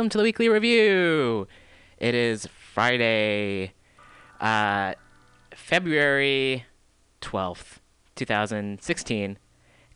welcome 0.00 0.08
to 0.08 0.16
the 0.16 0.24
weekly 0.24 0.48
review. 0.48 1.46
It 1.98 2.14
is 2.14 2.46
Friday, 2.46 3.74
uh, 4.40 4.94
February 5.54 6.64
12th, 7.20 7.80
2016, 8.14 9.38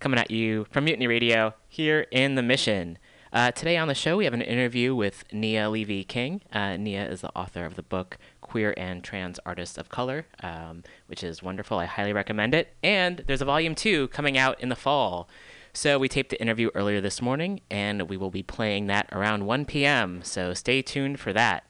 coming 0.01 0.21
at 0.21 0.31
you 0.31 0.67
from 0.71 0.85
Mutiny 0.85 1.07
Radio 1.07 1.55
here 1.71 2.07
in 2.11 2.35
the 2.35 2.43
Mission. 2.43 2.99
Uh, 3.33 3.51
today 3.53 3.79
on 3.79 3.89
the 3.89 3.95
show, 3.95 4.19
we 4.19 4.27
have 4.27 4.35
an 4.35 4.43
interview 4.43 4.95
with 4.95 5.25
Nia 5.33 5.71
Levy 5.71 6.05
King. 6.05 6.43
Uh, 6.53 6.77
Nia 6.77 7.09
is 7.09 7.23
the 7.23 7.35
author 7.35 7.65
of 7.65 7.77
the 7.77 7.83
book 7.83 8.19
Queer 8.43 8.75
and 8.77 9.03
Trans 9.03 9.41
Artists 9.47 9.79
of 9.79 9.89
Color, 9.89 10.27
um, 10.43 10.85
which 11.07 11.25
is 11.25 11.43
wonderful. 11.43 11.79
I 11.79 11.87
highly 11.87 12.13
recommend 12.13 12.55
it. 12.55 12.75
And 12.83 13.25
there's 13.27 13.41
a 13.41 13.47
volume 13.47 13.75
two 13.75 14.09
coming 14.09 14.37
out 14.37 14.61
in 14.61 14.69
the 14.69 14.77
fall. 14.77 15.31
So 15.77 15.99
we 15.99 16.09
taped 16.09 16.31
the 16.31 16.41
interview 16.41 16.71
earlier 16.73 17.01
this 17.01 17.21
morning, 17.21 17.61
and 17.69 18.09
we 18.09 18.17
will 18.17 18.31
be 18.31 18.45
playing 18.45 18.87
that 18.87 19.09
around 19.11 19.45
1 19.45 19.65
p.m. 19.65 20.21
So 20.23 20.55
stay 20.55 20.83
tuned 20.83 21.19
for 21.19 21.33
that. 21.33 21.65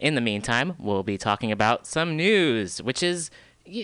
In 0.00 0.14
the 0.14 0.22
meantime, 0.22 0.74
we'll 0.78 1.02
be 1.02 1.18
talking 1.18 1.52
about 1.52 1.86
some 1.86 2.16
news, 2.16 2.82
which 2.82 3.02
is, 3.02 3.30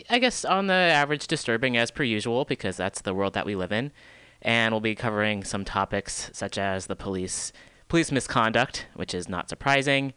I 0.08 0.18
guess, 0.18 0.46
on 0.46 0.68
the 0.68 0.74
average 0.74 1.26
disturbing 1.26 1.76
as 1.76 1.90
per 1.90 2.02
usual, 2.02 2.46
because 2.46 2.78
that's 2.78 3.02
the 3.02 3.12
world 3.12 3.34
that 3.34 3.44
we 3.44 3.54
live 3.54 3.72
in. 3.72 3.92
And 4.40 4.72
we'll 4.72 4.80
be 4.80 4.94
covering 4.94 5.44
some 5.44 5.66
topics 5.66 6.30
such 6.32 6.56
as 6.56 6.86
the 6.86 6.96
police 6.96 7.52
police 7.88 8.10
misconduct, 8.10 8.86
which 8.94 9.12
is 9.12 9.28
not 9.28 9.50
surprising, 9.50 10.14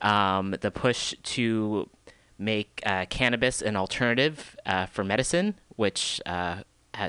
um, 0.00 0.54
the 0.60 0.70
push 0.70 1.12
to 1.24 1.90
make 2.38 2.80
uh, 2.86 3.04
cannabis 3.06 3.60
an 3.62 3.74
alternative 3.74 4.56
uh, 4.64 4.86
for 4.86 5.02
medicine, 5.02 5.56
which 5.74 6.20
uh, 6.24 6.62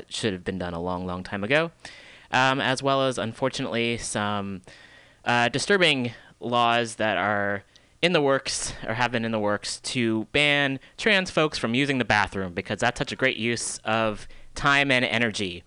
should 0.09 0.33
have 0.33 0.43
been 0.43 0.57
done 0.57 0.73
a 0.73 0.81
long, 0.81 1.05
long 1.05 1.23
time 1.23 1.43
ago, 1.43 1.71
um, 2.31 2.59
as 2.59 2.83
well 2.83 3.03
as 3.03 3.17
unfortunately 3.17 3.97
some 3.97 4.61
uh, 5.25 5.49
disturbing 5.49 6.11
laws 6.39 6.95
that 6.95 7.17
are 7.17 7.63
in 8.01 8.13
the 8.13 8.21
works 8.21 8.73
or 8.87 8.93
have 8.93 9.11
been 9.11 9.25
in 9.25 9.31
the 9.31 9.39
works 9.39 9.79
to 9.81 10.25
ban 10.31 10.79
trans 10.97 11.31
folks 11.31 11.57
from 11.57 11.73
using 11.73 11.97
the 11.97 12.05
bathroom 12.05 12.53
because 12.53 12.79
that's 12.79 12.99
such 12.99 13.11
a 13.11 13.15
great 13.15 13.37
use 13.37 13.79
of 13.79 14.27
time 14.55 14.91
and 14.91 15.03
energy. 15.03 15.63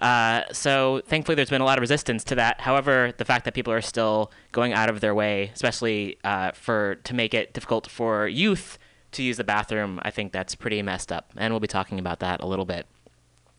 Uh, 0.00 0.42
so 0.52 1.02
thankfully, 1.06 1.34
there's 1.34 1.50
been 1.50 1.60
a 1.60 1.64
lot 1.64 1.76
of 1.76 1.80
resistance 1.80 2.22
to 2.24 2.34
that. 2.36 2.60
However, 2.60 3.12
the 3.16 3.24
fact 3.24 3.44
that 3.44 3.54
people 3.54 3.72
are 3.72 3.80
still 3.80 4.30
going 4.52 4.72
out 4.72 4.88
of 4.88 5.00
their 5.00 5.14
way, 5.14 5.50
especially 5.54 6.18
uh, 6.24 6.52
for 6.52 6.96
to 7.04 7.14
make 7.14 7.34
it 7.34 7.52
difficult 7.52 7.90
for 7.90 8.28
youth 8.28 8.78
to 9.12 9.22
use 9.22 9.38
the 9.38 9.44
bathroom, 9.44 9.98
I 10.02 10.10
think 10.10 10.32
that's 10.32 10.54
pretty 10.54 10.80
messed 10.82 11.10
up. 11.10 11.32
And 11.36 11.52
we'll 11.52 11.60
be 11.60 11.66
talking 11.66 11.98
about 11.98 12.20
that 12.20 12.40
a 12.40 12.46
little 12.46 12.64
bit. 12.64 12.86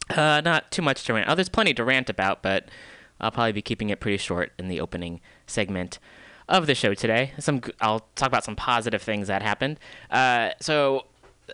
Uh, 0.09 0.41
not 0.43 0.71
too 0.71 0.81
much 0.81 1.03
to 1.05 1.13
rant. 1.13 1.29
Oh, 1.29 1.35
there's 1.35 1.49
plenty 1.49 1.73
to 1.75 1.83
rant 1.83 2.09
about, 2.09 2.41
but 2.41 2.69
I'll 3.21 3.31
probably 3.31 3.51
be 3.51 3.61
keeping 3.61 3.89
it 3.89 3.99
pretty 3.99 4.17
short 4.17 4.51
in 4.57 4.67
the 4.67 4.79
opening 4.79 5.21
segment 5.45 5.99
of 6.47 6.65
the 6.65 6.75
show 6.75 6.93
today. 6.93 7.33
Some 7.39 7.61
I'll 7.79 8.07
talk 8.15 8.27
about 8.27 8.43
some 8.43 8.55
positive 8.55 9.01
things 9.01 9.27
that 9.27 9.41
happened. 9.41 9.79
Uh, 10.09 10.51
so 10.59 11.05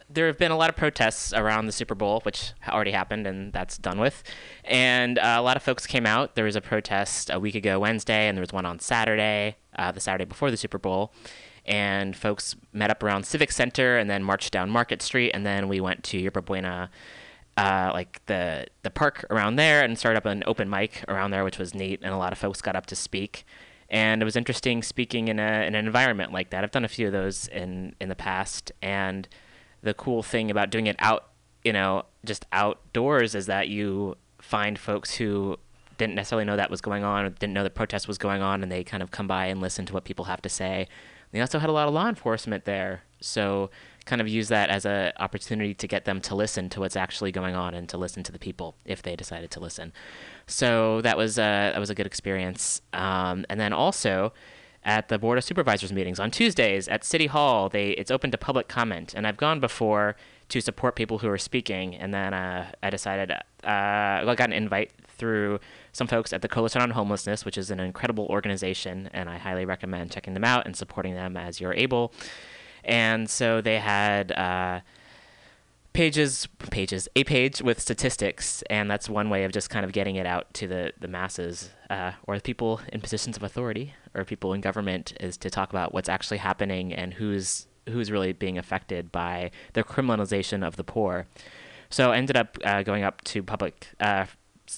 there 0.09 0.27
have 0.27 0.37
been 0.37 0.51
a 0.51 0.57
lot 0.57 0.69
of 0.69 0.75
protests 0.75 1.33
around 1.33 1.65
the 1.65 1.71
Super 1.71 1.95
Bowl, 1.95 2.21
which 2.21 2.53
already 2.67 2.91
happened 2.91 3.27
and 3.27 3.51
that's 3.53 3.77
done 3.77 3.99
with. 3.99 4.23
And 4.63 5.19
uh, 5.19 5.35
a 5.37 5.41
lot 5.41 5.57
of 5.57 5.63
folks 5.63 5.85
came 5.85 6.05
out. 6.05 6.35
There 6.35 6.45
was 6.45 6.55
a 6.55 6.61
protest 6.61 7.29
a 7.31 7.39
week 7.39 7.55
ago 7.55 7.79
Wednesday, 7.79 8.27
and 8.27 8.37
there 8.37 8.41
was 8.41 8.53
one 8.53 8.65
on 8.65 8.79
Saturday, 8.79 9.57
uh, 9.77 9.91
the 9.91 9.99
Saturday 9.99 10.25
before 10.25 10.51
the 10.51 10.57
Super 10.57 10.77
Bowl. 10.77 11.13
And 11.65 12.15
folks 12.15 12.55
met 12.73 12.91
up 12.91 13.01
around 13.01 13.25
Civic 13.25 13.51
Center 13.51 13.97
and 13.97 14.09
then 14.09 14.23
marched 14.23 14.51
down 14.51 14.69
Market 14.69 15.01
Street, 15.01 15.31
and 15.31 15.45
then 15.45 15.67
we 15.67 15.79
went 15.79 16.03
to 16.05 16.17
Yerba 16.19 16.41
Buena 16.41 16.89
uh, 17.57 17.91
like 17.93 18.21
the 18.25 18.67
the 18.83 18.89
park 18.89 19.25
around 19.29 19.55
there 19.55 19.81
and 19.83 19.97
started 19.97 20.17
up 20.17 20.25
an 20.25 20.43
open 20.45 20.69
mic 20.69 21.05
around 21.07 21.31
there, 21.31 21.43
which 21.43 21.57
was 21.57 21.73
neat, 21.73 22.01
and 22.03 22.13
a 22.13 22.17
lot 22.17 22.33
of 22.33 22.37
folks 22.39 22.61
got 22.61 22.75
up 22.75 22.85
to 22.87 22.95
speak. 22.95 23.45
And 23.89 24.21
it 24.21 24.25
was 24.25 24.35
interesting 24.35 24.81
speaking 24.81 25.27
in 25.27 25.39
a 25.39 25.65
in 25.65 25.75
an 25.75 25.85
environment 25.85 26.33
like 26.33 26.49
that. 26.49 26.63
I've 26.63 26.71
done 26.71 26.85
a 26.85 26.89
few 26.89 27.07
of 27.07 27.13
those 27.13 27.47
in 27.47 27.95
in 28.01 28.09
the 28.09 28.15
past, 28.15 28.71
and 28.81 29.27
the 29.81 29.93
cool 29.93 30.23
thing 30.23 30.51
about 30.51 30.69
doing 30.69 30.87
it 30.87 30.95
out, 30.99 31.29
you 31.63 31.71
know, 31.71 32.03
just 32.25 32.45
outdoors 32.51 33.35
is 33.35 33.45
that 33.45 33.67
you 33.69 34.15
find 34.39 34.77
folks 34.77 35.15
who 35.15 35.57
didn't 35.97 36.15
necessarily 36.15 36.43
know 36.43 36.57
that 36.57 36.69
was 36.69 36.81
going 36.81 37.03
on, 37.03 37.25
or 37.25 37.29
didn't 37.29 37.53
know 37.53 37.63
the 37.63 37.69
protest 37.69 38.07
was 38.07 38.17
going 38.17 38.41
on, 38.41 38.63
and 38.63 38.71
they 38.71 38.83
kind 38.83 39.01
of 39.01 39.11
come 39.11 39.27
by 39.27 39.45
and 39.45 39.61
listen 39.61 39.85
to 39.85 39.93
what 39.93 40.03
people 40.03 40.25
have 40.25 40.41
to 40.41 40.49
say. 40.49 40.87
They 41.31 41.39
also 41.39 41.59
had 41.59 41.69
a 41.69 41.73
lot 41.73 41.87
of 41.87 41.93
law 41.93 42.09
enforcement 42.09 42.65
there, 42.65 43.03
so 43.21 43.69
kind 44.05 44.21
of 44.21 44.27
use 44.27 44.47
that 44.49 44.69
as 44.69 44.85
an 44.85 45.11
opportunity 45.17 45.73
to 45.73 45.87
get 45.87 46.05
them 46.05 46.21
to 46.21 46.35
listen 46.35 46.69
to 46.69 46.79
what's 46.79 46.95
actually 46.95 47.31
going 47.31 47.55
on 47.55 47.73
and 47.73 47.89
to 47.89 47.97
listen 47.97 48.23
to 48.23 48.31
the 48.31 48.39
people 48.39 48.75
if 48.85 49.01
they 49.01 49.15
decided 49.15 49.51
to 49.51 49.59
listen. 49.59 49.91
So 50.47 51.01
that 51.01 51.17
was 51.17 51.37
uh, 51.39 51.71
that 51.73 51.79
was 51.79 51.89
a 51.89 51.95
good 51.95 52.05
experience. 52.05 52.81
Um, 52.93 53.45
and 53.49 53.59
then 53.59 53.73
also 53.73 54.33
at 54.83 55.09
the 55.09 55.17
board 55.17 55.39
of 55.39 55.43
supervisors 55.43 55.91
meetings 55.91 56.19
on 56.19 56.29
Tuesdays 56.29 56.87
at 56.87 57.03
City 57.03 57.25
Hall, 57.25 57.69
they 57.69 57.89
it's 57.91 58.11
open 58.11 58.31
to 58.31 58.37
public 58.37 58.67
comment, 58.67 59.13
and 59.15 59.25
I've 59.25 59.37
gone 59.37 59.59
before 59.59 60.15
to 60.49 60.61
support 60.61 60.95
people 60.95 61.17
who 61.17 61.27
are 61.27 61.39
speaking, 61.39 61.95
and 61.95 62.13
then 62.13 62.33
uh, 62.33 62.71
I 62.83 62.91
decided 62.91 63.31
uh, 63.31 63.37
I 63.63 64.35
got 64.35 64.49
an 64.49 64.53
invite 64.53 64.91
through 65.17 65.59
some 65.91 66.05
folks 66.07 66.33
at 66.33 66.43
the 66.43 66.47
Coalition 66.47 66.81
on 66.81 66.91
Homelessness, 66.91 67.45
which 67.45 67.57
is 67.57 67.71
an 67.71 67.79
incredible 67.79 68.27
organization, 68.27 69.09
and 69.13 69.27
I 69.29 69.37
highly 69.37 69.65
recommend 69.65 70.11
checking 70.11 70.35
them 70.35 70.43
out 70.43 70.67
and 70.67 70.75
supporting 70.75 71.15
them 71.15 71.35
as 71.35 71.59
you're 71.59 71.73
able 71.73 72.13
and 72.85 73.29
so 73.29 73.61
they 73.61 73.79
had 73.79 74.31
uh, 74.31 74.81
pages 75.95 76.47
pages 76.71 77.07
a 77.15 77.23
page 77.23 77.61
with 77.61 77.79
statistics. 77.79 78.61
And 78.69 78.91
that's 78.91 79.09
one 79.09 79.29
way 79.29 79.45
of 79.45 79.51
just 79.51 79.69
kind 79.69 79.85
of 79.85 79.91
getting 79.93 80.17
it 80.17 80.25
out 80.25 80.53
to 80.55 80.67
the 80.67 80.93
the 80.99 81.07
masses 81.07 81.71
uh, 81.89 82.11
or 82.27 82.35
the 82.35 82.41
people 82.41 82.81
in 82.91 83.01
positions 83.01 83.37
of 83.37 83.43
authority 83.43 83.95
or 84.13 84.23
people 84.23 84.53
in 84.53 84.61
government 84.61 85.13
is 85.19 85.37
to 85.37 85.49
talk 85.49 85.69
about 85.69 85.93
what's 85.93 86.09
actually 86.09 86.37
happening 86.37 86.93
and 86.93 87.15
who's 87.15 87.67
who's 87.89 88.11
really 88.11 88.33
being 88.33 88.57
affected 88.57 89.11
by 89.11 89.51
the 89.73 89.83
criminalization 89.83 90.65
of 90.65 90.75
the 90.75 90.83
poor. 90.83 91.27
So 91.89 92.11
I 92.11 92.17
ended 92.17 92.35
up 92.35 92.57
uh, 92.63 92.83
going 92.83 93.03
up 93.03 93.23
to 93.25 93.41
public 93.41 93.87
uh, 93.99 94.25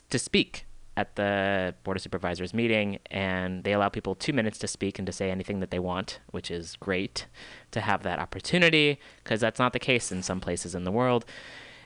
to 0.10 0.20
speak 0.20 0.66
at 0.98 1.16
the 1.16 1.76
board 1.84 1.96
of 1.96 2.02
supervisors 2.02 2.56
meeting 2.56 2.98
and 3.12 3.64
they 3.64 3.72
allow 3.72 3.88
people 3.88 4.16
two 4.16 4.34
minutes 4.34 4.58
to 4.58 4.68
speak 4.68 4.98
and 4.98 5.06
to 5.06 5.14
say 5.14 5.30
anything 5.30 5.60
that 5.60 5.70
they 5.70 5.78
want 5.78 6.20
which 6.32 6.50
is 6.50 6.76
great 6.80 7.28
to 7.70 7.80
have 7.80 8.02
that 8.02 8.18
opportunity 8.18 9.00
because 9.24 9.40
that's 9.40 9.60
not 9.60 9.74
the 9.74 9.80
case 9.80 10.12
in 10.12 10.24
some 10.24 10.42
places 10.42 10.74
in 10.74 10.84
the 10.86 10.92
world. 10.92 11.24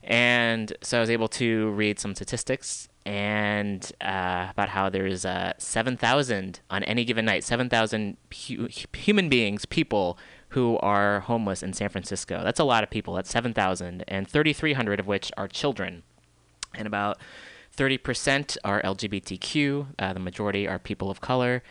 And 0.01 0.73
so 0.81 0.97
i 0.97 1.01
was 1.01 1.11
able 1.11 1.27
to 1.27 1.69
read 1.71 1.99
some 1.99 2.15
statistics 2.15 2.87
and 3.05 3.91
uh, 3.99 4.47
about 4.49 4.69
how 4.69 4.89
there's 4.89 5.25
uh, 5.25 5.53
7000 5.57 6.61
on 6.69 6.83
any 6.85 7.03
given 7.03 7.25
night 7.25 7.43
7000 7.43 8.17
hu- 8.47 8.67
human 8.93 9.27
beings 9.27 9.65
people 9.65 10.17
who 10.49 10.77
are 10.77 11.19
homeless 11.21 11.61
in 11.61 11.73
san 11.73 11.89
francisco. 11.89 12.43
That's 12.43 12.59
a 12.59 12.63
lot 12.63 12.83
of 12.83 12.89
people. 12.89 13.15
That's 13.15 13.29
7000 13.29 14.05
and 14.07 14.27
3300 14.27 15.01
of 15.01 15.07
which 15.07 15.31
are 15.35 15.49
children. 15.49 16.03
And 16.73 16.87
about 16.87 17.17
30% 17.81 18.57
are 18.63 18.79
LGBTQ, 18.83 19.87
uh, 19.97 20.13
the 20.13 20.19
majority 20.19 20.67
are 20.67 20.77
people 20.77 21.09
of 21.09 21.19
color. 21.19 21.63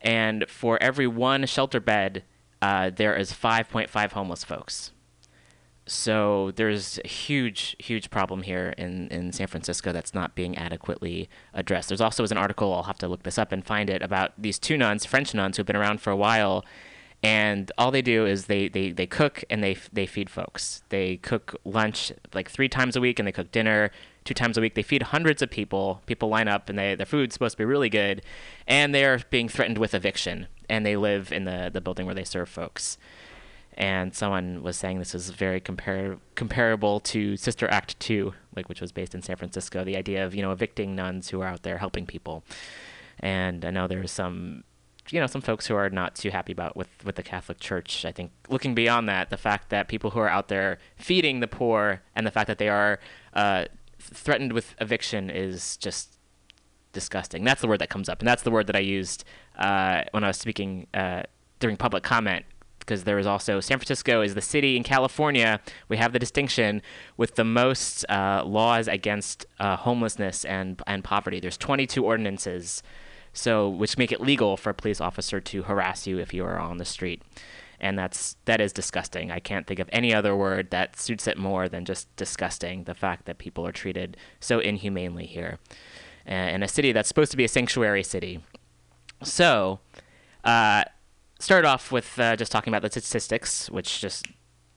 And 0.00 0.46
for 0.48 0.82
every 0.82 1.06
one 1.06 1.46
shelter 1.46 1.78
bed, 1.78 2.24
uh, 2.60 2.90
there 2.90 3.14
is 3.14 3.32
5.5 3.32 4.12
homeless 4.12 4.42
folks. 4.42 4.90
So 5.86 6.50
there's 6.56 6.98
a 7.04 7.08
huge, 7.08 7.76
huge 7.78 8.10
problem 8.10 8.42
here 8.42 8.74
in, 8.76 9.06
in 9.08 9.30
San 9.30 9.46
Francisco 9.46 9.92
that's 9.92 10.12
not 10.12 10.34
being 10.34 10.58
adequately 10.58 11.28
addressed. 11.52 11.88
There's 11.88 12.00
also 12.00 12.24
an 12.24 12.36
article, 12.36 12.74
I'll 12.74 12.84
have 12.84 12.98
to 12.98 13.06
look 13.06 13.22
this 13.22 13.38
up 13.38 13.52
and 13.52 13.64
find 13.64 13.88
it, 13.88 14.02
about 14.02 14.32
these 14.36 14.58
two 14.58 14.76
nuns, 14.76 15.04
French 15.04 15.34
nuns, 15.34 15.56
who've 15.56 15.66
been 15.66 15.76
around 15.76 16.00
for 16.00 16.10
a 16.10 16.16
while, 16.16 16.64
and 17.22 17.70
all 17.78 17.92
they 17.92 18.02
do 18.02 18.26
is 18.26 18.46
they, 18.46 18.68
they, 18.68 18.90
they 18.90 19.06
cook 19.06 19.44
and 19.48 19.62
they, 19.62 19.76
they 19.92 20.06
feed 20.06 20.28
folks. 20.28 20.82
They 20.88 21.18
cook 21.18 21.54
lunch 21.64 22.12
like 22.34 22.50
three 22.50 22.68
times 22.68 22.96
a 22.96 23.00
week 23.00 23.20
and 23.20 23.28
they 23.28 23.32
cook 23.32 23.52
dinner 23.52 23.92
two 24.24 24.34
times 24.34 24.56
a 24.56 24.60
week. 24.60 24.74
They 24.74 24.82
feed 24.82 25.02
hundreds 25.04 25.42
of 25.42 25.50
people. 25.50 26.02
People 26.06 26.28
line 26.28 26.48
up, 26.48 26.68
and 26.68 26.78
they, 26.78 26.94
their 26.94 27.06
food's 27.06 27.34
supposed 27.34 27.52
to 27.52 27.58
be 27.58 27.64
really 27.64 27.90
good, 27.90 28.22
and 28.66 28.94
they 28.94 29.04
are 29.04 29.20
being 29.30 29.48
threatened 29.48 29.78
with 29.78 29.94
eviction. 29.94 30.46
And 30.68 30.84
they 30.84 30.96
live 30.96 31.30
in 31.30 31.44
the, 31.44 31.70
the 31.72 31.80
building 31.80 32.06
where 32.06 32.14
they 32.14 32.24
serve 32.24 32.48
folks. 32.48 32.96
And 33.76 34.14
someone 34.14 34.62
was 34.62 34.76
saying 34.76 34.98
this 34.98 35.14
is 35.14 35.30
very 35.30 35.60
compar- 35.60 36.18
comparable 36.36 37.00
to 37.00 37.36
Sister 37.36 37.68
Act 37.68 37.98
2, 38.00 38.32
like 38.54 38.68
which 38.68 38.80
was 38.80 38.92
based 38.92 39.14
in 39.14 39.22
San 39.22 39.36
Francisco. 39.36 39.84
The 39.84 39.96
idea 39.96 40.24
of 40.24 40.34
you 40.34 40.42
know 40.42 40.52
evicting 40.52 40.94
nuns 40.94 41.30
who 41.30 41.40
are 41.40 41.48
out 41.48 41.64
there 41.64 41.78
helping 41.78 42.06
people. 42.06 42.44
And 43.18 43.64
I 43.64 43.70
know 43.70 43.86
there's 43.88 44.12
some 44.12 44.62
you 45.10 45.20
know 45.20 45.26
some 45.26 45.42
folks 45.42 45.66
who 45.66 45.74
are 45.74 45.90
not 45.90 46.14
too 46.14 46.30
happy 46.30 46.52
about 46.52 46.76
with 46.76 46.88
with 47.04 47.16
the 47.16 47.22
Catholic 47.22 47.58
Church. 47.58 48.04
I 48.04 48.12
think 48.12 48.30
looking 48.48 48.76
beyond 48.76 49.08
that, 49.08 49.30
the 49.30 49.36
fact 49.36 49.70
that 49.70 49.88
people 49.88 50.10
who 50.10 50.20
are 50.20 50.28
out 50.28 50.46
there 50.46 50.78
feeding 50.96 51.40
the 51.40 51.48
poor 51.48 52.00
and 52.14 52.24
the 52.24 52.30
fact 52.30 52.46
that 52.46 52.58
they 52.58 52.68
are 52.68 53.00
uh, 53.34 53.64
threatened 54.04 54.52
with 54.52 54.74
eviction 54.80 55.30
is 55.30 55.76
just 55.76 56.18
disgusting. 56.92 57.44
That's 57.44 57.60
the 57.60 57.68
word 57.68 57.80
that 57.80 57.90
comes 57.90 58.08
up, 58.08 58.20
and 58.20 58.28
that's 58.28 58.42
the 58.42 58.50
word 58.50 58.66
that 58.68 58.76
I 58.76 58.80
used 58.80 59.24
uh, 59.58 60.02
when 60.12 60.24
I 60.24 60.28
was 60.28 60.36
speaking 60.36 60.86
uh, 60.94 61.22
during 61.60 61.76
public 61.76 62.02
comment. 62.02 62.44
Because 62.78 63.04
there 63.04 63.18
is 63.18 63.26
also 63.26 63.60
San 63.60 63.78
Francisco 63.78 64.20
is 64.20 64.34
the 64.34 64.42
city 64.42 64.76
in 64.76 64.82
California. 64.82 65.58
We 65.88 65.96
have 65.96 66.12
the 66.12 66.18
distinction 66.18 66.82
with 67.16 67.34
the 67.36 67.44
most 67.44 68.04
uh, 68.10 68.42
laws 68.44 68.88
against 68.88 69.46
uh, 69.58 69.76
homelessness 69.76 70.44
and 70.44 70.82
and 70.86 71.02
poverty. 71.02 71.40
There's 71.40 71.56
22 71.56 72.04
ordinances 72.04 72.82
So, 73.34 73.68
which 73.68 73.98
make 73.98 74.12
it 74.12 74.20
legal 74.20 74.56
for 74.56 74.70
a 74.70 74.74
police 74.74 75.00
officer 75.00 75.40
to 75.40 75.64
harass 75.64 76.06
you 76.06 76.18
if 76.18 76.32
you 76.32 76.44
are 76.44 76.58
on 76.58 76.78
the 76.78 76.84
street. 76.84 77.20
And 77.84 77.98
that's 77.98 78.36
that 78.46 78.62
is 78.62 78.72
disgusting. 78.72 79.30
I 79.30 79.40
can't 79.40 79.66
think 79.66 79.78
of 79.78 79.90
any 79.92 80.14
other 80.14 80.34
word 80.34 80.70
that 80.70 80.98
suits 80.98 81.26
it 81.26 81.36
more 81.36 81.68
than 81.68 81.84
just 81.84 82.08
disgusting. 82.16 82.84
The 82.84 82.94
fact 82.94 83.26
that 83.26 83.36
people 83.36 83.66
are 83.66 83.72
treated 83.72 84.16
so 84.40 84.58
inhumanely 84.58 85.26
here, 85.26 85.58
in 86.24 86.62
a 86.62 86.68
city 86.68 86.92
that's 86.92 87.08
supposed 87.08 87.30
to 87.32 87.36
be 87.36 87.44
a 87.44 87.48
sanctuary 87.48 88.02
city. 88.02 88.40
So, 89.22 89.80
uh, 90.44 90.84
start 91.38 91.66
off 91.66 91.92
with 91.92 92.18
uh, 92.18 92.36
just 92.36 92.50
talking 92.50 92.72
about 92.72 92.80
the 92.80 92.90
statistics, 92.90 93.68
which 93.68 94.00
just 94.00 94.28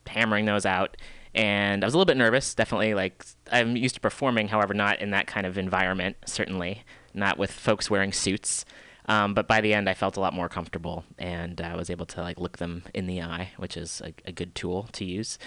hammering 0.05 0.43
those 0.43 0.65
out. 0.65 0.97
And 1.33 1.85
I 1.85 1.87
was 1.87 1.93
a 1.93 1.97
little 1.97 2.11
bit 2.11 2.17
nervous, 2.17 2.53
definitely. 2.55 2.93
Like, 2.93 3.25
I'm 3.53 3.77
used 3.77 3.95
to 3.95 4.01
performing, 4.01 4.49
however, 4.49 4.73
not 4.73 4.99
in 4.99 5.11
that 5.11 5.27
kind 5.27 5.47
of 5.47 5.57
environment, 5.57 6.17
certainly, 6.25 6.83
not 7.13 7.37
with 7.37 7.51
folks 7.51 7.89
wearing 7.89 8.11
suits. 8.11 8.65
Um, 9.07 9.33
but 9.33 9.47
by 9.47 9.61
the 9.61 9.73
end, 9.73 9.87
I 9.87 9.93
felt 9.93 10.17
a 10.17 10.19
lot 10.19 10.33
more 10.33 10.49
comfortable, 10.49 11.05
and 11.17 11.61
I 11.61 11.75
was 11.75 11.89
able 11.89 12.05
to 12.07 12.21
like 12.21 12.39
look 12.39 12.57
them 12.57 12.83
in 12.93 13.07
the 13.07 13.21
eye, 13.21 13.51
which 13.57 13.77
is 13.77 14.01
a, 14.03 14.13
a 14.25 14.31
good 14.31 14.53
tool 14.53 14.89
to 14.93 15.05
use 15.05 15.37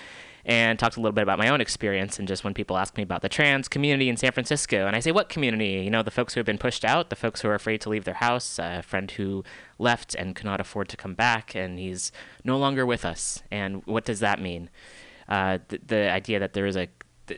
and 0.44 0.78
talked 0.78 0.96
a 0.96 1.00
little 1.00 1.12
bit 1.12 1.22
about 1.22 1.38
my 1.38 1.48
own 1.48 1.60
experience 1.60 2.18
and 2.18 2.26
just 2.26 2.44
when 2.44 2.54
people 2.54 2.76
ask 2.76 2.96
me 2.96 3.02
about 3.02 3.22
the 3.22 3.28
trans 3.28 3.68
community 3.68 4.08
in 4.08 4.16
San 4.16 4.32
Francisco. 4.32 4.86
And 4.86 4.96
I 4.96 5.00
say, 5.00 5.12
what 5.12 5.28
community? 5.28 5.82
You 5.84 5.90
know, 5.90 6.02
the 6.02 6.10
folks 6.10 6.34
who 6.34 6.38
have 6.40 6.46
been 6.46 6.58
pushed 6.58 6.84
out, 6.84 7.10
the 7.10 7.16
folks 7.16 7.42
who 7.42 7.48
are 7.48 7.54
afraid 7.54 7.80
to 7.82 7.90
leave 7.90 8.04
their 8.04 8.14
house, 8.14 8.58
a 8.58 8.82
friend 8.82 9.10
who 9.10 9.44
left 9.78 10.14
and 10.14 10.34
could 10.34 10.46
not 10.46 10.60
afford 10.60 10.88
to 10.88 10.96
come 10.96 11.14
back, 11.14 11.54
and 11.54 11.78
he's 11.78 12.10
no 12.44 12.58
longer 12.58 12.86
with 12.86 13.04
us. 13.04 13.42
And 13.50 13.84
what 13.86 14.04
does 14.04 14.20
that 14.20 14.40
mean? 14.40 14.70
Uh, 15.28 15.58
the 15.68 16.10
idea 16.10 16.40
that 16.40 16.54
there 16.54 16.66
is 16.66 16.76
a, 16.76 16.88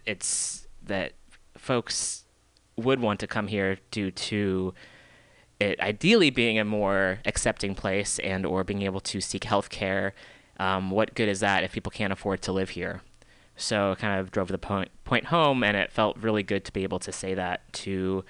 it's 0.07 0.67
that 0.85 1.13
folks 1.57 2.25
would 2.77 3.01
want 3.01 3.21
to 3.21 3.27
come 3.27 3.49
here 3.49 3.79
due 3.91 4.11
to 4.11 4.73
it 5.63 5.81
ideally 5.81 6.31
being 6.31 6.59
a 6.59 6.65
more 6.65 7.21
accepting 7.25 7.75
place 7.75 8.19
and 8.19 8.45
or 8.45 8.65
being 8.65 8.83
able 8.83 9.01
to 9.01 9.21
seek 9.21 9.45
health 9.45 9.71
care 9.71 10.13
um, 10.59 10.91
what 10.91 11.15
good 11.15 11.29
is 11.29 11.41
that 11.41 11.65
if 11.65 11.73
people 11.73 11.91
can't 11.91 12.13
afford 12.13 12.43
to 12.43 12.53
live 12.53 12.71
here? 12.71 13.03
So 13.57 13.93
it 13.93 13.99
kind 13.99 14.21
of 14.21 14.31
drove 14.31 14.49
the 14.49 14.59
point 14.59 14.91
point 15.05 15.27
home, 15.27 15.65
and 15.65 15.77
it 15.77 15.91
felt 15.91 16.17
really 16.19 16.43
good 16.43 16.65
to 16.65 16.73
be 16.73 16.85
able 16.85 16.99
to 17.01 17.13
say 17.13 17.35
that 17.35 17.73
to 17.75 18.25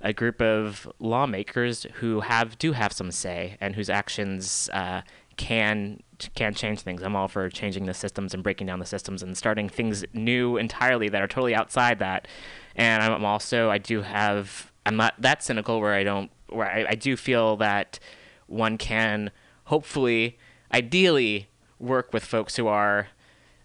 a 0.00 0.12
group 0.12 0.40
of 0.40 0.90
lawmakers 0.98 1.86
who 1.94 2.20
have 2.20 2.58
do 2.58 2.72
have 2.72 2.92
some 2.92 3.10
say 3.10 3.56
and 3.60 3.74
whose 3.74 3.90
actions 3.90 4.70
uh, 4.72 5.02
can 5.36 6.02
can 6.34 6.54
change 6.54 6.80
things. 6.80 7.02
I'm 7.02 7.14
all 7.14 7.28
for 7.28 7.50
changing 7.50 7.84
the 7.84 7.94
systems 7.94 8.32
and 8.32 8.42
breaking 8.42 8.66
down 8.66 8.78
the 8.78 8.86
systems 8.86 9.22
and 9.22 9.36
starting 9.36 9.68
things 9.68 10.04
new 10.14 10.56
entirely 10.56 11.08
that 11.10 11.22
are 11.22 11.28
totally 11.28 11.54
outside 11.54 11.98
that. 11.98 12.26
And 12.74 13.02
I'm 13.02 13.24
also 13.24 13.70
I 13.70 13.78
do 13.78 14.02
have 14.02 14.72
I'm 14.86 14.96
not 14.96 15.14
that 15.18 15.42
cynical 15.42 15.80
where 15.80 15.94
I 15.94 16.04
don't 16.04 16.30
where 16.48 16.68
I, 16.68 16.86
I 16.90 16.94
do 16.94 17.16
feel 17.16 17.56
that 17.56 17.98
one 18.46 18.78
can 18.78 19.30
hopefully 19.64 20.38
ideally 20.72 21.48
work 21.78 22.12
with 22.12 22.24
folks 22.24 22.56
who 22.56 22.66
are 22.66 23.08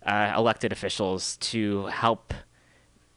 uh, 0.06 0.34
elected 0.36 0.72
officials 0.72 1.38
to 1.38 1.86
help 1.88 2.34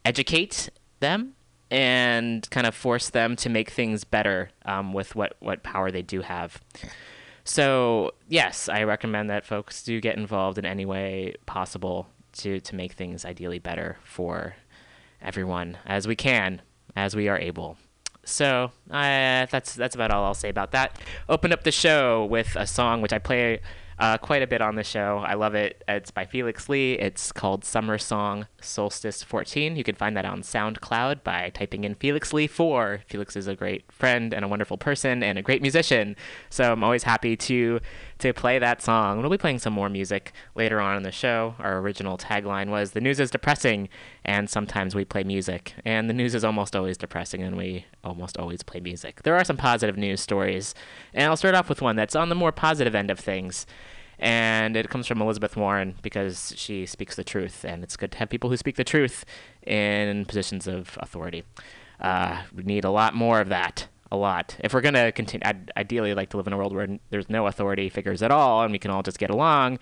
educate 0.05 0.69
them 1.01 1.35
and 1.71 2.49
kind 2.51 2.67
of 2.67 2.75
force 2.75 3.11
them 3.11 3.37
to 3.37 3.49
make 3.49 3.71
things 3.71 4.05
better 4.05 4.51
um, 4.65 4.93
with 4.93 5.17
what, 5.17 5.37
what 5.41 5.63
power 5.63 5.91
they 5.91 6.03
do 6.03 6.21
have. 6.21 6.63
So, 7.45 8.13
yes, 8.29 8.69
I 8.69 8.85
recommend 8.85 9.29
that 9.31 9.45
folks 9.45 9.83
do 9.83 10.01
get 10.01 10.17
involved 10.17 10.57
in 10.59 10.65
any 10.65 10.87
way 10.87 11.35
possible 11.47 12.07
to, 12.35 12.61
to 12.61 12.75
make 12.75 12.93
things 12.93 13.25
ideally 13.25 13.59
better 13.59 13.99
for 14.05 14.55
everyone 15.21 15.79
as 15.85 16.07
we 16.07 16.17
can, 16.17 16.63
as 16.97 17.17
we 17.17 17.29
are 17.29 17.39
able. 17.39 17.77
So 18.25 18.73
uh, 18.91 19.47
that's 19.51 19.75
that's 19.75 19.95
about 19.95 20.11
all 20.11 20.25
I'll 20.25 20.35
say 20.35 20.49
about 20.49 20.73
that. 20.73 20.99
Open 21.29 21.53
up 21.53 21.65
the 21.65 21.73
show 21.73 22.25
with 22.25 22.57
a 22.57 22.67
song 22.67 23.01
which 23.01 23.13
I 23.13 23.19
play 23.19 23.61
uh, 23.99 24.19
quite 24.19 24.43
a 24.43 24.47
bit 24.47 24.61
on 24.61 24.75
the 24.75 24.85
show. 24.85 25.23
I 25.27 25.35
love 25.35 25.55
it. 25.55 25.83
It's 25.87 26.11
by 26.11 26.25
Felix 26.25 26.69
Lee. 26.69 26.95
It's 26.95 27.33
called 27.33 27.65
Summer 27.65 27.99
Song 27.99 28.47
Solstice 28.61 29.23
14. 29.23 29.77
You 29.77 29.85
can 29.85 29.95
find 29.95 30.17
that 30.17 30.25
on 30.25 30.43
SoundCloud 30.43 31.23
by 31.23 31.51
typing 31.51 31.85
in 31.85 31.95
Felix 31.95 32.33
Lee 32.33 32.47
4. 32.47 33.03
Felix 33.07 33.37
is 33.37 33.47
a 33.47 33.55
great 33.55 33.91
friend 33.93 34.35
and 34.35 34.45
a 34.45 34.49
wonderful 34.49 34.77
person 34.77 35.23
and 35.23 35.39
a 35.39 35.43
great 35.43 35.63
musician. 35.63 36.17
So 36.51 36.73
I'm 36.73 36.83
always 36.83 37.05
happy 37.05 37.37
to 37.37 37.81
to 38.25 38.33
play 38.33 38.59
that 38.59 38.81
song. 38.81 39.21
We'll 39.21 39.29
be 39.29 39.37
playing 39.37 39.59
some 39.59 39.75
more 39.75 39.91
music 39.91 40.33
later 40.55 40.81
on 40.81 40.97
in 40.97 41.03
the 41.03 41.13
show. 41.13 41.55
Our 41.59 41.79
original 41.79 42.17
tagline 42.17 42.71
was 42.71 42.93
"The 42.93 43.01
news 43.01 43.21
is 43.21 43.31
depressing," 43.31 43.91
and 44.25 44.49
sometimes 44.49 44.95
we 44.95 45.05
play 45.05 45.25
music. 45.25 45.75
And 45.85 46.09
the 46.09 46.15
news 46.15 46.35
is 46.35 46.43
almost 46.43 46.75
always 46.75 46.97
depressing, 46.97 47.43
and 47.43 47.55
we 47.55 47.85
almost 48.03 48.39
always 48.39 48.63
play 48.63 48.81
music. 48.81 49.23
There 49.25 49.37
are 49.37 49.45
some 49.45 49.59
positive 49.59 49.99
news 49.99 50.23
stories, 50.23 50.75
and 51.13 51.25
I'll 51.25 51.37
start 51.37 51.55
off 51.55 51.69
with 51.69 51.83
one 51.83 51.97
that's 51.97 52.17
on 52.17 52.31
the 52.31 52.35
more 52.35 52.51
positive 52.51 52.95
end 52.95 53.11
of 53.11 53.21
things 53.21 53.67
and 54.19 54.77
it 54.77 54.89
comes 54.89 55.09
from 55.09 55.21
Elizabeth 55.21 55.57
Warren 55.57 55.97
because 56.01 56.55
she 56.57 56.87
speaks 56.87 57.17
the 57.17 57.25
truth, 57.25 57.65
and 57.65 57.83
it's 57.83 57.97
good 57.97 58.13
to 58.13 58.19
have 58.19 58.31
people 58.31 58.49
who 58.49 58.57
speak 58.57 58.77
the 58.77 58.85
truth 58.85 59.25
in 59.67 60.25
positions 60.25 60.69
of 60.69 60.97
authority. 61.01 61.43
Uh, 62.01 62.43
we 62.55 62.63
need 62.63 62.85
a 62.85 62.91
lot 62.91 63.15
more 63.15 63.41
of 63.41 63.49
that 63.49 63.89
a 64.11 64.17
lot. 64.17 64.57
If 64.61 64.75
we're 64.75 64.81
going 64.81 64.95
to 64.95 65.13
continue, 65.13 65.47
I'd 65.47 65.73
ideally 65.77 66.15
like 66.15 66.31
to 66.31 66.37
live 66.37 66.47
in 66.47 66.53
a 66.53 66.57
world 66.57 66.75
where 66.75 66.99
there's 67.11 67.29
no 67.29 67.47
authority 67.47 67.89
figures 67.89 68.23
at 68.23 68.31
all 68.31 68.63
and 68.63 68.73
we 68.73 68.79
can 68.79 68.91
all 68.91 69.03
just 69.03 69.19
get 69.19 69.31
along. 69.31 69.79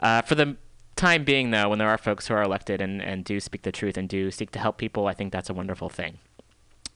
Uh, 0.00 0.22
for 0.22 0.34
the 0.34 0.56
time 0.96 1.24
being, 1.24 1.50
though, 1.50 1.68
when 1.68 1.78
there 1.78 1.88
are 1.88 1.98
folks 1.98 2.28
who 2.28 2.34
are 2.34 2.42
elected 2.42 2.80
and, 2.80 3.02
and 3.02 3.24
do 3.24 3.40
speak 3.40 3.62
the 3.62 3.72
truth 3.72 3.96
and 3.96 4.08
do 4.08 4.30
seek 4.30 4.50
to 4.52 4.58
help 4.58 4.78
people, 4.78 5.06
I 5.06 5.14
think 5.14 5.32
that's 5.32 5.50
a 5.50 5.54
wonderful 5.54 5.88
thing. 5.88 6.18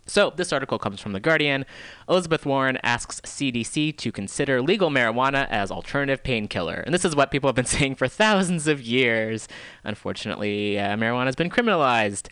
So, 0.09 0.31
this 0.31 0.53
article 0.53 0.79
comes 0.79 1.01
from 1.01 1.13
The 1.13 1.21
Guardian. 1.21 1.67
Elizabeth 2.09 2.47
Warren 2.47 2.79
asks 2.85 3.21
CDC 3.23 3.97
to 3.97 4.13
consider 4.13 4.63
legal 4.63 4.89
marijuana 4.89 5.49
as 5.51 5.73
alternative 5.73 6.23
painkiller. 6.23 6.85
And 6.87 6.95
this 6.95 7.05
is 7.05 7.17
what 7.17 7.33
people 7.33 7.49
have 7.49 7.57
been 7.57 7.65
saying 7.79 7.97
for 7.97 8.07
thousands 8.07 8.69
of 8.69 8.81
years. 8.81 9.49
Unfortunately, 9.83 10.79
uh, 10.79 10.97
marijuana 10.97 11.27
has 11.27 11.35
been 11.35 11.51
criminalized. 11.51 12.29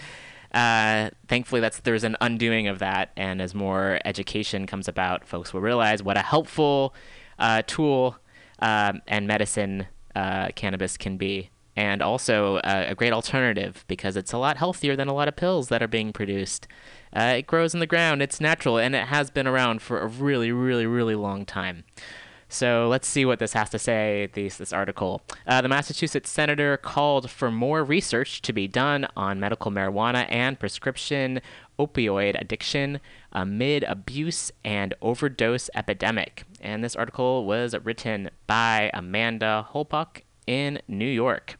Uh, 0.54 1.10
thankfully, 1.26 1.60
that's 1.60 1.80
there's 1.80 2.04
an 2.04 2.16
undoing 2.20 2.68
of 2.68 2.78
that, 2.78 3.10
and 3.16 3.42
as 3.42 3.54
more 3.54 3.98
education 4.04 4.66
comes 4.66 4.86
about, 4.86 5.26
folks 5.26 5.52
will 5.52 5.60
realize 5.60 6.00
what 6.00 6.16
a 6.16 6.22
helpful 6.22 6.94
uh, 7.40 7.60
tool 7.66 8.16
um, 8.60 9.02
and 9.08 9.26
medicine 9.26 9.86
uh, 10.14 10.48
cannabis 10.54 10.96
can 10.96 11.16
be, 11.16 11.50
and 11.74 12.00
also 12.00 12.58
uh, 12.58 12.84
a 12.86 12.94
great 12.94 13.12
alternative 13.12 13.84
because 13.88 14.16
it's 14.16 14.32
a 14.32 14.38
lot 14.38 14.56
healthier 14.56 14.94
than 14.94 15.08
a 15.08 15.12
lot 15.12 15.26
of 15.26 15.34
pills 15.34 15.68
that 15.68 15.82
are 15.82 15.88
being 15.88 16.12
produced. 16.12 16.68
Uh, 17.12 17.34
it 17.38 17.48
grows 17.48 17.74
in 17.74 17.80
the 17.80 17.86
ground, 17.86 18.22
it's 18.22 18.40
natural, 18.40 18.78
and 18.78 18.94
it 18.94 19.06
has 19.06 19.30
been 19.30 19.48
around 19.48 19.82
for 19.82 19.98
a 19.98 20.06
really, 20.06 20.52
really, 20.52 20.86
really 20.86 21.16
long 21.16 21.44
time. 21.44 21.82
So 22.54 22.86
let's 22.88 23.08
see 23.08 23.24
what 23.24 23.40
this 23.40 23.52
has 23.54 23.68
to 23.70 23.80
say, 23.80 24.30
this, 24.32 24.58
this 24.58 24.72
article. 24.72 25.22
Uh, 25.44 25.60
the 25.60 25.68
Massachusetts 25.68 26.30
senator 26.30 26.76
called 26.76 27.28
for 27.28 27.50
more 27.50 27.82
research 27.82 28.42
to 28.42 28.52
be 28.52 28.68
done 28.68 29.08
on 29.16 29.40
medical 29.40 29.72
marijuana 29.72 30.26
and 30.28 30.58
prescription 30.60 31.40
opioid 31.80 32.40
addiction 32.40 33.00
amid 33.32 33.82
abuse 33.82 34.52
and 34.64 34.94
overdose 35.02 35.68
epidemic. 35.74 36.44
And 36.60 36.84
this 36.84 36.94
article 36.94 37.44
was 37.44 37.74
written 37.82 38.30
by 38.46 38.88
Amanda 38.94 39.66
Holpuch 39.72 40.20
in 40.46 40.80
New 40.86 41.08
York. 41.08 41.58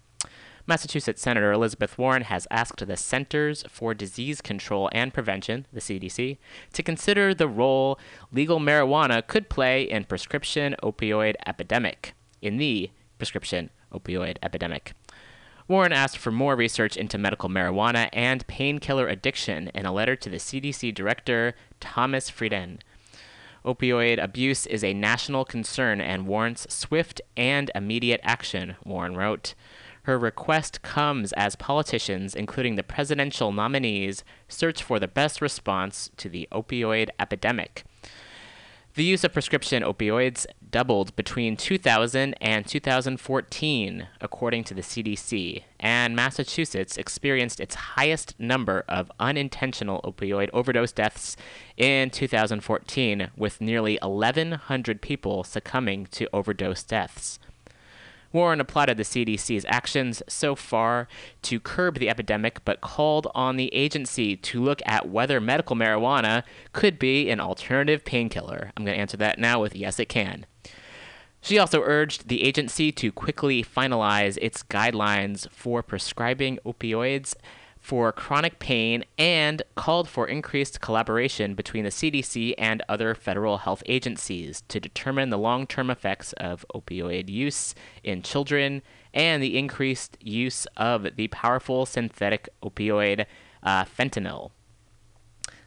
Massachusetts 0.67 1.21
Senator 1.21 1.53
Elizabeth 1.53 1.99
Warren 1.99 2.23
has 2.23 2.47
asked 2.51 2.87
the 2.87 2.97
Centers 2.97 3.65
for 3.69 3.93
Disease 3.93 4.41
Control 4.41 4.89
and 4.93 5.13
Prevention, 5.13 5.67
the 5.75 5.81
CDC, 5.81 6.39
to 6.73 6.83
consider 6.83 7.35
the 7.35 7.49
role 7.49 7.99
legal 8.33 8.59
marijuana 8.59 9.27
could 9.27 9.51
play 9.51 9.83
in 9.83 10.05
prescription 10.05 10.75
opioid 10.83 11.35
epidemic, 11.47 12.15
in 12.41 12.57
the 12.57 12.91
prescription 13.19 13.69
opioid 13.93 14.39
epidemic. 14.43 14.95
Warren 15.69 15.93
asked 15.93 16.17
for 16.17 16.31
more 16.31 16.57
research 16.57 16.97
into 16.97 17.19
medical 17.19 17.51
marijuana 17.51 18.09
and 18.15 18.47
painkiller 18.47 19.07
addiction 19.07 19.71
in 19.75 19.85
a 19.85 19.93
letter 19.93 20.17
to 20.17 20.31
the 20.31 20.39
CDC 20.39 20.95
Director 20.95 21.55
Thomas 21.79 22.31
Frieden. 22.31 22.79
Opioid 23.67 24.23
abuse 24.23 24.67
is 24.67 24.85
a 24.85 24.95
national 24.95 25.45
concern 25.45 26.01
and 26.01 26.27
warrants 26.27 26.67
swift 26.73 27.21
and 27.37 27.71
immediate 27.75 28.21
action, 28.23 28.77
Warren 28.85 29.17
wrote. 29.17 29.55
Her 30.05 30.19
request 30.19 30.83
comes 30.83 31.33
as 31.33 31.57
politicians, 31.57 32.35
including 32.35 32.77
the 32.77 32.83
presidential 32.83 33.53
nominees, 33.53 34.23
search 34.49 34.83
for 34.83 34.99
the 34.99 35.09
best 35.09 35.41
response 35.41 36.11
to 36.19 36.29
the 36.29 36.47
opioid 36.53 37.09
epidemic. 37.19 37.85
The 38.97 39.03
use 39.03 39.25
of 39.25 39.33
prescription 39.33 39.83
opioids 39.83 40.47
doubled 40.71 41.17
between 41.17 41.57
2000 41.57 42.35
and 42.41 42.67
2014, 42.67 44.07
according 44.21 44.65
to 44.65 44.75
the 44.75 44.83
CDC, 44.83 45.65
and 45.81 46.15
Massachusetts 46.15 46.97
experienced 46.97 47.59
its 47.59 47.75
highest 47.75 48.39
number 48.39 48.85
of 48.87 49.11
unintentional 49.19 50.01
opioid 50.03 50.51
overdose 50.53 50.93
deaths 50.93 51.37
in 51.77 52.11
2014, 52.11 53.31
with 53.37 53.61
nearly 53.61 53.99
1,100 54.03 55.01
people 55.01 55.43
succumbing 55.43 56.07
to 56.13 56.29
overdose 56.33 56.83
deaths. 56.85 57.41
Warren 58.35 58.61
applauded 58.61 58.97
the 58.97 59.05
CDC's 59.05 59.65
actions 59.69 60.21
so 60.29 60.57
far 60.57 61.07
to 61.43 61.61
curb 61.61 61.99
the 61.99 62.11
epidemic, 62.11 62.65
but 62.65 62.81
called 62.81 63.29
on 63.33 63.57
the 63.57 63.73
agency 63.73 64.37
to 64.37 64.61
look 64.61 64.83
at 64.85 65.09
whether 65.09 65.41
medical 65.41 65.77
marijuana 65.77 66.43
could 66.73 66.99
be 66.99 67.31
an 67.31 67.39
alternative 67.39 68.05
painkiller. 68.05 68.73
I'm 68.77 68.85
going 68.85 68.97
to 68.97 69.01
answer 69.01 69.17
that 69.19 69.39
now 69.39 69.63
with 69.63 69.77
yes, 69.77 70.01
it 70.01 70.09
can. 70.09 70.47
She 71.41 71.59
also 71.59 71.81
urged 71.83 72.29
the 72.29 72.43
agency 72.43 72.91
to 72.91 73.13
quickly 73.13 73.63
finalize 73.63 74.37
its 74.43 74.65
guidelines 74.65 75.49
for 75.51 75.83
prescribing 75.83 76.59
opioids 76.67 77.35
for 77.85 78.11
chronic 78.13 78.59
pain 78.59 79.05
and 79.19 79.63
called 79.75 80.09
for 80.09 80.27
increased 80.27 80.81
collaboration 80.81 81.55
between 81.55 81.85
the 81.85 81.91
CDC 81.91 82.55
and 82.57 82.83
other 82.89 83.15
federal 83.15 83.59
health 83.59 83.83
agencies 83.85 84.63
to 84.69 84.81
determine 84.81 85.29
the 85.29 85.37
long 85.37 85.67
term 85.67 85.91
effects 85.91 86.33
of 86.39 86.65
opioid 86.75 87.29
use 87.29 87.75
in 88.03 88.23
children 88.23 88.81
and 89.13 89.43
the 89.43 89.59
increased 89.59 90.17
use 90.23 90.65
of 90.79 91.15
the 91.17 91.29
powerful 91.29 91.85
synthetic 91.85 92.49
opioid 92.63 93.27
uh, 93.63 93.85
fentanyl. 93.85 94.51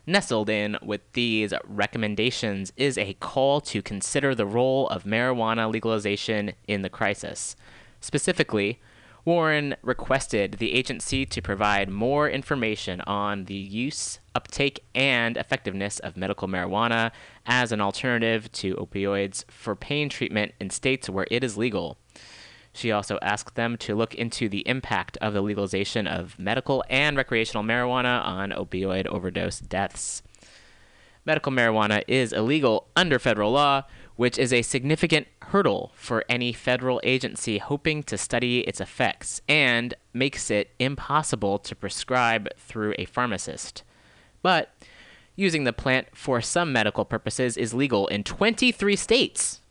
Nestled 0.08 0.50
in 0.50 0.76
with 0.82 1.02
these 1.14 1.54
recommendations 1.66 2.74
is 2.76 2.98
a 2.98 3.14
call 3.20 3.62
to 3.62 3.84
consider 3.84 4.34
the 4.34 4.48
role 4.48 4.90
of 4.90 5.04
marijuana 5.04 5.72
legalization 5.72 6.54
in 6.68 6.82
the 6.82 6.90
crisis. 6.90 7.56
Specifically, 8.02 8.80
Warren 9.28 9.76
requested 9.82 10.54
the 10.54 10.74
agency 10.74 11.26
to 11.26 11.42
provide 11.42 11.90
more 11.90 12.30
information 12.30 13.02
on 13.02 13.44
the 13.44 13.56
use, 13.56 14.20
uptake, 14.34 14.86
and 14.96 15.36
effectiveness 15.36 16.00
of 16.00 16.16
medical 16.16 16.48
marijuana 16.48 17.12
as 17.46 17.74
an 17.74 17.82
alternative 17.82 18.50
to 18.54 18.76
opioids 18.76 19.44
for 19.52 19.76
pain 19.76 20.08
treatment 20.08 20.54
in 20.62 20.70
states 20.70 21.10
where 21.10 21.28
it 21.30 21.44
is 21.44 21.58
legal. 21.58 21.98
She 22.72 22.90
also 22.90 23.20
asked 23.22 23.56
them 23.56 23.76
to 23.80 23.96
look 23.96 24.16
into 24.16 24.48
the 24.48 24.66
impact 24.66 25.18
of 25.18 25.34
the 25.34 25.42
legalization 25.42 26.08
of 26.08 26.40
medical 26.40 26.86
and 26.90 27.18
recreational 27.18 27.66
marijuana 27.66 28.24
on 28.26 28.52
opioid 28.52 29.08
overdose 29.08 29.60
deaths. 29.60 30.24
Medical 31.26 31.52
marijuana 31.52 32.02
is 32.08 32.32
illegal 32.32 32.88
under 32.96 33.20
federal 33.20 33.52
law, 33.52 33.84
which 34.18 34.38
is 34.38 34.52
a 34.52 34.62
significant 34.62 35.28
hurdle 35.44 35.92
for 35.96 36.26
any 36.28 36.52
federal 36.52 37.00
agency 37.04 37.60
hoping 37.60 38.04
to 38.04 38.18
study 38.18 38.60
its 38.62 38.82
effects 38.82 39.42
and 39.48 39.94
makes 40.12 40.52
it 40.52 40.72
impossible 40.80 41.58
to 41.60 41.76
prescribe 41.76 42.50
through 42.58 42.94
a 42.98 43.06
pharmacist. 43.06 43.84
But 44.42 44.74
using 45.36 45.64
the 45.64 45.72
plant 45.72 46.08
for 46.14 46.42
some 46.42 46.74
medical 46.74 47.06
purposes 47.06 47.56
is 47.56 47.74
legal 47.74 48.08
in 48.08 48.24
23 48.24 48.96
states, 48.96 49.62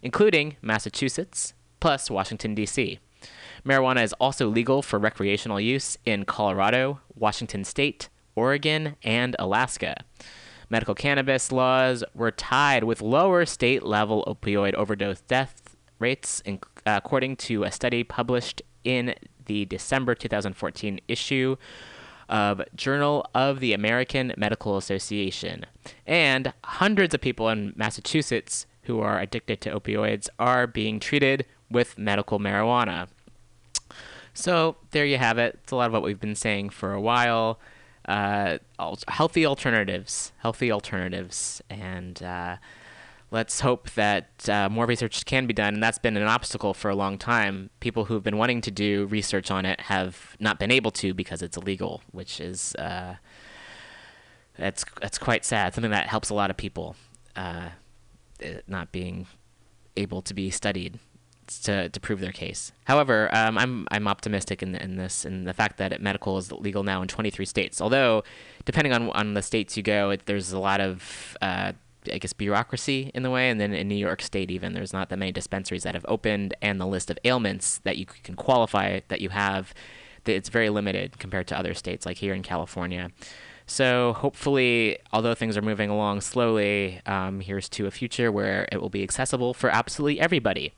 including 0.00 0.56
Massachusetts, 0.62 1.52
plus 1.80 2.10
Washington, 2.10 2.54
D.C. 2.54 3.00
Marijuana 3.66 4.02
is 4.02 4.12
also 4.14 4.48
legal 4.48 4.80
for 4.80 4.98
recreational 4.98 5.60
use 5.60 5.98
in 6.04 6.24
Colorado, 6.24 7.00
Washington 7.16 7.64
State, 7.64 8.08
Oregon, 8.34 8.96
and 9.02 9.36
Alaska. 9.38 10.04
Medical 10.70 10.94
cannabis 10.94 11.52
laws 11.52 12.04
were 12.14 12.30
tied 12.30 12.84
with 12.84 13.02
lower 13.02 13.44
state 13.46 13.82
level 13.82 14.24
opioid 14.26 14.74
overdose 14.74 15.20
death 15.22 15.76
rates, 15.98 16.42
uh, 16.46 16.56
according 16.86 17.36
to 17.36 17.64
a 17.64 17.72
study 17.72 18.04
published 18.04 18.62
in 18.84 19.14
the 19.46 19.64
December 19.64 20.14
2014 20.14 21.00
issue 21.08 21.56
of 22.28 22.62
Journal 22.74 23.26
of 23.34 23.60
the 23.60 23.72
American 23.72 24.32
Medical 24.36 24.76
Association. 24.76 25.66
And 26.06 26.52
hundreds 26.64 27.14
of 27.14 27.20
people 27.20 27.48
in 27.48 27.72
Massachusetts 27.76 28.66
who 28.84 29.00
are 29.00 29.20
addicted 29.20 29.60
to 29.62 29.78
opioids 29.78 30.28
are 30.38 30.66
being 30.66 30.98
treated 30.98 31.46
with 31.70 31.98
medical 31.98 32.38
marijuana. 32.38 33.08
So 34.34 34.76
there 34.90 35.04
you 35.04 35.18
have 35.18 35.38
it. 35.38 35.60
It's 35.62 35.72
a 35.72 35.76
lot 35.76 35.86
of 35.86 35.92
what 35.92 36.02
we've 36.02 36.20
been 36.20 36.34
saying 36.34 36.70
for 36.70 36.92
a 36.92 37.00
while. 37.00 37.58
Uh, 38.06 38.58
healthy 39.08 39.46
alternatives, 39.46 40.32
healthy 40.38 40.72
alternatives, 40.72 41.62
and 41.70 42.22
uh, 42.22 42.56
let's 43.30 43.60
hope 43.60 43.90
that 43.90 44.48
uh, 44.48 44.68
more 44.68 44.86
research 44.86 45.24
can 45.24 45.46
be 45.46 45.54
done. 45.54 45.74
And 45.74 45.82
that's 45.82 45.98
been 45.98 46.16
an 46.16 46.24
obstacle 46.24 46.74
for 46.74 46.90
a 46.90 46.96
long 46.96 47.16
time. 47.16 47.70
People 47.80 48.06
who've 48.06 48.22
been 48.22 48.36
wanting 48.36 48.60
to 48.62 48.70
do 48.70 49.06
research 49.06 49.50
on 49.50 49.64
it 49.64 49.82
have 49.82 50.36
not 50.40 50.58
been 50.58 50.70
able 50.70 50.90
to 50.92 51.14
because 51.14 51.42
it's 51.42 51.56
illegal, 51.56 52.02
which 52.10 52.40
is 52.40 52.74
uh, 52.76 53.14
that's 54.58 54.84
that's 55.00 55.18
quite 55.18 55.44
sad. 55.44 55.74
Something 55.74 55.92
that 55.92 56.08
helps 56.08 56.28
a 56.30 56.34
lot 56.34 56.50
of 56.50 56.56
people 56.56 56.96
uh, 57.36 57.68
not 58.66 58.90
being 58.90 59.26
able 59.96 60.22
to 60.22 60.34
be 60.34 60.50
studied 60.50 60.98
to, 61.60 61.88
to 61.88 62.00
prove 62.00 62.20
their 62.20 62.32
case. 62.32 62.72
However, 62.84 63.28
um, 63.34 63.58
I'm 63.58 63.86
I'm 63.90 64.08
optimistic 64.08 64.62
in, 64.62 64.74
in 64.74 64.96
this 64.96 65.24
in 65.24 65.44
the 65.44 65.54
fact 65.54 65.78
that 65.78 66.00
medical 66.00 66.38
is 66.38 66.50
legal 66.52 66.82
now 66.82 67.02
in 67.02 67.08
23 67.08 67.44
states. 67.44 67.80
Although, 67.80 68.24
depending 68.64 68.92
on 68.92 69.10
on 69.10 69.34
the 69.34 69.42
states 69.42 69.76
you 69.76 69.82
go, 69.82 70.10
it, 70.10 70.26
there's 70.26 70.52
a 70.52 70.58
lot 70.58 70.80
of 70.80 71.36
uh, 71.40 71.72
I 72.10 72.18
guess 72.18 72.32
bureaucracy 72.32 73.10
in 73.14 73.22
the 73.22 73.30
way, 73.30 73.48
and 73.50 73.60
then 73.60 73.72
in 73.72 73.88
New 73.88 73.94
York 73.94 74.22
State 74.22 74.50
even 74.50 74.72
there's 74.72 74.92
not 74.92 75.08
that 75.10 75.18
many 75.18 75.32
dispensaries 75.32 75.84
that 75.84 75.94
have 75.94 76.06
opened, 76.08 76.54
and 76.60 76.80
the 76.80 76.86
list 76.86 77.10
of 77.10 77.18
ailments 77.24 77.78
that 77.78 77.96
you 77.96 78.06
can 78.06 78.34
qualify 78.34 79.00
that 79.08 79.20
you 79.20 79.28
have, 79.28 79.72
it's 80.26 80.48
very 80.48 80.70
limited 80.70 81.18
compared 81.18 81.46
to 81.48 81.58
other 81.58 81.74
states 81.74 82.06
like 82.06 82.18
here 82.18 82.34
in 82.34 82.42
California. 82.42 83.10
So 83.66 84.12
hopefully, 84.14 84.98
although 85.12 85.34
things 85.34 85.56
are 85.56 85.62
moving 85.62 85.88
along 85.88 86.20
slowly, 86.20 87.00
um, 87.06 87.40
here's 87.40 87.68
to 87.70 87.86
a 87.86 87.90
future 87.90 88.32
where 88.32 88.68
it 88.72 88.80
will 88.80 88.90
be 88.90 89.02
accessible 89.02 89.54
for 89.54 89.70
absolutely 89.70 90.20
everybody. 90.20 90.74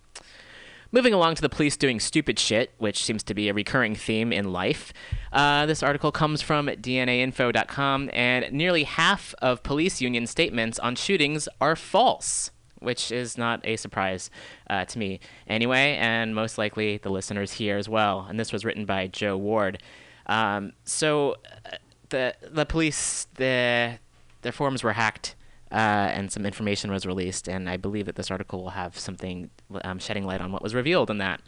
Moving 0.94 1.12
along 1.12 1.34
to 1.34 1.42
the 1.42 1.48
police 1.48 1.76
doing 1.76 1.98
stupid 1.98 2.38
shit, 2.38 2.70
which 2.78 3.02
seems 3.02 3.24
to 3.24 3.34
be 3.34 3.48
a 3.48 3.52
recurring 3.52 3.96
theme 3.96 4.32
in 4.32 4.52
life. 4.52 4.92
Uh, 5.32 5.66
this 5.66 5.82
article 5.82 6.12
comes 6.12 6.40
from 6.40 6.68
DNAinfo.com, 6.68 8.10
and 8.12 8.52
nearly 8.52 8.84
half 8.84 9.34
of 9.42 9.64
police 9.64 10.00
union 10.00 10.28
statements 10.28 10.78
on 10.78 10.94
shootings 10.94 11.48
are 11.60 11.74
false, 11.74 12.52
which 12.78 13.10
is 13.10 13.36
not 13.36 13.60
a 13.64 13.74
surprise 13.74 14.30
uh, 14.70 14.84
to 14.84 14.96
me 15.00 15.18
anyway, 15.48 15.96
and 15.96 16.32
most 16.32 16.58
likely 16.58 16.98
the 16.98 17.10
listeners 17.10 17.54
here 17.54 17.76
as 17.76 17.88
well. 17.88 18.24
And 18.28 18.38
this 18.38 18.52
was 18.52 18.64
written 18.64 18.84
by 18.84 19.08
Joe 19.08 19.36
Ward. 19.36 19.82
Um, 20.26 20.74
so 20.84 21.38
uh, 21.66 21.78
the 22.10 22.36
the 22.40 22.66
police 22.66 23.26
the 23.34 23.98
their 24.42 24.52
forms 24.52 24.84
were 24.84 24.92
hacked 24.92 25.34
uh, 25.70 26.10
and 26.14 26.30
some 26.30 26.46
information 26.46 26.90
was 26.90 27.06
released. 27.06 27.48
And 27.48 27.68
I 27.68 27.76
believe 27.76 28.06
that 28.06 28.16
this 28.16 28.30
article 28.30 28.62
will 28.62 28.70
have 28.70 28.98
something 28.98 29.50
um, 29.82 29.98
shedding 29.98 30.24
light 30.24 30.40
on 30.40 30.52
what 30.52 30.62
was 30.62 30.74
revealed 30.74 31.10
in 31.10 31.18
that. 31.18 31.40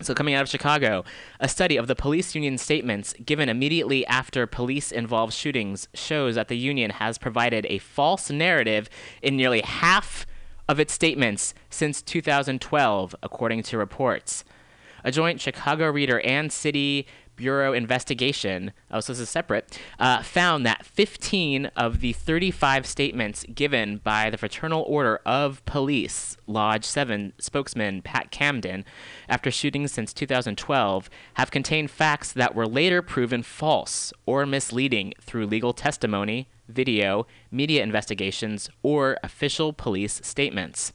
So, 0.00 0.14
coming 0.14 0.34
out 0.34 0.42
of 0.42 0.48
Chicago, 0.48 1.04
a 1.40 1.48
study 1.48 1.76
of 1.76 1.86
the 1.86 1.94
police 1.94 2.34
union 2.34 2.58
statements 2.58 3.14
given 3.24 3.48
immediately 3.48 4.06
after 4.06 4.46
police 4.46 4.92
involved 4.92 5.32
shootings 5.32 5.88
shows 5.94 6.34
that 6.34 6.48
the 6.48 6.56
union 6.56 6.90
has 6.90 7.18
provided 7.18 7.66
a 7.66 7.78
false 7.78 8.30
narrative 8.30 8.88
in 9.22 9.36
nearly 9.36 9.60
half 9.60 10.26
of 10.68 10.78
its 10.78 10.92
statements 10.92 11.54
since 11.70 12.02
2012, 12.02 13.14
according 13.22 13.62
to 13.64 13.78
reports. 13.78 14.44
A 15.04 15.10
joint 15.10 15.40
Chicago 15.40 15.90
Reader 15.90 16.20
and 16.20 16.52
City 16.52 17.06
Bureau 17.38 17.72
investigation, 17.72 18.72
oh, 18.90 19.00
so 19.00 19.12
this 19.12 19.20
is 19.20 19.30
separate, 19.30 19.78
uh, 19.98 20.22
found 20.22 20.66
that 20.66 20.84
15 20.84 21.66
of 21.76 22.00
the 22.00 22.12
35 22.12 22.84
statements 22.84 23.46
given 23.54 23.98
by 23.98 24.28
the 24.28 24.36
Fraternal 24.36 24.82
Order 24.82 25.20
of 25.24 25.64
Police, 25.64 26.36
Lodge 26.46 26.84
7 26.84 27.32
spokesman 27.38 28.02
Pat 28.02 28.30
Camden, 28.30 28.84
after 29.28 29.50
shootings 29.50 29.92
since 29.92 30.12
2012, 30.12 31.08
have 31.34 31.50
contained 31.50 31.90
facts 31.90 32.32
that 32.32 32.54
were 32.54 32.66
later 32.66 33.00
proven 33.00 33.42
false 33.42 34.12
or 34.26 34.44
misleading 34.44 35.14
through 35.20 35.46
legal 35.46 35.72
testimony, 35.72 36.48
video, 36.68 37.26
media 37.50 37.82
investigations, 37.82 38.68
or 38.82 39.16
official 39.22 39.72
police 39.72 40.20
statements. 40.24 40.92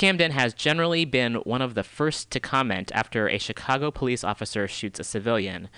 Camden 0.00 0.30
has 0.30 0.54
generally 0.54 1.04
been 1.04 1.34
one 1.34 1.60
of 1.60 1.74
the 1.74 1.84
first 1.84 2.30
to 2.30 2.40
comment 2.40 2.90
after 2.94 3.28
a 3.28 3.36
Chicago 3.36 3.90
police 3.90 4.24
officer 4.24 4.66
shoots 4.66 4.98
a 4.98 5.04
civilian. 5.04 5.68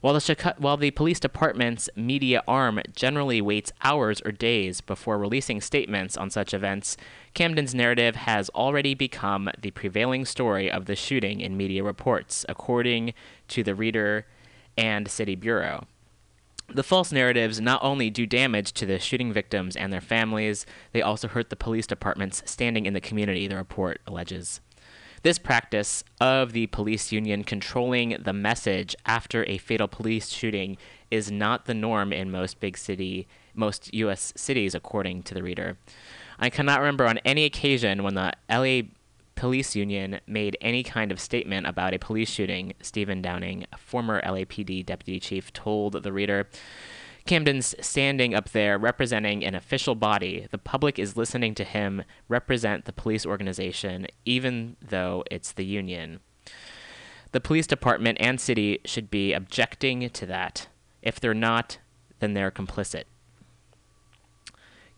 While 0.00 0.14
the, 0.14 0.22
Chica- 0.22 0.54
while 0.56 0.78
the 0.78 0.90
police 0.90 1.20
department's 1.20 1.90
media 1.94 2.42
arm 2.48 2.80
generally 2.96 3.42
waits 3.42 3.70
hours 3.84 4.22
or 4.24 4.32
days 4.32 4.80
before 4.80 5.18
releasing 5.18 5.60
statements 5.60 6.16
on 6.16 6.30
such 6.30 6.54
events, 6.54 6.96
Camden's 7.34 7.74
narrative 7.74 8.16
has 8.16 8.48
already 8.54 8.94
become 8.94 9.50
the 9.60 9.72
prevailing 9.72 10.24
story 10.24 10.70
of 10.70 10.86
the 10.86 10.96
shooting 10.96 11.42
in 11.42 11.54
media 11.54 11.84
reports, 11.84 12.46
according 12.48 13.12
to 13.48 13.62
the 13.62 13.74
Reader 13.74 14.24
and 14.78 15.08
City 15.08 15.34
Bureau. 15.34 15.86
The 16.70 16.82
false 16.82 17.12
narratives 17.12 17.60
not 17.60 17.82
only 17.82 18.10
do 18.10 18.26
damage 18.26 18.72
to 18.72 18.84
the 18.84 18.98
shooting 18.98 19.32
victims 19.32 19.74
and 19.74 19.92
their 19.92 20.02
families, 20.02 20.66
they 20.92 21.00
also 21.00 21.26
hurt 21.26 21.48
the 21.48 21.56
police 21.56 21.86
department's 21.86 22.42
standing 22.44 22.84
in 22.84 22.92
the 22.92 23.00
community, 23.00 23.48
the 23.48 23.56
report 23.56 24.00
alleges. 24.06 24.60
This 25.22 25.38
practice 25.38 26.04
of 26.20 26.52
the 26.52 26.66
police 26.68 27.10
union 27.10 27.42
controlling 27.42 28.16
the 28.22 28.32
message 28.32 28.94
after 29.06 29.44
a 29.44 29.58
fatal 29.58 29.88
police 29.88 30.28
shooting 30.28 30.76
is 31.10 31.30
not 31.30 31.64
the 31.64 31.74
norm 31.74 32.12
in 32.12 32.30
most 32.30 32.60
big 32.60 32.76
city 32.76 33.26
most 33.54 33.92
US 33.92 34.32
cities 34.36 34.74
according 34.74 35.24
to 35.24 35.34
the 35.34 35.42
reader. 35.42 35.76
I 36.38 36.50
cannot 36.50 36.78
remember 36.78 37.06
on 37.06 37.18
any 37.24 37.44
occasion 37.44 38.04
when 38.04 38.14
the 38.14 38.32
LA 38.48 38.82
police 39.38 39.76
union 39.76 40.18
made 40.26 40.56
any 40.60 40.82
kind 40.82 41.12
of 41.12 41.20
statement 41.20 41.64
about 41.64 41.94
a 41.94 41.98
police 41.98 42.28
shooting, 42.28 42.74
Stephen 42.82 43.22
Downing, 43.22 43.66
a 43.72 43.78
former 43.78 44.20
LAPD 44.22 44.84
deputy 44.84 45.20
chief, 45.20 45.52
told 45.52 46.02
the 46.02 46.12
reader. 46.12 46.48
Camden's 47.24 47.72
standing 47.80 48.34
up 48.34 48.50
there 48.50 48.76
representing 48.76 49.44
an 49.44 49.54
official 49.54 49.94
body. 49.94 50.48
The 50.50 50.58
public 50.58 50.98
is 50.98 51.16
listening 51.16 51.54
to 51.54 51.64
him 51.64 52.02
represent 52.28 52.84
the 52.84 52.92
police 52.92 53.24
organization, 53.24 54.08
even 54.24 54.76
though 54.82 55.22
it's 55.30 55.52
the 55.52 55.64
union. 55.64 56.18
The 57.30 57.40
police 57.40 57.68
department 57.68 58.18
and 58.20 58.40
city 58.40 58.80
should 58.84 59.08
be 59.08 59.32
objecting 59.32 60.10
to 60.10 60.26
that. 60.26 60.66
If 61.00 61.20
they're 61.20 61.32
not, 61.32 61.78
then 62.18 62.34
they're 62.34 62.50
complicit. 62.50 63.04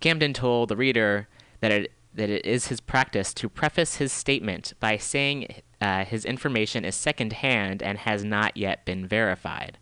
Camden 0.00 0.32
told 0.32 0.70
the 0.70 0.76
reader 0.76 1.28
that 1.60 1.72
it 1.72 1.92
that 2.14 2.30
it 2.30 2.44
is 2.44 2.68
his 2.68 2.80
practice 2.80 3.32
to 3.34 3.48
preface 3.48 3.96
his 3.96 4.12
statement 4.12 4.72
by 4.80 4.96
saying 4.96 5.62
uh, 5.80 6.04
his 6.04 6.24
information 6.24 6.84
is 6.84 6.94
secondhand 6.94 7.82
and 7.82 7.98
has 7.98 8.24
not 8.24 8.56
yet 8.56 8.84
been 8.84 9.06
verified. 9.06 9.78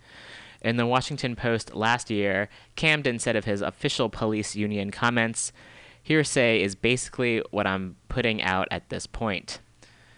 In 0.61 0.77
the 0.77 0.87
Washington 0.87 1.37
Post 1.37 1.75
last 1.75 2.11
year, 2.11 2.49
Camden 2.77 3.19
said 3.19 3.37
of 3.37 3.45
his 3.45 3.63
official 3.63 4.09
police 4.09 4.57
union 4.57 4.91
comments, 4.91 5.53
hearsay 6.03 6.63
is 6.63 6.75
basically 6.75 7.43
what 7.51 7.67
I'm 7.67 7.97
putting 8.09 8.43
out 8.43 8.69
at 8.71 8.89
this 8.89 9.07
point. 9.07 9.61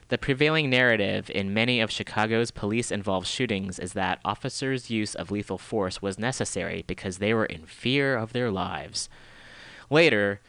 The 0.08 0.18
prevailing 0.18 0.68
narrative 0.68 1.30
in 1.32 1.54
many 1.54 1.80
of 1.80 1.90
Chicago's 1.90 2.50
police 2.50 2.90
involved 2.90 3.28
shootings 3.28 3.78
is 3.78 3.92
that 3.92 4.18
officers' 4.24 4.90
use 4.90 5.14
of 5.14 5.30
lethal 5.30 5.58
force 5.58 6.02
was 6.02 6.18
necessary 6.18 6.84
because 6.86 7.18
they 7.18 7.32
were 7.32 7.44
in 7.44 7.64
fear 7.64 8.16
of 8.16 8.32
their 8.32 8.50
lives. 8.50 9.08
Later, 9.88 10.40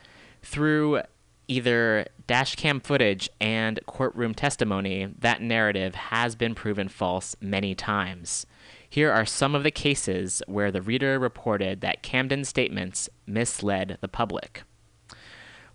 through 0.42 1.02
either 1.52 2.08
dashcam 2.30 2.82
footage 2.82 3.30
and 3.42 3.78
courtroom 3.86 4.34
testimony, 4.34 5.14
that 5.20 5.42
narrative 5.42 5.96
has 5.96 6.34
been 6.34 6.56
proven 6.56 6.88
false 6.88 7.36
many 7.42 7.76
times. 7.76 8.46
Here 8.90 9.12
are 9.12 9.26
some 9.26 9.54
of 9.54 9.64
the 9.64 9.72
cases 9.72 10.42
where 10.48 10.72
the 10.72 10.82
reader 10.82 11.20
reported 11.20 11.82
that 11.82 12.04
Camden's 12.04 12.48
statements 12.48 13.10
misled 13.28 13.98
the 14.00 14.08
public. 14.08 14.64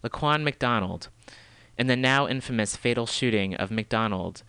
Laquan 0.03 0.43
McDonald. 0.43 1.09
In 1.79 1.89
the 1.89 1.97
now 1.97 2.27
infamous 2.27 2.75
fatal 2.75 3.05
shooting 3.05 3.55
of 3.55 3.71
McDonald 3.71 4.43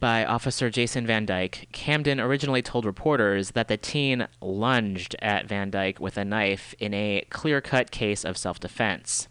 by 0.00 0.24
Officer 0.24 0.68
Jason 0.68 1.06
Van 1.06 1.24
Dyke, 1.26 1.68
Camden 1.70 2.18
originally 2.18 2.60
told 2.60 2.84
reporters 2.84 3.52
that 3.52 3.68
the 3.68 3.76
teen 3.76 4.26
lunged 4.40 5.14
at 5.22 5.46
Van 5.46 5.70
Dyke 5.70 6.00
with 6.00 6.18
a 6.18 6.24
knife 6.24 6.74
in 6.80 6.92
a 6.92 7.24
clear 7.30 7.60
cut 7.60 7.92
case 7.92 8.24
of 8.24 8.36
self 8.36 8.58
defense 8.58 9.28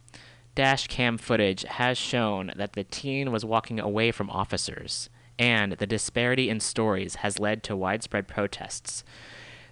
dash 0.55 0.87
cam 0.87 1.17
footage 1.17 1.63
has 1.63 1.97
shown 1.97 2.51
that 2.55 2.73
the 2.73 2.83
teen 2.83 3.31
was 3.31 3.45
walking 3.45 3.79
away 3.79 4.11
from 4.11 4.29
officers, 4.29 5.09
and 5.39 5.73
the 5.73 5.87
disparity 5.87 6.49
in 6.49 6.59
stories 6.59 7.15
has 7.15 7.39
led 7.39 7.63
to 7.63 7.75
widespread 7.75 8.27
protests. 8.27 9.03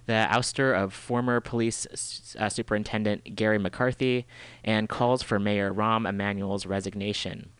The 0.06 0.26
ouster 0.30 0.76
of 0.76 0.92
former 0.92 1.40
police 1.40 2.34
uh, 2.38 2.48
superintendent 2.48 3.36
Garry 3.36 3.58
McCarthy 3.58 4.26
and 4.64 4.88
calls 4.88 5.22
for 5.22 5.38
Mayor 5.38 5.72
Rahm 5.72 6.08
Emanuel's 6.08 6.66
resignation. 6.66 7.50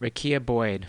Rekia 0.00 0.44
Boyd, 0.44 0.86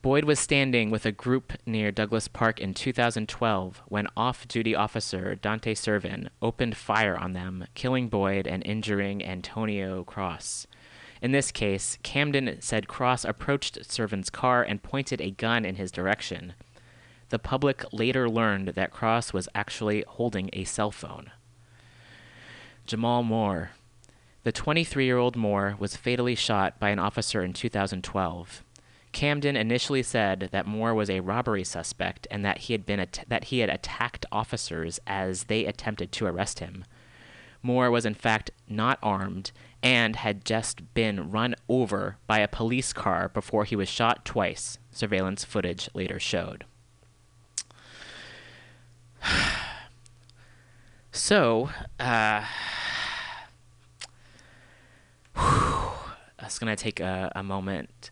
Boyd 0.00 0.24
was 0.24 0.38
standing 0.38 0.90
with 0.90 1.04
a 1.04 1.10
group 1.10 1.52
near 1.66 1.90
Douglas 1.90 2.28
Park 2.28 2.60
in 2.60 2.72
2012 2.72 3.82
when 3.88 4.06
off 4.16 4.46
duty 4.46 4.72
officer 4.72 5.34
Dante 5.34 5.74
Servin 5.74 6.28
opened 6.40 6.76
fire 6.76 7.16
on 7.16 7.32
them, 7.32 7.66
killing 7.74 8.08
Boyd 8.08 8.46
and 8.46 8.64
injuring 8.64 9.24
Antonio 9.24 10.04
Cross. 10.04 10.68
In 11.20 11.32
this 11.32 11.50
case, 11.50 11.98
Camden 12.04 12.58
said 12.60 12.86
Cross 12.86 13.24
approached 13.24 13.78
Servin's 13.82 14.30
car 14.30 14.62
and 14.62 14.84
pointed 14.84 15.20
a 15.20 15.32
gun 15.32 15.64
in 15.64 15.74
his 15.74 15.90
direction. 15.90 16.54
The 17.30 17.40
public 17.40 17.84
later 17.92 18.30
learned 18.30 18.68
that 18.68 18.92
Cross 18.92 19.32
was 19.32 19.48
actually 19.52 20.04
holding 20.06 20.48
a 20.52 20.62
cell 20.62 20.92
phone. 20.92 21.32
Jamal 22.86 23.24
Moore. 23.24 23.72
The 24.44 24.52
23 24.52 25.04
year 25.04 25.18
old 25.18 25.34
Moore 25.34 25.74
was 25.80 25.96
fatally 25.96 26.36
shot 26.36 26.78
by 26.78 26.90
an 26.90 27.00
officer 27.00 27.42
in 27.42 27.52
2012. 27.52 28.62
Camden 29.12 29.56
initially 29.56 30.02
said 30.02 30.50
that 30.52 30.66
Moore 30.66 30.94
was 30.94 31.08
a 31.08 31.20
robbery 31.20 31.64
suspect 31.64 32.26
and 32.30 32.44
that 32.44 32.58
he 32.58 32.74
had 32.74 32.84
been 32.84 33.00
at- 33.00 33.24
that 33.28 33.44
he 33.44 33.60
had 33.60 33.70
attacked 33.70 34.26
officers 34.30 35.00
as 35.06 35.44
they 35.44 35.64
attempted 35.64 36.12
to 36.12 36.26
arrest 36.26 36.58
him. 36.58 36.84
Moore 37.62 37.90
was 37.90 38.04
in 38.06 38.14
fact 38.14 38.50
not 38.68 38.98
armed 39.02 39.50
and 39.82 40.16
had 40.16 40.44
just 40.44 40.92
been 40.94 41.30
run 41.30 41.54
over 41.68 42.16
by 42.26 42.40
a 42.40 42.48
police 42.48 42.92
car 42.92 43.28
before 43.28 43.64
he 43.64 43.76
was 43.76 43.88
shot 43.88 44.24
twice, 44.24 44.78
surveillance 44.90 45.44
footage 45.44 45.88
later 45.94 46.18
showed. 46.20 46.64
so, 51.12 51.70
uh, 51.98 52.44
that's 56.38 56.58
going 56.58 56.74
to 56.74 56.82
take 56.82 57.00
a, 57.00 57.32
a 57.34 57.42
moment 57.42 58.10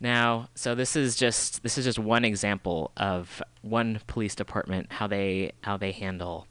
now, 0.00 0.48
so 0.54 0.74
this 0.74 0.94
is 0.94 1.16
just 1.16 1.62
this 1.62 1.78
is 1.78 1.84
just 1.84 1.98
one 1.98 2.24
example 2.24 2.92
of 2.96 3.42
one 3.62 4.00
police 4.06 4.34
department 4.34 4.92
how 4.92 5.06
they 5.06 5.52
how 5.62 5.76
they 5.76 5.92
handle 5.92 6.46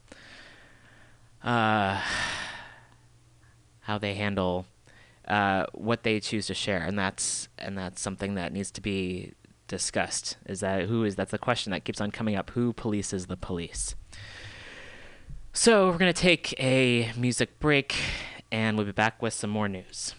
uh, 1.44 2.00
how 3.82 3.98
they 3.98 4.14
handle 4.14 4.66
uh, 5.28 5.66
what 5.72 6.02
they 6.02 6.18
choose 6.18 6.48
to 6.48 6.54
share, 6.54 6.78
and 6.82 6.98
that's 6.98 7.48
and 7.58 7.78
that's 7.78 8.00
something 8.00 8.34
that 8.34 8.52
needs 8.52 8.70
to 8.72 8.80
be 8.80 9.32
discussed. 9.68 10.36
Is 10.46 10.60
that 10.60 10.84
who 10.84 11.04
is 11.04 11.14
that's 11.14 11.30
the 11.30 11.38
question 11.38 11.70
that 11.70 11.84
keeps 11.84 12.00
on 12.00 12.10
coming 12.10 12.34
up? 12.34 12.50
Who 12.50 12.72
polices 12.72 13.28
the 13.28 13.36
police? 13.36 13.94
So 15.52 15.88
we're 15.88 15.98
gonna 15.98 16.12
take 16.12 16.52
a 16.60 17.12
music 17.16 17.60
break, 17.60 17.94
and 18.50 18.76
we'll 18.76 18.86
be 18.86 18.92
back 18.92 19.22
with 19.22 19.34
some 19.34 19.50
more 19.50 19.68
news. 19.68 20.14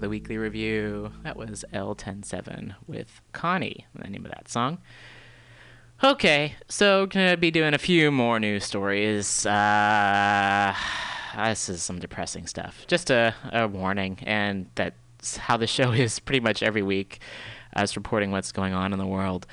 The 0.00 0.08
weekly 0.08 0.38
review. 0.38 1.12
That 1.22 1.36
was 1.36 1.64
L107 1.72 2.74
with 2.86 3.20
Connie, 3.32 3.86
the 3.94 4.08
name 4.08 4.24
of 4.24 4.30
that 4.32 4.48
song. 4.48 4.78
Okay, 6.02 6.54
so 6.68 7.06
gonna 7.06 7.36
be 7.36 7.50
doing 7.50 7.74
a 7.74 7.78
few 7.78 8.10
more 8.10 8.40
news 8.40 8.64
stories. 8.64 9.44
Uh, 9.44 10.74
this 11.36 11.68
is 11.68 11.82
some 11.82 11.98
depressing 11.98 12.46
stuff. 12.46 12.86
Just 12.88 13.10
a, 13.10 13.34
a 13.52 13.68
warning, 13.68 14.18
and 14.22 14.70
that's 14.74 15.36
how 15.36 15.58
the 15.58 15.66
show 15.66 15.92
is 15.92 16.18
pretty 16.18 16.40
much 16.40 16.62
every 16.62 16.82
week, 16.82 17.20
as 17.74 17.96
reporting 17.96 18.30
what's 18.30 18.50
going 18.50 18.72
on 18.72 18.94
in 18.94 18.98
the 18.98 19.06
world. 19.06 19.46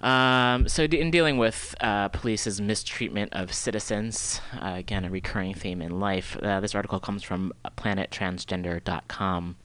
Um, 0.00 0.68
so, 0.68 0.84
in 0.84 1.10
dealing 1.10 1.38
with 1.38 1.74
uh, 1.80 2.08
police's 2.08 2.60
mistreatment 2.60 3.32
of 3.32 3.52
citizens, 3.52 4.40
uh, 4.54 4.74
again, 4.76 5.04
a 5.04 5.10
recurring 5.10 5.54
theme 5.54 5.80
in 5.80 5.98
life, 5.98 6.36
uh, 6.42 6.60
this 6.60 6.74
article 6.74 7.00
comes 7.00 7.22
from 7.22 7.52
planettransgender.com. 7.76 9.56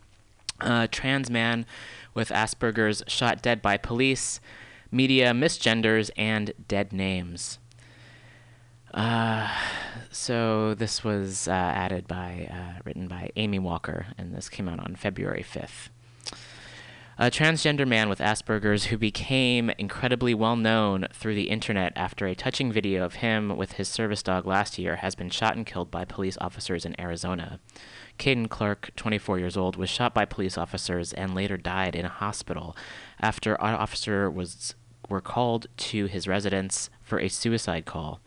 A 0.62 0.88
trans 0.88 1.30
man 1.30 1.66
with 2.14 2.30
Asperger's 2.30 3.04
shot 3.08 3.42
dead 3.42 3.62
by 3.62 3.78
police, 3.78 4.40
media 4.92 5.32
misgenders, 5.32 6.10
and 6.18 6.54
dead 6.68 6.92
names. 6.92 7.60
Uh, 8.94 9.54
so 10.12 10.74
this 10.74 11.04
was 11.04 11.48
uh, 11.48 11.52
added 11.52 12.08
by, 12.08 12.50
uh, 12.52 12.82
written 12.84 13.08
by 13.08 13.30
Amy 13.36 13.60
Walker, 13.60 14.08
and 14.18 14.34
this 14.34 14.50
came 14.50 14.68
out 14.68 14.80
on 14.80 14.96
February 14.96 15.46
5th. 15.48 15.90
A 17.22 17.30
transgender 17.30 17.86
man 17.86 18.08
with 18.08 18.20
Asperger's 18.20 18.86
who 18.86 18.98
became 18.98 19.70
incredibly 19.72 20.34
well 20.34 20.56
known 20.56 21.06
through 21.12 21.36
the 21.36 21.50
internet 21.50 21.92
after 21.98 22.26
a 22.26 22.34
touching 22.34 22.72
video 22.72 23.04
of 23.04 23.16
him 23.16 23.58
with 23.58 23.74
his 23.74 23.90
service 23.90 24.24
dog 24.24 24.48
last 24.48 24.80
year 24.80 24.96
has 24.96 25.16
been 25.16 25.30
shot 25.30 25.58
and 25.58 25.66
killed 25.66 25.92
by 25.92 26.06
police 26.06 26.38
officers 26.40 26.86
in 26.86 27.00
Arizona. 27.00 27.60
Kayden 28.20 28.50
Clarke, 28.50 28.92
24 28.98 29.40
years 29.40 29.58
old, 29.58 29.78
was 29.78 29.90
shot 29.90 30.14
by 30.14 30.26
police 30.26 30.58
officers 30.58 31.14
and 31.14 31.34
later 31.34 31.58
died 31.58 31.96
in 31.96 32.06
a 32.06 32.10
hospital 32.10 32.76
after 33.20 33.56
an 33.56 33.74
officer 33.74 34.30
was 34.30 34.76
were 35.08 35.22
called 35.22 35.66
to 35.78 36.06
his 36.06 36.28
residence 36.28 36.90
for 37.02 37.20
a 37.20 37.30
suicide 37.30 37.86
call. 37.86 38.20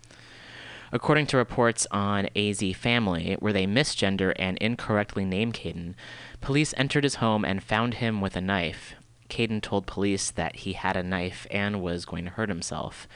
According 0.90 1.26
to 1.28 1.37
reports 1.37 1.87
on 1.90 2.28
AZ 2.35 2.62
Family, 2.74 3.37
where 3.38 3.52
they 3.52 3.66
misgender 3.66 4.33
and 4.37 4.59
incorrectly 4.59 5.24
name 5.24 5.52
Kayden, 5.52 5.94
police 6.40 6.74
entered 6.76 7.05
his 7.05 7.16
home 7.16 7.44
and 7.44 7.62
found 7.62 7.94
him 7.94 8.20
with 8.20 8.35
a 8.35 8.40
knife. 8.40 8.94
Kayden 9.31 9.62
told 9.62 9.87
police 9.87 10.31
that 10.31 10.57
he 10.57 10.72
had 10.72 10.96
a 10.96 11.02
knife 11.02 11.46
and 11.50 11.81
was 11.81 12.05
going 12.05 12.24
to 12.24 12.31
hurt 12.31 12.48
himself. 12.48 13.07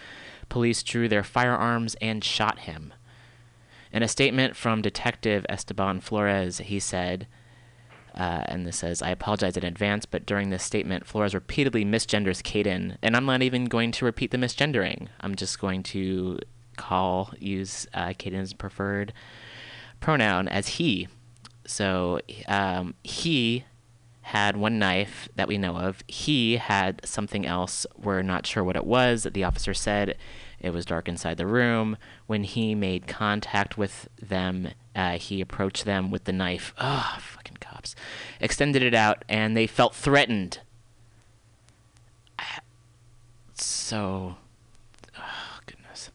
Police 0.49 0.83
drew 0.83 1.09
their 1.09 1.25
firearms 1.25 1.97
and 2.01 2.23
shot 2.23 2.61
him. 2.61 2.95
In 3.93 4.03
a 4.03 4.09
statement 4.09 4.57
from 4.57 4.83
Detective 4.83 5.47
Esteban 5.49 6.01
Flores, 6.01 6.59
he 6.59 6.79
said, 6.81 7.27
uh, 8.15 8.43
and 8.47 8.67
this 8.67 8.79
says, 8.79 9.03
I 9.03 9.11
apologize 9.11 9.57
in 9.57 9.65
advance, 9.65 10.07
but 10.07 10.25
during 10.25 10.51
this 10.51 10.63
statement, 10.63 11.07
Flores 11.07 11.35
repeatedly 11.35 11.85
misgenders 11.85 12.43
Kayden, 12.43 12.97
and 13.03 13.17
I'm 13.17 13.27
not 13.27 13.43
even 13.43 13.67
going 13.67 13.93
to 13.93 14.05
repeat 14.05 14.31
the 14.31 14.39
misgendering. 14.39 15.09
I'm 15.21 15.35
just 15.35 15.61
going 15.61 15.83
to 15.85 16.39
call, 16.77 17.33
use 17.39 17.87
uh, 17.95 18.13
preferred 18.59 19.13
pronoun 20.01 20.49
as 20.49 20.69
he. 20.69 21.09
So 21.67 22.21
um, 22.49 22.95
he 23.03 23.65
had 24.23 24.57
one 24.57 24.79
knife 24.79 25.29
that 25.37 25.49
we 25.49 25.59
know 25.59 25.77
of. 25.77 26.03
He 26.09 26.57
had 26.57 27.01
something 27.05 27.47
else. 27.47 27.87
We're 27.97 28.23
not 28.23 28.47
sure 28.47 28.65
what 28.65 28.77
it 28.77 28.87
was. 28.87 29.27
The 29.31 29.45
officer 29.45 29.75
said 29.75 30.17
it 30.67 30.73
was 30.73 30.85
dark 30.85 31.09
inside 31.09 31.37
the 31.37 31.47
room. 31.47 31.97
When 32.27 32.45
he 32.45 32.75
made 32.75 33.07
contact 33.07 33.79
with 33.79 34.09
them, 34.21 34.69
uh, 34.95 35.19
he 35.19 35.41
approached 35.41 35.85
them 35.85 36.11
with 36.11 36.25
the 36.25 36.33
knife. 36.33 36.75
Oh, 36.79 37.17
fucking 37.21 37.59
cops. 37.61 37.95
Extended 38.41 38.83
it 38.83 38.95
out, 38.95 39.25
and 39.29 39.57
they 39.57 39.67
felt 39.67 39.95
threatened. 39.95 40.61
So 43.59 44.37
goodness. 45.67 46.11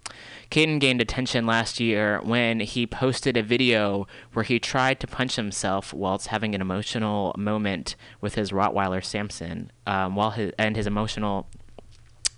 Kayden 0.49 0.79
gained 0.79 1.01
attention 1.01 1.45
last 1.45 1.79
year 1.79 2.21
when 2.23 2.59
he 2.59 2.85
posted 2.85 3.35
a 3.35 3.43
video 3.43 4.07
where 4.33 4.43
he 4.43 4.59
tried 4.59 4.99
to 4.99 5.07
punch 5.07 5.35
himself 5.35 5.93
whilst 5.93 6.27
having 6.27 6.53
an 6.53 6.61
emotional 6.61 7.33
moment 7.37 7.95
with 8.19 8.35
his 8.35 8.51
Rottweiler 8.51 9.03
Samson, 9.03 9.71
um, 9.87 10.15
while 10.15 10.31
his 10.31 10.51
and 10.57 10.75
his 10.75 10.87
emotional 10.87 11.47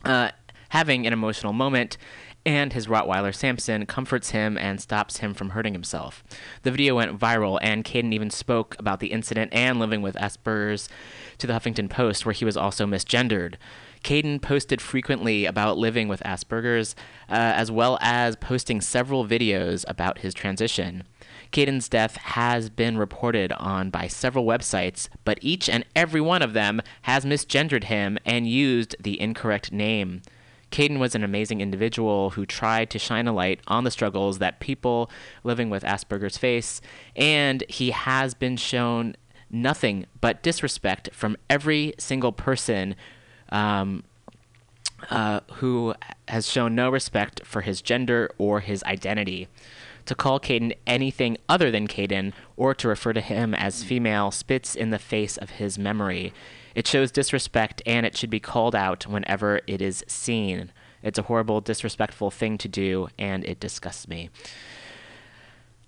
uh, 0.06 0.30
having 0.74 1.06
an 1.06 1.14
emotional 1.14 1.54
moment. 1.54 1.98
And 2.46 2.74
his 2.74 2.88
Rottweiler 2.88 3.34
Samson 3.34 3.86
comforts 3.86 4.32
him 4.32 4.58
and 4.58 4.82
stops 4.82 5.18
him 5.18 5.36
from 5.36 5.52
hurting 5.52 5.74
himself. 5.74 6.24
The 6.64 6.72
video 6.72 6.96
went 6.96 7.18
viral, 7.18 7.58
and 7.62 7.86
Kayden 7.86 8.12
even 8.12 8.32
spoke 8.32 8.76
about 8.80 9.00
the 9.00 9.14
incident 9.14 9.54
and 9.54 9.80
living 9.80 10.02
with 10.02 10.16
Asperger's 10.16 10.90
to 11.38 11.48
the 11.48 11.54
Huffington 11.54 11.90
Post, 11.90 12.26
where 12.26 12.34
he 12.34 12.44
was 12.44 12.58
also 12.58 12.86
misgendered. 12.86 13.56
Kayden 14.04 14.42
posted 14.42 14.82
frequently 14.82 15.46
about 15.46 15.78
living 15.78 16.08
with 16.08 16.24
Asperger's, 16.24 16.96
uh, 17.30 17.34
as 17.34 17.72
well 17.72 17.98
as 18.02 18.36
posting 18.36 18.82
several 18.82 19.26
videos 19.26 19.86
about 19.88 20.18
his 20.18 20.34
transition. 20.34 21.04
Kayden's 21.54 21.88
death 21.88 22.18
has 22.18 22.70
been 22.70 22.98
reported 22.98 23.54
on 23.54 23.92
by 23.92 24.08
several 24.08 24.44
websites, 24.44 25.08
but 25.24 25.38
each 25.42 25.70
and 25.70 25.86
every 25.96 26.20
one 26.20 26.42
of 26.42 26.54
them 26.54 26.82
has 27.04 27.24
misgendered 27.24 27.86
him 27.86 28.18
and 28.26 28.48
used 28.48 28.96
the 29.00 29.22
incorrect 29.22 29.72
name. 29.72 30.24
Kayden 30.74 30.98
was 30.98 31.14
an 31.14 31.24
amazing 31.24 31.62
individual 31.62 32.32
who 32.32 32.48
tried 32.48 32.90
to 32.90 33.00
shine 33.00 33.28
a 33.28 33.32
light 33.32 33.60
on 33.68 33.84
the 33.84 33.92
struggles 33.92 34.40
that 34.40 34.60
people 34.60 35.08
living 35.44 35.70
with 35.70 35.84
Asperger's 35.84 36.36
face, 36.36 36.82
and 37.16 37.64
he 37.70 37.92
has 37.92 38.34
been 38.34 38.58
shown 38.58 39.16
nothing 39.52 40.08
but 40.20 40.42
disrespect 40.42 41.12
from 41.14 41.38
every 41.48 41.94
single 42.00 42.32
person 42.32 42.96
um, 43.50 44.04
uh, 45.12 45.42
who 45.56 45.94
has 46.28 46.50
shown 46.50 46.74
no 46.74 46.90
respect 46.90 47.46
for 47.46 47.62
his 47.62 47.80
gender 47.80 48.32
or 48.40 48.60
his 48.60 48.84
identity. 48.86 49.48
To 50.08 50.16
call 50.16 50.40
Kayden 50.40 50.76
anything 50.88 51.38
other 51.48 51.70
than 51.70 51.88
Kayden 51.88 52.34
or 52.58 52.74
to 52.74 52.88
refer 52.88 53.14
to 53.14 53.22
him 53.22 53.54
as 53.54 53.84
female 53.84 54.32
spits 54.32 54.74
in 54.74 54.90
the 54.90 54.98
face 54.98 55.38
of 55.38 55.52
his 55.52 55.78
memory. 55.78 56.34
It 56.76 56.88
shows 56.88 57.12
disrespect 57.12 57.82
and 57.86 58.06
it 58.06 58.18
should 58.18 58.30
be 58.30 58.40
called 58.40 58.76
out 58.76 59.08
whenever 59.08 59.62
it 59.68 59.82
is 59.82 60.04
seen. 60.08 60.72
It's 61.02 61.20
a 61.20 61.24
horrible, 61.24 61.62
disrespectful 61.62 62.32
thing 62.32 62.58
to 62.60 62.68
do, 62.68 63.10
and 63.20 63.44
it 63.44 63.60
disgusts 63.60 64.08
me. 64.08 64.30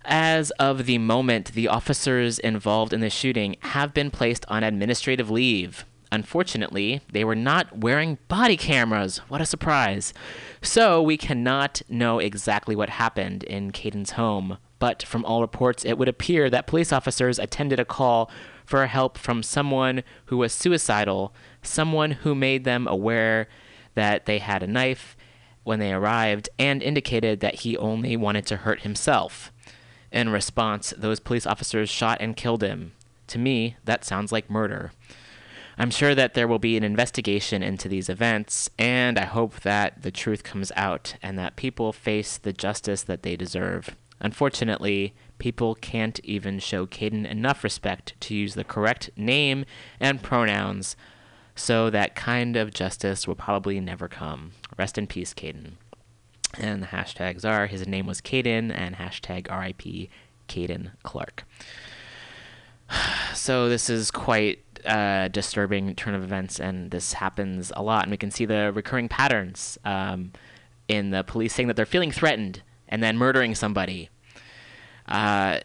As 0.03 0.51
of 0.51 0.85
the 0.85 0.99
moment, 0.99 1.53
the 1.53 1.67
officers 1.67 2.37
involved 2.37 2.93
in 2.93 2.99
the 2.99 3.09
shooting 3.09 3.55
have 3.61 3.93
been 3.93 4.11
placed 4.11 4.45
on 4.49 4.63
administrative 4.63 5.31
leave. 5.31 5.85
Unfortunately, 6.11 7.01
they 7.11 7.23
were 7.23 7.35
not 7.35 7.79
wearing 7.79 8.19
body 8.27 8.55
cameras. 8.55 9.17
What 9.29 9.41
a 9.41 9.45
surprise. 9.45 10.13
So, 10.61 11.01
we 11.01 11.17
cannot 11.17 11.81
know 11.89 12.19
exactly 12.19 12.75
what 12.75 12.89
happened 12.89 13.43
in 13.43 13.71
Kayden's 13.71 14.11
home, 14.11 14.57
but 14.79 15.01
from 15.03 15.25
all 15.25 15.41
reports, 15.41 15.83
it 15.83 15.97
would 15.97 16.07
appear 16.07 16.49
that 16.49 16.67
police 16.67 16.93
officers 16.93 17.39
attended 17.39 17.79
a 17.79 17.85
call 17.85 18.29
for 18.65 18.85
help 18.87 19.17
from 19.17 19.43
someone 19.43 20.03
who 20.25 20.37
was 20.37 20.53
suicidal, 20.53 21.33
someone 21.61 22.11
who 22.11 22.35
made 22.35 22.63
them 22.63 22.87
aware 22.87 23.47
that 23.93 24.25
they 24.25 24.39
had 24.39 24.63
a 24.63 24.67
knife 24.67 25.15
when 25.63 25.79
they 25.79 25.91
arrived, 25.91 26.47
and 26.59 26.83
indicated 26.83 27.39
that 27.39 27.55
he 27.55 27.77
only 27.77 28.15
wanted 28.15 28.45
to 28.45 28.57
hurt 28.57 28.81
himself. 28.81 29.51
In 30.11 30.29
response, 30.29 30.93
those 30.95 31.19
police 31.19 31.47
officers 31.47 31.89
shot 31.89 32.19
and 32.21 32.35
killed 32.35 32.61
him. 32.61 32.91
To 33.27 33.39
me, 33.39 33.75
that 33.83 34.05
sounds 34.05 34.31
like 34.31 34.49
murder. 34.49 34.91
I'm 35.77 35.91
sure 35.91 36.15
that 36.15 36.35
there 36.35 36.47
will 36.47 36.59
be 36.59 36.77
an 36.77 36.83
investigation 36.83 37.61
into 37.63 37.89
these 37.89 38.07
events, 38.07 38.69
and 38.77 39.17
I 39.17 39.25
hope 39.25 39.61
that 39.61 40.03
the 40.03 40.11
truth 40.11 40.43
comes 40.43 40.71
out 40.75 41.15
and 41.21 41.37
that 41.37 41.57
people 41.57 41.91
face 41.91 42.37
the 42.37 42.53
justice 42.53 43.03
that 43.03 43.23
they 43.23 43.35
deserve. 43.35 43.95
Unfortunately, 44.19 45.13
people 45.37 45.75
can't 45.75 46.19
even 46.23 46.59
show 46.59 46.85
Kayden 46.85 47.25
enough 47.29 47.63
respect 47.63 48.19
to 48.21 48.35
use 48.35 48.53
the 48.53 48.63
correct 48.63 49.09
name 49.15 49.65
and 49.99 50.21
pronouns, 50.21 50.95
so 51.55 51.89
that 51.89 52.15
kind 52.15 52.55
of 52.55 52.73
justice 52.73 53.27
will 53.27 53.35
probably 53.35 53.79
never 53.79 54.07
come. 54.07 54.51
Rest 54.77 54.97
in 54.97 55.07
peace, 55.07 55.33
Kayden. 55.33 55.73
And 56.57 56.83
the 56.83 56.87
hashtags 56.87 57.43
are 57.45 57.67
his 57.67 57.87
name 57.87 58.05
was 58.05 58.21
Kayden 58.21 58.71
and 58.73 58.95
hashtag 58.95 59.49
RIP 59.49 60.09
Kayden 60.47 60.91
Clarke. 61.03 61.45
So 63.33 63.67
this 63.67 63.89
is 63.89 64.11
quite 64.11 64.59
uh, 64.85 65.27
disturbing 65.27 65.93
turn 65.95 66.15
of 66.15 66.23
events, 66.23 66.59
and 66.59 66.89
this 66.91 67.13
happens 67.13 67.71
a 67.75 67.83
lot. 67.83 68.03
And 68.03 68.11
we 68.11 68.17
can 68.17 68.31
see 68.31 68.45
the 68.45 68.71
recurring 68.73 69.09
patterns 69.09 69.77
um, 69.83 70.31
in 70.87 71.09
the 71.09 71.23
police 71.23 71.53
saying 71.53 71.67
that 71.67 71.75
they're 71.75 71.85
feeling 71.85 72.11
threatened 72.11 72.61
and 72.87 73.03
then 73.03 73.17
murdering 73.17 73.55
somebody. 73.55 74.09
Uh, 75.07 75.59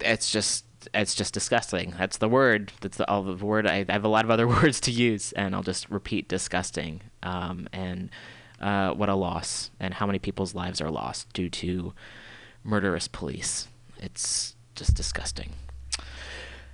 it's 0.00 0.30
just 0.30 0.64
it's 0.94 1.14
just 1.14 1.34
disgusting. 1.34 1.94
That's 1.98 2.18
the 2.18 2.28
word. 2.28 2.72
That's 2.80 2.96
the, 2.96 3.10
all 3.10 3.22
the 3.22 3.44
word. 3.44 3.66
I, 3.66 3.84
I, 3.88 3.92
have 3.92 4.04
a 4.04 4.08
lot 4.08 4.24
of 4.24 4.30
other 4.30 4.46
words 4.48 4.80
to 4.82 4.90
use, 4.90 5.32
and 5.32 5.54
I'll 5.54 5.62
just 5.62 5.88
repeat 5.90 6.28
disgusting. 6.28 7.02
Um, 7.22 7.68
and 7.72 8.10
uh, 8.60 8.92
what 8.92 9.08
a 9.08 9.14
loss, 9.14 9.70
and 9.80 9.94
how 9.94 10.06
many 10.06 10.18
people's 10.18 10.54
lives 10.54 10.80
are 10.80 10.90
lost 10.90 11.32
due 11.32 11.50
to 11.50 11.92
murderous 12.64 13.08
police. 13.08 13.68
It's 13.98 14.54
just 14.74 14.94
disgusting. 14.94 15.52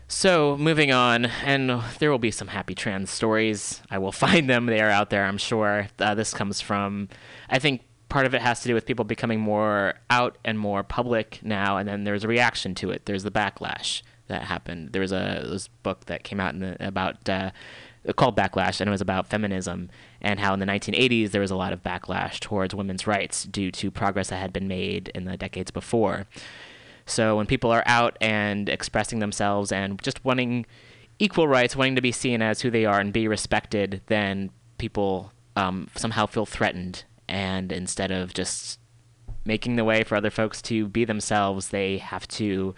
So, 0.09 0.59
moving 0.59 0.93
on, 0.93 1.25
and 1.25 1.71
there 1.99 2.11
will 2.11 2.19
be 2.19 2.31
some 2.31 2.49
happy 2.49 2.75
trans 2.75 3.11
stories. 3.11 3.81
I 3.91 3.99
will 3.99 4.13
find 4.27 4.49
them. 4.49 4.67
They 4.67 4.81
are 4.81 4.91
out 4.91 5.11
there, 5.11 5.25
I'm 5.25 5.39
sure. 5.39 5.89
Uh, 5.99 6.15
this 6.15 6.35
comes 6.35 6.61
from, 6.61 7.09
I 7.49 7.59
think 7.59 7.83
part 8.13 8.27
of 8.27 8.35
it 8.35 8.43
has 8.43 8.61
to 8.61 8.69
do 8.69 8.75
with 8.75 8.85
people 8.85 9.07
becoming 9.07 9.41
more 9.41 9.95
out 10.11 10.37
and 10.45 10.59
more 10.59 10.83
public 10.83 11.41
now, 11.43 11.79
and 11.79 11.89
then 11.89 12.05
there's 12.05 12.25
a 12.25 12.29
reaction 12.29 12.75
to 12.75 12.91
it. 12.91 13.07
There's 13.07 13.23
the 13.23 13.31
backlash 13.31 14.03
that 14.29 14.43
happened. 14.43 14.93
There 14.93 15.01
was 15.01 15.13
a 15.13 15.47
this 15.51 15.69
book 15.83 16.05
that 16.07 16.23
came 16.23 16.39
out 16.39 16.53
in 16.53 16.61
the, 16.61 16.87
about 16.87 17.27
uh, 17.27 17.53
called 18.15 18.37
Backlash, 18.37 18.83
and 18.83 18.89
it 18.89 18.91
was 18.91 19.01
about 19.01 19.29
feminism 19.29 19.89
and 20.21 20.39
how 20.39 20.53
in 20.53 20.61
the 20.61 20.67
1980s 20.67 21.31
there 21.31 21.41
was 21.41 21.51
a 21.51 21.57
lot 21.57 21.73
of 21.73 21.83
backlash 21.83 22.39
towards 22.39 22.75
women's 22.75 23.07
rights 23.07 23.45
due 23.45 23.71
to 23.71 23.91
progress 23.91 24.29
that 24.29 24.37
had 24.37 24.53
been 24.53 24.69
made 24.69 25.09
in 25.15 25.25
the 25.25 25.39
decades 25.39 25.71
before. 25.71 26.27
So 27.07 27.37
when 27.39 27.47
people 27.47 27.71
are 27.71 27.83
out 27.87 28.19
and 28.21 28.69
expressing 28.69 29.21
themselves 29.21 29.73
and 29.73 30.01
just 30.03 30.23
wanting 30.23 30.67
equal 31.19 31.49
rights, 31.49 31.75
wanting 31.75 31.97
to 31.97 32.03
be 32.03 32.13
seen 32.13 32.43
as 32.43 32.61
who 32.61 32.71
they 32.71 32.85
are 32.85 33.01
and 33.01 33.11
be 33.11 33.27
respected, 33.27 34.03
then 34.09 34.51
people 34.77 35.33
um, 35.57 35.89
somehow 35.97 36.27
feel 36.27 36.45
threatened. 36.45 37.05
And 37.29 37.73
instead 37.73 38.11
of 38.11 38.35
just 38.35 38.79
making 39.45 39.77
the 39.77 39.85
way 39.85 40.05
for 40.05 40.17
other 40.17 40.31
folks 40.31 40.63
to 40.63 40.89
be 40.89 41.05
themselves, 41.05 41.69
they 41.69 41.99
have 41.99 42.27
to 42.29 42.75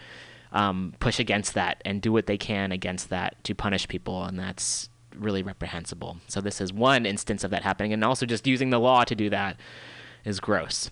um, 0.51 0.93
push 0.99 1.19
against 1.19 1.53
that 1.53 1.81
and 1.85 2.01
do 2.01 2.11
what 2.11 2.27
they 2.27 2.37
can 2.37 2.71
against 2.71 3.09
that 3.09 3.43
to 3.43 3.53
punish 3.53 3.87
people. 3.87 4.23
And 4.23 4.39
that's 4.39 4.89
really 5.15 5.43
reprehensible. 5.43 6.17
So 6.27 6.41
this 6.41 6.61
is 6.61 6.73
one 6.73 7.05
instance 7.05 7.43
of 7.43 7.51
that 7.51 7.63
happening. 7.63 7.93
And 7.93 8.03
also 8.03 8.25
just 8.25 8.47
using 8.47 8.69
the 8.69 8.79
law 8.79 9.03
to 9.03 9.15
do 9.15 9.29
that 9.29 9.57
is 10.23 10.39
gross. 10.39 10.89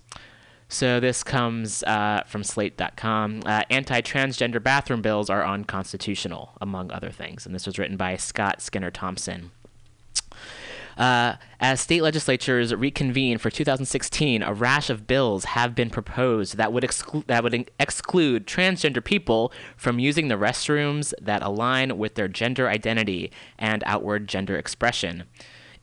So 0.68 0.98
this 0.98 1.22
comes 1.22 1.82
uh, 1.84 2.22
from 2.26 2.42
Slate.com. 2.42 3.42
Uh, 3.44 3.62
anti-transgender 3.70 4.62
bathroom 4.62 5.02
bills 5.02 5.28
are 5.28 5.46
unconstitutional, 5.46 6.52
among 6.60 6.90
other 6.90 7.10
things, 7.10 7.46
and 7.46 7.54
this 7.54 7.66
was 7.66 7.78
written 7.78 7.96
by 7.96 8.16
Scott 8.16 8.60
Skinner 8.62 8.90
Thompson. 8.90 9.50
Uh, 10.96 11.36
as 11.60 11.80
state 11.80 12.02
legislatures 12.02 12.74
reconvene 12.74 13.38
for 13.38 13.50
2016, 13.50 14.42
a 14.42 14.52
rash 14.52 14.90
of 14.90 15.06
bills 15.06 15.44
have 15.44 15.74
been 15.74 15.90
proposed 15.90 16.56
that 16.56 16.72
would 16.72 16.84
exclude 16.84 17.26
that 17.26 17.42
would 17.42 17.68
exclude 17.78 18.46
transgender 18.46 19.02
people 19.02 19.52
from 19.76 19.98
using 19.98 20.28
the 20.28 20.36
restrooms 20.36 21.12
that 21.20 21.42
align 21.42 21.98
with 21.98 22.14
their 22.14 22.28
gender 22.28 22.68
identity 22.68 23.30
and 23.58 23.82
outward 23.86 24.28
gender 24.28 24.56
expression. 24.56 25.24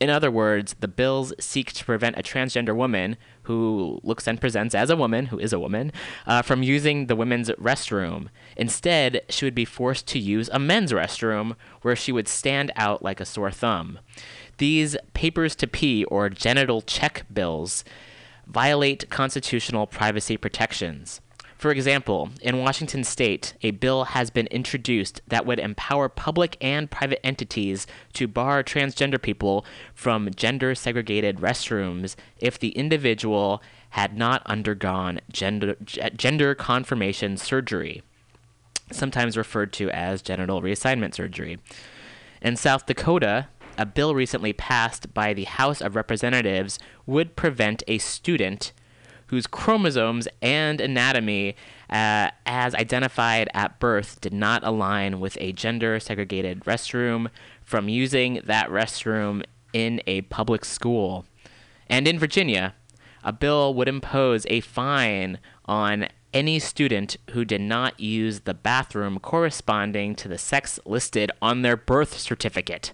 In 0.02 0.10
other 0.10 0.32
words, 0.32 0.74
the 0.80 0.88
bills 0.88 1.32
seek 1.38 1.72
to 1.74 1.84
prevent 1.84 2.18
a 2.18 2.24
transgender 2.24 2.74
woman 2.74 3.16
who 3.44 4.00
looks 4.02 4.26
and 4.26 4.40
presents 4.40 4.74
as 4.74 4.90
a 4.90 4.96
woman, 4.96 5.26
who 5.26 5.38
is 5.38 5.52
a 5.52 5.60
woman, 5.60 5.92
uh, 6.26 6.42
from 6.42 6.64
using 6.64 7.06
the 7.06 7.14
women's 7.14 7.50
restroom. 7.50 8.26
Instead, 8.56 9.20
she 9.28 9.44
would 9.44 9.54
be 9.54 9.64
forced 9.64 10.08
to 10.08 10.18
use 10.18 10.50
a 10.52 10.58
men's 10.58 10.90
restroom 10.90 11.54
where 11.82 11.94
she 11.94 12.10
would 12.10 12.26
stand 12.26 12.72
out 12.74 13.04
like 13.04 13.20
a 13.20 13.24
sore 13.24 13.52
thumb. 13.52 14.00
These 14.62 14.96
papers 15.12 15.56
to 15.56 15.66
pee 15.66 16.04
or 16.04 16.28
genital 16.28 16.82
check 16.82 17.26
bills 17.34 17.82
violate 18.46 19.10
constitutional 19.10 19.88
privacy 19.88 20.36
protections. 20.36 21.20
For 21.58 21.72
example, 21.72 22.30
in 22.40 22.58
Washington 22.58 23.02
state, 23.02 23.54
a 23.62 23.72
bill 23.72 24.04
has 24.04 24.30
been 24.30 24.46
introduced 24.52 25.20
that 25.26 25.46
would 25.46 25.58
empower 25.58 26.08
public 26.08 26.58
and 26.60 26.88
private 26.88 27.26
entities 27.26 27.88
to 28.12 28.28
bar 28.28 28.62
transgender 28.62 29.20
people 29.20 29.64
from 29.94 30.30
gender 30.36 30.76
segregated 30.76 31.38
restrooms 31.38 32.14
if 32.38 32.56
the 32.56 32.68
individual 32.68 33.60
had 33.90 34.16
not 34.16 34.46
undergone 34.46 35.18
gender, 35.32 35.74
gender 36.16 36.54
confirmation 36.54 37.36
surgery, 37.36 38.04
sometimes 38.92 39.36
referred 39.36 39.72
to 39.72 39.90
as 39.90 40.22
genital 40.22 40.62
reassignment 40.62 41.14
surgery. 41.14 41.58
In 42.40 42.54
South 42.54 42.86
Dakota, 42.86 43.48
a 43.78 43.86
bill 43.86 44.14
recently 44.14 44.52
passed 44.52 45.12
by 45.14 45.32
the 45.32 45.44
House 45.44 45.80
of 45.80 45.96
Representatives 45.96 46.78
would 47.06 47.36
prevent 47.36 47.82
a 47.86 47.98
student 47.98 48.72
whose 49.28 49.46
chromosomes 49.46 50.28
and 50.42 50.78
anatomy, 50.78 51.56
uh, 51.88 52.30
as 52.44 52.74
identified 52.74 53.48
at 53.54 53.80
birth, 53.80 54.20
did 54.20 54.34
not 54.34 54.62
align 54.62 55.20
with 55.20 55.38
a 55.40 55.52
gender 55.52 55.98
segregated 55.98 56.60
restroom 56.60 57.28
from 57.62 57.88
using 57.88 58.42
that 58.44 58.68
restroom 58.68 59.42
in 59.72 60.02
a 60.06 60.20
public 60.22 60.66
school. 60.66 61.24
And 61.88 62.06
in 62.06 62.18
Virginia, 62.18 62.74
a 63.24 63.32
bill 63.32 63.72
would 63.72 63.88
impose 63.88 64.44
a 64.50 64.60
fine 64.60 65.38
on 65.64 66.08
any 66.34 66.58
student 66.58 67.16
who 67.30 67.44
did 67.44 67.60
not 67.60 67.98
use 68.00 68.40
the 68.40 68.54
bathroom 68.54 69.18
corresponding 69.18 70.14
to 70.16 70.28
the 70.28 70.38
sex 70.38 70.78
listed 70.84 71.30
on 71.40 71.62
their 71.62 71.76
birth 71.76 72.18
certificate. 72.18 72.92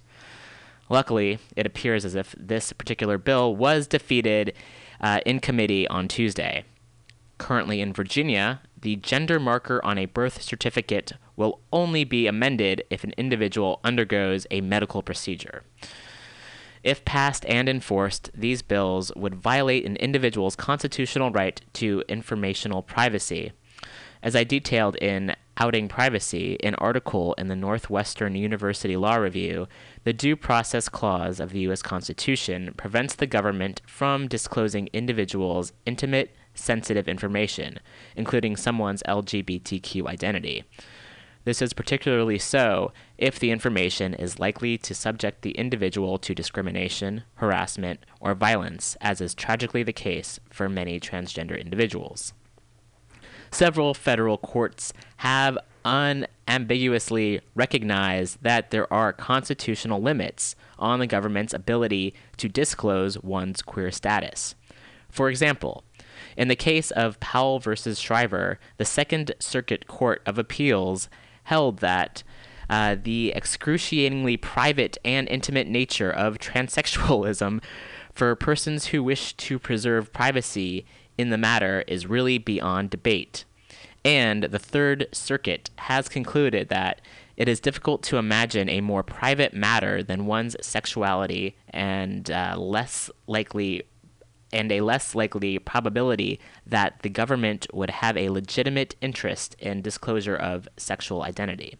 Luckily, 0.88 1.38
it 1.54 1.66
appears 1.66 2.04
as 2.04 2.14
if 2.14 2.34
this 2.38 2.72
particular 2.72 3.18
bill 3.18 3.54
was 3.54 3.86
defeated 3.86 4.54
uh, 5.00 5.20
in 5.26 5.40
committee 5.40 5.86
on 5.88 6.08
Tuesday. 6.08 6.64
Currently 7.36 7.80
in 7.80 7.92
Virginia, 7.92 8.60
the 8.80 8.96
gender 8.96 9.38
marker 9.38 9.84
on 9.84 9.98
a 9.98 10.06
birth 10.06 10.42
certificate 10.42 11.12
will 11.36 11.60
only 11.72 12.04
be 12.04 12.26
amended 12.26 12.82
if 12.90 13.04
an 13.04 13.14
individual 13.16 13.80
undergoes 13.84 14.46
a 14.50 14.60
medical 14.60 15.02
procedure. 15.02 15.62
If 16.82 17.04
passed 17.04 17.44
and 17.46 17.68
enforced, 17.68 18.30
these 18.34 18.62
bills 18.62 19.12
would 19.14 19.34
violate 19.34 19.84
an 19.84 19.96
individual's 19.96 20.56
constitutional 20.56 21.30
right 21.30 21.60
to 21.74 22.02
informational 22.08 22.82
privacy. 22.82 23.52
As 24.22 24.34
I 24.34 24.44
detailed 24.44 24.96
in 24.96 25.34
Outing 25.60 25.88
Privacy, 25.88 26.56
an 26.62 26.76
article 26.76 27.34
in 27.34 27.48
the 27.48 27.56
Northwestern 27.56 28.36
University 28.36 28.96
Law 28.96 29.16
Review, 29.16 29.66
the 30.04 30.12
Due 30.12 30.36
Process 30.36 30.88
Clause 30.88 31.40
of 31.40 31.50
the 31.50 31.58
U.S. 31.60 31.82
Constitution 31.82 32.72
prevents 32.76 33.16
the 33.16 33.26
government 33.26 33.82
from 33.84 34.28
disclosing 34.28 34.88
individuals' 34.92 35.72
intimate, 35.84 36.32
sensitive 36.54 37.08
information, 37.08 37.80
including 38.14 38.54
someone's 38.54 39.02
LGBTQ 39.02 40.06
identity. 40.06 40.62
This 41.42 41.60
is 41.60 41.72
particularly 41.72 42.38
so 42.38 42.92
if 43.16 43.40
the 43.40 43.50
information 43.50 44.14
is 44.14 44.38
likely 44.38 44.78
to 44.78 44.94
subject 44.94 45.42
the 45.42 45.52
individual 45.52 46.18
to 46.18 46.36
discrimination, 46.36 47.24
harassment, 47.34 48.06
or 48.20 48.34
violence, 48.36 48.96
as 49.00 49.20
is 49.20 49.34
tragically 49.34 49.82
the 49.82 49.92
case 49.92 50.38
for 50.50 50.68
many 50.68 51.00
transgender 51.00 51.60
individuals 51.60 52.32
several 53.50 53.94
federal 53.94 54.38
courts 54.38 54.92
have 55.18 55.58
unambiguously 55.84 57.40
recognized 57.54 58.42
that 58.42 58.70
there 58.70 58.92
are 58.92 59.12
constitutional 59.12 60.00
limits 60.00 60.54
on 60.78 60.98
the 60.98 61.06
government's 61.06 61.54
ability 61.54 62.14
to 62.36 62.48
disclose 62.48 63.22
one's 63.22 63.62
queer 63.62 63.90
status. 63.90 64.54
For 65.08 65.30
example, 65.30 65.84
in 66.36 66.48
the 66.48 66.56
case 66.56 66.90
of 66.90 67.18
Powell 67.20 67.58
versus 67.58 68.00
Schriver, 68.00 68.58
the 68.76 68.84
Second 68.84 69.34
Circuit 69.38 69.86
Court 69.86 70.22
of 70.26 70.38
Appeals 70.38 71.08
held 71.44 71.78
that 71.78 72.22
uh, 72.68 72.96
the 73.02 73.32
excruciatingly 73.34 74.36
private 74.36 74.98
and 75.04 75.28
intimate 75.28 75.66
nature 75.66 76.10
of 76.10 76.38
transsexualism 76.38 77.62
for 78.12 78.34
persons 78.34 78.86
who 78.86 79.02
wish 79.02 79.32
to 79.34 79.58
preserve 79.58 80.12
privacy 80.12 80.84
in 81.18 81.30
the 81.30 81.36
matter 81.36 81.84
is 81.86 82.06
really 82.06 82.38
beyond 82.38 82.90
debate. 82.90 83.44
And 84.04 84.44
the 84.44 84.58
Third 84.58 85.08
Circuit 85.12 85.70
has 85.76 86.08
concluded 86.08 86.68
that 86.68 87.00
it 87.36 87.48
is 87.48 87.60
difficult 87.60 88.02
to 88.04 88.16
imagine 88.16 88.68
a 88.68 88.80
more 88.80 89.02
private 89.02 89.52
matter 89.52 90.02
than 90.02 90.26
one's 90.26 90.56
sexuality 90.60 91.56
and 91.70 92.30
uh, 92.30 92.56
less 92.56 93.10
likely 93.26 93.82
and 94.52 94.72
a 94.72 94.80
less 94.80 95.14
likely 95.14 95.58
probability 95.58 96.40
that 96.66 97.00
the 97.02 97.10
government 97.10 97.66
would 97.72 97.90
have 97.90 98.16
a 98.16 98.30
legitimate 98.30 98.96
interest 99.00 99.54
in 99.58 99.82
disclosure 99.82 100.36
of 100.36 100.66
sexual 100.78 101.22
identity. 101.22 101.76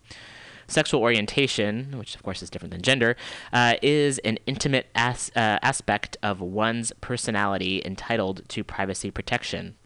Sexual 0.68 1.00
orientation, 1.00 1.98
which 1.98 2.14
of 2.14 2.22
course 2.22 2.42
is 2.42 2.50
different 2.50 2.72
than 2.72 2.82
gender, 2.82 3.16
uh, 3.52 3.74
is 3.82 4.18
an 4.18 4.38
intimate 4.46 4.86
as- 4.94 5.32
uh, 5.34 5.58
aspect 5.62 6.16
of 6.22 6.40
one's 6.40 6.92
personality 7.00 7.82
entitled 7.84 8.46
to 8.50 8.62
privacy 8.62 9.10
protection. 9.10 9.76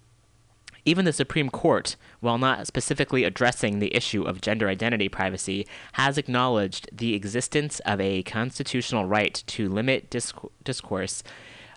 Even 0.85 1.05
the 1.05 1.13
Supreme 1.13 1.49
Court, 1.49 1.95
while 2.19 2.39
not 2.39 2.67
specifically 2.67 3.23
addressing 3.23 3.79
the 3.79 3.95
issue 3.95 4.25
of 4.25 4.41
gender 4.41 4.69
identity 4.69 5.09
privacy, 5.09 5.65
has 5.93 6.19
acknowledged 6.19 6.89
the 6.93 7.15
existence 7.15 7.79
of 7.87 8.01
a 8.01 8.25
constitutional 8.25 9.07
right 9.07 9.45
to 9.47 9.69
limit 9.69 10.11
discourse, 10.11 11.23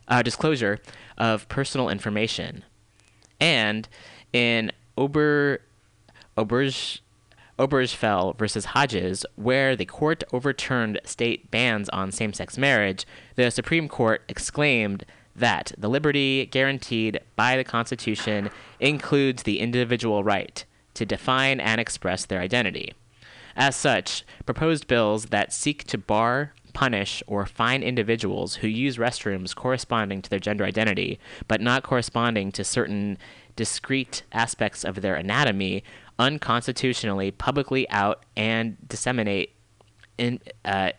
uh, 0.08 0.24
disclosure 0.24 0.80
of 1.20 1.47
personal 1.47 1.89
information. 1.89 2.64
And 3.39 3.88
in 4.34 4.72
Ober, 4.97 5.62
Oberge, 6.36 7.01
Obergefell 7.58 8.38
versus 8.38 8.66
Hodges, 8.66 9.26
where 9.36 9.76
the 9.76 9.86
court 9.86 10.24
overturned 10.34 10.99
state 11.06 11.49
bans 11.51 11.89
on 11.89 12.12
same 12.12 12.34
sex 12.34 12.58
marriage, 12.58 13.06
the 13.36 13.49
Supreme 13.49 13.88
Court 13.88 14.24
exclaimed 14.28 15.06
that 15.36 15.72
the 15.78 15.89
liberty 15.89 16.45
guaranteed 16.45 17.20
by 17.36 17.58
the 17.58 17.64
Constitution 17.64 18.49
includes 18.80 19.43
the 19.43 19.60
individual 19.60 20.24
right 20.24 20.66
to 20.93 21.06
define 21.06 21.60
and 21.60 21.80
express 21.80 22.26
their 22.26 22.39
identity. 22.39 22.93
As 23.56 23.76
such, 23.76 24.26
proposed 24.45 24.88
bills 24.88 25.28
that 25.28 25.53
seek 25.53 25.86
to 25.86 25.97
bar, 25.97 26.53
punish, 26.74 27.24
or 27.26 27.45
fine 27.45 27.84
individuals 27.84 28.56
who 28.56 28.68
use 28.68 28.97
restrooms 28.97 29.56
corresponding 29.56 30.22
to 30.22 30.30
their 30.30 30.39
gender 30.39 30.66
identity, 30.66 31.20
but 31.47 31.62
not 31.62 31.84
corresponding 31.84 32.51
to 32.51 32.64
certain 32.64 33.18
discrete 33.56 34.24
aspects 34.34 34.84
of 34.84 35.01
their 35.01 35.16
anatomy, 35.16 35.84
unconstitutionally 36.18 37.32
publicly 37.32 37.89
out 37.89 38.26
and 38.36 38.78
disseminate 38.88 39.55
in, 40.18 40.39
uh, 40.63 40.91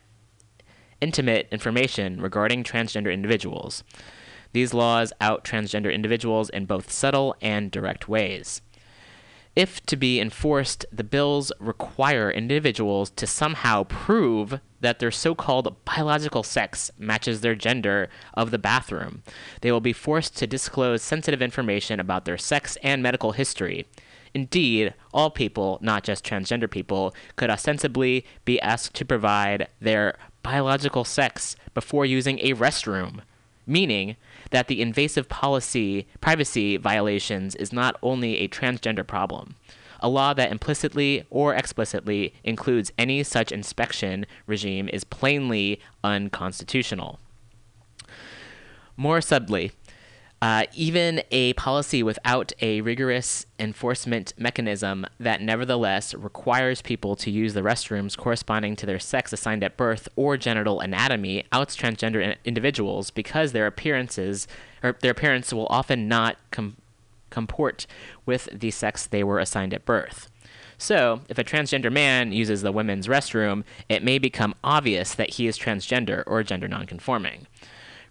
intimate 1.01 1.49
information 1.51 2.21
regarding 2.21 2.65
transgender 2.65 3.13
individuals. 3.13 3.85
These 4.53 4.73
laws 4.73 5.13
out 5.21 5.45
transgender 5.45 5.93
individuals 5.93 6.49
in 6.49 6.67
both 6.67 6.91
subtle 6.91 7.37
and 7.41 7.71
direct 7.71 8.09
ways. 8.09 8.63
If 9.55 9.85
to 9.87 9.97
be 9.97 10.21
enforced, 10.21 10.85
the 10.93 11.05
bills 11.05 11.51
require 11.59 12.31
individuals 12.31 13.09
to 13.17 13.27
somehow 13.27 13.85
prove 13.85 14.61
that 14.81 14.99
their 14.99 15.11
so 15.11 15.35
called 15.35 15.75
biological 15.87 16.43
sex 16.43 16.91
matches 16.99 17.41
their 17.41 17.55
gender 17.55 18.11
of 18.35 18.51
the 18.51 18.59
bathroom. 18.59 19.23
They 19.63 19.73
will 19.73 19.81
be 19.81 19.95
forced 19.95 20.37
to 20.37 20.47
disclose 20.47 21.03
sensitive 21.03 21.41
information 21.41 21.99
about 21.99 22.27
their 22.27 22.37
sex 22.37 22.77
and 22.83 23.03
medical 23.03 23.33
history. 23.33 23.87
Indeed, 24.37 24.93
all 25.15 25.31
people, 25.31 25.79
not 25.81 26.05
just 26.05 26.23
transgender 26.23 26.71
people, 26.71 27.15
could 27.37 27.49
ostensibly 27.49 28.27
be 28.45 28.61
asked 28.61 28.93
to 28.97 29.05
provide 29.07 29.67
their 29.81 30.19
biological 30.43 31.05
sex 31.05 31.57
before 31.73 32.05
using 32.05 32.39
a 32.41 32.53
restroom, 32.53 33.21
meaning 33.67 34.17
that 34.51 34.69
the 34.69 34.83
invasive 34.83 35.31
policy 35.31 36.07
privacy 36.21 36.77
violations 36.77 37.55
is 37.55 37.73
not 37.73 37.97
only 38.03 38.37
a 38.37 38.49
transgender 38.49 39.07
problem. 39.07 39.55
A 40.01 40.09
law 40.11 40.35
that 40.35 40.53
implicitly 40.53 41.25
or 41.31 41.55
explicitly 41.55 42.35
includes 42.45 42.93
any 42.99 43.23
such 43.23 43.51
inspection 43.51 44.27
regime 44.47 44.91
is 44.91 45.03
plainly 45.03 45.81
unconstitutional. 46.05 47.21
More 48.99 49.23
subtly, 49.23 49.73
uh, 50.43 50.65
even 50.75 51.23
a 51.31 51.55
policy 51.55 52.03
without 52.03 52.53
a 52.61 52.83
rigorous 52.83 53.47
enforcement 53.59 54.35
mechanism 54.37 55.07
that 55.19 55.41
nevertheless 55.41 56.13
requires 56.15 56.83
people 56.83 57.17
to 57.17 57.31
use 57.31 57.55
the 57.55 57.63
restrooms 57.63 58.17
corresponding 58.17 58.77
to 58.77 58.85
their 58.85 58.99
sex 58.99 59.33
assigned 59.33 59.65
at 59.65 59.77
birth 59.79 60.09
or 60.15 60.37
genital 60.37 60.81
anatomy 60.81 61.45
outs 61.53 61.75
transgender 61.75 62.37
individuals 62.45 63.11
because 63.11 63.53
their 63.53 63.67
appearances 63.67 64.47
or 64.83 64.97
their 65.01 65.13
appearance 65.13 65.53
will 65.55 65.67
often 65.71 66.07
not 66.07 66.37
com- 66.51 66.77
comport 67.31 67.87
with 68.27 68.49
the 68.53 68.71
sex 68.71 69.07
they 69.07 69.25
were 69.25 69.39
assigned 69.39 69.73
at 69.73 69.87
birth. 69.87 70.31
So, 70.79 71.23
if 71.31 71.39
a 71.39 71.45
transgender 71.45 71.91
man 71.91 72.33
uses 72.33 72.61
the 72.61 72.71
women's 72.71 73.09
restroom, 73.09 73.65
it 73.89 74.05
may 74.05 74.19
become 74.19 74.55
obvious 74.63 75.15
that 75.15 75.31
he 75.31 75.47
is 75.47 75.59
transgender 75.59 76.23
or 76.27 76.43
gender 76.43 76.69
nonconforming 76.69 77.47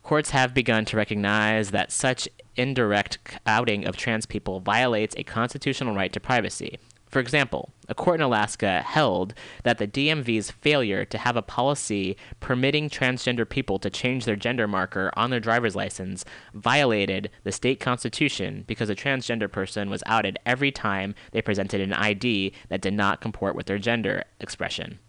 courts 0.05 0.29
have 0.29 0.53
begun 0.53 0.85
to 0.85 0.95
recognize 0.95 1.71
that 1.71 1.91
such 1.91 2.29
indirect 2.55 3.17
outing 3.47 3.87
of 3.87 3.97
trans 3.97 4.27
people 4.27 4.59
violates 4.59 5.15
a 5.17 5.23
constitutional 5.23 5.95
right 5.95 6.13
to 6.13 6.19
privacy. 6.19 6.77
For 7.07 7.19
example, 7.19 7.71
a 7.89 7.95
court 7.95 8.19
in 8.19 8.25
Alaska 8.25 8.83
held 8.83 9.33
that 9.63 9.79
the 9.79 9.87
DMV's 9.87 10.51
failure 10.51 11.05
to 11.05 11.17
have 11.17 11.35
a 11.35 11.41
policy 11.41 12.17
permitting 12.39 12.87
transgender 12.87 13.49
people 13.49 13.79
to 13.79 13.89
change 13.89 14.25
their 14.25 14.35
gender 14.35 14.67
marker 14.67 15.11
on 15.15 15.31
their 15.31 15.39
driver's 15.39 15.75
license 15.75 16.23
violated 16.53 17.31
the 17.43 17.51
state 17.51 17.79
constitution 17.79 18.63
because 18.67 18.91
a 18.91 18.95
transgender 18.95 19.51
person 19.51 19.89
was 19.89 20.03
outed 20.05 20.37
every 20.45 20.71
time 20.71 21.15
they 21.31 21.41
presented 21.41 21.81
an 21.81 21.93
ID 21.93 22.53
that 22.69 22.81
did 22.81 22.93
not 22.93 23.21
comport 23.21 23.55
with 23.55 23.65
their 23.65 23.79
gender 23.79 24.23
expression. 24.39 24.99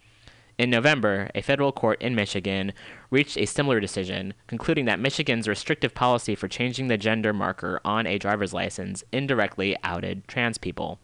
In 0.59 0.70
November, 0.70 1.30
a 1.34 1.42
federal 1.42 1.70
court 1.70 2.00
in 2.00 2.14
Michigan 2.14 2.72
reached 3.11 3.36
a 3.36 3.44
similar 3.44 3.78
decision, 3.78 4.32
concluding 4.46 4.86
that 4.86 4.98
Michigan's 4.98 5.48
restrictive 5.48 5.94
policy 5.94 6.34
for 6.34 6.48
changing 6.48 6.88
the 6.88 6.96
gender 6.96 7.34
marker 7.34 7.78
on 7.84 8.07
a 8.07 8.18
driver's 8.18 8.54
license 8.54 9.04
indirectly 9.12 9.76
outed 9.84 10.26
trans 10.26 10.57
people. 10.57 10.98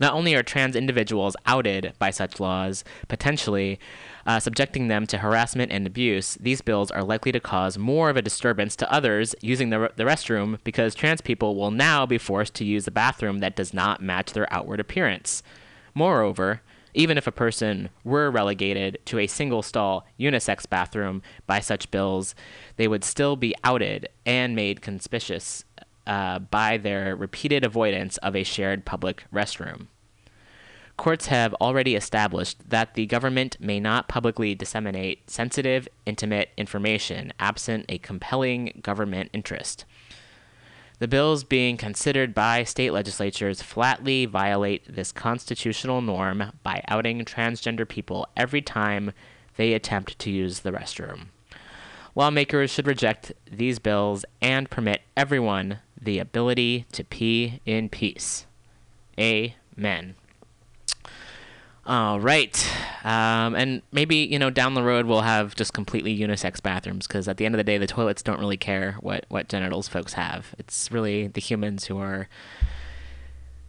Not 0.00 0.12
only 0.12 0.34
are 0.34 0.42
trans 0.42 0.74
individuals 0.74 1.36
outed 1.46 1.94
by 1.98 2.10
such 2.10 2.40
laws, 2.40 2.84
potentially 3.06 3.78
uh, 4.26 4.40
subjecting 4.40 4.88
them 4.88 5.06
to 5.06 5.18
harassment 5.18 5.70
and 5.70 5.86
abuse, 5.86 6.34
these 6.40 6.60
bills 6.60 6.90
are 6.90 7.04
likely 7.04 7.30
to 7.32 7.40
cause 7.40 7.78
more 7.78 8.10
of 8.10 8.16
a 8.16 8.22
disturbance 8.22 8.74
to 8.76 8.92
others 8.92 9.34
using 9.40 9.70
the, 9.70 9.92
the 9.96 10.04
restroom 10.04 10.58
because 10.64 10.94
trans 10.94 11.20
people 11.20 11.54
will 11.54 11.70
now 11.70 12.04
be 12.04 12.18
forced 12.18 12.54
to 12.54 12.64
use 12.64 12.86
a 12.86 12.90
bathroom 12.90 13.38
that 13.38 13.56
does 13.56 13.72
not 13.72 14.02
match 14.02 14.32
their 14.32 14.52
outward 14.52 14.80
appearance. 14.80 15.42
Moreover, 15.94 16.60
even 16.94 17.18
if 17.18 17.26
a 17.26 17.32
person 17.32 17.90
were 18.04 18.30
relegated 18.30 18.98
to 19.04 19.18
a 19.18 19.26
single 19.26 19.62
stall 19.62 20.06
unisex 20.18 20.68
bathroom 20.68 21.22
by 21.46 21.60
such 21.60 21.90
bills, 21.90 22.34
they 22.76 22.88
would 22.88 23.04
still 23.04 23.36
be 23.36 23.54
outed 23.64 24.08
and 24.24 24.56
made 24.56 24.80
conspicuous 24.80 25.64
uh, 26.06 26.38
by 26.38 26.76
their 26.76 27.16
repeated 27.16 27.64
avoidance 27.64 28.16
of 28.18 28.36
a 28.36 28.44
shared 28.44 28.84
public 28.84 29.24
restroom. 29.32 29.86
Courts 30.96 31.26
have 31.26 31.54
already 31.54 31.96
established 31.96 32.70
that 32.70 32.94
the 32.94 33.06
government 33.06 33.56
may 33.58 33.80
not 33.80 34.06
publicly 34.06 34.54
disseminate 34.54 35.28
sensitive, 35.28 35.88
intimate 36.06 36.50
information 36.56 37.32
absent 37.40 37.84
a 37.88 37.98
compelling 37.98 38.80
government 38.80 39.28
interest. 39.32 39.84
The 41.00 41.08
bills 41.08 41.44
being 41.44 41.76
considered 41.76 42.34
by 42.34 42.64
state 42.64 42.92
legislatures 42.92 43.60
flatly 43.60 44.26
violate 44.26 44.82
this 44.88 45.10
constitutional 45.12 46.00
norm 46.00 46.52
by 46.62 46.82
outing 46.88 47.24
transgender 47.24 47.86
people 47.88 48.28
every 48.36 48.62
time 48.62 49.12
they 49.56 49.72
attempt 49.72 50.18
to 50.20 50.30
use 50.30 50.60
the 50.60 50.72
restroom. 50.72 51.26
Lawmakers 52.14 52.70
should 52.70 52.86
reject 52.86 53.32
these 53.50 53.80
bills 53.80 54.24
and 54.40 54.70
permit 54.70 55.02
everyone 55.16 55.80
the 56.00 56.20
ability 56.20 56.86
to 56.92 57.02
pee 57.02 57.60
in 57.66 57.88
peace. 57.88 58.46
Amen. 59.18 60.14
All 61.86 62.18
right. 62.18 62.56
Um, 63.04 63.54
and 63.54 63.82
maybe, 63.92 64.16
you 64.16 64.38
know, 64.38 64.48
down 64.48 64.72
the 64.72 64.82
road 64.82 65.04
we'll 65.04 65.20
have 65.20 65.54
just 65.54 65.74
completely 65.74 66.18
unisex 66.18 66.62
bathrooms 66.62 67.06
because 67.06 67.28
at 67.28 67.36
the 67.36 67.44
end 67.44 67.54
of 67.54 67.58
the 67.58 67.64
day, 67.64 67.76
the 67.76 67.86
toilets 67.86 68.22
don't 68.22 68.40
really 68.40 68.56
care 68.56 68.96
what, 69.00 69.26
what 69.28 69.48
genitals 69.48 69.86
folks 69.86 70.14
have. 70.14 70.54
It's 70.58 70.90
really 70.90 71.26
the 71.26 71.42
humans 71.42 71.84
who 71.84 71.98
are 71.98 72.28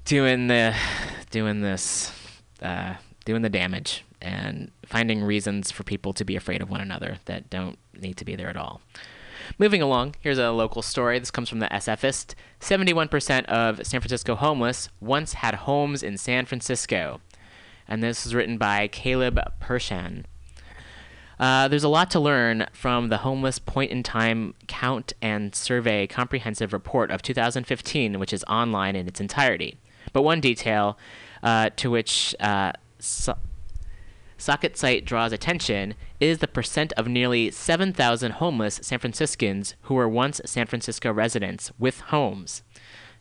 doing 0.05 0.47
the 0.47 0.75
doing 1.31 1.61
this 1.61 2.13
uh, 2.61 2.93
doing 3.25 3.41
the 3.41 3.49
damage 3.49 4.05
and 4.21 4.71
finding 4.85 5.21
reasons 5.21 5.71
for 5.71 5.83
people 5.83 6.13
to 6.13 6.23
be 6.23 6.35
afraid 6.35 6.61
of 6.61 6.69
one 6.69 6.79
another 6.79 7.17
that 7.25 7.49
don't 7.49 7.77
need 7.99 8.15
to 8.17 8.25
be 8.25 8.35
there 8.35 8.47
at 8.47 8.55
all. 8.55 8.81
Moving 9.59 9.81
along, 9.81 10.15
here's 10.21 10.37
a 10.37 10.51
local 10.51 10.81
story. 10.81 11.19
This 11.19 11.31
comes 11.31 11.49
from 11.49 11.59
the 11.59 11.67
SFist. 11.67 12.33
71% 12.59 13.45
of 13.45 13.85
San 13.85 13.99
Francisco 13.99 14.35
homeless 14.35 14.89
once 14.99 15.33
had 15.33 15.55
homes 15.55 16.01
in 16.01 16.17
San 16.17 16.45
Francisco 16.45 17.19
and 17.87 18.03
this 18.03 18.25
is 18.25 18.35
written 18.35 18.57
by 18.57 18.87
Caleb 18.87 19.39
Pershan. 19.61 20.25
Uh, 21.39 21.67
there's 21.67 21.83
a 21.83 21.89
lot 21.89 22.09
to 22.11 22.19
learn 22.19 22.65
from 22.71 23.09
the 23.09 23.17
Homeless 23.17 23.59
Point 23.59 23.91
in 23.91 24.03
Time 24.03 24.53
Count 24.67 25.13
and 25.21 25.53
Survey 25.53 26.07
Comprehensive 26.07 26.71
Report 26.71 27.11
of 27.11 27.21
2015, 27.21 28.19
which 28.19 28.31
is 28.31 28.43
online 28.45 28.95
in 28.95 29.07
its 29.07 29.19
entirety. 29.19 29.77
But 30.13 30.21
one 30.21 30.39
detail 30.39 30.97
uh, 31.43 31.71
to 31.75 31.91
which 31.91 32.33
uh, 32.39 32.71
so- 32.99 33.37
Socket 34.37 34.77
Site 34.77 35.05
draws 35.05 35.31
attention 35.31 35.95
is 36.19 36.39
the 36.39 36.47
percent 36.47 36.93
of 36.93 37.07
nearly 37.07 37.51
7,000 37.51 38.31
homeless 38.33 38.79
San 38.83 38.99
Franciscans 38.99 39.75
who 39.83 39.95
were 39.95 40.09
once 40.09 40.41
San 40.45 40.67
Francisco 40.67 41.11
residents 41.11 41.71
with 41.79 41.99
homes. 42.01 42.61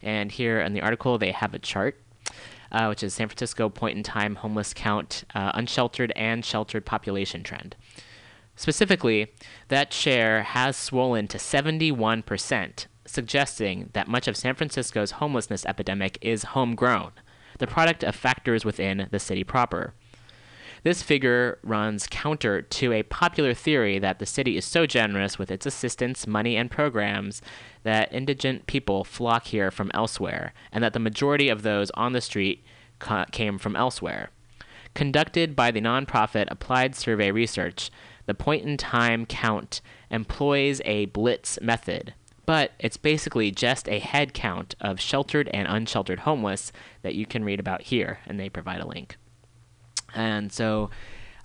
And 0.03 0.31
here 0.31 0.61
in 0.61 0.73
the 0.73 0.83
article, 0.83 1.19
they 1.19 1.33
have 1.33 1.55
a 1.55 1.59
chart 1.59 1.99
uh, 2.75 2.87
which 2.89 3.05
is 3.05 3.15
San 3.15 3.29
Francisco 3.29 3.69
point 3.69 3.97
in 3.97 4.03
time 4.03 4.35
homeless 4.35 4.75
count, 4.75 5.23
uh, 5.35 5.53
unsheltered 5.55 6.13
and 6.17 6.45
sheltered 6.45 6.85
population 6.85 7.45
trend. 7.45 7.77
Specifically, 8.57 9.33
that 9.69 9.93
share 9.93 10.43
has 10.43 10.77
swollen 10.77 11.29
to 11.29 11.39
71%, 11.39 12.87
suggesting 13.07 13.91
that 13.93 14.09
much 14.09 14.27
of 14.27 14.37
San 14.37 14.57
Francisco's 14.57 15.13
homelessness 15.13 15.65
epidemic 15.67 16.19
is 16.21 16.43
homegrown, 16.43 17.13
the 17.59 17.67
product 17.69 18.03
of 18.03 18.17
factors 18.17 18.65
within 18.65 19.07
the 19.13 19.21
city 19.21 19.45
proper. 19.45 19.95
This 20.83 21.03
figure 21.03 21.59
runs 21.63 22.07
counter 22.09 22.61
to 22.61 22.93
a 22.93 23.05
popular 23.05 23.55
theory 23.55 23.99
that 24.01 24.19
the 24.19 24.27
city 24.27 24.57
is 24.57 24.67
so 24.67 24.85
generous 24.85 25.39
with 25.39 25.51
its 25.51 25.65
assistance, 25.65 26.27
money, 26.27 26.57
and 26.57 26.71
programs 26.71 27.41
that 27.85 28.13
indigent 28.13 28.67
people 28.67 29.05
flock 29.05 29.47
here 29.47 29.71
from 29.71 29.91
elsewhere, 29.95 30.53
and 30.73 30.83
that 30.83 30.93
the 30.93 30.99
majority 30.99 31.49
of 31.49 31.63
those 31.63 31.91
on 31.93 32.13
the 32.13 32.21
street 32.21 32.65
ca- 32.99 33.27
came 33.27 33.59
from 33.59 33.77
elsewhere. 33.77 34.31
Conducted 34.95 35.55
by 35.57 35.71
the 35.71 35.81
nonprofit 35.81 36.47
Applied 36.51 36.95
Survey 36.95 37.31
Research, 37.31 37.91
the 38.27 38.35
point 38.35 38.65
in 38.65 38.77
time 38.77 39.27
count 39.27 39.81
employs 40.11 40.81
a 40.85 41.07
blitz 41.07 41.61
method, 41.61 42.15
but 42.47 42.73
it's 42.79 42.97
basically 42.97 43.51
just 43.51 43.89
a 43.89 43.99
head 43.99 44.35
count 44.35 44.75
of 44.81 45.01
sheltered 45.01 45.49
and 45.53 45.67
unsheltered 45.69 46.21
homeless 46.21 46.73
that 47.03 47.15
you 47.15 47.27
can 47.27 47.45
read 47.45 47.61
about 47.61 47.83
here, 47.83 48.19
and 48.27 48.39
they 48.39 48.49
provide 48.49 48.81
a 48.81 48.87
link. 48.87 49.17
And 50.15 50.53
so 50.53 50.91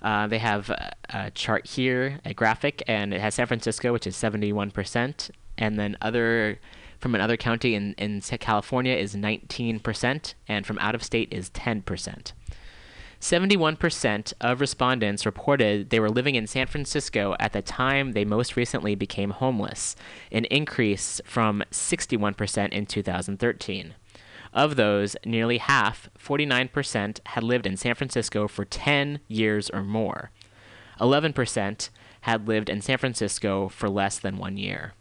uh, 0.02 0.26
they 0.26 0.38
have 0.38 0.70
a, 0.70 0.92
a 1.10 1.30
chart 1.32 1.66
here, 1.66 2.20
a 2.24 2.32
graphic, 2.34 2.82
and 2.86 3.12
it 3.12 3.20
has 3.20 3.34
San 3.34 3.46
Francisco, 3.46 3.92
which 3.92 4.06
is 4.06 4.16
71%, 4.16 5.30
and 5.60 5.78
then 5.78 5.96
other 6.00 6.58
from 6.98 7.14
another 7.14 7.36
county 7.36 7.74
in, 7.74 7.94
in 7.94 8.20
California 8.20 8.94
is 8.94 9.14
19%, 9.14 10.34
and 10.48 10.66
from 10.66 10.78
out 10.80 10.94
of 10.94 11.02
state 11.02 11.32
is 11.32 11.48
10%. 11.50 12.32
71% 13.20 14.32
of 14.40 14.60
respondents 14.60 15.26
reported 15.26 15.90
they 15.90 16.00
were 16.00 16.10
living 16.10 16.36
in 16.36 16.46
San 16.46 16.66
Francisco 16.66 17.36
at 17.38 17.52
the 17.52 17.60
time 17.60 18.12
they 18.12 18.24
most 18.24 18.56
recently 18.56 18.94
became 18.94 19.30
homeless, 19.30 19.94
an 20.32 20.46
increase 20.46 21.20
from 21.24 21.62
61% 21.70 22.68
in 22.70 22.86
2013. 22.86 23.94
Of 24.52 24.76
those, 24.76 25.16
nearly 25.24 25.58
half, 25.58 26.08
49%, 26.18 27.20
had 27.26 27.44
lived 27.44 27.66
in 27.66 27.76
San 27.76 27.94
Francisco 27.94 28.48
for 28.48 28.64
10 28.64 29.20
years 29.28 29.70
or 29.70 29.84
more. 29.84 30.30
11% 30.98 31.90
had 32.22 32.48
lived 32.48 32.68
in 32.68 32.80
San 32.80 32.98
Francisco 32.98 33.68
for 33.68 33.88
less 33.88 34.18
than 34.18 34.38
one 34.38 34.56
year. 34.56 34.94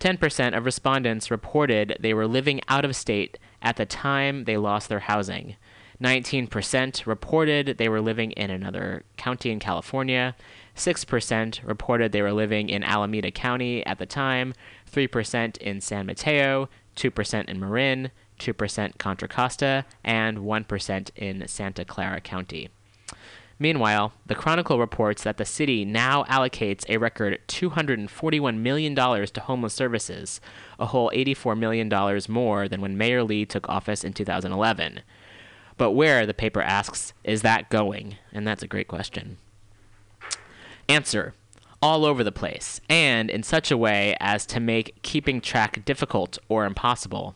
10% 0.00 0.56
of 0.56 0.64
respondents 0.64 1.30
reported 1.30 1.96
they 2.00 2.14
were 2.14 2.26
living 2.26 2.60
out 2.68 2.84
of 2.84 2.96
state 2.96 3.38
at 3.62 3.76
the 3.76 3.86
time 3.86 4.44
they 4.44 4.56
lost 4.56 4.88
their 4.88 5.00
housing. 5.00 5.56
19% 6.02 7.06
reported 7.06 7.78
they 7.78 7.88
were 7.88 8.00
living 8.00 8.32
in 8.32 8.50
another 8.50 9.04
county 9.16 9.50
in 9.50 9.60
California. 9.60 10.34
6% 10.76 11.60
reported 11.66 12.12
they 12.12 12.22
were 12.22 12.32
living 12.32 12.68
in 12.68 12.82
Alameda 12.82 13.30
County 13.30 13.84
at 13.86 13.98
the 13.98 14.06
time. 14.06 14.54
3% 14.90 15.56
in 15.58 15.80
San 15.80 16.06
Mateo. 16.06 16.68
2% 16.96 17.48
in 17.48 17.60
Marin. 17.60 18.10
2% 18.40 18.98
Contra 18.98 19.28
Costa. 19.28 19.86
And 20.02 20.38
1% 20.38 21.10
in 21.16 21.46
Santa 21.46 21.84
Clara 21.84 22.20
County. 22.20 22.68
Meanwhile, 23.58 24.12
the 24.26 24.34
Chronicle 24.34 24.78
reports 24.78 25.22
that 25.22 25.36
the 25.36 25.44
city 25.44 25.84
now 25.84 26.24
allocates 26.24 26.84
a 26.88 26.98
record 26.98 27.38
$241 27.46 28.58
million 28.58 28.94
to 28.94 29.40
homeless 29.40 29.74
services, 29.74 30.40
a 30.78 30.86
whole 30.86 31.10
$84 31.10 31.56
million 31.58 31.88
more 32.28 32.68
than 32.68 32.80
when 32.80 32.98
Mayor 32.98 33.22
Lee 33.22 33.44
took 33.44 33.68
office 33.68 34.02
in 34.02 34.12
2011. 34.12 35.02
But 35.76 35.92
where, 35.92 36.26
the 36.26 36.34
paper 36.34 36.62
asks, 36.62 37.12
is 37.22 37.42
that 37.42 37.70
going? 37.70 38.16
And 38.32 38.46
that's 38.46 38.62
a 38.62 38.68
great 38.68 38.88
question. 38.88 39.38
Answer 40.88 41.34
all 41.84 42.06
over 42.06 42.24
the 42.24 42.32
place, 42.32 42.80
and 42.88 43.28
in 43.28 43.42
such 43.42 43.70
a 43.70 43.76
way 43.76 44.16
as 44.18 44.46
to 44.46 44.58
make 44.58 45.02
keeping 45.02 45.38
track 45.38 45.84
difficult 45.84 46.38
or 46.48 46.64
impossible. 46.64 47.34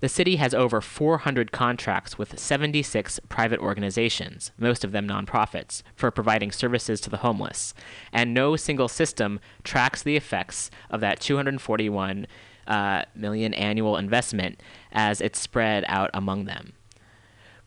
The 0.00 0.08
city 0.08 0.36
has 0.36 0.54
over 0.54 0.80
400 0.80 1.52
contracts 1.52 2.16
with 2.16 2.38
76 2.38 3.20
private 3.28 3.60
organizations, 3.60 4.50
most 4.58 4.82
of 4.82 4.92
them 4.92 5.06
nonprofits, 5.06 5.82
for 5.94 6.10
providing 6.10 6.50
services 6.52 7.02
to 7.02 7.10
the 7.10 7.18
homeless, 7.18 7.74
and 8.10 8.32
no 8.32 8.56
single 8.56 8.88
system 8.88 9.40
tracks 9.62 10.02
the 10.02 10.16
effects 10.16 10.70
of 10.90 11.00
that 11.00 11.20
241 11.20 12.26
uh, 12.66 13.02
million 13.14 13.52
annual 13.52 13.98
investment 13.98 14.62
as 14.90 15.20
it's 15.20 15.38
spread 15.38 15.84
out 15.86 16.10
among 16.14 16.46
them 16.46 16.72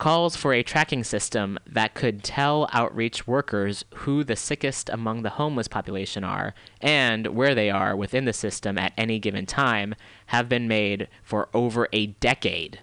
calls 0.04 0.36
for 0.36 0.54
a 0.54 0.62
tracking 0.62 1.02
system 1.02 1.58
that 1.66 1.94
could 1.94 2.26
tell 2.26 2.68
outreach 2.74 3.26
workers 3.26 3.86
who 4.00 4.22
the 4.22 4.36
sickest 4.36 4.90
among 4.90 5.22
the 5.22 5.30
homeless 5.30 5.70
population 5.70 6.26
are 6.26 6.54
and 6.82 7.28
where 7.28 7.56
they 7.56 7.70
are 7.70 7.96
within 7.96 8.26
the 8.26 8.34
system 8.34 8.78
at 8.78 8.92
any 8.98 9.18
given 9.18 9.46
time 9.46 9.96
have 10.26 10.50
been 10.50 10.68
made 10.68 11.08
for 11.24 11.48
over 11.54 11.88
a 11.94 12.08
decade. 12.08 12.82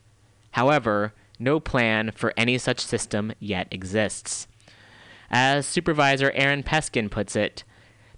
However, 0.53 1.13
no 1.39 1.61
plan 1.61 2.11
for 2.15 2.33
any 2.39 2.57
such 2.57 2.81
system 2.81 3.33
yet 3.39 3.69
exists. 3.71 4.49
As 5.31 5.67
Supervisor 5.67 6.31
Aaron 6.35 6.63
Peskin 6.63 7.11
puts 7.11 7.37
it, 7.37 7.65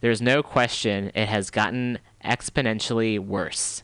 there's 0.01 0.23
no 0.23 0.45
question 0.45 1.11
it 1.13 1.27
has 1.27 1.51
gotten 1.51 1.99
exponentially 2.25 3.19
worse. 3.19 3.83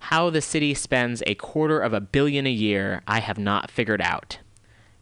How 0.00 0.30
the 0.30 0.40
city 0.40 0.74
spends 0.74 1.22
a 1.26 1.34
quarter 1.34 1.78
of 1.78 1.92
a 1.92 2.00
billion 2.00 2.46
a 2.46 2.50
year, 2.50 3.02
I 3.06 3.20
have 3.20 3.38
not 3.38 3.70
figured 3.70 4.00
out. 4.02 4.38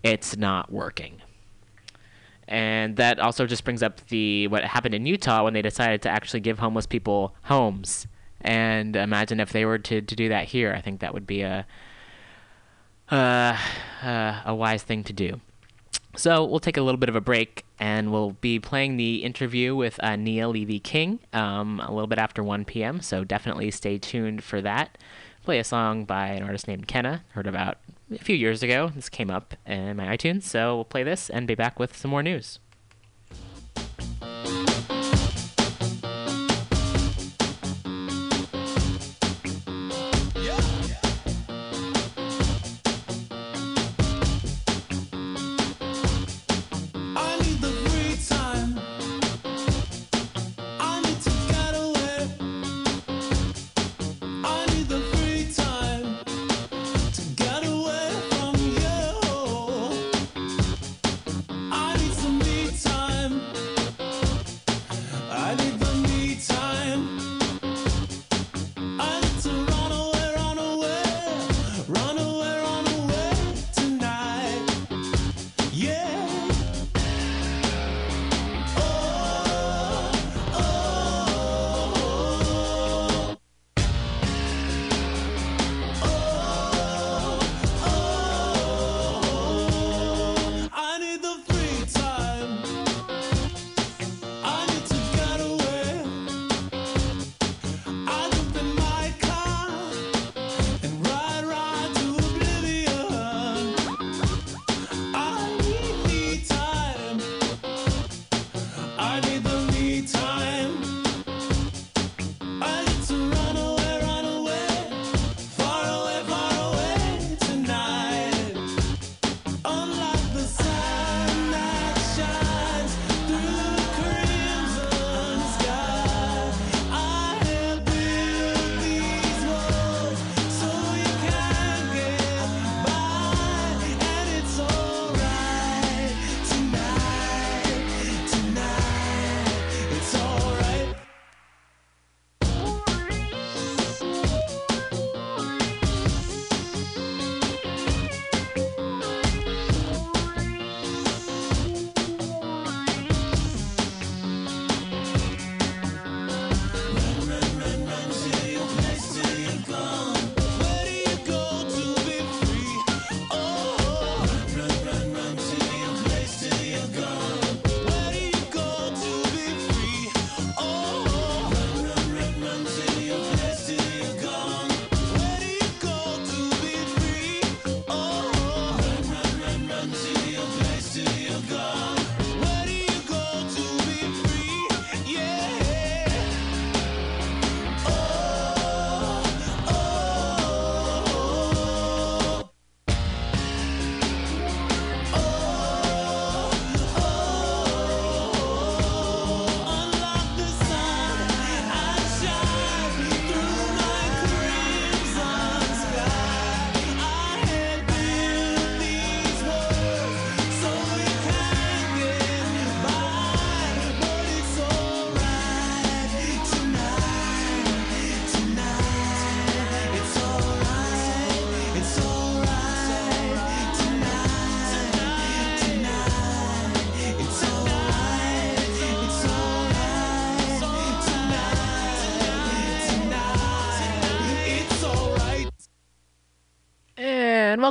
It's 0.03 0.37
not 0.37 0.73
working. 0.73 1.23
And 2.47 2.97
that 2.97 3.19
also 3.19 3.47
just 3.47 3.65
brings 3.65 3.83
up 3.83 4.07
the 4.09 4.49
what 4.49 4.65
happened 4.65 4.95
in 4.95 5.07
Utah 5.07 5.45
when 5.45 5.55
they 5.55 5.63
decided 5.63 6.03
to 6.03 6.09
actually 6.09 6.41
give 6.41 6.59
homeless 6.59 6.87
people 6.87 7.35
homes. 7.45 8.07
And 8.41 8.97
imagine 8.97 9.41
if 9.41 9.53
they 9.53 9.65
were 9.65 9.79
to, 9.79 10.01
to 10.01 10.17
do 10.17 10.29
that 10.29 10.47
here. 10.49 10.73
I 10.73 10.81
think 10.81 11.01
that 11.01 11.13
would 11.15 11.27
be 11.27 11.43
a 11.43 11.67
uh, 13.11 13.57
uh, 14.03 14.43
a 14.45 14.55
wise 14.55 14.83
thing 14.83 15.05
to 15.05 15.13
do. 15.13 15.41
So 16.19 16.45
we'll 16.45 16.59
take 16.59 16.77
a 16.77 16.83
little 16.83 16.99
bit 16.99 17.09
of 17.09 17.15
a 17.15 17.21
break, 17.21 17.65
and 17.79 18.11
we'll 18.11 18.33
be 18.33 18.59
playing 18.59 18.97
the 18.97 19.23
interview 19.23 19.77
with 19.77 20.03
uh, 20.03 20.17
Nia 20.17 20.49
Levy 20.49 20.81
King 20.81 21.21
um, 21.33 21.79
a 21.79 21.93
little 21.93 22.09
bit 22.09 22.19
after 22.19 22.43
1 22.43 22.65
p.m. 22.65 23.01
So 23.01 23.23
definitely 23.23 23.71
stay 23.71 23.99
tuned 23.99 24.43
for 24.43 24.61
that. 24.63 24.99
Play 25.45 25.61
a 25.61 25.65
song 25.65 26.05
by 26.05 26.31
an 26.31 26.43
artist 26.43 26.67
named 26.67 26.89
Kenna, 26.89 27.23
heard 27.35 27.47
about 27.47 27.79
a 28.13 28.19
few 28.19 28.35
years 28.35 28.65
ago. 28.65 28.91
This 28.97 29.09
came 29.09 29.31
up 29.31 29.55
in 29.65 29.97
my 29.97 30.17
iTunes, 30.17 30.43
so 30.43 30.75
we'll 30.75 30.85
play 30.85 31.05
this 31.05 31.31
and 31.31 31.47
be 31.47 31.55
back 31.55 31.79
with 31.79 31.97
some 31.97 32.11
more 32.11 32.25
news. 32.25 32.59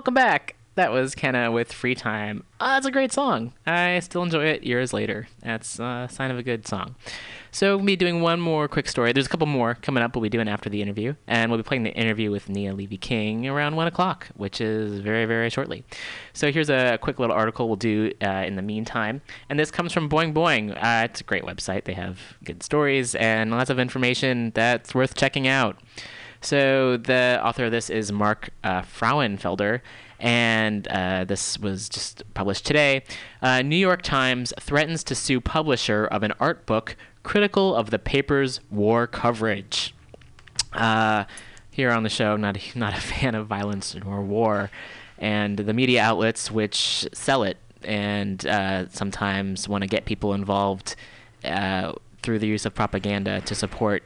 Welcome 0.08 0.14
back. 0.14 0.56
That 0.76 0.94
was 0.94 1.16
Kenna 1.16 1.52
with 1.52 1.74
Free 1.74 1.94
Time. 1.94 2.46
Uh, 2.62 2.76
that's 2.76 2.86
a 2.86 2.92
great 2.92 3.12
song. 3.12 3.52
I 3.66 4.00
still 4.00 4.24
enjoy 4.24 4.46
it 4.46 4.64
years 4.64 4.94
later. 4.94 5.28
That's 5.42 5.80
a 5.80 6.08
sign 6.10 6.32
of 6.32 6.38
a 6.38 6.44
good 6.44 6.66
song. 6.66 6.96
So 7.52 7.76
we'll 7.76 7.86
be 7.86 7.98
doing 7.98 8.22
one 8.22 8.40
more 8.40 8.70
quick 8.70 8.88
story. 8.88 9.12
There's 9.12 9.26
a 9.26 9.30
couple 9.30 9.48
more 9.48 9.76
coming 9.76 10.02
up 10.02 10.16
we'll 10.16 10.22
be 10.22 10.30
doing 10.30 10.48
after 10.48 10.70
the 10.70 10.82
interview. 10.82 11.16
And 11.28 11.52
we'll 11.52 11.58
be 11.58 11.64
playing 11.64 11.84
the 11.84 11.94
interview 11.94 12.32
with 12.32 12.48
Nia 12.48 12.74
Levy 12.74 12.96
King 12.96 13.50
around 13.50 13.76
1 13.76 13.88
o'clock, 13.88 14.30
which 14.38 14.62
is 14.62 15.02
very, 15.02 15.26
very 15.26 15.50
shortly. 15.50 15.84
So 16.32 16.54
here's 16.54 16.70
a 16.70 16.98
quick 17.02 17.20
little 17.20 17.36
article 17.36 17.68
we'll 17.68 17.76
do 17.76 18.14
uh, 18.22 18.46
in 18.48 18.56
the 18.56 18.62
meantime. 18.62 19.20
And 19.50 19.60
this 19.60 19.72
comes 19.72 19.92
from 19.92 20.08
Boing 20.10 20.34
Boing. 20.34 20.72
Uh, 20.72 21.04
it's 21.04 21.20
a 21.20 21.26
great 21.26 21.44
website. 21.44 21.84
They 21.84 21.96
have 21.96 22.22
good 22.46 22.64
stories 22.64 23.14
and 23.16 23.52
lots 23.52 23.70
of 23.70 23.78
information 23.78 24.52
that's 24.56 24.96
worth 24.96 25.16
checking 25.16 25.50
out. 25.50 25.76
So 26.42 26.98
the 26.98 27.40
author 27.44 27.66
of 27.66 27.72
this 27.72 27.90
is 27.90 28.12
Mark 28.12 28.50
uh, 28.64 28.82
Frauenfelder, 28.82 29.82
and 30.20 30.88
uh, 30.88 31.24
this 31.26 31.60
was 31.60 31.90
just 31.90 32.24
published 32.34 32.66
today. 32.66 33.04
Uh, 33.42 33.62
New 33.62 33.76
York 33.76 34.02
Times 34.02 34.54
threatens 34.60 35.04
to 35.06 35.16
sue 35.16 35.42
publisher 35.42 36.06
of 36.06 36.24
an 36.24 36.34
art 36.40 36.66
book 36.66 36.96
critical 37.24 37.76
of 37.76 37.90
the 37.90 38.00
paper's 38.00 38.60
war 38.72 39.08
coverage. 39.08 39.94
Uh, 40.74 41.26
here 41.72 41.92
on 41.92 42.04
the 42.04 42.10
show, 42.10 42.36
not 42.38 42.58
a, 42.58 42.62
not 42.80 42.98
a 42.98 43.02
fan 43.02 43.36
of 43.36 43.48
violence 43.48 43.96
or 44.06 44.22
war, 44.22 44.72
and 45.18 45.58
the 45.58 45.74
media 45.74 46.02
outlets 46.02 46.50
which 46.52 47.08
sell 47.14 47.44
it 47.44 47.58
and 47.84 48.46
uh, 48.48 48.88
sometimes 48.90 49.68
want 49.70 49.84
to 49.84 49.88
get 49.88 50.06
people 50.06 50.34
involved 50.34 50.96
uh, 51.44 51.94
through 52.22 52.40
the 52.40 52.48
use 52.48 52.66
of 52.66 52.74
propaganda 52.74 53.42
to 53.42 53.54
support 53.54 54.04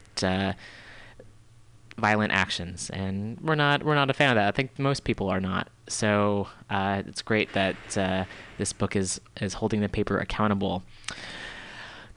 violent 2.02 2.34
actions, 2.34 2.90
and 2.90 3.40
we're 3.40 3.56
not 3.56 3.84
we're 3.84 3.96
not 3.96 4.10
a 4.10 4.14
fan 4.14 4.32
of 4.32 4.36
that. 4.36 4.48
I 4.48 4.52
think 4.52 4.78
most 4.78 5.04
people 5.06 5.30
are 5.30 5.40
not. 5.40 5.70
So 5.88 6.48
uh, 6.70 7.04
it's 7.08 7.22
great 7.22 7.54
that 7.54 7.98
uh, 7.98 8.26
this 8.58 8.74
book 8.74 8.96
is 8.96 9.22
is 9.40 9.54
holding 9.54 9.80
the 9.82 9.90
paper 9.90 10.18
accountable. 10.18 10.84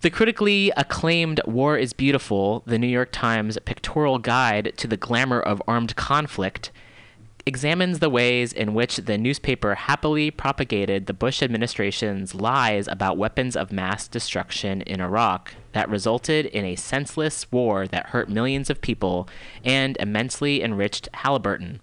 The 0.00 0.10
critically 0.10 0.70
acclaimed 0.76 1.40
War 1.46 1.78
is 1.78 1.92
Beautiful, 1.92 2.62
the 2.66 2.78
New 2.78 2.88
York 2.88 3.10
Times 3.12 3.56
pictorial 3.64 4.18
guide 4.18 4.74
to 4.76 4.86
the 4.86 4.98
glamour 4.98 5.40
of 5.40 5.62
armed 5.66 5.96
conflict, 5.96 6.70
examines 7.46 8.00
the 8.00 8.10
ways 8.10 8.52
in 8.52 8.74
which 8.74 8.96
the 8.96 9.16
newspaper 9.16 9.74
happily 9.74 10.30
propagated 10.30 11.06
the 11.06 11.14
Bush 11.14 11.42
administration's 11.42 12.34
lies 12.34 12.86
about 12.88 13.16
weapons 13.16 13.56
of 13.56 13.72
mass 13.72 14.08
destruction 14.08 14.82
in 14.82 15.00
Iraq 15.00 15.54
that 15.74 15.90
resulted 15.90 16.46
in 16.46 16.64
a 16.64 16.76
senseless 16.76 17.50
war 17.50 17.86
that 17.88 18.06
hurt 18.06 18.28
millions 18.28 18.70
of 18.70 18.80
people 18.80 19.28
and 19.64 19.96
immensely 19.98 20.62
enriched 20.62 21.08
Halliburton, 21.12 21.80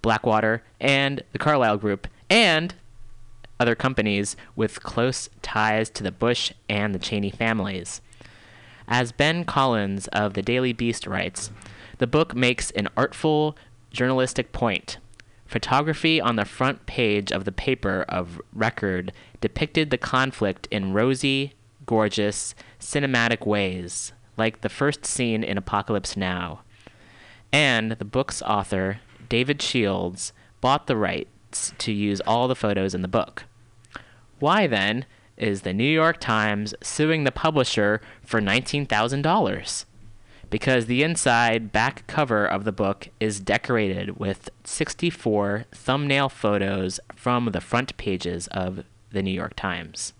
Blackwater, 0.00 0.62
and 0.80 1.22
the 1.32 1.38
Carlyle 1.38 1.76
Group, 1.76 2.06
and 2.30 2.74
other 3.58 3.74
companies 3.74 4.36
with 4.54 4.82
close 4.82 5.28
ties 5.42 5.90
to 5.90 6.04
the 6.04 6.12
Bush 6.12 6.52
and 6.68 6.94
the 6.94 7.00
Cheney 7.00 7.30
families. 7.30 8.00
As 8.86 9.10
Ben 9.10 9.44
Collins 9.44 10.06
of 10.08 10.34
the 10.34 10.42
Daily 10.42 10.72
Beast 10.72 11.06
writes, 11.06 11.50
the 11.98 12.06
book 12.06 12.36
makes 12.36 12.70
an 12.72 12.88
artful 12.96 13.56
journalistic 13.90 14.52
point. 14.52 14.98
Photography 15.46 16.20
on 16.20 16.36
the 16.36 16.44
front 16.44 16.86
page 16.86 17.32
of 17.32 17.44
the 17.44 17.52
paper 17.52 18.04
of 18.08 18.40
record 18.52 19.12
depicted 19.40 19.90
the 19.90 19.98
conflict 19.98 20.68
in 20.70 20.92
rosy, 20.92 21.54
gorgeous, 21.86 22.54
cinematic 22.86 23.46
ways, 23.46 24.12
like 24.36 24.60
the 24.60 24.68
first 24.68 25.04
scene 25.04 25.42
in 25.42 25.58
Apocalypse 25.58 26.16
Now. 26.16 26.60
And 27.52 27.92
the 27.92 28.04
book's 28.04 28.42
author, 28.42 29.00
David 29.28 29.60
Shields, 29.60 30.32
bought 30.60 30.86
the 30.86 30.96
rights 30.96 31.72
to 31.78 31.92
use 31.92 32.20
all 32.20 32.48
the 32.48 32.54
photos 32.54 32.94
in 32.94 33.02
the 33.02 33.08
book. 33.08 33.44
Why 34.38 34.66
then 34.66 35.04
is 35.36 35.62
the 35.62 35.72
New 35.72 35.84
York 35.84 36.20
Times 36.20 36.74
suing 36.82 37.24
the 37.24 37.32
publisher 37.32 38.00
for 38.22 38.40
$19,000? 38.40 39.84
because 40.50 40.86
the 40.86 41.02
inside 41.02 41.72
back 41.72 42.06
cover 42.06 42.46
of 42.46 42.64
the 42.64 42.72
book 42.72 43.08
is 43.18 43.40
decorated 43.40 44.18
with 44.18 44.48
64 44.64 45.64
thumbnail 45.72 46.28
photos 46.28 47.00
from 47.14 47.46
the 47.46 47.60
front 47.60 47.96
pages 47.96 48.46
of 48.48 48.84
the 49.10 49.22
New 49.22 49.32
York 49.32 49.54
Times. 49.56 50.12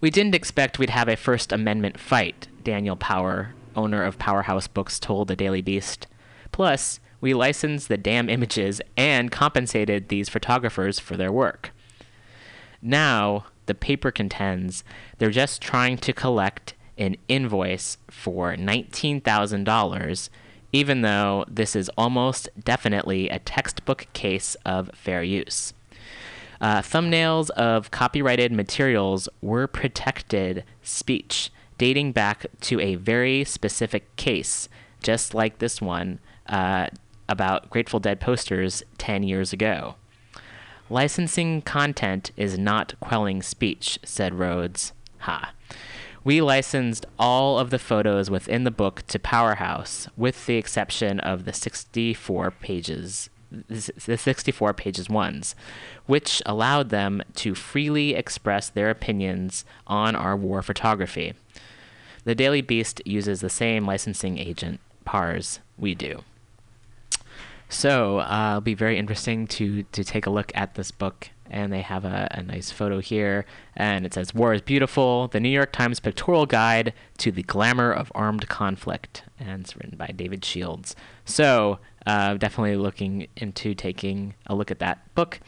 We 0.00 0.10
didn't 0.10 0.34
expect 0.34 0.78
we'd 0.78 0.90
have 0.90 1.08
a 1.08 1.16
First 1.16 1.52
Amendment 1.52 2.00
fight, 2.00 2.48
Daniel 2.64 2.96
Power, 2.96 3.54
owner 3.76 4.02
of 4.02 4.18
Powerhouse 4.18 4.66
Books, 4.66 4.98
told 4.98 5.28
the 5.28 5.36
Daily 5.36 5.60
Beast. 5.60 6.06
Plus, 6.52 7.00
we 7.20 7.34
licensed 7.34 7.88
the 7.88 7.98
damn 7.98 8.30
images 8.30 8.80
and 8.96 9.30
compensated 9.30 10.08
these 10.08 10.30
photographers 10.30 10.98
for 10.98 11.18
their 11.18 11.30
work. 11.30 11.72
Now, 12.80 13.44
the 13.66 13.74
paper 13.74 14.10
contends 14.10 14.84
they're 15.18 15.30
just 15.30 15.60
trying 15.60 15.98
to 15.98 16.14
collect 16.14 16.72
an 16.96 17.16
invoice 17.28 17.98
for 18.10 18.56
$19,000, 18.56 20.28
even 20.72 21.02
though 21.02 21.44
this 21.46 21.76
is 21.76 21.90
almost 21.98 22.48
definitely 22.62 23.28
a 23.28 23.38
textbook 23.38 24.06
case 24.14 24.56
of 24.64 24.90
fair 24.94 25.22
use. 25.22 25.74
Uh, 26.60 26.82
thumbnails 26.82 27.50
of 27.50 27.90
copyrighted 27.90 28.52
materials 28.52 29.28
were 29.40 29.66
protected 29.66 30.64
speech 30.82 31.50
dating 31.78 32.12
back 32.12 32.44
to 32.60 32.78
a 32.78 32.96
very 32.96 33.42
specific 33.42 34.14
case, 34.16 34.68
just 35.02 35.32
like 35.32 35.58
this 35.58 35.80
one 35.80 36.18
uh, 36.46 36.86
about 37.26 37.70
Grateful 37.70 38.00
Dead 38.00 38.20
posters 38.20 38.82
10 38.98 39.22
years 39.22 39.54
ago. 39.54 39.94
Licensing 40.90 41.62
content 41.62 42.32
is 42.36 42.58
not 42.58 42.92
quelling 43.00 43.40
speech, 43.40 43.98
said 44.04 44.34
Rhoades. 44.34 44.92
Ha. 45.20 45.54
We 46.22 46.42
licensed 46.42 47.06
all 47.18 47.58
of 47.58 47.70
the 47.70 47.78
photos 47.78 48.28
within 48.28 48.64
the 48.64 48.70
book 48.70 49.04
to 49.06 49.18
Powerhouse, 49.18 50.06
with 50.18 50.44
the 50.44 50.56
exception 50.56 51.18
of 51.20 51.46
the 51.46 51.54
64 51.54 52.50
pages, 52.50 53.30
the 53.50 54.16
64 54.16 54.74
pages 54.74 55.08
ones, 55.08 55.54
which 56.06 56.42
allowed 56.46 56.90
them 56.90 57.22
to 57.36 57.54
freely 57.54 58.14
express 58.14 58.68
their 58.68 58.90
opinions 58.90 59.64
on 59.86 60.14
our 60.14 60.36
war 60.36 60.62
photography. 60.62 61.34
The 62.24 62.34
Daily 62.34 62.60
Beast 62.60 63.02
uses 63.04 63.40
the 63.40 63.50
same 63.50 63.86
licensing 63.86 64.38
agent, 64.38 64.80
PARS, 65.04 65.60
we 65.78 65.94
do. 65.94 66.22
So 67.68 68.20
uh, 68.20 68.50
it'll 68.50 68.60
be 68.60 68.74
very 68.74 68.98
interesting 68.98 69.46
to 69.48 69.84
to 69.84 70.04
take 70.04 70.26
a 70.26 70.30
look 70.30 70.52
at 70.54 70.74
this 70.74 70.90
book 70.90 71.30
and 71.50 71.72
they 71.72 71.82
have 71.82 72.04
a, 72.04 72.28
a, 72.30 72.42
nice 72.42 72.70
photo 72.70 73.00
here 73.00 73.44
and 73.74 74.06
it 74.06 74.14
says 74.14 74.32
war 74.32 74.54
is 74.54 74.62
beautiful 74.62 75.26
the 75.28 75.40
new 75.40 75.48
york 75.48 75.72
times 75.72 75.98
pictorial 75.98 76.46
guide 76.46 76.94
to 77.18 77.32
the 77.32 77.42
glamour 77.42 77.92
of 77.92 78.12
armed 78.14 78.48
conflict 78.48 79.24
and 79.38 79.62
it's 79.62 79.76
written 79.76 79.98
by 79.98 80.06
david 80.06 80.44
shields 80.44 80.94
so 81.24 81.78
uh, 82.06 82.34
definitely 82.34 82.76
looking 82.76 83.26
into 83.36 83.74
taking 83.74 84.34
a 84.46 84.54
look 84.54 84.70
at 84.70 84.78
that 84.78 85.14
book 85.14 85.40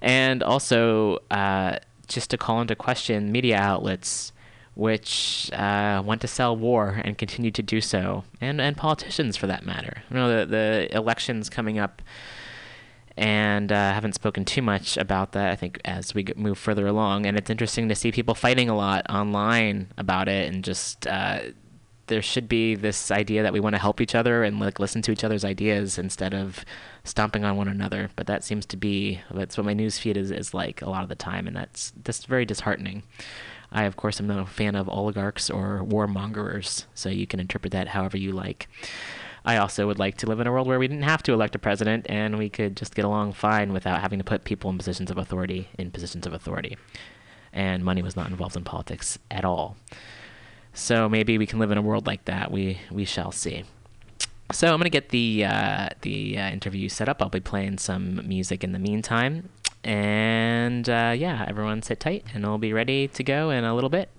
and 0.00 0.42
also 0.42 1.18
uh, 1.30 1.78
just 2.08 2.30
to 2.30 2.36
call 2.36 2.60
into 2.60 2.74
question 2.74 3.30
media 3.32 3.56
outlets 3.56 4.32
which 4.74 5.50
uh, 5.52 6.02
want 6.04 6.20
to 6.20 6.26
sell 6.26 6.56
war 6.56 7.00
and 7.04 7.18
continue 7.18 7.50
to 7.50 7.62
do 7.62 7.80
so 7.80 8.24
and, 8.40 8.60
and 8.60 8.76
politicians 8.76 9.36
for 9.36 9.46
that 9.46 9.66
matter 9.66 10.02
you 10.10 10.16
know 10.16 10.40
the, 10.40 10.46
the 10.46 10.96
elections 10.96 11.50
coming 11.50 11.78
up 11.78 12.02
and 13.16 13.70
uh, 13.70 13.92
haven't 13.92 14.14
spoken 14.14 14.44
too 14.44 14.62
much 14.62 14.96
about 14.96 15.32
that. 15.32 15.52
I 15.52 15.56
think 15.56 15.80
as 15.84 16.14
we 16.14 16.26
move 16.36 16.58
further 16.58 16.86
along, 16.86 17.26
and 17.26 17.36
it's 17.36 17.50
interesting 17.50 17.88
to 17.88 17.94
see 17.94 18.10
people 18.10 18.34
fighting 18.34 18.68
a 18.68 18.76
lot 18.76 19.04
online 19.10 19.88
about 19.98 20.28
it, 20.28 20.52
and 20.52 20.64
just 20.64 21.06
uh, 21.06 21.40
there 22.06 22.22
should 22.22 22.48
be 22.48 22.74
this 22.74 23.10
idea 23.10 23.42
that 23.42 23.52
we 23.52 23.60
want 23.60 23.74
to 23.74 23.80
help 23.80 24.00
each 24.00 24.14
other 24.14 24.42
and 24.42 24.58
like 24.58 24.80
listen 24.80 25.02
to 25.02 25.12
each 25.12 25.24
other's 25.24 25.44
ideas 25.44 25.98
instead 25.98 26.34
of 26.34 26.64
stomping 27.04 27.44
on 27.44 27.56
one 27.56 27.68
another. 27.68 28.10
But 28.16 28.26
that 28.26 28.44
seems 28.44 28.66
to 28.66 28.76
be 28.76 29.20
that's 29.30 29.56
what 29.56 29.66
my 29.66 29.74
news 29.74 29.98
feed 29.98 30.16
is, 30.16 30.30
is 30.30 30.54
like 30.54 30.82
a 30.82 30.90
lot 30.90 31.02
of 31.02 31.08
the 31.08 31.14
time, 31.14 31.46
and 31.46 31.56
that's 31.56 31.92
that's 32.02 32.24
very 32.24 32.44
disheartening. 32.44 33.02
I, 33.70 33.84
of 33.84 33.96
course, 33.96 34.20
am 34.20 34.26
no 34.26 34.44
fan 34.44 34.74
of 34.74 34.88
oligarchs 34.88 35.48
or 35.48 35.84
warmongers, 35.84 36.84
so 36.94 37.08
you 37.08 37.26
can 37.26 37.40
interpret 37.40 37.72
that 37.72 37.88
however 37.88 38.18
you 38.18 38.32
like. 38.32 38.68
I 39.44 39.56
also 39.56 39.86
would 39.86 39.98
like 39.98 40.18
to 40.18 40.26
live 40.26 40.40
in 40.40 40.46
a 40.46 40.52
world 40.52 40.68
where 40.68 40.78
we 40.78 40.86
didn't 40.86 41.02
have 41.02 41.22
to 41.24 41.32
elect 41.32 41.54
a 41.56 41.58
president 41.58 42.06
and 42.08 42.38
we 42.38 42.48
could 42.48 42.76
just 42.76 42.94
get 42.94 43.04
along 43.04 43.32
fine 43.32 43.72
without 43.72 44.00
having 44.00 44.18
to 44.18 44.24
put 44.24 44.44
people 44.44 44.70
in 44.70 44.78
positions 44.78 45.10
of 45.10 45.18
authority 45.18 45.68
in 45.78 45.90
positions 45.90 46.26
of 46.26 46.32
authority. 46.32 46.78
And 47.52 47.84
money 47.84 48.02
was 48.02 48.14
not 48.14 48.28
involved 48.30 48.56
in 48.56 48.62
politics 48.62 49.18
at 49.30 49.44
all. 49.44 49.76
So 50.74 51.08
maybe 51.08 51.38
we 51.38 51.46
can 51.46 51.58
live 51.58 51.70
in 51.70 51.78
a 51.78 51.82
world 51.82 52.06
like 52.06 52.24
that. 52.24 52.50
We 52.50 52.78
we 52.90 53.04
shall 53.04 53.32
see. 53.32 53.64
So 54.52 54.68
I'm 54.68 54.78
gonna 54.78 54.90
get 54.90 55.10
the 55.10 55.44
uh, 55.44 55.88
the 56.02 56.38
uh, 56.38 56.50
interview 56.50 56.88
set 56.88 57.08
up. 57.08 57.22
I'll 57.22 57.28
be 57.28 57.40
playing 57.40 57.78
some 57.78 58.26
music 58.26 58.64
in 58.64 58.72
the 58.72 58.78
meantime, 58.78 59.48
and 59.84 60.88
uh, 60.88 61.14
yeah, 61.16 61.44
everyone 61.48 61.82
sit 61.82 62.00
tight, 62.00 62.24
and 62.34 62.44
I'll 62.44 62.58
be 62.58 62.72
ready 62.72 63.08
to 63.08 63.24
go 63.24 63.50
in 63.50 63.64
a 63.64 63.74
little 63.74 63.90
bit. 63.90 64.10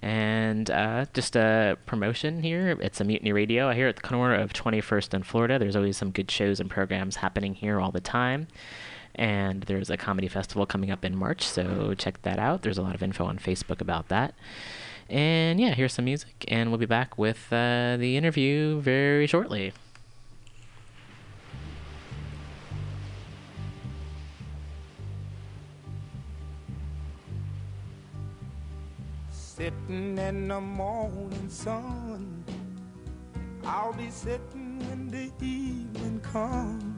And 0.00 0.70
uh, 0.70 1.06
just 1.12 1.34
a 1.34 1.76
promotion 1.86 2.42
here. 2.42 2.78
It's 2.80 3.00
a 3.00 3.04
Mutiny 3.04 3.32
Radio. 3.32 3.68
I 3.68 3.74
hear 3.74 3.88
at 3.88 3.96
the 3.96 4.02
corner 4.02 4.34
of 4.34 4.52
21st 4.52 5.12
and 5.14 5.26
Florida. 5.26 5.58
There's 5.58 5.74
always 5.74 5.96
some 5.96 6.12
good 6.12 6.30
shows 6.30 6.60
and 6.60 6.70
programs 6.70 7.16
happening 7.16 7.54
here 7.54 7.80
all 7.80 7.90
the 7.90 8.00
time. 8.00 8.46
And 9.18 9.64
there's 9.64 9.90
a 9.90 9.96
comedy 9.96 10.28
festival 10.28 10.64
coming 10.64 10.92
up 10.92 11.04
in 11.04 11.16
March, 11.16 11.42
so 11.42 11.92
check 11.94 12.22
that 12.22 12.38
out. 12.38 12.62
There's 12.62 12.78
a 12.78 12.82
lot 12.82 12.94
of 12.94 13.02
info 13.02 13.24
on 13.24 13.38
Facebook 13.38 13.80
about 13.80 14.08
that. 14.08 14.32
And 15.10 15.58
yeah, 15.58 15.74
here's 15.74 15.92
some 15.92 16.04
music, 16.04 16.44
and 16.46 16.70
we'll 16.70 16.78
be 16.78 16.86
back 16.86 17.18
with 17.18 17.52
uh, 17.52 17.96
the 17.98 18.16
interview 18.16 18.80
very 18.80 19.26
shortly. 19.26 19.72
Sitting 29.32 30.16
in 30.16 30.46
the 30.46 30.60
morning 30.60 31.48
sun, 31.48 32.44
I'll 33.64 33.92
be 33.94 34.10
sitting 34.10 34.78
when 34.88 35.08
the 35.08 35.32
evening 35.44 36.20
comes, 36.20 36.97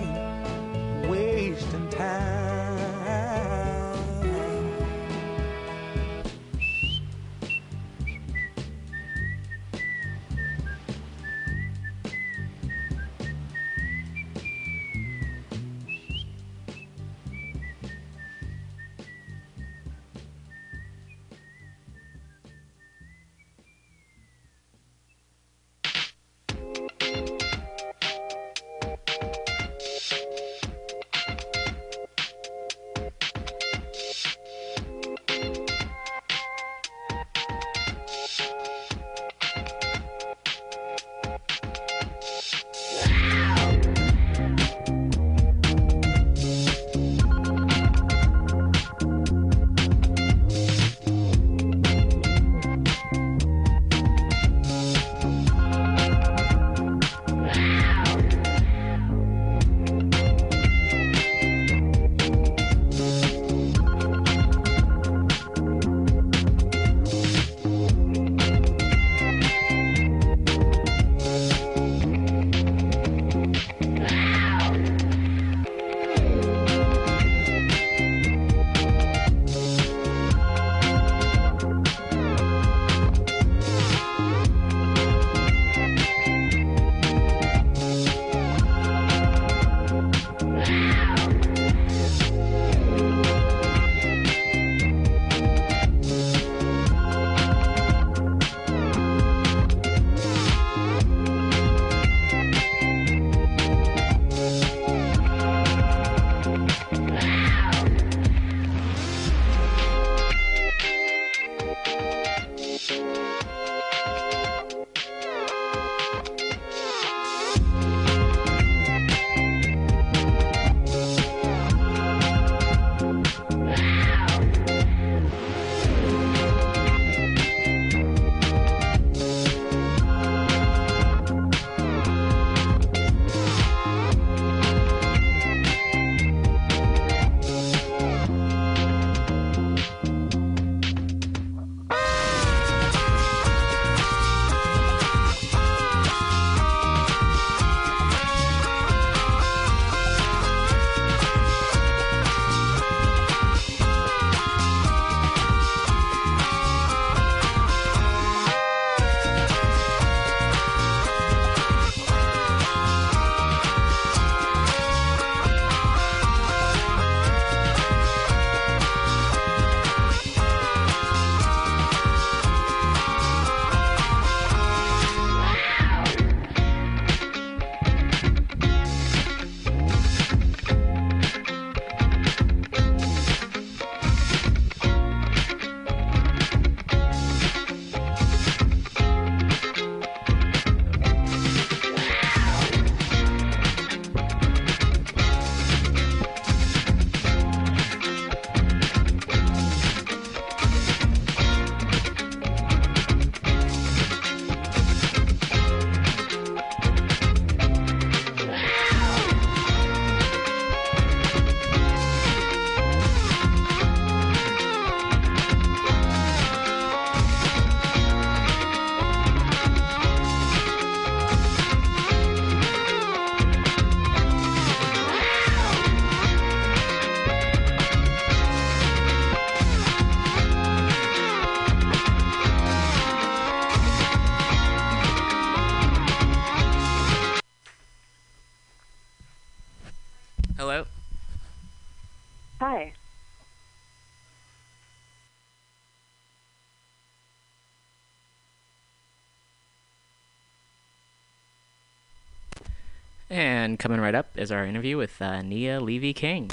And 253.61 253.77
coming 253.77 254.01
right 254.01 254.15
up 254.15 254.35
is 254.39 254.51
our 254.51 254.65
interview 254.65 254.97
with 254.97 255.21
uh, 255.21 255.43
Nia 255.43 255.79
Levy 255.79 256.13
King. 256.13 256.49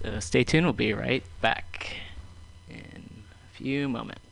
So 0.00 0.10
stay 0.34 0.42
tuned. 0.42 0.66
We'll 0.66 0.72
be 0.72 0.92
right 0.92 1.22
back 1.40 1.94
in 2.68 3.08
a 3.30 3.56
few 3.56 3.88
moments. 3.88 4.23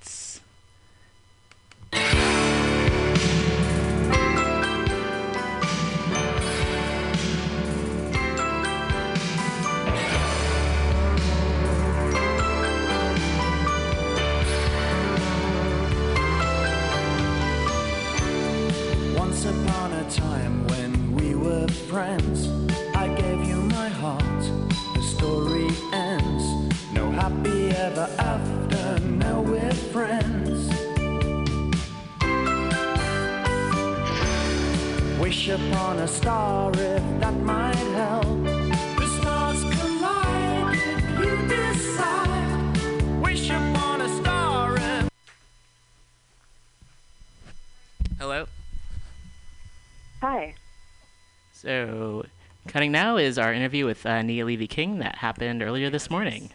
Cutting 52.83 52.91
now 52.91 53.17
is 53.17 53.39
our 53.39 53.55
interview 53.55 53.87
with 53.87 54.05
uh, 54.05 54.23
Nia 54.23 54.45
Levy 54.45 54.67
King 54.67 54.99
that 54.99 55.19
happened 55.19 55.63
earlier 55.63 55.89
this 55.89 56.11
morning. 56.11 56.51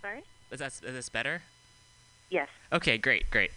Sorry? 0.00 0.22
Is 0.50 0.60
that 0.60 0.68
is 0.68 0.80
this 0.80 1.10
better? 1.10 1.42
Yes. 2.30 2.48
Okay, 2.72 2.96
great, 2.96 3.28
great. 3.30 3.50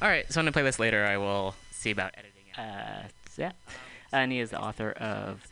All 0.00 0.08
right, 0.08 0.24
so 0.32 0.40
I'm 0.40 0.46
gonna 0.46 0.52
play 0.52 0.62
this 0.62 0.78
later. 0.78 1.04
I 1.04 1.18
will 1.18 1.54
see 1.70 1.90
about 1.90 2.14
editing. 2.16 2.44
it. 2.50 2.58
Uh, 2.58 3.08
so 3.28 3.42
yeah, 3.42 3.52
uh, 4.10 4.24
Nia 4.24 4.42
is 4.42 4.48
the 4.48 4.58
author 4.58 4.92
of 4.92 5.46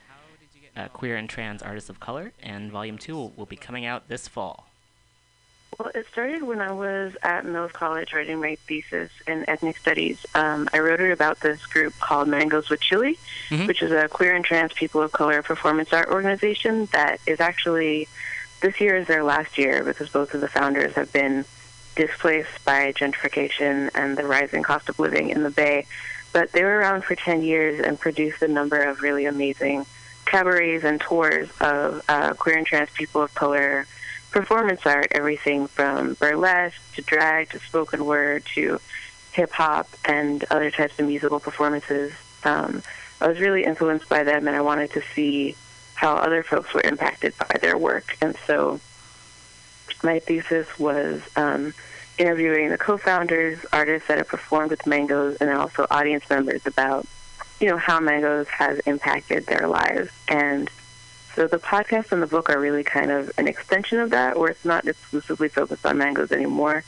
uh, 0.79 0.89
Queer 0.89 1.17
and 1.17 1.29
Trans 1.29 1.61
Artists 1.61 1.91
of 1.91 2.01
Color, 2.01 2.33
and 2.43 2.73
Volume 2.73 2.97
Two 2.97 3.15
will, 3.15 3.33
will 3.37 3.45
be 3.45 3.57
coming 3.57 3.85
out 3.85 4.09
this 4.09 4.27
fall. 4.27 4.66
Well, 5.79 5.91
it 5.95 6.07
started 6.11 6.43
when 6.43 6.61
I 6.61 6.73
was 6.73 7.17
at 7.23 7.45
Mills 7.45 7.73
College 7.73 8.15
writing 8.15 8.41
my 8.41 8.57
thesis 8.67 9.11
in 9.27 9.45
ethnic 9.49 9.77
studies. 9.77 10.25
Um, 10.35 10.69
I 10.73 10.79
wrote 10.79 11.01
it 11.01 11.11
about 11.13 11.41
this 11.41 11.67
group 11.67 11.93
called 11.99 12.29
Mangoes 12.29 12.71
with 12.71 12.81
Chili, 12.81 13.19
Mhm. 13.51 13.67
which 13.67 13.83
is 13.83 13.93
a 13.93 14.09
queer 14.09 14.35
and 14.35 14.45
trans 14.45 14.73
people 14.73 15.03
of 15.03 15.13
color 15.13 15.43
performance 15.43 15.93
art 15.93 16.09
organization 16.09 16.87
that 16.93 17.21
is 17.27 17.41
actually 17.41 18.09
this 18.63 18.81
year 18.81 18.97
is 18.97 19.07
their 19.07 19.23
last 19.23 19.59
year 19.59 19.85
because 19.85 20.09
both 20.09 20.33
of 20.33 20.41
the 20.41 20.49
founders 20.49 20.95
have 20.95 21.13
been 21.13 21.45
displaced 21.95 22.65
by 22.65 22.93
gentrification 22.93 23.91
and 23.95 24.17
the 24.17 24.25
rising 24.25 24.63
cost 24.63 24.89
of 24.89 24.99
living 24.99 25.29
in 25.29 25.43
the 25.43 25.51
Bay. 25.51 25.87
But 26.33 26.53
they 26.53 26.65
were 26.65 26.79
around 26.79 27.05
for 27.05 27.15
10 27.15 27.43
years 27.43 27.81
and 27.81 28.01
produced 28.01 28.41
a 28.43 28.49
number 28.49 28.83
of 28.83 29.03
really 29.03 29.27
amazing 29.27 29.85
cabarets 30.25 30.85
and 30.85 31.01
tours 31.01 31.51
of 31.61 32.03
uh, 32.09 32.33
queer 32.35 32.57
and 32.57 32.67
trans 32.67 32.91
people 32.91 33.23
of 33.23 33.35
color 33.35 33.87
performance 34.31 34.85
art, 34.85 35.09
everything 35.13 35.67
from 35.67 36.15
burlesque 36.15 36.95
to 36.95 37.03
drag 37.03 37.51
to 37.51 37.59
spoken 37.59 38.05
word 38.05 38.45
to 38.55 38.81
hip 39.33 39.53
hop 39.53 39.89
and 40.05 40.45
other 40.51 40.71
types 40.71 40.99
of 40.99 41.07
musical 41.07 41.41
performances. 41.41 42.13
Um, 42.45 42.83
I 43.21 43.29
was 43.29 43.41
really 43.41 43.65
influenced 43.65 44.09
by 44.09 44.25
them, 44.25 44.47
and 44.47 44.57
I 44.57 44.61
wanted 44.61 44.91
to 44.93 45.03
see 45.15 45.57
how 45.95 46.17
other 46.17 46.43
folks 46.43 46.75
were 46.75 46.83
impacted 46.83 47.35
by 47.39 47.59
their 47.61 47.79
work. 47.79 48.17
And 48.21 48.37
so 48.47 48.81
my 50.03 50.19
thesis 50.19 50.79
was 50.79 51.23
um, 51.37 51.73
interviewing 52.19 52.69
the 52.69 52.79
co-founders, 52.79 53.65
artists 53.73 54.09
that 54.09 54.19
have 54.19 54.29
performed 54.29 54.71
with 54.71 54.87
Mangoes, 54.87 55.37
and 55.37 55.51
also 55.51 55.87
audience 55.91 56.29
members 56.29 56.67
about, 56.67 57.07
you 57.61 57.69
know, 57.69 57.79
how 57.79 58.01
Mangoes 58.01 58.49
has 58.49 58.79
impacted 58.81 59.47
their 59.47 59.67
lives. 59.67 60.11
And 60.29 60.71
so 61.37 61.47
the 61.47 61.59
podcast 61.59 62.13
and 62.13 62.23
the 62.23 62.27
book 62.27 62.49
are 62.49 62.59
really 62.59 62.83
kind 62.83 63.11
of 63.11 63.31
an 63.37 63.47
extension 63.47 64.01
of 64.01 64.09
that, 64.11 64.39
where 64.39 64.49
it's 64.49 64.65
not 64.65 64.87
exclusively 64.87 65.51
focused 65.51 65.85
on 65.85 65.99
Mangoes 65.99 66.33
anymore, 66.33 66.83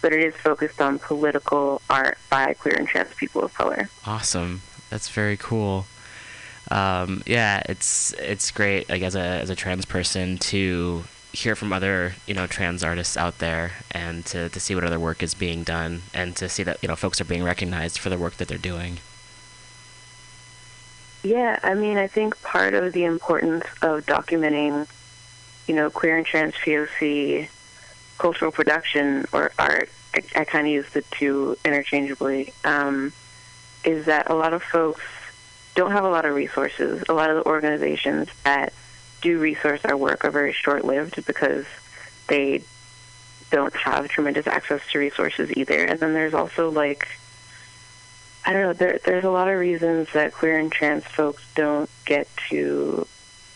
but 0.00 0.14
it 0.14 0.24
is 0.24 0.34
focused 0.34 0.80
on 0.80 0.98
political 0.98 1.82
art 1.90 2.16
by 2.30 2.54
queer 2.54 2.76
and 2.76 2.88
trans 2.88 3.12
people 3.14 3.42
of 3.42 3.52
color. 3.52 3.90
Awesome. 4.06 4.62
That's 4.88 5.10
very 5.10 5.36
cool. 5.36 5.84
Um, 6.70 7.22
yeah, 7.26 7.62
it's 7.68 8.14
it's 8.14 8.50
great. 8.50 8.88
Like 8.88 9.02
as 9.02 9.14
a 9.14 9.20
as 9.20 9.50
a 9.50 9.54
trans 9.54 9.84
person 9.84 10.38
to 10.38 11.04
hear 11.32 11.54
from 11.54 11.72
other 11.72 12.14
you 12.26 12.34
know 12.34 12.46
trans 12.46 12.82
artists 12.82 13.16
out 13.16 13.38
there 13.38 13.72
and 13.92 14.26
to, 14.26 14.48
to 14.48 14.58
see 14.58 14.74
what 14.74 14.82
other 14.82 14.98
work 14.98 15.22
is 15.22 15.32
being 15.32 15.62
done 15.62 16.02
and 16.12 16.34
to 16.36 16.48
see 16.48 16.62
that 16.62 16.78
you 16.82 16.88
know 16.88 16.96
folks 16.96 17.20
are 17.20 17.24
being 17.24 17.44
recognized 17.44 17.98
for 17.98 18.08
the 18.08 18.18
work 18.18 18.38
that 18.38 18.48
they're 18.48 18.58
doing. 18.58 18.98
Yeah, 21.22 21.58
I 21.62 21.74
mean, 21.74 21.98
I 21.98 22.06
think 22.06 22.40
part 22.42 22.74
of 22.74 22.92
the 22.92 23.04
importance 23.04 23.64
of 23.82 24.06
documenting, 24.06 24.88
you 25.66 25.74
know, 25.74 25.90
queer 25.90 26.16
and 26.16 26.24
trans 26.24 26.54
POC 26.54 27.48
cultural 28.18 28.52
production 28.52 29.26
or 29.32 29.52
art, 29.58 29.90
I, 30.14 30.22
I 30.34 30.44
kind 30.44 30.66
of 30.66 30.72
use 30.72 30.90
the 30.90 31.02
two 31.10 31.56
interchangeably, 31.64 32.52
um, 32.64 33.12
is 33.84 34.06
that 34.06 34.30
a 34.30 34.34
lot 34.34 34.54
of 34.54 34.62
folks 34.62 35.02
don't 35.74 35.92
have 35.92 36.04
a 36.04 36.10
lot 36.10 36.24
of 36.24 36.34
resources. 36.34 37.04
A 37.08 37.12
lot 37.12 37.30
of 37.30 37.36
the 37.36 37.46
organizations 37.46 38.28
that 38.44 38.72
do 39.20 39.38
resource 39.38 39.84
our 39.84 39.96
work 39.96 40.24
are 40.24 40.30
very 40.30 40.52
short-lived 40.52 41.24
because 41.26 41.66
they 42.28 42.62
don't 43.50 43.74
have 43.74 44.08
tremendous 44.08 44.46
access 44.46 44.80
to 44.92 44.98
resources 44.98 45.50
either. 45.56 45.84
And 45.84 46.00
then 46.00 46.14
there's 46.14 46.34
also 46.34 46.70
like 46.70 47.08
I 48.44 48.52
don't 48.52 48.62
know. 48.62 48.72
There, 48.72 48.98
there's 49.04 49.24
a 49.24 49.30
lot 49.30 49.48
of 49.48 49.58
reasons 49.58 50.12
that 50.14 50.32
queer 50.32 50.58
and 50.58 50.72
trans 50.72 51.04
folks 51.04 51.42
don't 51.54 51.90
get 52.06 52.26
to 52.48 53.06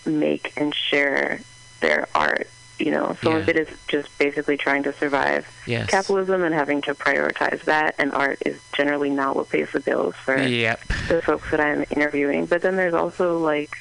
make 0.06 0.52
and 0.56 0.74
share 0.74 1.40
their 1.80 2.06
art. 2.14 2.48
You 2.78 2.90
know, 2.90 3.16
some 3.22 3.34
of 3.36 3.48
it 3.48 3.56
is 3.56 3.68
just 3.88 4.16
basically 4.18 4.56
trying 4.56 4.82
to 4.82 4.92
survive 4.92 5.46
Yes. 5.66 5.88
capitalism 5.88 6.42
and 6.42 6.52
having 6.54 6.82
to 6.82 6.94
prioritize 6.94 7.62
that. 7.64 7.94
And 7.98 8.12
art 8.12 8.42
is 8.44 8.60
generally 8.72 9.10
not 9.10 9.36
what 9.36 9.48
pays 9.48 9.70
the 9.72 9.80
bills 9.80 10.16
for 10.16 10.36
Yep. 10.36 10.80
the 11.08 11.22
folks 11.22 11.50
that 11.52 11.60
I'm 11.60 11.84
interviewing. 11.90 12.46
But 12.46 12.62
then 12.62 12.76
there's 12.76 12.92
also 12.94 13.38
like 13.38 13.76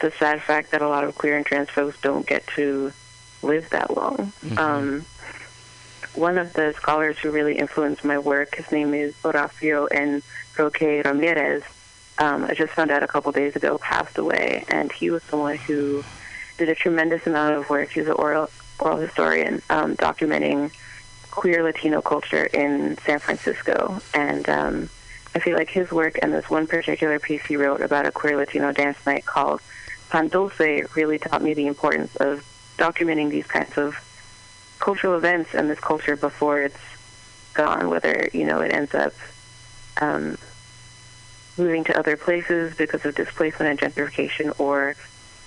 the 0.00 0.10
sad 0.18 0.40
fact 0.42 0.70
that 0.70 0.80
a 0.82 0.88
lot 0.88 1.04
of 1.04 1.14
queer 1.16 1.36
and 1.36 1.44
trans 1.44 1.68
folks 1.68 2.00
don't 2.00 2.26
get 2.26 2.46
to 2.56 2.92
live 3.42 3.68
that 3.70 3.94
long. 3.96 4.32
Um, 4.56 5.04
one 6.14 6.38
of 6.38 6.52
the 6.52 6.72
scholars 6.76 7.18
who 7.18 7.30
really 7.30 7.58
influenced 7.58 8.04
my 8.04 8.18
work, 8.18 8.56
his 8.56 8.70
name 8.72 8.94
is 8.94 9.14
Horacio 9.22 10.22
Roque 10.58 11.04
Ramirez. 11.04 11.62
Um, 12.18 12.44
I 12.44 12.54
just 12.54 12.72
found 12.72 12.90
out 12.90 13.02
a 13.02 13.08
couple 13.08 13.32
days 13.32 13.56
ago 13.56 13.78
passed 13.78 14.18
away, 14.18 14.64
and 14.68 14.92
he 14.92 15.10
was 15.10 15.22
someone 15.22 15.56
who 15.56 16.04
did 16.58 16.68
a 16.68 16.74
tremendous 16.74 17.26
amount 17.26 17.56
of 17.56 17.70
work. 17.70 17.90
He's 17.90 18.06
an 18.06 18.12
oral 18.12 18.50
oral 18.78 18.98
historian 18.98 19.62
um, 19.70 19.96
documenting 19.96 20.72
queer 21.30 21.62
Latino 21.62 22.00
culture 22.02 22.44
in 22.44 22.98
San 22.98 23.18
Francisco, 23.18 24.00
and 24.12 24.48
um, 24.48 24.90
I 25.34 25.38
feel 25.38 25.56
like 25.56 25.70
his 25.70 25.90
work 25.92 26.18
and 26.20 26.32
this 26.32 26.50
one 26.50 26.66
particular 26.66 27.18
piece 27.18 27.46
he 27.46 27.56
wrote 27.56 27.80
about 27.80 28.06
a 28.06 28.12
queer 28.12 28.36
Latino 28.36 28.72
dance 28.72 28.98
night 29.06 29.24
called 29.24 29.60
Pan 30.10 30.28
Dulce 30.28 30.58
really 30.96 31.18
taught 31.18 31.42
me 31.42 31.54
the 31.54 31.68
importance 31.68 32.16
of 32.16 32.44
documenting 32.78 33.30
these 33.30 33.46
kinds 33.46 33.78
of 33.78 33.94
cultural 34.80 35.16
events 35.16 35.54
and 35.54 35.70
this 35.70 35.78
culture 35.78 36.16
before 36.16 36.60
it's 36.62 36.80
gone, 37.54 37.88
whether, 37.90 38.28
you 38.32 38.44
know, 38.44 38.60
it 38.60 38.72
ends 38.72 38.94
up 38.94 39.12
um, 40.00 40.36
moving 41.56 41.84
to 41.84 41.98
other 41.98 42.16
places 42.16 42.76
because 42.76 43.04
of 43.04 43.14
displacement 43.14 43.82
and 43.82 43.94
gentrification 43.94 44.58
or 44.58 44.96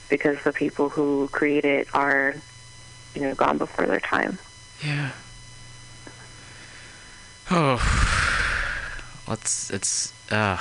because 0.10 0.42
the 0.44 0.54
people 0.54 0.90
who 0.90 1.28
create 1.32 1.66
it 1.66 1.88
are, 1.94 2.36
you 3.16 3.22
know, 3.22 3.34
gone 3.34 3.58
before 3.58 3.88
their 3.88 4.00
time. 4.00 4.38
Yeah. 4.86 5.12
Oh, 7.52 7.78
let's 9.28 9.70
it's 9.70 10.14
uh, 10.32 10.58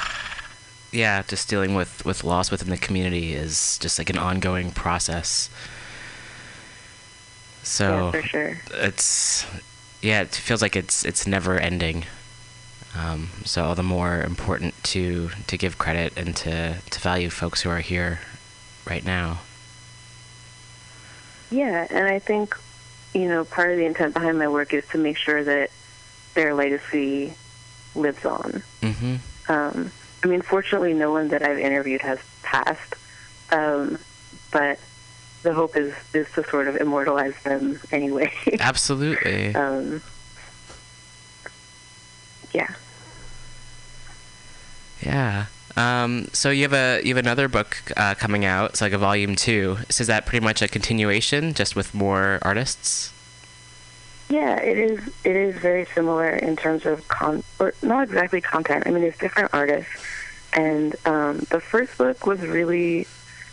yeah, 0.90 1.22
just 1.22 1.48
dealing 1.48 1.74
with 1.74 2.04
with 2.04 2.24
loss 2.24 2.50
within 2.50 2.70
the 2.70 2.76
community 2.76 3.34
is 3.34 3.78
just 3.78 3.98
like 3.98 4.10
an 4.10 4.18
ongoing 4.18 4.72
process. 4.72 5.48
So 7.62 7.84
yeah, 7.88 8.10
for 8.10 8.22
sure. 8.22 8.60
it's 8.72 9.46
yeah, 10.00 10.22
it 10.22 10.34
feels 10.34 10.62
like 10.62 10.76
it's 10.76 11.04
it's 11.04 11.26
never 11.26 11.58
ending. 11.58 12.04
Um, 12.94 13.30
so 13.44 13.64
all 13.64 13.74
the 13.74 13.82
more 13.82 14.20
important 14.22 14.74
to 14.84 15.30
to 15.46 15.56
give 15.56 15.78
credit 15.78 16.12
and 16.16 16.36
to 16.36 16.76
to 16.90 17.00
value 17.00 17.30
folks 17.30 17.62
who 17.62 17.70
are 17.70 17.80
here 17.80 18.20
right 18.86 19.04
now. 19.04 19.40
Yeah, 21.50 21.86
and 21.90 22.06
I 22.08 22.18
think, 22.18 22.56
you 23.12 23.28
know, 23.28 23.44
part 23.44 23.70
of 23.72 23.76
the 23.76 23.84
intent 23.84 24.14
behind 24.14 24.38
my 24.38 24.48
work 24.48 24.72
is 24.72 24.86
to 24.88 24.98
make 24.98 25.18
sure 25.18 25.44
that 25.44 25.70
their 26.34 26.54
legacy 26.54 27.34
lives 27.94 28.24
on. 28.24 28.62
hmm 28.82 29.16
Um, 29.48 29.92
I 30.24 30.28
mean, 30.28 30.40
fortunately, 30.40 30.94
no 30.94 31.10
one 31.12 31.28
that 31.28 31.42
I've 31.42 31.58
interviewed 31.58 32.00
has 32.00 32.18
passed, 32.42 32.94
um, 33.50 33.98
but 34.50 34.78
the 35.42 35.52
hope 35.52 35.76
is 35.76 35.94
is 36.14 36.30
to 36.32 36.44
sort 36.44 36.68
of 36.68 36.76
immortalize 36.76 37.34
them 37.42 37.80
anyway. 37.90 38.32
Absolutely. 38.60 39.54
um, 39.54 40.02
yeah. 42.52 42.74
Yeah. 45.02 45.46
Um, 45.76 46.28
so 46.32 46.50
you 46.50 46.62
have 46.62 46.74
a 46.74 47.00
you 47.02 47.14
have 47.14 47.24
another 47.24 47.48
book 47.48 47.76
uh, 47.96 48.14
coming 48.14 48.44
out. 48.44 48.70
It's 48.70 48.80
like 48.80 48.92
a 48.92 48.98
volume 48.98 49.36
two. 49.36 49.78
So 49.88 50.02
is 50.02 50.06
that 50.06 50.26
pretty 50.26 50.44
much 50.44 50.62
a 50.62 50.68
continuation, 50.68 51.54
just 51.54 51.74
with 51.74 51.94
more 51.94 52.38
artists? 52.42 53.12
Yeah, 54.28 54.56
it 54.60 54.78
is. 54.78 55.00
It 55.24 55.36
is 55.36 55.56
very 55.56 55.86
similar 55.94 56.30
in 56.30 56.56
terms 56.56 56.86
of 56.86 57.06
con, 57.08 57.42
or 57.58 57.74
not 57.82 58.04
exactly 58.04 58.40
content. 58.40 58.84
I 58.86 58.90
mean, 58.90 59.02
it's 59.02 59.18
different 59.18 59.52
artists, 59.52 59.90
and 60.52 60.94
um, 61.04 61.38
the 61.50 61.60
first 61.60 61.98
book 61.98 62.26
was 62.26 62.40
really 62.40 63.06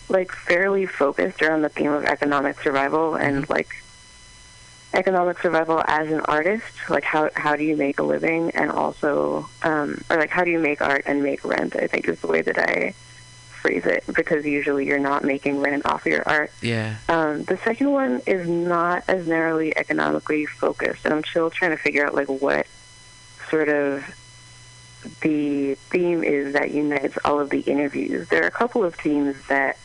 like 0.10 0.32
fairly 0.32 0.86
focused 0.86 1.42
around 1.42 1.62
the 1.62 1.70
theme 1.70 1.92
of 1.92 2.06
economic 2.06 2.60
survival 2.62 3.16
and 3.16 3.48
like 3.50 3.70
economic 4.94 5.40
survival 5.40 5.84
as 5.86 6.12
an 6.12 6.22
artist. 6.22 6.66
Like 6.90 7.04
how 7.04 7.30
how 7.36 7.56
do 7.56 7.64
you 7.64 7.76
make 7.76 8.00
a 8.00 8.04
living, 8.04 8.52
and 8.52 8.72
also 8.72 9.50
um, 9.64 10.02
or 10.10 10.18
like 10.18 10.30
how 10.30 10.44
do 10.44 10.52
you 10.52 10.60
make 10.60 10.82
art 10.82 11.04
and 11.06 11.24
make 11.24 11.44
rent? 11.44 11.76
I 11.76 11.88
think 11.88 12.08
is 12.08 12.20
the 12.22 12.28
way 12.28 12.42
that 12.42 12.58
I 12.58 12.94
phrase 13.62 13.86
it 13.86 14.06
because 14.16 14.46
usually 14.46 14.88
you're 14.88 15.00
not 15.00 15.24
making 15.24 15.60
rent 15.60 15.86
off 15.86 16.06
of 16.06 16.12
your 16.12 16.24
art. 16.28 16.52
Yeah. 16.62 16.96
Um, 17.10 17.44
the 17.44 17.58
second 17.58 17.92
one 17.92 18.22
is 18.26 18.48
not 18.48 19.04
as 19.08 19.28
narrowly 19.28 19.76
economically 19.78 20.46
focused, 20.46 21.06
and 21.06 21.14
I'm 21.14 21.24
still 21.24 21.50
trying 21.50 21.72
to 21.72 21.78
figure 21.78 22.06
out 22.06 22.16
like 22.16 22.30
what 22.30 22.66
sort 23.50 23.70
of 23.70 24.16
the 25.22 25.76
theme 25.76 26.24
is 26.24 26.54
that 26.54 26.72
unites 26.72 27.18
all 27.24 27.40
of 27.40 27.50
the 27.50 27.62
interviews. 27.62 28.28
There 28.30 28.44
are 28.44 28.48
a 28.48 28.52
couple 28.52 28.84
of 28.84 28.96
themes 28.96 29.36
that 29.48 29.78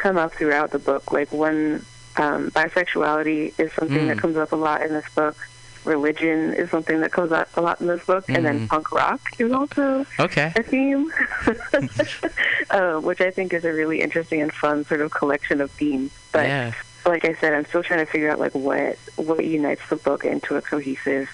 come 0.00 0.16
up 0.16 0.32
throughout 0.32 0.70
the 0.70 0.78
book. 0.78 1.12
Like 1.12 1.30
one, 1.30 1.84
um, 2.16 2.50
bisexuality 2.52 3.52
is 3.60 3.70
something 3.74 4.08
that 4.08 4.16
Mm. 4.16 4.20
comes 4.20 4.36
up 4.38 4.52
a 4.52 4.56
lot 4.56 4.80
in 4.82 4.92
this 4.92 5.04
book. 5.14 5.36
Religion 5.84 6.52
is 6.54 6.70
something 6.70 7.00
that 7.00 7.12
comes 7.12 7.32
up 7.32 7.48
a 7.56 7.60
lot 7.60 7.80
in 7.80 7.86
this 7.86 8.04
book, 8.04 8.24
and 8.28 8.44
then 8.44 8.60
Mhm. 8.60 8.68
punk 8.68 8.92
rock 8.92 9.20
is 9.38 9.50
also 9.52 10.04
Okay. 10.18 10.52
a 10.56 10.62
theme, 10.62 11.10
uh, 12.70 12.94
which 13.00 13.20
I 13.20 13.30
think 13.30 13.52
is 13.52 13.64
a 13.64 13.72
really 13.72 14.00
interesting 14.00 14.40
and 14.42 14.52
fun 14.52 14.84
sort 14.86 15.00
of 15.00 15.10
collection 15.10 15.60
of 15.60 15.70
themes. 15.72 16.10
But 16.32 16.46
yeah. 16.48 16.72
like 17.06 17.24
I 17.24 17.34
said, 17.34 17.52
I'm 17.54 17.64
still 17.66 17.82
trying 17.82 18.00
to 18.04 18.10
figure 18.10 18.30
out 18.30 18.38
like 18.38 18.54
what 18.54 18.96
what 19.16 19.44
unites 19.44 19.82
the 19.88 19.96
book 19.96 20.24
into 20.24 20.56
a 20.56 20.62
cohesive 20.62 21.28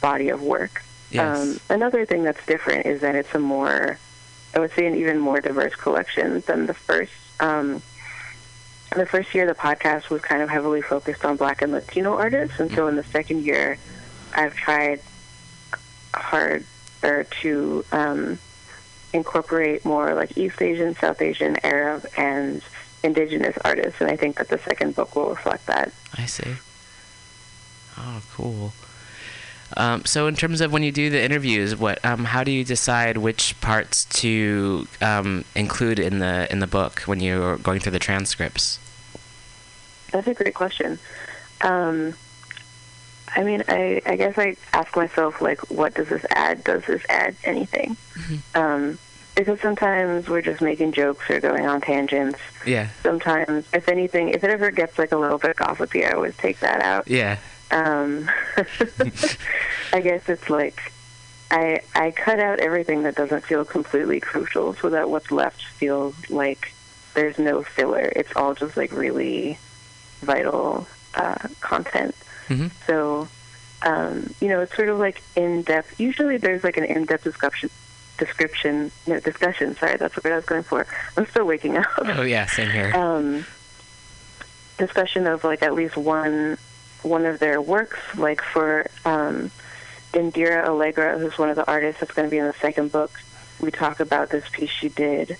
body 0.00 0.28
of 0.28 0.42
work. 0.42 0.82
Yes. 1.10 1.38
Um, 1.38 1.60
another 1.70 2.04
thing 2.04 2.22
that's 2.24 2.44
different 2.46 2.86
is 2.86 3.00
that 3.02 3.14
it's 3.14 3.32
a 3.34 3.38
more, 3.38 3.98
I 4.54 4.58
would 4.58 4.72
say, 4.72 4.86
an 4.86 4.96
even 4.96 5.18
more 5.20 5.40
diverse 5.40 5.74
collection 5.76 6.42
than 6.46 6.66
the 6.66 6.74
first. 6.74 7.12
Um, 7.40 7.80
the 8.98 9.06
first 9.06 9.34
year, 9.34 9.46
the 9.46 9.54
podcast 9.54 10.10
was 10.10 10.22
kind 10.22 10.42
of 10.42 10.48
heavily 10.48 10.82
focused 10.82 11.24
on 11.24 11.36
Black 11.36 11.62
and 11.62 11.72
Latino 11.72 12.16
artists, 12.16 12.60
and 12.60 12.70
so 12.72 12.88
in 12.88 12.96
the 12.96 13.04
second 13.04 13.44
year, 13.44 13.78
I've 14.34 14.54
tried 14.54 15.00
harder 16.14 17.24
to 17.42 17.84
um, 17.92 18.38
incorporate 19.12 19.84
more 19.84 20.14
like 20.14 20.36
East 20.36 20.60
Asian, 20.60 20.94
South 20.94 21.20
Asian, 21.22 21.56
Arab, 21.64 22.06
and 22.16 22.62
Indigenous 23.02 23.56
artists, 23.64 24.00
and 24.00 24.10
I 24.10 24.16
think 24.16 24.36
that 24.38 24.48
the 24.48 24.58
second 24.58 24.94
book 24.94 25.14
will 25.14 25.30
reflect 25.30 25.66
that. 25.66 25.92
I 26.16 26.26
see. 26.26 26.54
Oh, 27.96 28.22
cool. 28.32 28.72
Um, 29.76 30.04
so, 30.04 30.26
in 30.26 30.36
terms 30.36 30.60
of 30.60 30.72
when 30.72 30.82
you 30.82 30.92
do 30.92 31.10
the 31.10 31.22
interviews, 31.22 31.74
what, 31.76 32.04
um, 32.04 32.24
how 32.24 32.44
do 32.44 32.50
you 32.50 32.64
decide 32.64 33.16
which 33.18 33.60
parts 33.60 34.04
to 34.20 34.86
um, 35.00 35.44
include 35.54 35.98
in 35.98 36.18
the 36.18 36.46
in 36.50 36.60
the 36.60 36.66
book 36.66 37.00
when 37.00 37.20
you're 37.20 37.56
going 37.58 37.80
through 37.80 37.92
the 37.92 37.98
transcripts? 37.98 38.78
That's 40.14 40.28
a 40.28 40.34
great 40.34 40.54
question. 40.54 41.00
Um, 41.60 42.14
I 43.34 43.42
mean, 43.42 43.64
I, 43.66 44.00
I 44.06 44.14
guess 44.14 44.38
I 44.38 44.54
ask 44.72 44.94
myself, 44.94 45.42
like, 45.42 45.72
what 45.72 45.94
does 45.94 46.08
this 46.08 46.24
add? 46.30 46.62
Does 46.62 46.84
this 46.86 47.02
add 47.08 47.34
anything? 47.42 47.96
Um, 48.54 48.98
because 49.34 49.60
sometimes 49.60 50.28
we're 50.28 50.40
just 50.40 50.62
making 50.62 50.92
jokes 50.92 51.28
or 51.28 51.40
going 51.40 51.66
on 51.66 51.80
tangents. 51.80 52.38
Yeah. 52.64 52.90
Sometimes, 53.02 53.66
if 53.72 53.88
anything, 53.88 54.28
if 54.28 54.44
it 54.44 54.50
ever 54.50 54.70
gets 54.70 54.96
like 54.96 55.10
a 55.10 55.16
little 55.16 55.38
bit 55.38 55.56
gossipy, 55.56 56.06
I 56.06 56.12
always 56.12 56.36
take 56.36 56.60
that 56.60 56.80
out. 56.80 57.08
Yeah. 57.08 57.38
Um, 57.72 58.30
I 59.92 60.00
guess 60.00 60.28
it's 60.28 60.48
like 60.48 60.92
I 61.50 61.80
I 61.96 62.12
cut 62.12 62.38
out 62.38 62.60
everything 62.60 63.02
that 63.02 63.16
doesn't 63.16 63.44
feel 63.44 63.64
completely 63.64 64.20
crucial, 64.20 64.74
so 64.74 64.90
that 64.90 65.10
what's 65.10 65.32
left 65.32 65.64
feels 65.64 66.30
like 66.30 66.72
there's 67.14 67.40
no 67.40 67.64
filler. 67.64 68.12
It's 68.14 68.36
all 68.36 68.54
just 68.54 68.76
like 68.76 68.92
really 68.92 69.58
vital 70.24 70.86
uh, 71.14 71.36
content. 71.60 72.14
hmm 72.48 72.66
So, 72.86 73.28
um, 73.82 74.34
you 74.40 74.48
know, 74.48 74.60
it's 74.60 74.74
sort 74.74 74.88
of 74.88 74.98
like 74.98 75.22
in 75.36 75.62
depth. 75.62 76.00
Usually, 76.00 76.36
there's 76.38 76.64
like 76.64 76.76
an 76.76 76.84
in 76.84 77.04
depth 77.04 77.24
description. 77.24 77.70
Description, 78.16 78.90
no 79.08 79.18
discussion. 79.20 79.74
Sorry, 79.76 79.96
that's 79.96 80.14
what 80.16 80.26
I 80.26 80.36
was 80.36 80.44
going 80.44 80.62
for. 80.62 80.86
I'm 81.16 81.26
still 81.26 81.44
waking 81.46 81.76
up 81.76 81.86
Oh 82.04 82.22
yeah, 82.22 82.46
same 82.46 82.70
here. 82.70 82.92
um, 82.94 83.44
discussion 84.78 85.26
of 85.26 85.42
like 85.44 85.62
at 85.62 85.74
least 85.74 85.96
one 85.96 86.56
one 87.02 87.26
of 87.26 87.38
their 87.40 87.60
works. 87.60 87.98
Like 88.16 88.40
for 88.40 88.86
um, 89.04 89.50
Indira 90.12 90.64
Allegra, 90.66 91.18
who's 91.18 91.36
one 91.38 91.50
of 91.50 91.56
the 91.56 91.66
artists 91.66 92.00
that's 92.00 92.12
going 92.12 92.26
to 92.28 92.30
be 92.30 92.38
in 92.38 92.46
the 92.46 92.52
second 92.54 92.92
book, 92.92 93.10
we 93.60 93.70
talk 93.72 93.98
about 94.00 94.30
this 94.30 94.48
piece 94.48 94.70
she 94.70 94.88
did, 94.88 95.36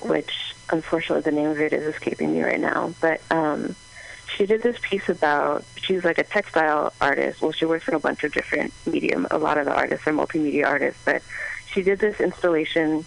which 0.00 0.51
unfortunately 0.76 1.22
the 1.22 1.36
name 1.36 1.50
of 1.50 1.60
it 1.60 1.72
is 1.72 1.84
escaping 1.86 2.32
me 2.32 2.42
right 2.42 2.58
now. 2.60 2.92
But 3.00 3.20
um, 3.30 3.76
she 4.34 4.46
did 4.46 4.62
this 4.62 4.76
piece 4.82 5.08
about 5.08 5.64
she's 5.76 6.04
like 6.04 6.18
a 6.18 6.24
textile 6.24 6.92
artist. 7.00 7.40
Well, 7.42 7.52
she 7.52 7.66
works 7.66 7.86
in 7.86 7.94
a 7.94 7.98
bunch 8.00 8.24
of 8.24 8.32
different 8.32 8.72
medium. 8.86 9.26
A 9.30 9.38
lot 9.38 9.58
of 9.58 9.66
the 9.66 9.74
artists 9.74 10.06
are 10.06 10.12
multimedia 10.12 10.66
artists, 10.66 11.00
but 11.04 11.22
she 11.66 11.82
did 11.82 11.98
this 12.00 12.20
installation 12.20 13.04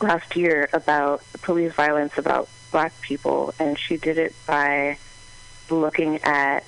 last 0.00 0.34
year 0.36 0.68
about 0.72 1.22
police 1.42 1.72
violence 1.74 2.18
about 2.18 2.48
black 2.72 2.98
people, 3.00 3.54
and 3.58 3.78
she 3.78 3.96
did 3.96 4.18
it 4.18 4.34
by 4.46 4.98
looking 5.70 6.16
at 6.22 6.64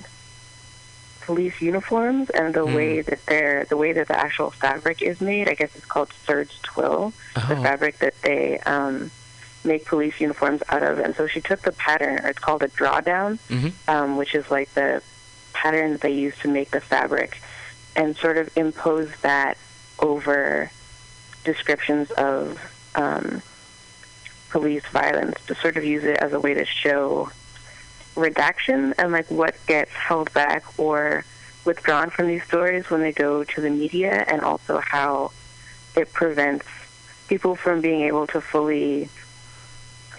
police 1.23 1.61
uniforms 1.61 2.31
and 2.31 2.55
the 2.55 2.65
Hmm. 2.67 2.75
way 2.75 3.01
that 3.03 3.25
they're 3.27 3.65
the 3.67 3.77
way 3.77 3.93
that 3.93 4.09
the 4.09 4.19
actual 4.19 4.51
fabric 4.51 5.03
is 5.03 5.21
made. 5.21 5.49
I 5.49 5.55
guess 5.55 5.75
it's 5.77 5.85
called 5.85 6.11
serge 6.27 6.61
twill, 6.63 7.13
the 7.35 7.57
Oh. 7.59 7.63
fabric 7.63 7.99
that 7.99 8.15
they 8.23 8.59
um, 8.61 9.11
make 9.65 9.85
police 9.85 10.21
uniforms 10.21 10.63
out 10.69 10.83
of. 10.83 10.99
And 10.99 11.15
so 11.17 11.27
she 11.27 11.41
took 11.41 11.63
the 11.63 11.73
pattern, 11.73 12.21
or 12.25 12.29
it's 12.29 12.39
called 12.39 12.63
a 12.63 12.69
drawdown, 12.69 13.39
hmm 13.49 13.69
um, 13.89 14.17
which 14.17 14.35
is 14.35 14.51
like 14.51 14.73
the 14.75 15.03
pattern 15.53 15.93
that 15.93 16.01
they 16.01 16.13
use 16.13 16.37
to 16.39 16.49
make 16.49 16.71
the 16.71 16.81
fabric, 16.81 17.41
and 17.97 18.17
sort 18.17 18.39
of 18.39 18.57
impose 18.57 19.11
that 19.23 19.57
over 19.99 20.71
descriptions 21.45 22.11
of 22.13 22.59
um, 22.95 23.43
police 24.51 24.87
violence 24.87 25.45
to 25.47 25.55
sort 25.57 25.77
of 25.77 25.85
use 25.85 26.05
it 26.05 26.17
as 26.19 26.33
a 26.33 26.41
way 26.41 26.55
to 26.55 26.65
show 26.65 27.31
redaction 28.17 28.95
and 28.99 29.13
like 29.13 29.31
what 29.31 29.55
gets 29.67 29.93
held 29.93 30.33
back 30.33 30.65
or 30.79 31.25
withdrawn 31.65 32.11
from 32.11 32.27
these 32.27 32.43
stories 32.45 32.91
when 32.91 33.01
they 33.01 33.13
go 33.13 33.45
to 33.45 33.61
the 33.61 33.71
media 33.71 34.25
and 34.27 34.43
also 34.43 34.79
how 34.79 35.31
it 35.97 36.13
prevents 36.13 36.67
people 37.29 37.55
from 37.55 37.81
being 37.81 38.03
able 38.03 38.27
to 38.27 38.41
fully 38.41 39.09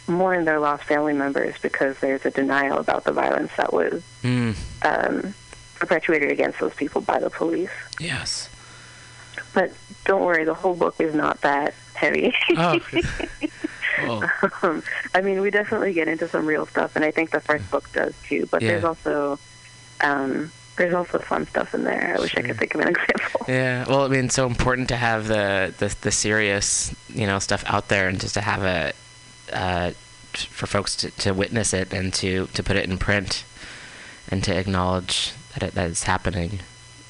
mourn 0.10 0.46
their 0.46 0.60
lost 0.60 0.84
family 0.84 1.14
members 1.14 1.56
because 1.62 1.98
there's 2.00 2.26
a 2.26 2.32
denial 2.32 2.80
about 2.80 3.04
the 3.06 3.12
violence 3.12 3.52
that 3.58 3.72
was 3.74 4.04
Mm. 4.24 4.56
um, 4.84 5.34
perpetuated 5.76 6.30
against 6.32 6.60
those 6.60 6.74
people 6.74 7.00
by 7.02 7.20
the 7.20 7.30
police. 7.30 7.70
Yes. 8.00 8.50
But 9.54 9.72
don't 10.06 10.24
worry, 10.26 10.44
the 10.44 10.54
whole 10.54 10.76
book 10.76 10.96
is 11.00 11.16
not 11.16 11.40
that 11.42 11.74
heavy. 11.94 12.34
Oh. 12.58 12.80
oh. 14.00 14.50
um, 14.64 14.84
I 15.16 15.22
mean, 15.22 15.40
we 15.42 15.50
definitely 15.52 15.94
get 15.94 16.08
into 16.08 16.28
some 16.28 16.46
real 16.46 16.66
stuff, 16.66 16.96
and 16.96 17.06
I 17.06 17.12
think 17.12 17.32
the 17.32 17.40
first 17.40 17.70
book 17.72 17.92
does 17.94 18.14
too. 18.28 18.48
But 18.52 18.62
there's 18.62 18.84
also 18.84 19.40
um, 20.02 20.52
there's 20.78 20.94
also 20.94 21.20
fun 21.20 21.46
stuff 21.48 21.74
in 21.74 21.84
there. 21.84 22.16
I 22.18 22.20
wish 22.20 22.36
I 22.38 22.42
could 22.42 22.58
think 22.58 22.76
of 22.76 22.82
an 22.82 22.88
example. 22.96 23.46
Yeah, 23.48 23.86
well, 23.88 24.04
I 24.04 24.08
mean, 24.10 24.26
it's 24.26 24.36
so 24.36 24.46
important 24.48 24.90
to 24.90 24.96
have 24.98 25.28
the, 25.28 25.74
the 25.78 25.96
the 26.02 26.12
serious, 26.12 26.94
you 27.10 27.26
know, 27.28 27.40
stuff 27.40 27.64
out 27.68 27.88
there, 27.88 28.08
and 28.10 28.20
just 28.20 28.34
to 28.36 28.42
have 28.42 28.64
it 28.64 28.96
uh, 29.54 29.92
for 30.34 30.68
folks 30.68 30.96
to, 30.98 31.12
to 31.12 31.32
witness 31.34 31.74
it 31.74 31.94
and 31.94 32.14
to, 32.16 32.48
to 32.48 32.64
put 32.64 32.76
it 32.76 32.90
in 32.90 32.98
print, 32.98 33.44
and 34.30 34.44
to 34.44 34.56
acknowledge 34.56 35.34
that 35.54 35.64
it, 35.64 35.74
that 35.76 35.90
it's 35.90 36.04
happening. 36.04 36.60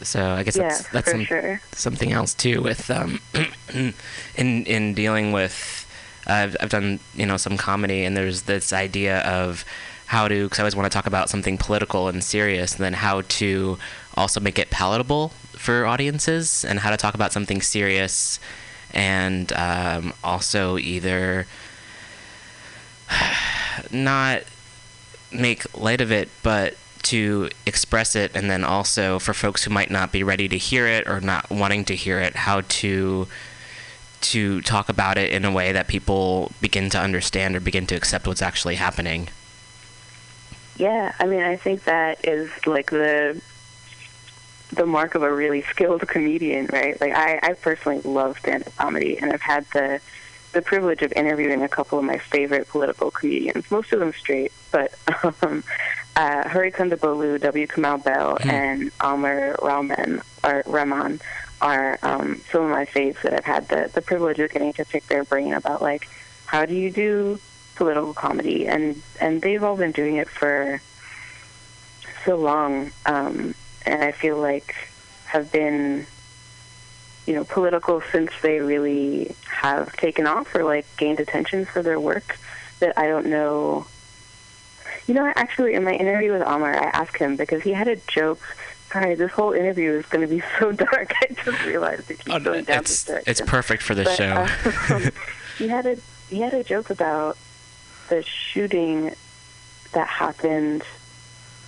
So 0.01 0.31
I 0.31 0.43
guess 0.43 0.55
Yeah, 0.55 0.69
that's 0.69 0.89
that's 0.89 1.11
some, 1.11 1.25
sure. 1.25 1.61
something 1.73 2.11
else 2.13 2.33
too 2.33 2.61
with 2.61 2.89
um, 2.89 3.19
in 3.73 4.65
in 4.65 4.93
dealing 4.93 5.31
with. 5.31 5.85
Uh, 6.27 6.33
I've 6.33 6.57
I've 6.61 6.69
done 6.69 6.99
you 7.15 7.25
know 7.25 7.37
some 7.37 7.57
comedy, 7.57 8.05
and 8.05 8.15
there's 8.15 8.43
this 8.43 8.71
idea 8.71 9.19
of 9.21 9.65
how 10.05 10.27
to 10.27 10.45
because 10.45 10.59
I 10.59 10.63
always 10.63 10.75
want 10.75 10.89
to 10.89 10.95
talk 10.95 11.05
about 11.07 11.29
something 11.29 11.57
political 11.57 12.07
and 12.07 12.23
serious, 12.23 12.75
and 12.75 12.83
then 12.83 12.93
how 12.93 13.21
to 13.21 13.77
also 14.15 14.39
make 14.39 14.57
it 14.57 14.69
palatable 14.69 15.29
for 15.51 15.85
audiences, 15.85 16.63
and 16.63 16.79
how 16.79 16.91
to 16.91 16.97
talk 16.97 17.13
about 17.13 17.33
something 17.33 17.61
serious, 17.61 18.39
and 18.93 19.51
um, 19.53 20.13
also 20.23 20.77
either 20.77 21.45
not 23.91 24.43
make 25.31 25.77
light 25.77 26.01
of 26.01 26.11
it, 26.11 26.29
but 26.43 26.75
to 27.03 27.49
express 27.65 28.15
it, 28.15 28.31
and 28.35 28.49
then 28.49 28.63
also 28.63 29.19
for 29.19 29.33
folks 29.33 29.63
who 29.63 29.71
might 29.71 29.89
not 29.89 30.11
be 30.11 30.23
ready 30.23 30.47
to 30.47 30.57
hear 30.57 30.87
it 30.87 31.07
or 31.07 31.19
not 31.21 31.49
wanting 31.49 31.85
to 31.85 31.95
hear 31.95 32.19
it, 32.19 32.35
how 32.35 32.61
to 32.61 33.27
to 34.21 34.59
talk 34.61 34.89
about 34.89 35.17
it 35.17 35.31
in 35.31 35.45
a 35.45 35.51
way 35.51 35.71
that 35.71 35.87
people 35.87 36.51
begin 36.59 36.89
to 36.89 36.99
understand 36.99 37.55
or 37.55 37.61
begin 37.61 37.87
to 37.87 37.95
accept 37.95 38.27
what's 38.27 38.41
actually 38.41 38.75
happening. 38.75 39.29
Yeah, 40.75 41.13
I 41.19 41.25
mean, 41.25 41.41
I 41.41 41.55
think 41.55 41.85
that 41.85 42.25
is 42.27 42.49
like 42.65 42.91
the 42.91 43.41
the 44.71 44.85
mark 44.85 45.15
of 45.15 45.23
a 45.23 45.33
really 45.33 45.61
skilled 45.63 46.07
comedian, 46.07 46.67
right? 46.71 46.99
Like, 47.01 47.13
I, 47.13 47.39
I 47.41 47.53
personally 47.53 48.01
love 48.01 48.37
stand-up 48.37 48.75
comedy, 48.75 49.17
and 49.17 49.33
I've 49.33 49.41
had 49.41 49.65
the 49.73 49.99
the 50.51 50.61
privilege 50.61 51.01
of 51.01 51.11
interviewing 51.13 51.61
a 51.63 51.69
couple 51.69 51.99
of 51.99 52.05
my 52.05 52.17
favorite 52.17 52.67
political 52.67 53.11
comedians, 53.11 53.69
most 53.69 53.91
of 53.93 53.99
them 53.99 54.13
straight, 54.13 54.51
but 54.71 54.93
um, 55.43 55.63
uh, 56.15 56.47
Hari 56.49 56.71
Kondabolu, 56.71 57.39
W. 57.39 57.67
Kamau 57.67 58.03
Bell, 58.03 58.37
Hmm. 58.41 58.49
and 58.49 58.91
Aamer 58.99 59.61
Rahman, 59.61 60.21
or 60.43 60.63
Rahman 60.65 61.19
are 61.61 61.99
um, 62.03 62.41
some 62.51 62.63
of 62.63 62.69
my 62.71 62.85
faves 62.85 63.21
that 63.21 63.33
I've 63.33 63.45
had 63.45 63.67
the, 63.67 63.91
the 63.93 64.01
privilege 64.01 64.39
of 64.39 64.49
getting 64.51 64.73
to 64.73 64.85
pick 64.85 65.05
their 65.07 65.23
brain 65.23 65.53
about, 65.53 65.81
like, 65.81 66.07
how 66.45 66.65
do 66.65 66.73
you 66.73 66.89
do 66.89 67.39
political 67.75 68.13
comedy? 68.13 68.67
And, 68.67 69.01
and 69.19 69.41
they've 69.41 69.63
all 69.63 69.75
been 69.77 69.91
doing 69.91 70.15
it 70.15 70.29
for 70.29 70.81
so 72.25 72.35
long, 72.37 72.91
um, 73.05 73.53
and 73.85 74.03
I 74.03 74.11
feel 74.11 74.37
like 74.37 74.73
have 75.25 75.51
been, 75.51 76.05
you 77.29 77.35
know, 77.35 77.43
political 77.43 78.01
since 78.11 78.31
they 78.41 78.59
really 78.59 79.35
have 79.45 79.95
taken 79.95 80.25
off 80.25 80.55
or 80.55 80.63
like 80.63 80.87
gained 80.97 81.19
attention 81.19 81.63
for 81.63 81.83
their 81.83 81.99
work. 81.99 82.39
That 82.79 82.97
I 82.97 83.07
don't 83.07 83.27
know. 83.27 83.85
You 85.05 85.13
know, 85.13 85.31
actually, 85.35 85.75
in 85.75 85.83
my 85.83 85.93
interview 85.93 86.31
with 86.31 86.41
Aamer, 86.41 86.75
I 86.75 86.85
asked 86.85 87.17
him 87.17 87.35
because 87.35 87.61
he 87.61 87.71
had 87.71 87.87
a 87.87 87.97
joke. 87.97 88.41
Sorry, 88.91 89.13
this 89.13 89.31
whole 89.31 89.51
interview 89.51 89.91
is 89.91 90.07
going 90.07 90.27
to 90.27 90.35
be 90.35 90.41
so 90.59 90.71
dark. 90.71 91.13
I 91.21 91.27
just 91.45 91.63
realized 91.65 92.09
it 92.09 92.17
keeps 92.17 92.43
going 92.43 92.63
down 92.63 92.77
Oh, 92.77 92.81
it's 92.81 93.07
it's 93.07 93.41
perfect 93.41 93.83
for 93.83 93.93
the 93.93 94.05
But, 94.05 94.15
show. 94.15 94.47
um, 94.95 95.11
he 95.59 95.67
had 95.67 95.85
a 95.85 95.97
he 96.31 96.41
had 96.41 96.55
a 96.55 96.63
joke 96.63 96.89
about 96.89 97.37
the 98.09 98.23
shooting 98.23 99.13
that 99.93 100.07
happened 100.07 100.81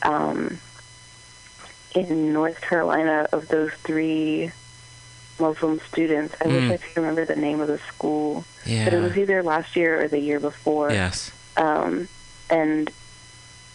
um, 0.01 0.57
in 1.93 2.33
North 2.33 2.61
Carolina 2.61 3.27
of 3.31 3.47
those 3.49 3.71
three 3.83 4.51
Muslim 5.41 5.79
students. 5.91 6.35
I 6.41 6.45
Mm. 6.45 6.53
wish 6.53 6.71
I 6.71 6.77
could 6.77 6.97
remember 7.01 7.25
the 7.25 7.35
name 7.35 7.59
of 7.59 7.67
the 7.67 7.79
school, 7.79 8.45
but 8.85 8.93
it 8.93 9.01
was 9.01 9.17
either 9.17 9.43
last 9.43 9.75
year 9.75 10.01
or 10.01 10.07
the 10.07 10.19
year 10.19 10.39
before. 10.39 10.91
Yes. 10.91 11.31
Um, 11.57 12.07
and 12.49 12.89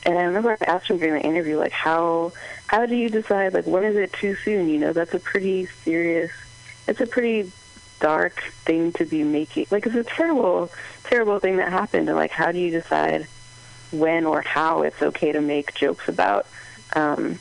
and 0.05 0.17
I 0.19 0.23
remember 0.23 0.57
I 0.61 0.65
asked 0.65 0.87
him 0.89 0.99
during 0.99 1.15
the 1.21 1.27
interview, 1.33 1.59
like, 1.59 1.73
how 1.73 2.33
how 2.69 2.87
do 2.87 2.95
you 2.97 3.09
decide, 3.11 3.55
like, 3.55 3.67
when 3.67 3.83
is 3.85 3.97
it 3.97 4.13
too 4.13 4.37
soon? 4.45 4.69
You 4.69 4.79
know, 4.79 4.93
that's 4.93 5.15
a 5.15 5.19
pretty 5.19 5.67
serious, 5.85 6.31
it's 6.89 7.01
a 7.01 7.07
pretty 7.07 7.51
dark 8.01 8.41
thing 8.65 8.93
to 8.93 9.05
be 9.05 9.25
making. 9.25 9.67
Like, 9.71 9.85
it's 9.87 9.97
a 9.97 10.05
terrible, 10.05 10.71
terrible 11.05 11.39
thing 11.41 11.57
that 11.57 11.71
happened. 11.73 12.09
And 12.09 12.17
like, 12.17 12.31
how 12.31 12.53
do 12.53 12.59
you 12.59 12.71
decide 12.71 13.27
when 13.91 14.27
or 14.27 14.43
how 14.43 14.83
it's 14.83 15.01
okay 15.03 15.33
to 15.33 15.41
make 15.41 15.75
jokes 15.75 16.09
about? 16.09 16.47
Um, 16.95 17.39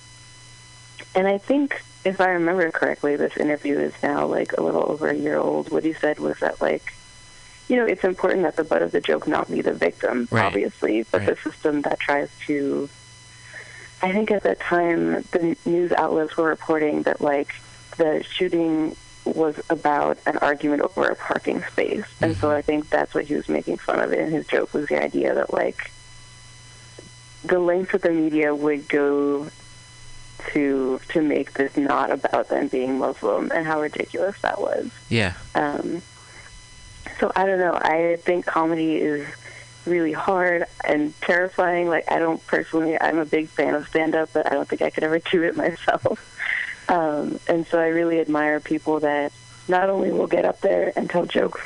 and 1.13 1.27
I 1.27 1.37
think, 1.37 1.81
if 2.05 2.21
I 2.21 2.29
remember 2.29 2.69
correctly, 2.71 3.15
this 3.15 3.35
interview 3.35 3.79
is 3.79 3.93
now 4.01 4.25
like 4.27 4.53
a 4.53 4.61
little 4.61 4.89
over 4.89 5.09
a 5.09 5.15
year 5.15 5.37
old. 5.37 5.71
What 5.71 5.83
he 5.83 5.93
said 5.93 6.19
was 6.19 6.39
that 6.39 6.61
like 6.61 6.93
you 7.67 7.77
know, 7.77 7.85
it's 7.85 8.03
important 8.03 8.43
that 8.43 8.55
the 8.55 8.63
butt 8.63 8.81
of 8.81 8.91
the 8.91 9.01
joke 9.01 9.27
not 9.27 9.49
be 9.49 9.61
the 9.61 9.73
victim, 9.73 10.27
Right. 10.31 10.45
obviously, 10.45 11.03
but 11.11 11.21
Right. 11.21 11.29
the 11.29 11.49
system 11.49 11.81
that 11.81 11.99
tries 11.99 12.29
to. 12.47 12.89
I 14.01 14.11
think 14.11 14.29
at 14.29 14.43
that 14.43 14.59
time, 14.59 15.23
the 15.31 15.57
news 15.65 15.91
outlets 15.93 16.37
were 16.37 16.45
reporting 16.45 17.03
that, 17.03 17.21
like, 17.21 17.55
the 17.97 18.23
shooting 18.23 18.95
was 19.23 19.59
about 19.69 20.19
an 20.27 20.37
argument 20.37 20.83
over 20.83 21.07
a 21.07 21.15
parking 21.15 21.63
space. 21.71 22.05
And 22.21 22.35
so 22.37 22.49
mm-hmm. 22.49 22.57
I 22.57 22.61
think 22.61 22.89
that's 22.89 23.15
what 23.15 23.25
he 23.25 23.33
was 23.33 23.49
making 23.49 23.77
fun 23.77 23.99
of 23.99 24.11
And 24.11 24.31
his 24.31 24.45
joke 24.45 24.73
was 24.73 24.87
the 24.87 25.01
idea 25.01 25.33
that, 25.33 25.51
like, 25.51 25.89
the 27.43 27.57
lengths 27.57 27.93
that 27.93 28.03
the 28.03 28.11
media 28.11 28.53
would 28.53 28.87
go 28.87 29.49
to 30.51 30.99
to 31.09 31.21
make 31.21 31.53
this 31.53 31.75
not 31.77 32.11
about 32.11 32.49
them 32.49 32.67
being 32.67 32.99
Muslim 32.99 33.51
and 33.53 33.65
how 33.65 33.81
ridiculous 33.81 34.39
that 34.41 34.59
was. 34.59 34.89
Yeah. 35.09 35.33
Um, 35.53 36.01
so 37.19 37.31
I 37.35 37.45
don't 37.45 37.59
know. 37.59 37.73
I 37.73 38.17
think 38.21 38.45
comedy 38.45 38.95
is 38.95 39.27
really 39.85 40.11
hard 40.11 40.65
and 40.83 41.19
terrifying. 41.21 41.87
Like 41.87 42.11
I 42.11 42.19
don't 42.19 42.45
personally, 42.47 42.99
I'm 42.99 43.19
a 43.19 43.25
big 43.25 43.47
fan 43.47 43.75
of 43.75 43.87
stand 43.87 44.15
up, 44.15 44.29
but 44.33 44.45
I 44.47 44.51
don't 44.51 44.67
think 44.67 44.81
I 44.81 44.89
could 44.89 45.03
ever 45.03 45.19
do 45.31 45.43
it 45.43 45.55
myself. 45.55 46.31
Um, 46.87 47.39
and 47.47 47.65
so 47.65 47.79
I 47.79 47.87
really 47.87 48.19
admire 48.19 48.59
people 48.59 48.99
that 48.99 49.31
not 49.67 49.89
only 49.89 50.11
will 50.11 50.27
get 50.27 50.45
up 50.45 50.61
there 50.61 50.93
and 50.95 51.09
tell 51.09 51.25
jokes 51.25 51.61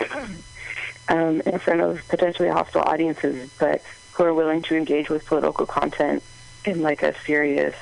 um, 1.08 1.42
in 1.42 1.58
front 1.58 1.82
of 1.82 2.00
potentially 2.08 2.48
hostile 2.48 2.82
audiences, 2.82 3.50
but 3.58 3.82
who 4.12 4.24
are 4.24 4.32
willing 4.32 4.62
to 4.62 4.76
engage 4.76 5.10
with 5.10 5.26
political 5.26 5.66
content 5.66 6.22
in 6.64 6.80
like 6.82 7.02
a 7.02 7.14
serious, 7.26 7.74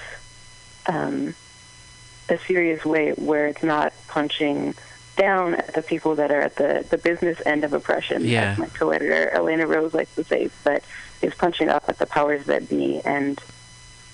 um, 0.87 1.35
a 2.29 2.39
serious 2.39 2.85
way 2.85 3.13
where 3.13 3.47
it's 3.49 3.63
not 3.63 3.93
punching 4.09 4.75
down 5.17 5.55
at 5.55 5.75
the 5.75 5.83
people 5.83 6.15
that 6.15 6.31
are 6.31 6.41
at 6.41 6.57
the, 6.57 6.87
the 6.91 6.97
business 6.99 7.41
end 7.45 7.65
of 7.65 7.73
oppression, 7.73 8.25
Yeah. 8.25 8.53
as 8.53 8.59
my 8.59 8.67
co-editor 8.67 9.31
Elena 9.31 9.67
Rose 9.67 9.93
likes 9.93 10.15
to 10.15 10.25
say, 10.25 10.49
but 10.65 10.83
is 11.21 11.35
punching 11.35 11.69
up 11.69 11.85
at 11.89 11.99
the 11.99 12.07
powers 12.07 12.47
that 12.47 12.69
be 12.69 13.01
and, 13.05 13.39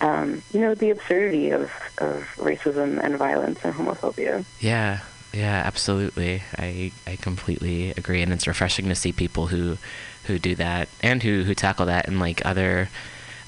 um, 0.01 0.43
you 0.53 0.61
know, 0.61 0.75
the 0.75 0.91
absurdity 0.91 1.51
of, 1.51 1.71
of 1.99 2.25
racism 2.37 3.03
and 3.03 3.17
violence 3.17 3.61
and 3.65 3.75
homophobia. 3.75 4.45
Yeah, 4.61 5.01
yeah, 5.33 5.63
absolutely. 5.65 6.43
I 6.57 6.91
I 7.07 7.17
completely 7.17 7.91
agree, 7.91 8.23
and 8.23 8.33
it's 8.33 8.47
refreshing 8.47 8.89
to 8.89 8.95
see 8.95 9.13
people 9.13 9.47
who 9.49 9.77
who 10.25 10.39
do 10.39 10.55
that 10.57 10.89
and 11.03 11.23
who 11.23 11.43
who 11.45 11.55
tackle 11.55 11.87
that 11.87 12.09
in 12.09 12.19
like 12.19 12.45
other 12.45 12.89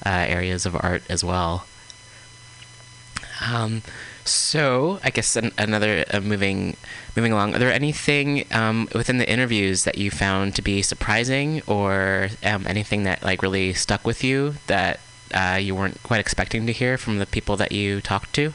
uh, 0.05 0.09
areas 0.09 0.65
of 0.65 0.75
art 0.75 1.03
as 1.09 1.23
well. 1.23 1.65
Um, 3.41 3.81
so 4.23 4.99
I 5.03 5.09
guess 5.09 5.35
an, 5.35 5.51
another 5.57 6.05
uh, 6.11 6.19
moving 6.19 6.77
moving 7.15 7.31
along. 7.31 7.55
Are 7.55 7.59
there 7.59 7.71
anything 7.71 8.45
um, 8.51 8.87
within 8.93 9.17
the 9.17 9.29
interviews 9.29 9.83
that 9.83 9.97
you 9.97 10.11
found 10.11 10.55
to 10.55 10.61
be 10.61 10.81
surprising, 10.81 11.61
or 11.67 12.29
um, 12.43 12.65
anything 12.67 13.03
that 13.03 13.23
like 13.23 13.41
really 13.41 13.73
stuck 13.73 14.05
with 14.05 14.23
you 14.23 14.55
that 14.67 14.99
uh, 15.33 15.57
you 15.61 15.75
weren't 15.75 16.01
quite 16.03 16.19
expecting 16.19 16.67
to 16.67 16.73
hear 16.73 16.97
from 16.97 17.17
the 17.17 17.25
people 17.25 17.57
that 17.57 17.71
you 17.71 18.01
talked 18.01 18.33
to? 18.33 18.53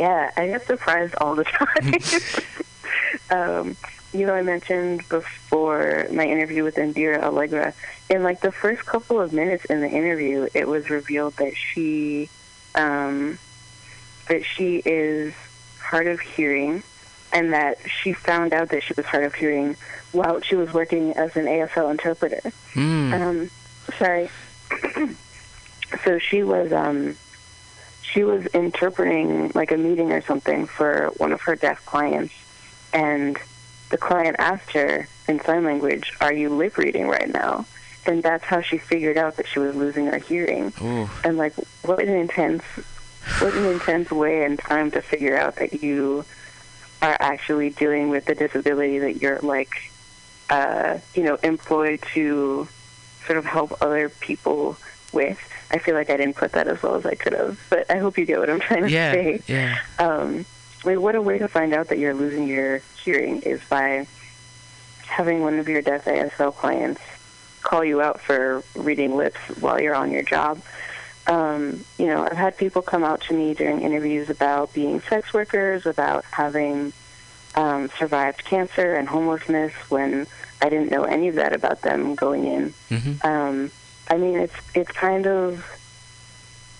Yeah, 0.00 0.30
I 0.36 0.46
get 0.48 0.66
surprised 0.66 1.14
all 1.20 1.34
the 1.34 1.44
time. 3.30 3.30
um, 3.30 3.76
you 4.12 4.26
know, 4.26 4.34
I 4.34 4.42
mentioned 4.42 5.08
before 5.08 6.06
my 6.12 6.24
interview 6.24 6.64
with 6.64 6.76
Indira 6.76 7.22
Allegra, 7.22 7.74
in 8.08 8.22
like 8.22 8.40
the 8.40 8.52
first 8.52 8.86
couple 8.86 9.20
of 9.20 9.32
minutes 9.32 9.64
in 9.66 9.80
the 9.80 9.88
interview, 9.88 10.48
it 10.54 10.68
was 10.68 10.88
revealed 10.90 11.34
that 11.36 11.56
she, 11.56 12.28
um, 12.74 13.38
that 14.28 14.44
she 14.44 14.82
is 14.84 15.34
hard 15.80 16.06
of 16.06 16.20
hearing, 16.20 16.82
and 17.32 17.52
that 17.52 17.78
she 17.88 18.12
found 18.12 18.52
out 18.52 18.68
that 18.70 18.82
she 18.82 18.94
was 18.96 19.06
hard 19.06 19.24
of 19.24 19.34
hearing 19.34 19.76
while 20.12 20.40
she 20.40 20.54
was 20.54 20.72
working 20.72 21.12
as 21.12 21.36
an 21.36 21.46
ASL 21.46 21.90
interpreter. 21.90 22.40
Hmm. 22.72 23.14
Um, 23.14 23.50
sorry. 23.98 24.30
so 26.04 26.18
she 26.18 26.42
was 26.42 26.72
um, 26.72 27.16
she 28.02 28.22
was 28.24 28.46
interpreting 28.46 29.50
like 29.54 29.72
a 29.72 29.76
meeting 29.76 30.12
or 30.12 30.22
something 30.22 30.66
for 30.66 31.10
one 31.16 31.32
of 31.32 31.40
her 31.42 31.56
deaf 31.56 31.84
clients, 31.84 32.34
and 32.92 33.38
the 33.90 33.98
client 33.98 34.36
asked 34.38 34.72
her 34.72 35.08
in 35.28 35.40
sign 35.40 35.64
language, 35.64 36.12
"Are 36.20 36.32
you 36.32 36.48
lip 36.48 36.78
reading 36.78 37.08
right 37.08 37.28
now?" 37.28 37.66
And 38.06 38.22
that's 38.22 38.44
how 38.44 38.60
she 38.60 38.76
figured 38.76 39.16
out 39.16 39.36
that 39.36 39.46
she 39.46 39.58
was 39.58 39.74
losing 39.74 40.06
her 40.06 40.18
hearing. 40.18 40.72
Ooh. 40.82 41.08
And 41.24 41.38
like, 41.38 41.54
what 41.82 42.00
an 42.00 42.10
intense 42.10 42.62
what 43.40 43.54
an 43.54 43.66
intense 43.66 44.10
way 44.10 44.44
and 44.44 44.58
time 44.58 44.90
to 44.92 45.00
figure 45.02 45.36
out 45.36 45.56
that 45.56 45.82
you 45.82 46.24
are 47.02 47.16
actually 47.20 47.70
dealing 47.70 48.08
with 48.08 48.24
the 48.26 48.34
disability 48.34 48.98
that 49.00 49.20
you're 49.20 49.38
like, 49.40 49.70
uh, 50.50 50.98
you 51.14 51.22
know, 51.22 51.36
employed 51.42 52.00
to 52.14 52.68
sort 53.26 53.38
of 53.38 53.44
help 53.44 53.80
other 53.82 54.08
people 54.08 54.76
with. 55.12 55.38
I 55.70 55.78
feel 55.78 55.94
like 55.94 56.10
I 56.10 56.16
didn't 56.16 56.36
put 56.36 56.52
that 56.52 56.68
as 56.68 56.82
well 56.82 56.94
as 56.94 57.04
I 57.06 57.14
could 57.14 57.32
have, 57.32 57.58
but 57.70 57.90
I 57.90 57.98
hope 57.98 58.16
you 58.18 58.24
get 58.26 58.38
what 58.38 58.48
I'm 58.50 58.60
trying 58.60 58.82
to 58.84 58.90
Yeah, 58.90 59.12
say. 59.12 59.42
yeah. 59.46 59.78
Um, 59.98 60.44
mean, 60.84 61.00
what 61.00 61.14
a 61.14 61.22
way 61.22 61.38
to 61.38 61.48
find 61.48 61.72
out 61.72 61.88
that 61.88 61.98
you're 61.98 62.14
losing 62.14 62.46
your 62.46 62.82
hearing 63.02 63.40
is 63.42 63.60
by 63.70 64.06
having 65.06 65.40
one 65.42 65.58
of 65.58 65.68
your 65.68 65.80
deaf 65.82 66.04
ASL 66.04 66.54
clients 66.54 67.00
call 67.62 67.82
you 67.84 68.02
out 68.02 68.20
for 68.20 68.62
reading 68.74 69.16
lips 69.16 69.38
while 69.60 69.80
you're 69.80 69.94
on 69.94 70.10
your 70.10 70.22
job. 70.22 70.60
Um, 71.26 71.84
you 71.98 72.06
know, 72.06 72.24
I've 72.24 72.36
had 72.36 72.56
people 72.56 72.82
come 72.82 73.02
out 73.02 73.22
to 73.22 73.34
me 73.34 73.54
during 73.54 73.80
interviews 73.80 74.28
about 74.28 74.74
being 74.74 75.00
sex 75.00 75.32
workers, 75.32 75.86
about 75.86 76.24
having 76.26 76.92
um, 77.54 77.88
survived 77.98 78.44
cancer 78.44 78.94
and 78.94 79.08
homelessness 79.08 79.72
when 79.88 80.26
I 80.60 80.68
didn't 80.68 80.90
know 80.90 81.04
any 81.04 81.28
of 81.28 81.36
that 81.36 81.52
about 81.54 81.82
them 81.82 82.14
going 82.14 82.44
in. 82.46 82.74
hmm 82.90 83.26
Um, 83.26 83.70
I 84.08 84.18
mean, 84.18 84.38
it's 84.38 84.54
it's 84.74 84.92
kind 84.92 85.26
of, 85.26 85.64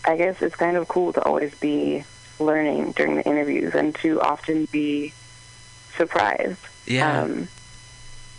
I 0.05 0.17
guess 0.17 0.43
it's 0.43 0.57
kind 0.57 0.77
of 0.77 0.89
cool 0.89 1.13
to 1.15 1.23
always 1.23 1.55
be 1.55 2.05
learning 2.39 2.93
during 2.93 3.15
the 3.17 3.25
interviews 3.25 3.75
and 3.75 3.95
to 3.97 4.21
often 4.21 4.67
be 4.67 5.15
surprised. 5.97 6.61
Yeah. 6.87 7.23
Um, 7.23 7.49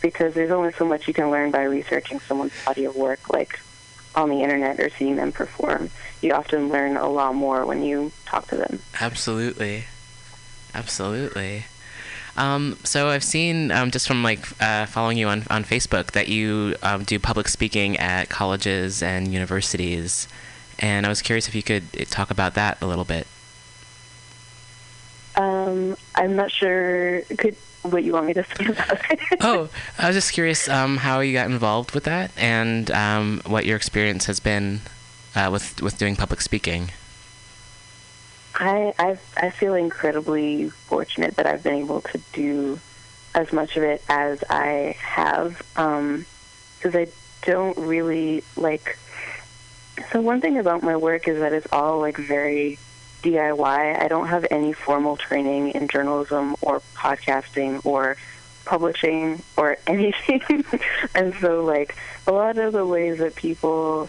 because 0.02 0.34
there's 0.34 0.52
only 0.52 0.72
so 0.72 0.84
much 0.84 1.08
you 1.08 1.14
can 1.14 1.30
learn 1.30 1.50
by 1.50 1.64
researching 1.64 2.20
someone's 2.20 2.52
body 2.64 2.84
of 2.84 2.94
work, 2.94 3.28
like 3.32 3.58
on 4.16 4.30
the 4.30 4.42
internet 4.42 4.80
or 4.80 4.88
seeing 4.90 5.16
them 5.16 5.30
perform. 5.30 5.90
You 6.22 6.32
often 6.32 6.70
learn 6.70 6.96
a 6.96 7.08
lot 7.08 7.34
more 7.34 7.66
when 7.66 7.82
you 7.82 8.10
talk 8.24 8.48
to 8.48 8.56
them. 8.56 8.80
Absolutely, 9.00 9.84
absolutely. 10.74 11.66
Um, 12.36 12.78
so 12.84 13.08
I've 13.08 13.24
seen 13.24 13.70
um, 13.70 13.90
just 13.90 14.06
from 14.06 14.22
like 14.22 14.40
uh, 14.60 14.86
following 14.86 15.16
you 15.16 15.28
on 15.28 15.44
on 15.48 15.64
Facebook 15.64 16.12
that 16.12 16.28
you 16.28 16.76
um, 16.82 17.04
do 17.04 17.18
public 17.18 17.48
speaking 17.48 17.96
at 17.98 18.28
colleges 18.28 19.02
and 19.02 19.32
universities, 19.32 20.28
and 20.78 21.06
I 21.06 21.08
was 21.08 21.22
curious 21.22 21.48
if 21.48 21.54
you 21.54 21.62
could 21.62 21.84
uh, 21.98 22.04
talk 22.04 22.30
about 22.30 22.54
that 22.54 22.80
a 22.82 22.86
little 22.86 23.04
bit. 23.04 23.26
Um, 25.36 25.96
I'm 26.14 26.36
not 26.36 26.50
sure 26.50 27.22
could 27.38 27.56
what 27.90 28.04
you 28.04 28.12
want 28.12 28.26
me 28.26 28.34
to 28.34 28.44
say 28.44 28.66
about 28.66 29.10
it. 29.10 29.18
oh, 29.40 29.68
I 29.98 30.06
was 30.08 30.16
just 30.16 30.32
curious 30.32 30.68
um, 30.68 30.98
how 30.98 31.20
you 31.20 31.32
got 31.32 31.50
involved 31.50 31.92
with 31.92 32.04
that 32.04 32.30
and 32.36 32.90
um, 32.90 33.40
what 33.46 33.66
your 33.66 33.76
experience 33.76 34.26
has 34.26 34.40
been 34.40 34.80
uh, 35.34 35.48
with 35.52 35.82
with 35.82 35.98
doing 35.98 36.16
public 36.16 36.40
speaking. 36.40 36.90
I, 38.54 38.94
I 38.98 39.18
I 39.36 39.50
feel 39.50 39.74
incredibly 39.74 40.70
fortunate 40.70 41.36
that 41.36 41.46
I've 41.46 41.62
been 41.62 41.74
able 41.74 42.00
to 42.00 42.20
do 42.32 42.78
as 43.34 43.52
much 43.52 43.76
of 43.76 43.82
it 43.82 44.02
as 44.08 44.42
I 44.48 44.96
have, 44.98 45.58
because 45.74 46.94
I 46.94 47.06
don't 47.42 47.76
really 47.76 48.42
like. 48.56 48.98
So 50.10 50.20
one 50.20 50.40
thing 50.40 50.58
about 50.58 50.82
my 50.82 50.96
work 50.96 51.28
is 51.28 51.38
that 51.40 51.52
it's 51.52 51.66
all 51.70 52.00
like 52.00 52.16
very 52.16 52.78
DIY. 53.30 54.00
I 54.02 54.08
don't 54.08 54.28
have 54.28 54.46
any 54.50 54.72
formal 54.72 55.16
training 55.16 55.70
in 55.70 55.88
journalism 55.88 56.54
or 56.62 56.80
podcasting 56.94 57.84
or 57.84 58.16
publishing 58.64 59.42
or 59.56 59.76
anything, 59.86 60.64
and 61.14 61.34
so 61.40 61.64
like 61.64 61.96
a 62.26 62.32
lot 62.32 62.58
of 62.58 62.72
the 62.72 62.86
ways 62.86 63.18
that 63.18 63.34
people 63.34 64.08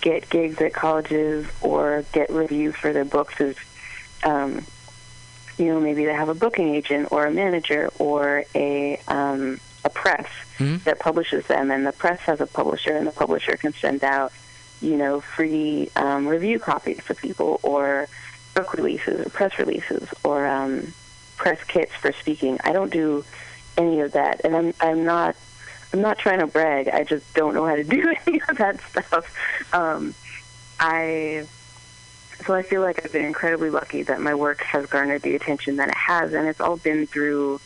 get 0.00 0.28
gigs 0.30 0.60
at 0.60 0.72
colleges 0.72 1.46
or 1.60 2.04
get 2.12 2.30
reviews 2.30 2.74
for 2.76 2.92
their 2.92 3.04
books 3.04 3.40
is 3.40 3.56
um, 4.24 4.64
you 5.58 5.66
know, 5.66 5.80
maybe 5.80 6.04
they 6.04 6.12
have 6.12 6.28
a 6.28 6.34
booking 6.34 6.74
agent 6.74 7.08
or 7.10 7.26
a 7.26 7.30
manager 7.30 7.90
or 7.98 8.44
a 8.54 8.98
um, 9.08 9.60
a 9.84 9.90
press 9.90 10.26
Mhm. 10.58 10.82
that 10.84 10.98
publishes 10.98 11.46
them, 11.46 11.70
and 11.70 11.86
the 11.86 11.92
press 11.92 12.20
has 12.20 12.40
a 12.40 12.46
publisher, 12.46 12.96
and 12.96 13.06
the 13.06 13.12
publisher 13.12 13.56
can 13.58 13.74
send 13.74 14.02
out, 14.02 14.32
you 14.80 14.96
know, 14.96 15.20
free 15.20 15.90
um, 15.96 16.26
review 16.26 16.58
copies 16.58 16.98
for 17.00 17.12
people, 17.14 17.60
or 17.62 18.08
book 18.56 18.72
releases, 18.74 19.24
or 19.24 19.30
press 19.30 19.58
releases, 19.58 20.08
or 20.24 20.46
um, 20.46 20.92
press 21.36 21.62
kits 21.64 21.92
for 21.94 22.10
speaking. 22.12 22.58
I 22.64 22.72
don't 22.72 22.90
do 22.92 23.24
any 23.76 24.00
of 24.00 24.12
that, 24.12 24.40
and 24.44 24.56
I'm 24.56 24.74
I'm 24.80 25.04
not 25.04 25.36
I'm 25.92 26.00
not 26.00 26.18
trying 26.18 26.40
to 26.40 26.46
brag. 26.48 26.88
I 26.88 27.04
just 27.04 27.32
don't 27.34 27.54
know 27.54 27.66
how 27.66 27.76
to 27.76 27.84
do 27.98 28.14
any 28.26 28.40
of 28.48 28.56
that 28.58 28.80
stuff. 28.80 29.32
Um, 29.72 30.14
I 30.80 31.46
so 32.44 32.54
I 32.54 32.62
feel 32.62 32.80
like 32.80 33.04
I've 33.04 33.12
been 33.12 33.24
incredibly 33.26 33.70
lucky 33.70 34.02
that 34.04 34.20
my 34.20 34.34
work 34.34 34.60
has 34.62 34.86
garnered 34.86 35.22
the 35.22 35.36
attention 35.36 35.76
that 35.76 35.88
it 35.88 35.94
has, 35.94 36.32
and 36.32 36.48
it's 36.48 36.60
all 36.60 36.76
been 36.78 37.06
through. 37.06 37.60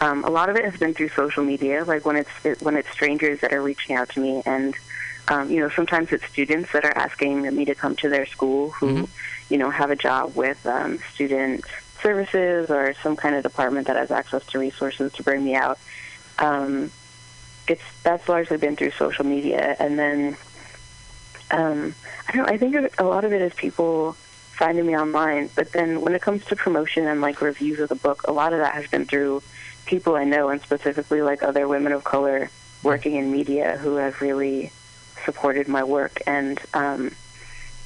Um, 0.00 0.22
a 0.24 0.30
lot 0.30 0.48
of 0.48 0.54
it 0.54 0.64
has 0.64 0.76
been 0.78 0.94
through 0.94 1.08
social 1.08 1.42
media, 1.42 1.84
like 1.84 2.04
when 2.06 2.14
it's 2.14 2.30
it, 2.44 2.62
when 2.62 2.76
it's 2.76 2.88
strangers 2.90 3.40
that 3.40 3.52
are 3.52 3.60
reaching 3.62 3.96
out 3.96 4.08
to 4.10 4.20
me, 4.20 4.42
and 4.46 4.76
um, 5.26 5.50
you 5.50 5.58
know 5.58 5.68
sometimes 5.70 6.12
it's 6.12 6.24
students 6.26 6.70
that 6.72 6.84
are 6.84 6.96
asking 6.96 7.42
me 7.56 7.64
to 7.64 7.74
come 7.74 7.96
to 7.96 8.08
their 8.08 8.24
school 8.24 8.70
who, 8.70 8.86
Mhm. 8.86 9.08
You 9.48 9.58
know, 9.58 9.70
have 9.70 9.90
a 9.90 9.96
job 9.96 10.34
with 10.36 10.64
um, 10.66 10.98
student 11.14 11.64
services 12.00 12.70
or 12.70 12.94
some 13.02 13.16
kind 13.16 13.34
of 13.34 13.42
department 13.42 13.86
that 13.86 13.96
has 13.96 14.10
access 14.10 14.44
to 14.46 14.58
resources 14.58 15.12
to 15.14 15.22
bring 15.22 15.44
me 15.44 15.54
out. 15.54 15.78
Um, 16.38 16.90
it's 17.66 17.82
that's 18.02 18.28
largely 18.28 18.56
been 18.56 18.76
through 18.76 18.92
social 18.92 19.24
media, 19.24 19.76
and 19.78 19.98
then 19.98 20.36
um, 21.50 21.94
I 22.28 22.32
don't. 22.32 22.50
I 22.50 22.56
think 22.56 22.76
a 22.98 23.04
lot 23.04 23.24
of 23.24 23.32
it 23.32 23.42
is 23.42 23.52
people 23.54 24.12
finding 24.58 24.86
me 24.86 24.96
online. 24.96 25.50
But 25.54 25.72
then 25.72 26.00
when 26.00 26.14
it 26.14 26.22
comes 26.22 26.44
to 26.46 26.56
promotion 26.56 27.06
and 27.06 27.20
like 27.20 27.40
reviews 27.40 27.78
of 27.80 27.88
the 27.88 27.94
book, 27.94 28.22
a 28.26 28.32
lot 28.32 28.52
of 28.52 28.58
that 28.60 28.74
has 28.74 28.88
been 28.88 29.04
through 29.04 29.42
people 29.86 30.14
I 30.14 30.24
know, 30.24 30.48
and 30.48 30.60
specifically 30.60 31.22
like 31.22 31.42
other 31.42 31.68
women 31.68 31.92
of 31.92 32.04
color 32.04 32.50
working 32.82 33.16
in 33.16 33.32
media 33.32 33.76
who 33.78 33.96
have 33.96 34.20
really 34.20 34.72
supported 35.24 35.68
my 35.68 35.82
work 35.82 36.20
and 36.26 36.60
um, 36.74 37.10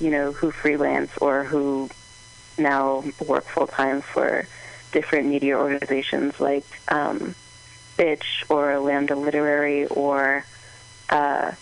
you 0.03 0.11
know 0.11 0.33
who 0.33 0.51
freelance 0.51 1.16
or 1.19 1.45
who 1.45 1.89
now 2.59 3.05
work 3.27 3.45
full 3.45 3.66
time 3.66 4.01
for 4.01 4.47
different 4.91 5.27
media 5.29 5.57
organizations 5.57 6.39
like 6.41 6.65
um, 6.89 7.35
Bitch 7.97 8.51
or 8.51 8.79
Lambda 8.79 9.15
Literary 9.15 9.87
or 9.87 10.45
uh, 11.09 11.53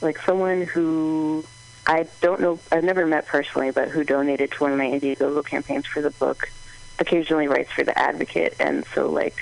like 0.00 0.18
someone 0.18 0.62
who 0.62 1.44
I 1.86 2.06
don't 2.20 2.40
know, 2.40 2.58
I've 2.70 2.84
never 2.84 3.06
met 3.06 3.26
personally, 3.26 3.70
but 3.70 3.88
who 3.88 4.04
donated 4.04 4.52
to 4.52 4.62
one 4.62 4.72
of 4.72 4.78
my 4.78 4.86
Indiegogo 4.86 5.44
campaigns 5.44 5.86
for 5.86 6.02
the 6.02 6.10
book, 6.10 6.50
occasionally 6.98 7.48
writes 7.48 7.72
for 7.72 7.82
The 7.82 7.98
Advocate, 7.98 8.56
and 8.60 8.84
so 8.94 9.08
like 9.08 9.36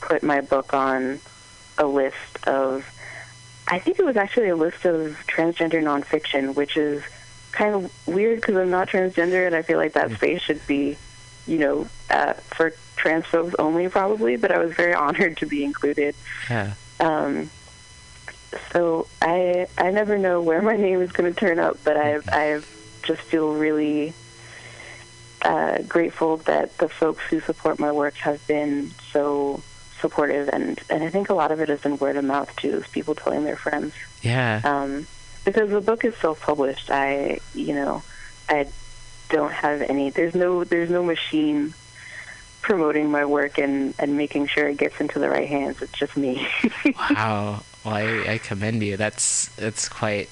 put 0.00 0.24
my 0.24 0.40
book 0.40 0.74
on 0.74 1.20
a 1.78 1.86
list 1.86 2.46
of, 2.48 2.84
I 3.68 3.78
think 3.78 4.00
it 4.00 4.04
was 4.04 4.16
actually 4.16 4.48
a 4.48 4.56
list 4.56 4.84
of 4.84 5.16
transgender 5.28 5.80
nonfiction, 5.80 6.56
which 6.56 6.76
is 6.76 7.04
kind 7.52 7.74
of 7.74 8.06
weird 8.06 8.40
because 8.40 8.56
I'm 8.56 8.70
not 8.70 8.88
transgender, 8.88 9.46
and 9.46 9.54
I 9.54 9.62
feel 9.62 9.78
like 9.78 9.92
that 9.92 10.10
space 10.12 10.42
should 10.42 10.66
be, 10.66 10.96
you 11.46 11.58
know, 11.58 11.86
uh, 12.10 12.32
for 12.32 12.72
trans 12.96 13.26
folks 13.26 13.54
only 13.58 13.88
probably. 13.88 14.36
But 14.36 14.50
I 14.50 14.58
was 14.58 14.72
very 14.74 14.94
honored 15.06 15.36
to 15.38 15.46
be 15.46 15.64
included. 15.64 16.14
Yeah. 16.50 16.74
Um, 17.00 17.50
so 18.72 19.06
I 19.20 19.66
I 19.78 19.90
never 19.90 20.18
know 20.18 20.40
where 20.40 20.62
my 20.62 20.76
name 20.76 21.00
is 21.00 21.12
going 21.12 21.32
to 21.32 21.38
turn 21.38 21.58
up, 21.58 21.78
but 21.84 21.96
I 21.96 22.18
I 22.28 22.60
just 23.02 23.22
feel 23.22 23.54
really 23.54 24.14
uh, 25.42 25.82
grateful 25.82 26.38
that 26.38 26.78
the 26.78 26.88
folks 26.88 27.22
who 27.24 27.40
support 27.40 27.78
my 27.78 27.92
work 27.92 28.14
have 28.16 28.46
been 28.46 28.90
so 29.10 29.62
supportive, 30.00 30.48
and 30.48 30.80
and 30.88 31.02
I 31.02 31.10
think 31.10 31.30
a 31.30 31.34
lot 31.34 31.50
of 31.50 31.60
it 31.60 31.68
has 31.68 31.80
been 31.80 31.96
word 31.98 32.16
of 32.16 32.24
mouth 32.24 32.54
too, 32.56 32.78
is 32.78 32.86
people 32.88 33.14
telling 33.14 33.44
their 33.44 33.56
friends. 33.56 33.94
Yeah. 34.22 34.60
Um, 34.64 35.06
because 35.44 35.70
the 35.70 35.80
book 35.80 36.04
is 36.04 36.14
self-published, 36.16 36.90
I 36.90 37.38
you 37.54 37.74
know 37.74 38.02
I 38.48 38.68
don't 39.28 39.52
have 39.52 39.82
any. 39.82 40.10
There's 40.10 40.34
no 40.34 40.64
there's 40.64 40.90
no 40.90 41.02
machine 41.02 41.74
promoting 42.60 43.10
my 43.10 43.24
work 43.24 43.58
and 43.58 43.94
and 43.98 44.16
making 44.16 44.46
sure 44.46 44.68
it 44.68 44.76
gets 44.78 45.00
into 45.00 45.18
the 45.18 45.28
right 45.28 45.48
hands. 45.48 45.82
It's 45.82 45.92
just 45.92 46.16
me. 46.16 46.46
wow. 47.10 47.62
Well, 47.84 47.94
I, 47.94 48.34
I 48.34 48.38
commend 48.38 48.82
you. 48.82 48.96
That's 48.96 49.48
that's 49.56 49.88
quite. 49.88 50.28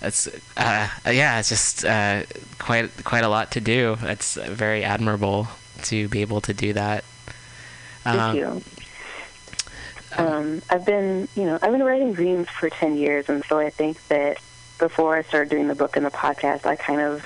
That's 0.00 0.28
uh, 0.56 0.88
yeah. 1.06 1.38
It's 1.38 1.48
just 1.48 1.84
uh, 1.84 2.22
quite 2.58 2.90
quite 3.04 3.24
a 3.24 3.28
lot 3.28 3.50
to 3.52 3.60
do. 3.60 3.96
It's 4.02 4.34
very 4.36 4.84
admirable 4.84 5.48
to 5.84 6.08
be 6.08 6.20
able 6.20 6.40
to 6.42 6.54
do 6.54 6.72
that. 6.74 7.04
Thank 8.04 8.18
Um, 8.20 8.36
you. 8.36 8.62
Um, 10.18 10.62
I've 10.70 10.86
been, 10.86 11.28
you 11.34 11.44
know, 11.44 11.58
I've 11.60 11.72
been 11.72 11.82
writing 11.82 12.14
zines 12.14 12.48
for 12.48 12.70
10 12.70 12.96
years, 12.96 13.28
and 13.28 13.44
so 13.44 13.58
I 13.58 13.70
think 13.70 14.06
that 14.08 14.38
before 14.78 15.16
I 15.16 15.22
started 15.22 15.50
doing 15.50 15.68
the 15.68 15.74
book 15.74 15.96
and 15.96 16.06
the 16.06 16.10
podcast, 16.10 16.66
I 16.66 16.76
kind 16.76 17.00
of, 17.00 17.24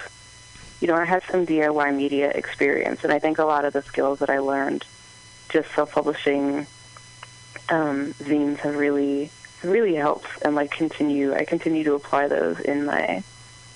you 0.81 0.89
know, 0.89 0.95
I 0.95 1.05
had 1.05 1.23
some 1.25 1.47
DIY 1.47 1.97
media 1.97 2.31
experience, 2.31 3.05
and 3.05 3.12
I 3.12 3.19
think 3.19 3.39
a 3.39 3.45
lot 3.45 3.65
of 3.65 3.73
the 3.73 3.83
skills 3.83 4.19
that 4.21 4.31
I 4.31 4.39
learned 4.39 4.85
just 5.49 5.73
self-publishing 5.75 6.67
um, 7.69 8.12
zines 8.15 8.59
have 8.59 8.77
really, 8.77 9.31
really 9.62 9.95
helped, 9.95 10.29
and 10.43 10.55
like 10.55 10.71
continue, 10.71 11.35
I 11.35 11.45
continue 11.45 11.85
to 11.85 11.95
apply 11.95 12.29
those 12.29 12.61
in 12.61 12.87
my, 12.87 13.23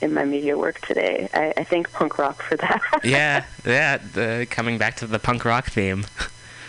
in 0.01 0.12
my 0.12 0.24
media 0.24 0.59
work 0.59 0.81
today. 0.81 1.28
I, 1.32 1.53
I 1.57 1.65
thank 1.65 1.93
punk 1.93 2.19
rock 2.19 2.43
for 2.43 2.57
that. 2.57 2.81
yeah, 3.05 3.45
yeah. 3.65 4.45
Coming 4.47 4.78
back 4.78 4.97
to 4.97 5.07
the 5.07 5.19
punk 5.19 5.45
rock 5.45 5.66
theme. 5.66 6.05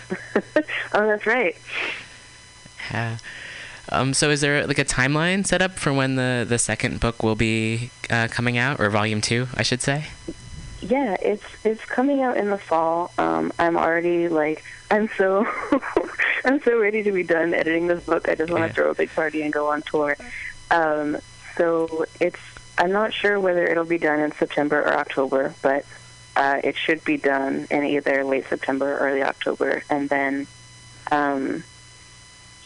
oh, 0.35 1.07
that's 1.07 1.26
right. 1.26 1.55
Yeah. 2.91 3.17
Um, 3.89 4.13
so 4.13 4.29
is 4.31 4.41
there 4.41 4.65
like 4.65 4.79
a 4.79 4.85
timeline 4.85 5.45
set 5.45 5.61
up 5.61 5.73
for 5.77 5.93
when 5.93 6.15
the, 6.15 6.45
the 6.47 6.57
second 6.57 6.99
book 6.99 7.21
will 7.21 7.35
be 7.35 7.91
uh, 8.09 8.27
coming 8.31 8.57
out, 8.57 8.79
or 8.79 8.89
volume 8.89 9.21
two, 9.21 9.47
I 9.53 9.61
should 9.63 9.81
say? 9.81 10.05
Yeah, 10.81 11.15
it's 11.21 11.43
it's 11.63 11.85
coming 11.85 12.21
out 12.21 12.37
in 12.37 12.49
the 12.49 12.57
fall. 12.57 13.11
Um, 13.17 13.51
I'm 13.59 13.77
already 13.77 14.27
like 14.27 14.63
I'm 14.91 15.09
so 15.17 15.45
I'm 16.45 16.61
so 16.61 16.79
ready 16.79 17.03
to 17.03 17.11
be 17.11 17.23
done 17.23 17.53
editing 17.53 17.87
this 17.87 18.03
book. 18.03 18.27
I 18.27 18.35
just 18.35 18.51
want 18.51 18.63
to 18.63 18.67
Yeah. 18.67 18.73
throw 18.73 18.91
a 18.91 18.95
big 18.95 19.09
party 19.11 19.41
and 19.43 19.53
go 19.53 19.67
on 19.71 19.81
tour. 19.83 20.17
Um, 20.71 21.17
so 21.57 22.05
it's 22.19 22.39
I'm 22.77 22.91
not 22.91 23.13
sure 23.13 23.39
whether 23.39 23.65
it'll 23.65 23.85
be 23.85 23.97
done 23.99 24.19
in 24.19 24.31
September 24.33 24.81
or 24.81 24.93
October, 24.97 25.53
but 25.61 25.85
uh, 26.35 26.59
it 26.63 26.75
should 26.75 27.03
be 27.03 27.17
done 27.17 27.67
in 27.71 27.83
either 27.83 28.23
late 28.23 28.45
September 28.49 28.95
or 28.95 28.97
early 28.97 29.21
October, 29.21 29.83
and 29.91 30.09
then. 30.09 30.47
Um, 31.11 31.63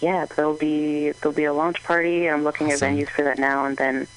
yeah, 0.01 0.25
there'll 0.25 0.53
be 0.57 1.11
there'll 1.11 1.35
be 1.35 1.45
a 1.45 1.53
launch 1.53 1.83
party. 1.83 2.29
I'm 2.29 2.43
looking 2.43 2.71
Awesome. 2.71 2.93
at 2.93 2.97
venues 2.97 3.09
for 3.09 3.23
that 3.23 3.37
now, 3.37 3.65
and 3.65 3.77
then 3.77 4.07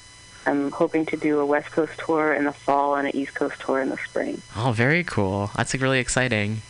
I'm 0.47 0.71
hoping 0.73 1.07
to 1.07 1.17
do 1.17 1.39
a 1.41 1.47
West 1.47 1.71
Coast 1.73 1.93
tour 1.99 2.33
in 2.35 2.45
the 2.45 2.53
fall 2.53 2.97
and 2.97 3.07
an 3.09 3.17
East 3.17 3.35
Coast 3.35 3.61
tour 3.61 3.81
in 3.81 3.89
the 3.91 3.97
spring. 3.99 4.43
Oh, 4.57 4.73
very 4.73 5.05
cool. 5.05 5.51
That's 5.57 5.73
like 5.75 5.83
really 5.83 6.01
exciting. 6.01 6.63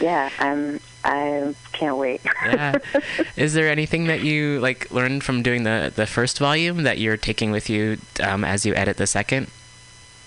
Yeah, 0.00 0.30
I'm. 0.38 0.80
I 1.02 1.54
can't 1.72 1.96
wait. 1.96 2.20
Yeah. 2.44 2.76
is 3.36 3.54
there 3.54 3.68
anything 3.70 4.06
that 4.06 4.20
you 4.20 4.60
like 4.60 4.90
learned 4.90 5.24
from 5.24 5.42
doing 5.42 5.62
the 5.64 5.92
the 5.94 6.06
first 6.06 6.38
volume 6.38 6.82
that 6.84 6.98
you're 6.98 7.16
taking 7.16 7.50
with 7.50 7.70
you 7.70 7.98
um, 8.22 8.44
as 8.44 8.64
you 8.66 8.74
edit 8.74 8.96
the 8.98 9.06
second? 9.06 9.48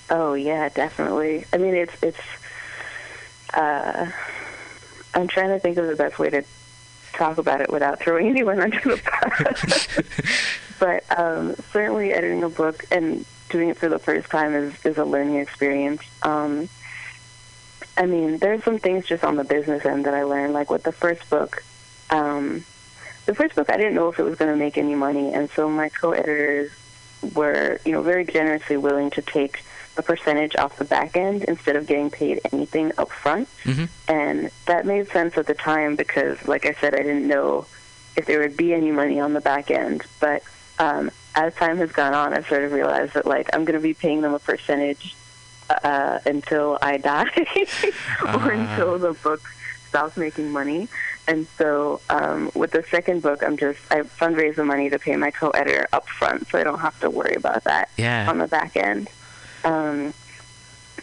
oh 0.09 0.33
yeah, 0.35 0.69
definitely. 0.69 1.45
I 1.53 1.57
mean, 1.57 1.73
it's 1.75 1.93
it's. 2.03 2.19
Uh, 3.53 4.09
I'm 5.13 5.27
trying 5.27 5.49
to 5.49 5.59
think 5.59 5.77
of 5.77 5.85
the 5.87 5.95
best 5.95 6.17
way 6.17 6.29
to 6.31 6.43
talk 7.13 7.37
about 7.37 7.61
it 7.61 7.71
without 7.71 7.99
throwing 7.99 8.27
anyone 8.29 8.59
under 8.59 8.79
the 8.79 9.01
bus. 9.05 10.03
but 10.79 11.03
um, 11.17 11.55
certainly, 11.71 12.13
editing 12.13 12.43
a 12.43 12.49
book 12.49 12.85
and 12.91 13.25
doing 13.49 13.69
it 13.69 13.77
for 13.77 13.89
the 13.89 13.99
first 13.99 14.29
time 14.29 14.53
is 14.53 14.73
is 14.85 14.97
a 14.97 15.05
learning 15.05 15.35
experience. 15.35 16.01
Um, 16.23 16.69
I 17.95 18.05
mean, 18.05 18.39
there's 18.39 18.63
some 18.63 18.79
things 18.79 19.05
just 19.05 19.23
on 19.23 19.35
the 19.35 19.43
business 19.43 19.85
end 19.85 20.05
that 20.05 20.13
I 20.13 20.23
learned, 20.23 20.53
like 20.53 20.69
with 20.69 20.83
the 20.83 20.91
first 20.91 21.29
book. 21.29 21.63
Um, 22.09 22.65
the 23.25 23.35
first 23.35 23.55
book, 23.55 23.69
I 23.69 23.77
didn't 23.77 23.95
know 23.95 24.09
if 24.09 24.19
it 24.19 24.23
was 24.23 24.35
going 24.35 24.51
to 24.51 24.57
make 24.57 24.77
any 24.77 24.95
money, 24.95 25.33
and 25.33 25.49
so 25.51 25.69
my 25.69 25.89
co-editors 25.89 26.71
were, 27.35 27.79
you 27.85 27.91
know, 27.91 28.01
very 28.01 28.25
generously 28.25 28.77
willing 28.77 29.09
to 29.11 29.21
take 29.21 29.63
a 29.97 30.01
percentage 30.01 30.55
off 30.55 30.77
the 30.77 30.85
back 30.85 31.15
end 31.15 31.43
instead 31.43 31.75
of 31.75 31.85
getting 31.87 32.09
paid 32.09 32.39
anything 32.51 32.91
up 32.97 33.11
front. 33.11 33.47
Mhm. 33.63 33.89
And 34.07 34.51
that 34.65 34.85
made 34.85 35.07
sense 35.09 35.37
at 35.37 35.45
the 35.47 35.53
time 35.53 35.95
because, 35.95 36.47
like 36.47 36.65
I 36.65 36.73
said, 36.73 36.93
I 36.95 36.97
didn't 37.03 37.27
know 37.27 37.65
if 38.15 38.25
there 38.25 38.39
would 38.39 38.57
be 38.57 38.73
any 38.73 38.91
money 38.91 39.19
on 39.19 39.33
the 39.33 39.41
back 39.41 39.69
end. 39.71 40.03
But 40.19 40.43
um, 40.79 41.11
as 41.35 41.53
time 41.55 41.77
has 41.77 41.91
gone 41.91 42.13
on, 42.13 42.33
I've 42.33 42.47
sort 42.47 42.63
of 42.63 42.71
realized 42.71 43.13
that, 43.13 43.25
like, 43.27 43.49
I'm 43.53 43.65
going 43.65 43.75
to 43.79 43.83
be 43.83 43.93
paying 43.93 44.21
them 44.21 44.33
a 44.33 44.39
percentage 44.39 45.15
uh, 45.69 46.19
until 46.25 46.77
I 46.81 46.97
die 46.97 47.25
or 48.23 48.27
Ah. 48.27 48.49
until 48.49 48.97
the 48.97 49.13
book 49.13 49.41
stops 49.89 50.17
making 50.17 50.51
money. 50.51 50.87
And 51.27 51.47
so 51.57 52.01
um, 52.09 52.51
with 52.53 52.71
the 52.71 52.83
second 52.91 53.21
book, 53.21 53.43
I'm 53.43 53.55
just 53.55 53.79
I 53.91 54.01
fundraise 54.01 54.55
the 54.55 54.65
money 54.65 54.89
to 54.89 54.99
pay 54.99 55.15
my 55.15 55.31
co-editor 55.31 55.87
up 55.93 56.09
front, 56.09 56.47
so 56.49 56.59
I 56.59 56.63
don't 56.63 56.79
have 56.79 56.99
to 56.99 57.09
worry 57.09 57.35
about 57.35 57.63
that 57.63 57.89
Yeah. 57.97 58.29
on 58.29 58.39
the 58.39 58.47
back 58.47 58.75
end. 58.75 59.09
Um, 59.63 60.13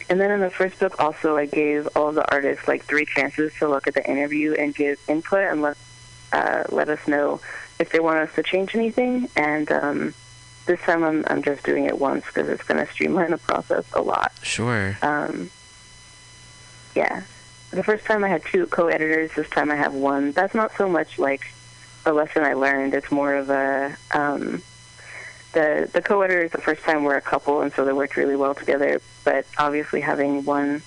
and 0.09 0.19
then 0.19 0.31
in 0.31 0.39
the 0.39 0.49
first 0.49 0.79
book, 0.79 0.99
also 0.99 1.37
I 1.37 1.45
gave 1.45 1.87
all 1.95 2.11
the 2.11 2.29
artists 2.31 2.67
like 2.67 2.83
three 2.83 3.05
chances 3.05 3.53
to 3.59 3.67
look 3.67 3.87
at 3.87 3.93
the 3.93 4.09
interview 4.09 4.53
and 4.53 4.73
give 4.75 4.99
input 5.07 5.43
and 5.43 5.61
let 5.61 5.77
uh, 6.33 6.63
let 6.69 6.89
us 6.89 7.07
know 7.07 7.41
if 7.79 7.91
they 7.91 7.99
want 7.99 8.17
us 8.17 8.33
to 8.35 8.43
change 8.43 8.75
anything. 8.75 9.29
And 9.35 9.71
um, 9.71 10.13
this 10.65 10.79
time 10.81 11.03
I'm 11.03 11.23
I'm 11.27 11.43
just 11.43 11.63
doing 11.63 11.85
it 11.85 11.97
once 11.97 12.25
because 12.25 12.49
it's 12.49 12.63
going 12.63 12.85
to 12.85 12.91
streamline 12.91 13.31
the 13.31 13.37
process 13.37 13.85
a 13.93 14.01
lot. 14.01 14.31
Sure. 14.41 14.97
Um, 15.01 15.49
yeah. 16.95 17.23
The 17.71 17.83
first 17.83 18.05
time 18.05 18.23
I 18.23 18.27
had 18.27 18.43
two 18.43 18.67
co-editors. 18.67 19.31
This 19.33 19.49
time 19.49 19.71
I 19.71 19.75
have 19.75 19.93
one. 19.93 20.33
That's 20.33 20.53
not 20.53 20.75
so 20.75 20.89
much 20.89 21.17
like 21.17 21.53
a 22.05 22.11
lesson 22.11 22.43
I 22.43 22.53
learned. 22.53 22.93
It's 22.93 23.11
more 23.11 23.33
of 23.35 23.49
a 23.49 23.95
um, 24.11 24.61
the 25.53 25.89
the 25.91 26.01
co-editors 26.01 26.51
the 26.51 26.57
first 26.59 26.83
time 26.83 27.03
were 27.03 27.15
a 27.15 27.21
couple, 27.21 27.61
and 27.61 27.71
so 27.73 27.83
they 27.85 27.93
worked 27.93 28.15
really 28.17 28.35
well 28.35 28.55
together. 28.55 29.01
But 29.23 29.45
obviously, 29.57 30.01
having 30.01 30.45
one 30.45 30.81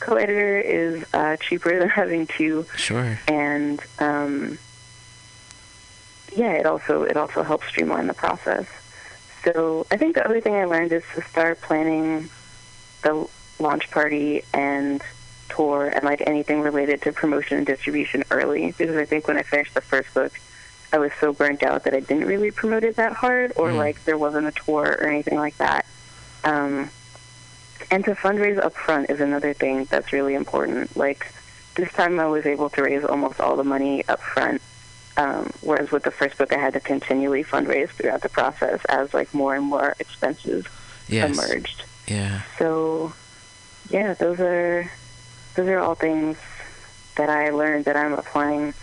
co-editor 0.00 0.58
is 0.58 1.04
uh, 1.14 1.36
cheaper 1.36 1.78
than 1.78 1.88
having 1.88 2.26
two, 2.26 2.66
Sure. 2.76 3.18
and 3.26 3.80
um, 3.98 4.58
yeah, 6.34 6.52
it 6.52 6.66
also 6.66 7.02
it 7.02 7.16
also 7.16 7.42
helps 7.42 7.66
streamline 7.68 8.06
the 8.06 8.14
process. 8.14 8.66
So 9.44 9.86
I 9.90 9.96
think 9.96 10.14
the 10.16 10.24
other 10.24 10.40
thing 10.40 10.54
I 10.54 10.64
learned 10.64 10.92
is 10.92 11.04
to 11.14 11.22
start 11.22 11.60
planning 11.60 12.28
the 13.02 13.26
launch 13.58 13.90
party 13.90 14.42
and 14.52 15.02
tour 15.48 15.86
and 15.88 16.04
like 16.04 16.22
anything 16.26 16.60
related 16.60 17.00
to 17.02 17.12
promotion 17.12 17.56
and 17.58 17.66
distribution 17.66 18.22
early 18.30 18.74
because 18.76 18.96
I 18.96 19.04
think 19.06 19.26
when 19.26 19.38
I 19.38 19.42
finished 19.42 19.72
the 19.74 19.80
first 19.80 20.12
book 20.12 20.32
I 20.92 20.98
was 20.98 21.12
so 21.20 21.32
burnt 21.32 21.62
out 21.62 21.84
that 21.84 21.94
I 21.94 22.00
didn't 22.00 22.26
really 22.26 22.50
promote 22.50 22.84
it 22.84 22.96
that 22.96 23.12
hard 23.12 23.52
or 23.56 23.70
Mm. 23.70 23.76
like 23.76 24.04
there 24.04 24.16
wasn't 24.18 24.46
a 24.46 24.52
tour 24.52 24.84
or 25.00 25.06
anything 25.06 25.38
like 25.38 25.56
that. 25.58 25.84
Um, 26.44 26.90
and 27.90 28.04
to 28.04 28.14
fundraise 28.14 28.58
up 28.58 28.74
front 28.74 29.10
is 29.10 29.20
another 29.20 29.52
thing 29.54 29.84
that's 29.84 30.12
really 30.12 30.34
important. 30.34 30.96
Like 30.96 31.32
this 31.74 31.92
time 31.92 32.18
I 32.18 32.26
was 32.26 32.46
able 32.46 32.70
to 32.70 32.82
raise 32.82 33.04
almost 33.04 33.40
all 33.40 33.56
the 33.56 33.64
money 33.64 34.06
up 34.08 34.20
front. 34.20 34.62
Um, 35.16 35.50
whereas 35.62 35.90
with 35.90 36.04
the 36.04 36.10
first 36.12 36.38
book 36.38 36.52
I 36.52 36.58
had 36.58 36.74
to 36.74 36.80
continually 36.80 37.42
fundraise 37.42 37.88
throughout 37.90 38.20
the 38.22 38.28
process 38.28 38.80
as 38.88 39.12
like 39.12 39.32
more 39.34 39.54
and 39.56 39.64
more 39.64 39.94
expenses 39.98 40.64
Yes. 41.08 41.30
emerged. 41.36 41.84
Yeah. 42.06 42.42
So, 42.58 43.12
yeah, 43.90 44.14
those 44.14 44.40
are 44.40 44.90
those 45.54 45.68
are 45.68 45.78
all 45.80 45.94
things 45.94 46.36
that 47.16 47.28
I 47.30 47.50
learned 47.50 47.86
that 47.86 47.96
I'm 47.96 48.12
applying 48.12 48.74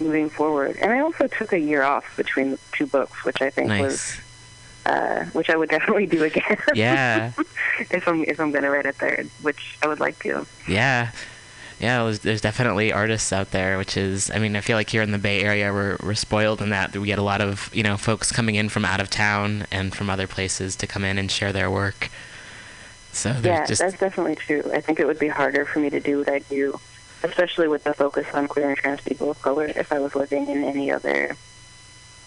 moving 0.00 0.30
forward. 0.30 0.76
And 0.80 0.92
I 0.92 1.00
also 1.00 1.26
took 1.26 1.52
a 1.52 1.58
year 1.58 1.82
off 1.82 2.16
between 2.16 2.52
the 2.52 2.58
two 2.72 2.86
books, 2.86 3.24
which 3.24 3.42
I 3.42 3.50
think 3.50 3.68
was 3.68 4.18
uh, 4.86 5.24
which 5.26 5.50
I 5.50 5.56
would 5.56 5.68
definitely 5.76 6.06
do 6.06 6.24
again. 6.24 6.58
Yeah. 6.74 7.32
if 7.90 8.06
I'm 8.08 8.24
if 8.24 8.40
I'm 8.40 8.50
gonna 8.50 8.70
write 8.70 8.86
a 8.86 8.92
third, 8.92 9.28
which 9.42 9.78
I 9.82 9.88
would 9.88 10.00
like 10.00 10.18
to. 10.20 10.46
Yeah. 10.68 11.10
Yeah, 11.78 12.04
there's, 12.04 12.18
there's 12.18 12.40
definitely 12.42 12.92
artists 12.92 13.32
out 13.32 13.52
there, 13.52 13.78
which 13.78 13.96
is, 13.96 14.30
I 14.30 14.38
mean, 14.38 14.54
I 14.54 14.60
feel 14.60 14.76
like 14.76 14.90
here 14.90 15.00
in 15.00 15.12
the 15.12 15.18
Bay 15.18 15.40
Area, 15.40 15.72
we're, 15.72 15.96
we're 16.02 16.14
spoiled 16.14 16.60
in 16.60 16.68
that 16.68 16.94
we 16.94 17.06
get 17.06 17.18
a 17.18 17.22
lot 17.22 17.40
of, 17.40 17.74
you 17.74 17.82
know, 17.82 17.96
folks 17.96 18.30
coming 18.30 18.56
in 18.56 18.68
from 18.68 18.84
out 18.84 19.00
of 19.00 19.08
town 19.08 19.66
and 19.70 19.94
from 19.94 20.10
other 20.10 20.26
places 20.26 20.76
to 20.76 20.86
come 20.86 21.04
in 21.04 21.16
and 21.16 21.30
share 21.30 21.54
their 21.54 21.70
work. 21.70 22.10
So 23.12 23.34
Yeah, 23.42 23.64
just, 23.64 23.80
that's 23.80 23.98
definitely 23.98 24.36
true. 24.36 24.62
I 24.74 24.82
think 24.82 25.00
it 25.00 25.06
would 25.06 25.18
be 25.18 25.28
harder 25.28 25.64
for 25.64 25.78
me 25.78 25.88
to 25.88 26.00
do 26.00 26.18
what 26.18 26.28
I 26.28 26.40
do, 26.40 26.78
especially 27.22 27.68
with 27.68 27.84
the 27.84 27.94
focus 27.94 28.26
on 28.34 28.48
queer 28.48 28.68
and 28.70 28.78
trans 28.78 29.00
people 29.00 29.30
of 29.30 29.40
color, 29.42 29.66
if 29.66 29.92
I 29.92 29.98
was 29.98 30.14
living 30.14 30.48
in 30.48 30.64
any 30.64 30.90
other 30.90 31.36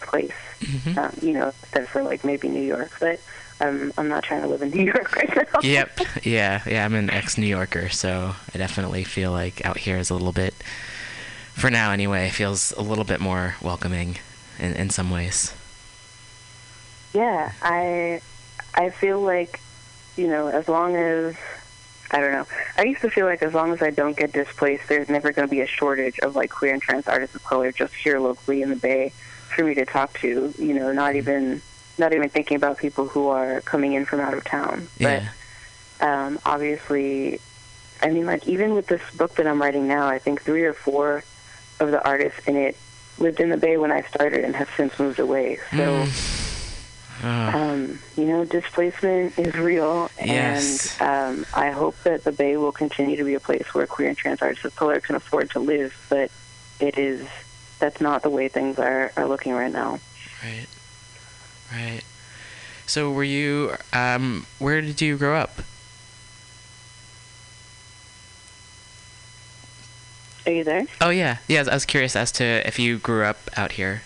place. 0.02 0.32
Mhm. 0.60 0.98
Um, 0.98 1.18
you 1.22 1.34
know, 1.34 1.50
except 1.64 1.90
for 1.90 2.04
like 2.04 2.24
maybe 2.24 2.48
New 2.50 2.62
York, 2.62 2.92
but 3.00 3.20
um, 3.62 3.94
I'm 3.98 4.08
not 4.10 4.24
trying 4.24 4.42
to 4.42 4.48
live 4.48 4.62
in 4.62 4.72
New 4.78 4.84
York 4.84 5.16
right 5.16 5.36
now. 5.36 5.60
Yep. 5.62 6.00
Yeah. 6.24 6.62
Yeah. 6.66 6.86
I'm 6.86 6.94
an 6.96 7.10
ex 7.10 7.38
New 7.38 7.48
Yorker, 7.48 7.90
so 7.90 8.36
I 8.54 8.58
definitely 8.58 9.04
feel 9.04 9.32
like 9.32 9.66
out 9.66 9.78
here 9.78 9.98
is 9.98 10.10
a 10.10 10.14
little 10.14 10.32
bit, 10.34 10.54
for 11.54 11.70
now 11.70 11.92
anyway, 11.92 12.30
feels 12.30 12.72
a 12.74 12.82
little 12.82 13.04
bit 13.06 13.20
more 13.20 13.56
welcoming 13.62 14.18
in, 14.60 14.74
in 14.74 14.90
some 14.90 15.10
ways. 15.12 15.54
Yeah, 17.14 17.52
I 17.62 18.22
I 18.76 18.90
feel 18.90 19.22
like 19.22 19.60
you 20.18 20.28
know, 20.28 20.48
as 20.48 20.68
long 20.68 20.96
as 20.96 21.36
I 22.14 22.22
don't 22.22 22.32
know. 22.32 22.46
I 22.78 22.84
used 22.84 23.02
to 23.02 23.10
feel 23.10 23.26
like 23.26 23.42
as 23.42 23.56
long 23.56 23.74
as 23.74 23.82
I 23.82 23.90
don't 23.90 24.16
get 24.16 24.32
displaced, 24.32 24.88
there's 24.88 25.10
never 25.10 25.32
going 25.32 25.48
to 25.48 25.52
be 25.52 25.62
a 25.62 25.68
shortage 25.68 26.20
of 26.20 26.36
like 26.36 26.52
queer 26.52 26.72
and 26.72 26.82
trans 26.82 27.08
artists 27.08 27.36
of 27.36 27.44
color 27.44 27.72
just 27.72 27.96
here 27.96 28.20
locally 28.20 28.62
in 28.62 28.70
the 28.70 28.76
Bay 28.76 29.12
for 29.56 29.64
me 29.64 29.74
to 29.74 29.86
talk 29.86 30.14
to. 30.20 30.54
You 30.60 30.74
know, 30.76 30.94
not 30.94 31.16
even 31.16 31.64
not 31.98 32.14
even 32.14 32.30
thinking 32.30 32.56
about 32.56 32.78
people 32.78 33.08
who 33.08 33.30
are 33.30 33.62
coming 33.62 33.94
in 33.94 34.06
from 34.06 34.20
out 34.20 34.36
of 34.36 34.44
town. 34.44 34.88
Yeah. 35.00 35.28
But 36.00 36.08
um, 36.08 36.40
obviously, 36.46 37.40
I 38.00 38.12
mean, 38.12 38.28
like 38.28 38.48
even 38.48 38.76
with 38.76 38.86
this 38.86 39.02
book 39.18 39.34
that 39.36 39.48
I'm 39.48 39.60
writing 39.60 39.88
now, 39.88 40.08
I 40.08 40.20
think 40.20 40.44
three 40.44 40.64
or 40.64 40.74
four 40.74 41.24
of 41.80 41.90
the 41.90 42.04
artists 42.06 42.48
in 42.48 42.56
it 42.56 42.78
lived 43.18 43.40
in 43.40 43.50
the 43.50 43.58
Bay 43.58 43.78
when 43.78 43.92
I 43.92 44.02
started 44.04 44.46
and 44.46 44.56
have 44.56 44.70
since 44.78 45.00
moved 45.00 45.20
away. 45.20 45.58
So. 45.72 46.06
Oh, 46.06 46.43
Um, 47.24 48.00
you 48.18 48.26
know, 48.26 48.44
displacement 48.44 49.40
is 49.40 49.56
real, 49.56 50.10
Yes. 50.24 51.00
and 51.00 51.38
um, 51.40 51.46
I 51.54 51.72
hope 51.72 51.96
that 52.04 52.24
the 52.26 52.32
Bay 52.34 52.58
will 52.58 52.74
continue 52.74 53.16
to 53.16 53.24
be 53.24 53.34
a 53.34 53.40
place 53.40 53.74
where 53.74 53.88
queer 53.88 54.10
and 54.10 54.18
trans 54.18 54.42
artists 54.42 54.66
of 54.66 54.76
color 54.76 55.00
can 55.00 55.16
afford 55.16 55.50
to 55.52 55.60
live. 55.60 55.96
But 56.10 56.32
it 56.80 56.98
is 56.98 57.26
that's 57.80 58.02
not 58.02 58.24
the 58.24 58.30
way 58.30 58.50
things 58.50 58.78
are 58.78 59.12
are 59.16 59.26
looking 59.26 59.54
right 59.54 59.72
now. 59.72 60.00
right. 60.44 60.68
Right. 61.72 62.02
So 62.86 63.10
were 63.12 63.24
you? 63.24 63.72
Um, 63.94 64.46
where 64.60 64.82
did 64.82 65.02
you 65.02 65.18
grow 65.18 65.38
up? 65.38 65.62
Are 70.46 70.52
you 70.52 70.64
there? 70.66 70.86
Oh 71.00 71.10
yeah, 71.10 71.38
yeah. 71.48 71.64
I 71.72 71.74
was 71.74 71.86
curious 71.86 72.16
as 72.18 72.32
to 72.34 72.44
if 72.68 72.78
you 72.78 72.98
grew 72.98 73.24
up 73.24 73.38
out 73.56 73.74
here. 73.74 74.02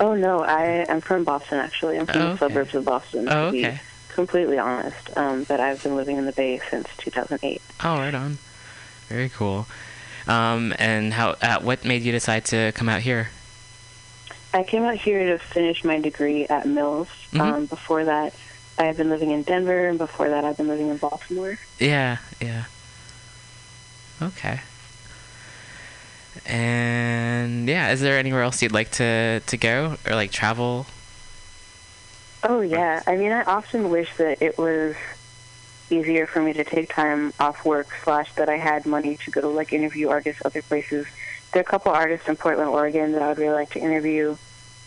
Oh 0.00 0.14
no, 0.14 0.42
I 0.42 0.86
am 0.88 1.00
from 1.02 1.24
Boston 1.24 1.58
actually. 1.58 1.98
I'm 1.98 2.06
from 2.06 2.22
Oh, 2.22 2.32
the 2.32 2.38
suburbs 2.38 2.74
of 2.74 2.84
Boston. 2.86 3.28
Oh, 3.28 3.46
to 3.46 3.52
be 3.52 3.66
okay. 3.66 3.80
completely 4.08 4.58
honest, 4.58 5.16
um, 5.16 5.44
but 5.44 5.60
I've 5.60 5.82
been 5.82 5.94
living 5.94 6.16
in 6.16 6.24
the 6.26 6.32
Bay 6.32 6.60
since 6.70 6.88
2008. 6.96 7.60
Oh, 7.84 7.98
right 7.98 8.14
on. 8.14 8.38
Very 9.08 9.28
cool. 9.28 9.66
Um, 10.26 10.74
and 10.78 11.12
how? 11.12 11.36
Uh, 11.42 11.60
what 11.60 11.84
made 11.84 12.02
you 12.02 12.12
decide 12.12 12.44
to 12.46 12.72
come 12.74 12.88
out 12.88 13.02
here? 13.02 13.30
I 14.54 14.62
came 14.64 14.82
out 14.84 14.96
here 14.96 15.26
to 15.36 15.38
finish 15.38 15.84
my 15.84 16.00
degree 16.00 16.46
at 16.46 16.66
Mills. 16.66 17.08
Mhm. 17.32 17.40
Um, 17.40 17.66
before 17.66 18.04
that, 18.04 18.34
I 18.78 18.84
had 18.84 18.96
been 18.96 19.10
living 19.10 19.30
in 19.30 19.42
Denver, 19.42 19.86
and 19.88 19.98
before 19.98 20.28
that, 20.30 20.44
I've 20.44 20.56
been 20.56 20.68
living 20.68 20.88
in 20.88 20.96
Baltimore. 20.96 21.58
Yeah, 21.78 22.16
yeah. 22.40 22.64
Okay. 24.22 24.60
And 26.46 27.68
yeah, 27.68 27.90
is 27.90 28.00
there 28.00 28.18
anywhere 28.18 28.42
else 28.42 28.62
you'd 28.62 28.72
like 28.72 28.90
to 28.92 29.40
to 29.40 29.56
go 29.56 29.96
or 30.06 30.14
like 30.14 30.32
travel? 30.32 30.86
Oh 32.42 32.60
yeah, 32.60 33.02
I 33.06 33.16
mean, 33.16 33.32
I 33.32 33.42
often 33.44 33.90
wish 33.90 34.16
that 34.16 34.40
it 34.40 34.56
was 34.56 34.96
easier 35.90 36.26
for 36.26 36.40
me 36.40 36.52
to 36.52 36.64
take 36.64 36.88
time 36.88 37.32
off 37.38 37.64
work 37.64 37.88
slash 38.04 38.32
that 38.34 38.48
I 38.48 38.56
had 38.56 38.86
money 38.86 39.16
to 39.16 39.30
go 39.30 39.40
to 39.40 39.48
like 39.48 39.72
interview 39.72 40.08
artists 40.08 40.42
other 40.44 40.62
places. 40.62 41.06
There 41.52 41.60
are 41.60 41.62
a 41.62 41.66
couple 41.66 41.92
artists 41.92 42.28
in 42.28 42.36
Portland, 42.36 42.70
Oregon 42.70 43.12
that 43.12 43.22
I 43.22 43.28
would 43.28 43.38
really 43.38 43.54
like 43.54 43.70
to 43.70 43.80
interview. 43.80 44.36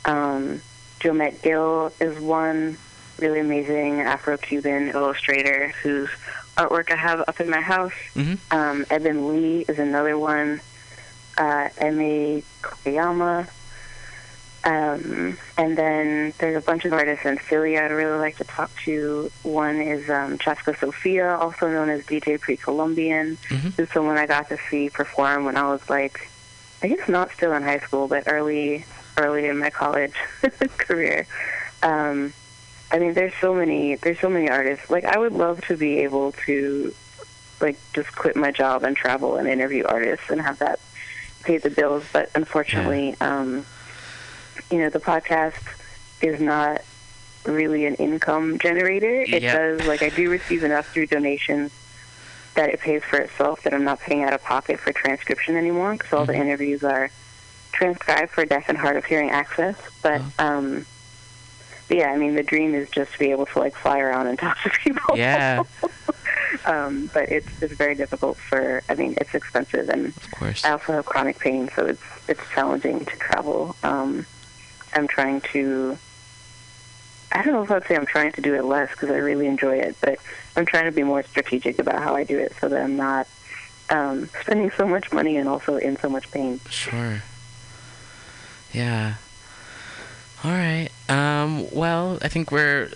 Um, 0.06 0.62
Jomette 1.00 1.42
Gill 1.42 1.92
is 2.00 2.20
one 2.20 2.78
really 3.20 3.40
amazing 3.40 4.02
Afro-Cuban 4.02 4.90
illustrator 4.90 5.74
whose 5.84 6.10
artwork 6.58 6.92
I 6.92 6.96
have 6.96 7.22
up 7.28 7.40
in 7.40 7.50
my 7.50 7.62
house. 7.62 7.94
Mm-hmm. 8.16 8.56
Um, 8.56 8.86
Ebin 8.86 9.30
Lee 9.30 9.66
is 9.68 9.80
another 9.80 10.18
one. 10.18 10.62
Uh, 11.38 11.70
Emi 11.80 12.44
Koyama. 12.62 13.50
Um, 14.66 15.38
and 15.58 15.78
then 15.78 16.34
there's 16.38 16.56
a 16.56 16.66
bunch 16.66 16.86
of 16.86 16.94
artists 16.94 17.26
in 17.26 17.38
Philly 17.38 17.78
I'd 17.78 17.92
really 17.92 18.18
like 18.18 18.38
to 18.38 18.46
talk 18.46 18.72
to. 18.86 19.30
One 19.44 19.82
is 19.82 20.10
um, 20.10 20.38
Chaska 20.38 20.74
Sophia, 20.78 21.36
also 21.36 21.70
known 21.70 21.90
as 21.90 22.06
DJ 22.06 22.40
Pre-Columbian, 22.40 23.36
Mhm. 23.50 23.74
who's 23.76 23.92
someone 23.92 24.18
I 24.18 24.26
got 24.26 24.48
to 24.50 24.58
see 24.70 24.90
perform 24.90 25.44
when 25.44 25.58
I 25.58 25.70
was 25.70 25.90
like, 25.90 26.30
I 26.82 26.88
guess 26.88 27.10
not 27.10 27.32
still 27.32 27.52
in 27.54 27.64
high 27.64 27.80
school, 27.80 28.08
but 28.08 28.24
early, 28.28 28.86
early 29.18 29.48
in 29.48 29.58
my 29.58 29.70
college 29.70 30.14
career. 30.78 31.28
Um, 31.82 32.32
I 32.90 33.00
mean, 33.00 33.14
there's 33.16 33.34
so 33.42 33.54
many, 33.54 33.96
there's 33.96 34.20
so 34.20 34.30
many 34.30 34.50
artists. 34.50 34.90
Like, 34.90 35.04
I 35.04 35.18
would 35.18 35.34
love 35.34 35.60
to 35.68 35.76
be 35.76 36.00
able 36.00 36.32
to, 36.46 36.94
like, 37.60 37.78
just 37.94 38.16
quit 38.16 38.38
my 38.38 38.52
job 38.52 38.84
and 38.84 38.96
travel 38.96 39.36
and 39.36 39.48
interview 39.50 39.84
artists 39.84 40.30
and 40.30 40.40
have 40.40 40.60
that 40.60 40.80
pay 41.44 41.58
the 41.58 41.70
bills. 41.70 42.04
But 42.12 42.30
unfortunately, 42.36 43.16
um, 43.22 43.66
you 44.72 44.80
know, 44.80 44.90
the 44.90 45.00
podcast 45.00 45.62
is 46.22 46.40
not 46.40 46.82
really 47.46 47.86
an 47.86 47.96
income 47.96 48.58
generator. 48.60 49.22
It 49.22 49.44
Yep. 49.44 49.54
does, 49.54 49.88
like, 49.88 50.02
I 50.02 50.10
do 50.10 50.30
receive 50.30 50.64
enough 50.64 50.88
through 50.94 51.08
donations 51.08 51.72
that 52.56 52.70
it 52.70 52.80
pays 52.80 53.04
for 53.04 53.18
itself, 53.18 53.64
that 53.64 53.74
I'm 53.74 53.84
not 53.84 54.00
paying 54.00 54.24
out 54.24 54.32
of 54.34 54.44
pocket 54.44 54.80
for 54.80 54.94
transcription 54.94 55.56
anymore 55.58 55.94
because 55.94 56.14
all 56.14 56.26
the 56.26 56.34
Mhm. 56.34 56.40
interviews 56.42 56.84
are 56.84 57.10
transcribed 57.72 58.32
for 58.32 58.46
deaf 58.46 58.70
and 58.70 58.78
hard 58.78 58.96
of 58.96 59.06
hearing 59.06 59.32
access. 59.32 59.76
But, 60.04 60.22
um, 60.40 60.86
but 61.88 61.98
yeah, 61.98 62.12
I 62.12 62.18
mean, 62.18 62.36
the 62.36 62.44
dream 62.44 62.76
is 62.76 62.90
just 62.92 63.14
to 63.14 63.20
be 63.20 63.32
able 63.32 63.48
to 63.48 63.60
like 63.60 63.76
fly 63.76 64.00
around 64.00 64.28
and 64.28 64.38
talk 64.40 64.62
to 64.64 64.70
people. 64.70 65.18
Yeah. 65.18 65.64
um, 66.66 67.10
but 67.14 67.30
it's 67.30 67.62
it's 67.62 67.74
very 67.74 67.96
difficult 67.96 68.38
for. 68.38 68.82
I 68.90 68.96
mean, 68.96 69.16
it's 69.20 69.34
expensive, 69.34 69.90
and 69.90 70.08
Of 70.08 70.32
course. 70.32 70.64
I 70.66 70.72
also 70.72 70.94
have 70.94 71.06
chronic 71.06 71.40
pain, 71.40 71.70
so 71.76 71.86
it's 71.86 72.02
it's 72.28 72.42
challenging 72.54 73.06
to 73.06 73.16
travel. 73.18 73.76
Um, 73.84 74.26
I'm 74.94 75.08
trying 75.08 75.42
to. 75.54 75.98
I 77.32 77.44
don't 77.44 77.54
know 77.54 77.64
if 77.64 77.72
I'd 77.72 77.86
say 77.88 77.96
I'm 77.96 78.06
trying 78.06 78.32
to 78.34 78.42
do 78.42 78.54
it 78.54 78.64
less 78.64 78.92
because 78.92 79.10
I 79.10 79.18
really 79.18 79.48
enjoy 79.48 79.78
it, 79.78 79.96
but 80.02 80.20
I'm 80.56 80.66
trying 80.66 80.86
to 80.86 80.92
be 80.92 81.04
more 81.04 81.24
strategic 81.24 81.80
about 81.80 82.02
how 82.02 82.16
I 82.16 82.24
do 82.24 82.38
it 82.38 82.54
so 82.62 82.70
that 82.70 82.84
I'm 82.84 82.96
not 82.96 83.28
um, 83.90 84.30
spending 84.42 84.70
so 84.72 84.88
much 84.88 85.12
money 85.12 85.38
and 85.38 85.50
also 85.50 85.78
in 85.78 85.98
so 85.98 86.10
much 86.10 86.30
pain. 86.32 86.60
Sure. 86.70 87.24
Yeah. 88.72 89.16
All 90.44 90.52
right. 90.52 90.90
Um, 91.10 91.68
well, 91.72 92.20
I 92.22 92.28
think 92.28 92.52
we're 92.52 92.92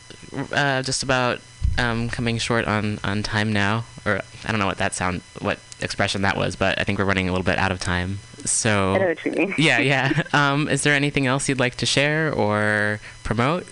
uh, 0.52 0.82
just 0.84 1.02
about 1.02 1.40
um, 1.78 2.10
coming 2.10 2.38
short 2.38 2.66
on, 2.66 3.00
on 3.04 3.24
time 3.24 3.54
now. 3.54 3.86
Or 4.06 4.22
I 4.46 4.52
don't 4.52 4.60
know 4.60 4.66
what 4.66 4.78
that 4.78 4.94
sound, 4.94 5.22
what 5.40 5.60
expression 5.82 6.22
that 6.24 6.38
was, 6.38 6.56
but 6.56 6.80
I 6.80 6.84
think 6.84 7.00
we're 7.00 7.06
running 7.06 7.30
a 7.30 7.32
little 7.32 7.46
bit 7.46 7.58
out 7.58 7.72
of 7.72 7.80
time. 7.80 8.20
So. 8.46 8.94
I 8.94 8.98
know 8.98 9.08
what 9.08 9.26
you 9.26 9.32
mean. 9.32 9.56
yeah, 9.58 9.80
yeah. 9.80 10.24
Um, 10.34 10.68
is 10.68 10.84
there 10.84 10.94
anything 10.94 11.28
else 11.28 11.50
you'd 11.50 11.60
like 11.60 11.76
to 11.76 11.86
share 11.86 12.34
or 12.34 13.00
promote? 13.24 13.68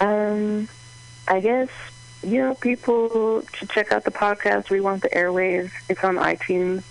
Um, 0.00 0.68
I 1.26 1.40
guess 1.40 1.68
you 2.22 2.38
know 2.38 2.54
people 2.54 3.42
should 3.52 3.70
check 3.70 3.92
out 3.92 4.04
the 4.04 4.10
podcast. 4.10 4.70
We 4.70 4.80
want 4.80 5.02
the 5.02 5.08
airwaves. 5.10 5.70
It's 5.88 6.04
on 6.04 6.16
iTunes. 6.16 6.82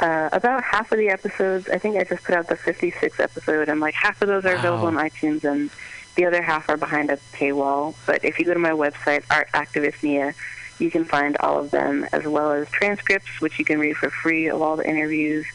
Uh, 0.00 0.28
about 0.30 0.62
half 0.62 0.92
of 0.92 0.98
the 0.98 1.08
episodes, 1.08 1.68
I 1.68 1.78
think 1.78 1.96
I 1.96 2.04
just 2.04 2.22
put 2.22 2.34
out 2.36 2.46
the 2.46 2.54
56th 2.54 3.18
episode, 3.18 3.68
and 3.68 3.80
like 3.80 3.94
half 3.94 4.22
of 4.22 4.28
those 4.28 4.44
are 4.44 4.54
available 4.54 4.86
on 4.86 4.94
iTunes, 4.94 5.42
and 5.42 5.70
the 6.18 6.26
other 6.26 6.42
half 6.42 6.68
are 6.68 6.76
behind 6.76 7.10
a 7.10 7.16
paywall. 7.32 7.94
But 8.04 8.24
if 8.24 8.40
you 8.40 8.44
go 8.44 8.52
to 8.52 8.58
my 8.58 8.72
website, 8.72 9.22
Art 9.30 9.48
Activist 9.54 10.02
Nia, 10.02 10.34
you 10.80 10.90
can 10.90 11.04
find 11.04 11.36
all 11.38 11.60
of 11.60 11.70
them, 11.70 12.06
as 12.12 12.26
well 12.26 12.50
as 12.50 12.68
transcripts, 12.70 13.40
which 13.40 13.60
you 13.60 13.64
can 13.64 13.78
read 13.78 13.96
for 13.96 14.10
free 14.10 14.48
of 14.48 14.60
all 14.60 14.76
the 14.76 14.88
interviews. 14.88 15.46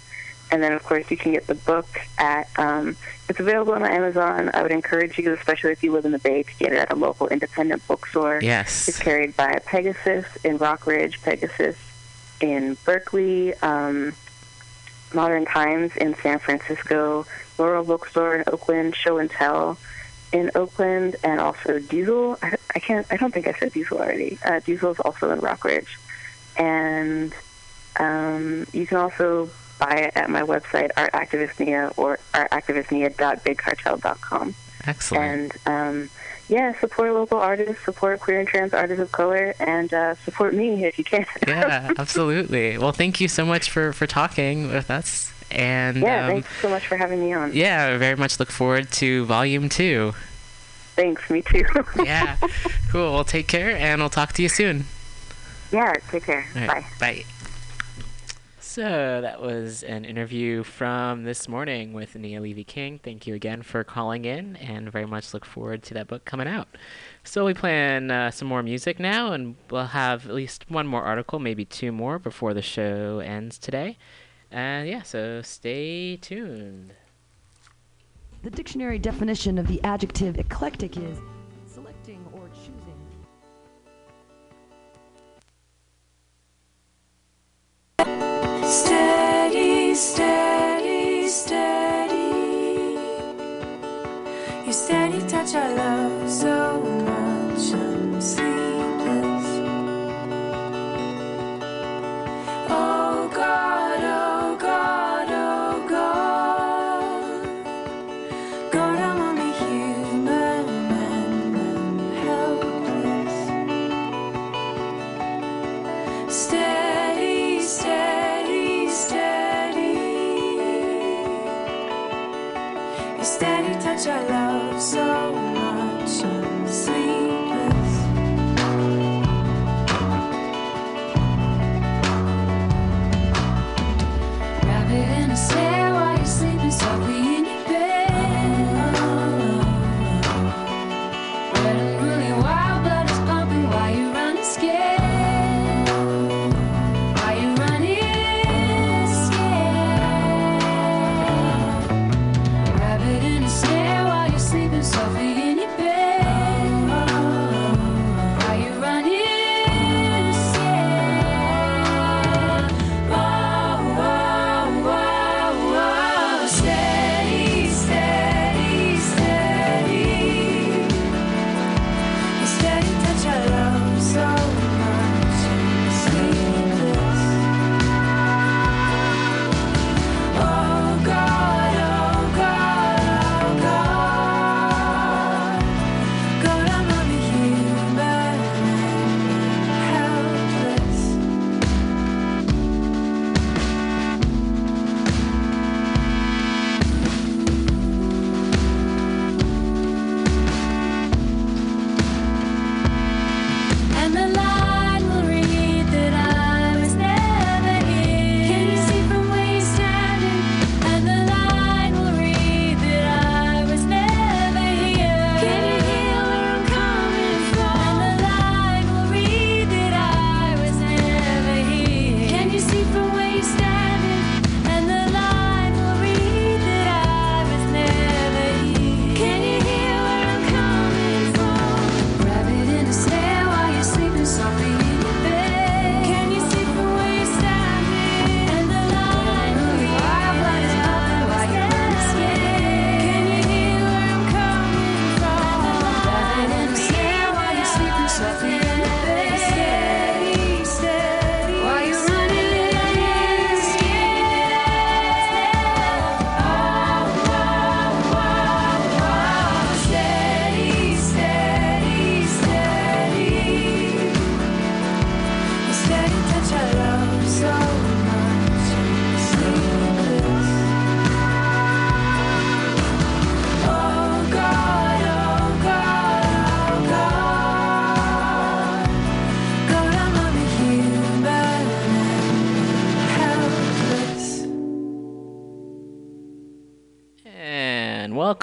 And 0.52 0.64
then, 0.64 0.72
of 0.72 0.82
course, 0.84 1.12
you 1.12 1.18
can 1.18 1.34
get 1.34 1.48
the 1.48 1.56
book 1.56 1.88
at, 2.18 2.48
um, 2.58 2.96
it's 3.28 3.42
available 3.42 3.74
on 3.74 3.84
Amazon. 3.84 4.52
I 4.54 4.62
would 4.62 4.72
encourage 4.72 5.18
you, 5.18 5.34
especially 5.34 5.74
if 5.74 5.84
you 5.84 5.92
live 5.92 6.06
in 6.06 6.14
the 6.14 6.20
Bay, 6.20 6.44
to 6.44 6.56
get 6.58 6.72
it 6.72 6.78
at 6.78 6.94
a 6.94 6.96
local 6.96 7.28
independent 7.28 7.86
bookstore. 7.86 8.40
Yes, 8.42 8.88
it's 8.88 9.00
carried 9.00 9.36
by 9.36 9.60
Pegasus 9.66 10.26
in 10.46 10.60
Rockridge, 10.60 11.22
Pegasus 11.24 11.78
in 12.40 12.78
Berkeley, 12.86 13.54
um, 13.56 14.14
Modern 15.14 15.44
Times 15.44 15.92
in 15.98 16.16
San 16.16 16.40
Francisco, 16.40 17.26
Laurel 17.58 17.84
Bookstore 17.84 18.36
in 18.36 18.44
Oakland, 18.48 18.96
Show 18.96 19.18
and 19.18 19.30
Tell 19.30 19.78
in 20.34 20.52
Oakland, 20.56 21.16
and 21.24 21.40
also 21.40 21.80
Diesel. 21.80 22.38
I, 22.42 22.58
I 22.76 22.80
can't. 22.80 23.08
I 23.10 23.16
don't 23.18 23.34
think 23.34 23.48
I 23.48 23.54
said 23.54 23.72
Diesel 23.72 24.00
already. 24.00 24.38
Uh, 24.44 24.60
Diesel 24.60 24.92
is 24.92 25.00
also 25.00 25.32
in 25.32 25.40
Rockridge, 25.40 25.98
and 26.58 27.34
um, 28.00 28.66
you 28.74 28.86
can 28.86 28.98
also 28.98 29.50
buy 29.80 29.96
it 29.96 30.12
at 30.16 30.30
my 30.30 30.42
website, 30.42 30.92
Art 30.98 31.14
Activist 31.14 31.58
Nia, 31.60 31.92
or 31.96 32.20
artactivistnia.bigcartel.com. 32.34 34.56
Excellent. 34.86 35.24
And 35.24 35.54
um, 35.66 36.10
yeah, 36.50 36.78
support 36.80 37.14
local 37.14 37.40
artists, 37.40 37.84
support 37.86 38.20
queer 38.20 38.40
and 38.40 38.48
trans 38.48 38.74
artists 38.74 39.02
of 39.02 39.12
color, 39.12 39.56
and 39.60 39.94
uh, 39.94 40.16
support 40.16 40.54
me 40.54 40.86
if 40.86 40.98
you 40.98 41.04
can. 41.04 41.26
yeah, 41.48 41.92
absolutely. 41.98 42.78
Well, 42.78 42.92
thank 42.92 43.22
you 43.22 43.28
so 43.28 43.46
much 43.46 43.70
for, 43.70 43.94
for 43.94 44.08
talking 44.08 44.68
with 44.68 44.92
us. 44.92 45.32
And 45.54 45.98
yeah, 45.98 46.26
um, 46.26 46.32
thanks 46.32 46.50
so 46.62 46.70
much 46.70 46.88
for 46.88 46.98
having 46.98 47.20
me 47.20 47.34
on. 47.34 47.54
yeah, 47.54 47.92
I 47.94 47.98
very 47.98 48.16
much 48.16 48.40
look 48.40 48.50
forward 48.52 48.92
to 48.94 49.26
volume 49.26 49.70
two. 49.70 50.14
Thanks, 50.96 51.30
me 51.30 51.42
too. 51.42 51.66
Yeah, 52.04 52.38
cool. 52.92 53.14
Well, 53.14 53.24
take 53.24 53.48
care, 53.48 53.76
and 53.78 54.02
we'll 54.02 54.10
talk 54.10 54.34
to 54.34 54.42
you 54.42 54.50
soon. 54.50 54.86
yeah, 55.72 55.94
take 56.10 56.24
care. 56.24 56.46
All 56.56 56.68
Bye. 56.68 56.86
Bye. 57.00 57.24
So 58.60 59.20
that 59.22 59.40
was 59.40 59.84
an 59.84 60.04
interview 60.04 60.64
from 60.64 61.26
this 61.26 61.48
morning 61.48 61.94
with 61.94 62.16
Nia 62.16 62.42
Levy 62.42 62.64
King. 62.64 63.00
Thank 63.04 63.28
you 63.28 63.36
again 63.36 63.62
for 63.62 63.84
calling 63.84 64.26
in, 64.26 64.56
and 64.56 64.92
very 64.92 65.06
much 65.06 65.32
look 65.32 65.46
forward 65.46 65.84
to 65.84 65.94
that 65.94 66.08
book 66.08 66.26
coming 66.26 66.48
out. 66.48 66.68
So 67.24 67.46
we 67.46 67.54
plan 67.54 68.10
uh, 68.10 68.32
some 68.32 68.48
more 68.48 68.64
music 68.64 69.00
now, 69.00 69.32
and 69.32 69.56
we'll 69.70 69.86
have 69.86 70.28
at 70.28 70.34
least 70.34 70.72
one 70.72 70.88
more 70.88 71.04
article, 71.04 71.38
maybe 71.38 71.66
two 71.66 71.92
more, 71.92 72.18
before 72.18 72.56
the 72.56 72.64
show 72.64 73.20
ends 73.20 73.60
today. 73.60 73.96
And 74.54 74.88
yeah, 74.88 75.02
so 75.02 75.42
stay 75.42 76.16
tuned. 76.18 76.94
The 78.44 78.52
dictionary 78.52 79.00
definition 79.00 79.58
of 79.58 79.68
the 79.68 79.84
adjective 79.84 80.38
eclectic 80.38 80.96
is 80.96 81.18
selecting 81.66 82.24
or 82.34 82.48
choosing. 82.50 83.00
Steady, 88.64 89.96
steady, 89.96 91.28
steady. 91.28 93.00
Your 94.66 94.74
steady 94.74 95.20
touch 95.28 95.56
I 95.56 95.74
love 95.74 96.30
so 96.30 96.53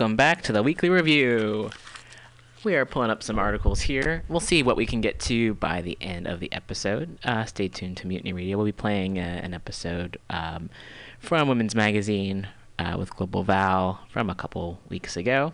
welcome 0.01 0.17
back 0.17 0.41
to 0.41 0.51
the 0.51 0.63
weekly 0.63 0.89
review. 0.89 1.69
We 2.65 2.75
are 2.75 2.87
pulling 2.87 3.11
up 3.11 3.23
some 3.23 3.39
articles 3.39 3.83
here. 3.83 4.25
We'll 4.31 4.41
see 4.41 4.63
what 4.63 4.75
we 4.79 4.87
can 4.87 5.03
get 5.03 5.21
to 5.21 5.53
by 5.53 5.83
the 5.83 5.99
end 6.01 6.27
of 6.27 6.41
the 6.41 6.51
episode. 6.53 7.19
Uh, 7.23 7.45
stay 7.45 7.69
tuned 7.69 7.99
to 7.99 8.07
Mutiny 8.07 8.33
Radio. 8.33 8.57
We'll 8.57 8.65
be 8.65 8.73
playing 8.73 9.19
uh, 9.19 9.41
an 9.43 9.53
episode 9.53 10.17
um, 10.31 10.71
from 11.19 11.49
Women's 11.49 11.75
Magazine 11.75 12.49
uh, 12.79 12.97
with 12.99 13.15
Global 13.15 13.43
Val 13.43 14.01
from 14.09 14.31
a 14.31 14.35
couple 14.35 14.81
weeks 14.89 15.19
ago. 15.19 15.53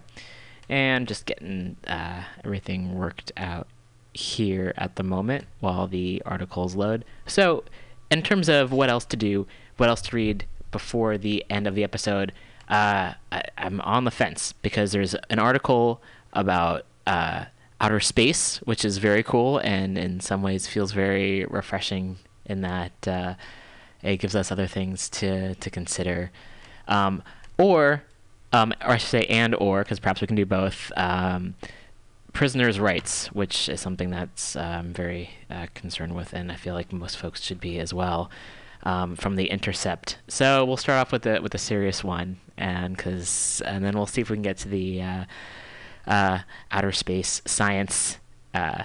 And 0.68 1.08
just 1.08 1.26
getting 1.26 1.76
uh, 1.88 2.22
everything 2.44 2.94
worked 2.94 3.32
out 3.36 3.66
here 4.14 4.72
at 4.76 4.94
the 4.94 5.02
moment 5.02 5.46
while 5.58 5.88
the 5.88 6.22
articles 6.24 6.76
load. 6.76 7.04
So, 7.26 7.64
in 8.12 8.22
terms 8.22 8.48
of 8.48 8.70
what 8.70 8.90
else 8.90 9.06
to 9.06 9.16
do, 9.16 9.48
what 9.76 9.88
else 9.88 10.02
to 10.02 10.14
read 10.14 10.44
before 10.70 11.18
the 11.18 11.44
end 11.50 11.66
of 11.66 11.74
the 11.74 11.82
episode, 11.82 12.32
uh, 12.68 13.14
I, 13.32 13.42
I'm 13.58 13.80
on 13.82 14.04
the 14.04 14.10
fence 14.10 14.52
because 14.62 14.92
there's 14.92 15.14
an 15.30 15.38
article 15.38 16.02
about 16.32 16.84
uh, 17.06 17.46
outer 17.80 18.00
space, 18.00 18.58
which 18.58 18.84
is 18.84 18.98
very 18.98 19.22
cool 19.22 19.58
and 19.58 19.96
in 19.96 20.20
some 20.20 20.42
ways 20.42 20.66
feels 20.66 20.92
very 20.92 21.44
refreshing 21.46 22.16
in 22.44 22.62
that 22.62 23.08
uh, 23.08 23.34
it 24.02 24.18
gives 24.18 24.34
us 24.34 24.50
other 24.50 24.66
things 24.66 25.08
to, 25.08 25.54
to 25.56 25.70
consider. 25.70 26.30
Um, 26.88 27.22
or, 27.58 28.02
um, 28.52 28.72
or 28.82 28.90
I 28.90 28.96
should 28.96 29.10
say, 29.10 29.26
and 29.26 29.54
or, 29.54 29.82
because 29.82 30.00
perhaps 30.00 30.20
we 30.20 30.26
can 30.26 30.36
do 30.36 30.46
both. 30.46 30.92
Um, 30.96 31.54
prisoners' 32.32 32.78
rights, 32.78 33.28
which 33.28 33.68
is 33.68 33.80
something 33.80 34.10
that's 34.10 34.54
very 34.54 35.30
uh, 35.50 35.66
concerned 35.74 36.14
with, 36.14 36.32
and 36.34 36.52
I 36.52 36.56
feel 36.56 36.74
like 36.74 36.92
most 36.92 37.16
folks 37.16 37.40
should 37.42 37.60
be 37.60 37.78
as 37.78 37.94
well. 37.94 38.30
Um, 38.82 39.16
from 39.16 39.34
the 39.34 39.46
Intercept. 39.46 40.18
So 40.28 40.64
we'll 40.64 40.76
start 40.76 41.00
off 41.00 41.10
with 41.10 41.22
the 41.22 41.40
with 41.42 41.50
the 41.50 41.58
serious 41.58 42.04
one, 42.04 42.38
and 42.58 42.96
because 42.96 43.62
and 43.64 43.84
then 43.84 43.96
we'll 43.96 44.06
see 44.06 44.20
if 44.20 44.30
we 44.30 44.36
can 44.36 44.42
get 44.42 44.58
to 44.58 44.68
the 44.68 45.02
uh, 45.02 45.24
uh, 46.06 46.38
outer 46.70 46.92
space 46.92 47.42
science 47.44 48.18
uh, 48.54 48.84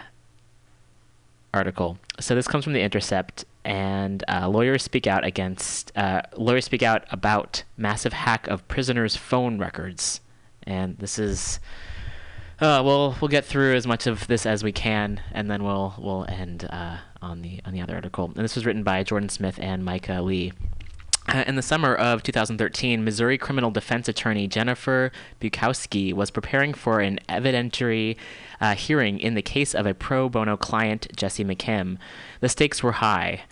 article. 1.53 1.98
So 2.19 2.35
this 2.35 2.48
comes 2.48 2.64
from 2.64 2.73
the 2.73 2.81
Intercept, 2.81 3.45
and 3.64 4.23
uh, 4.27 4.48
lawyers 4.49 4.84
speak 4.84 5.07
out 5.07 5.26
against 5.26 5.95
uh, 5.98 6.22
lawyers 6.35 6.65
speak 6.65 6.84
out 6.84 7.06
about 7.11 7.64
massive 7.77 8.14
hack 8.14 8.48
of 8.48 8.68
prisoners' 8.68 9.15
phone 9.15 9.60
records, 9.60 10.22
and 10.64 10.98
this 10.98 11.19
is. 11.19 11.60
Uh, 12.60 12.80
we'll 12.85 13.15
we'll 13.19 13.27
get 13.27 13.43
through 13.43 13.73
as 13.73 13.88
much 13.88 14.06
of 14.06 14.27
this 14.27 14.45
as 14.45 14.64
we 14.64 14.72
can, 14.72 15.19
and 15.31 15.49
then 15.49 15.64
we'll 15.64 15.95
we'll 15.98 16.26
end 16.30 16.68
uh, 16.69 16.98
on 17.19 17.41
the 17.41 17.60
on 17.65 17.73
the 17.73 17.81
other 17.81 17.95
article. 17.95 18.26
And 18.26 18.43
this 18.43 18.56
was 18.56 18.68
written 18.68 18.84
by 18.84 19.02
Jordan 19.02 19.30
Smith 19.30 19.57
and 19.60 19.84
Micah 19.84 20.22
Lee. 20.22 20.53
Uh, 21.27 21.43
in 21.45 21.56
the 21.56 21.61
summer 21.61 21.93
of 21.93 22.23
2013, 22.23 23.03
Missouri 23.03 23.38
criminal 23.38 23.69
defense 23.69 24.10
attorney 24.10 24.48
Jennifer 24.48 25.11
Bukowski 25.39 26.14
was 26.14 26.31
preparing 26.31 26.73
for 26.73 26.99
an 26.99 27.19
evidentiary 27.30 28.18
uh, 28.60 28.73
hearing 28.73 29.19
in 29.19 29.35
the 29.35 29.41
case 29.43 29.76
of 29.76 29.85
a 29.85 29.93
pro 29.93 30.27
bono 30.27 30.57
client, 30.57 31.07
Jesse 31.15 31.45
McKim. 31.45 31.98
The 32.39 32.49
stakes 32.49 32.81
were 32.81 32.93
high. 32.93 33.43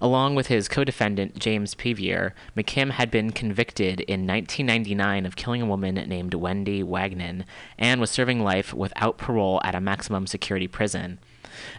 Along 0.00 0.34
with 0.34 0.46
his 0.46 0.68
co 0.68 0.84
defendant, 0.84 1.38
James 1.38 1.74
Pevier, 1.74 2.32
McKim 2.56 2.90
had 2.90 3.10
been 3.10 3.32
convicted 3.32 4.00
in 4.02 4.26
1999 4.26 5.26
of 5.26 5.36
killing 5.36 5.62
a 5.62 5.66
woman 5.66 5.94
named 5.94 6.34
Wendy 6.34 6.82
Wagnon 6.82 7.44
and 7.76 8.00
was 8.00 8.10
serving 8.10 8.44
life 8.44 8.72
without 8.72 9.18
parole 9.18 9.60
at 9.64 9.74
a 9.74 9.80
maximum 9.80 10.28
security 10.28 10.68
prison. 10.68 11.18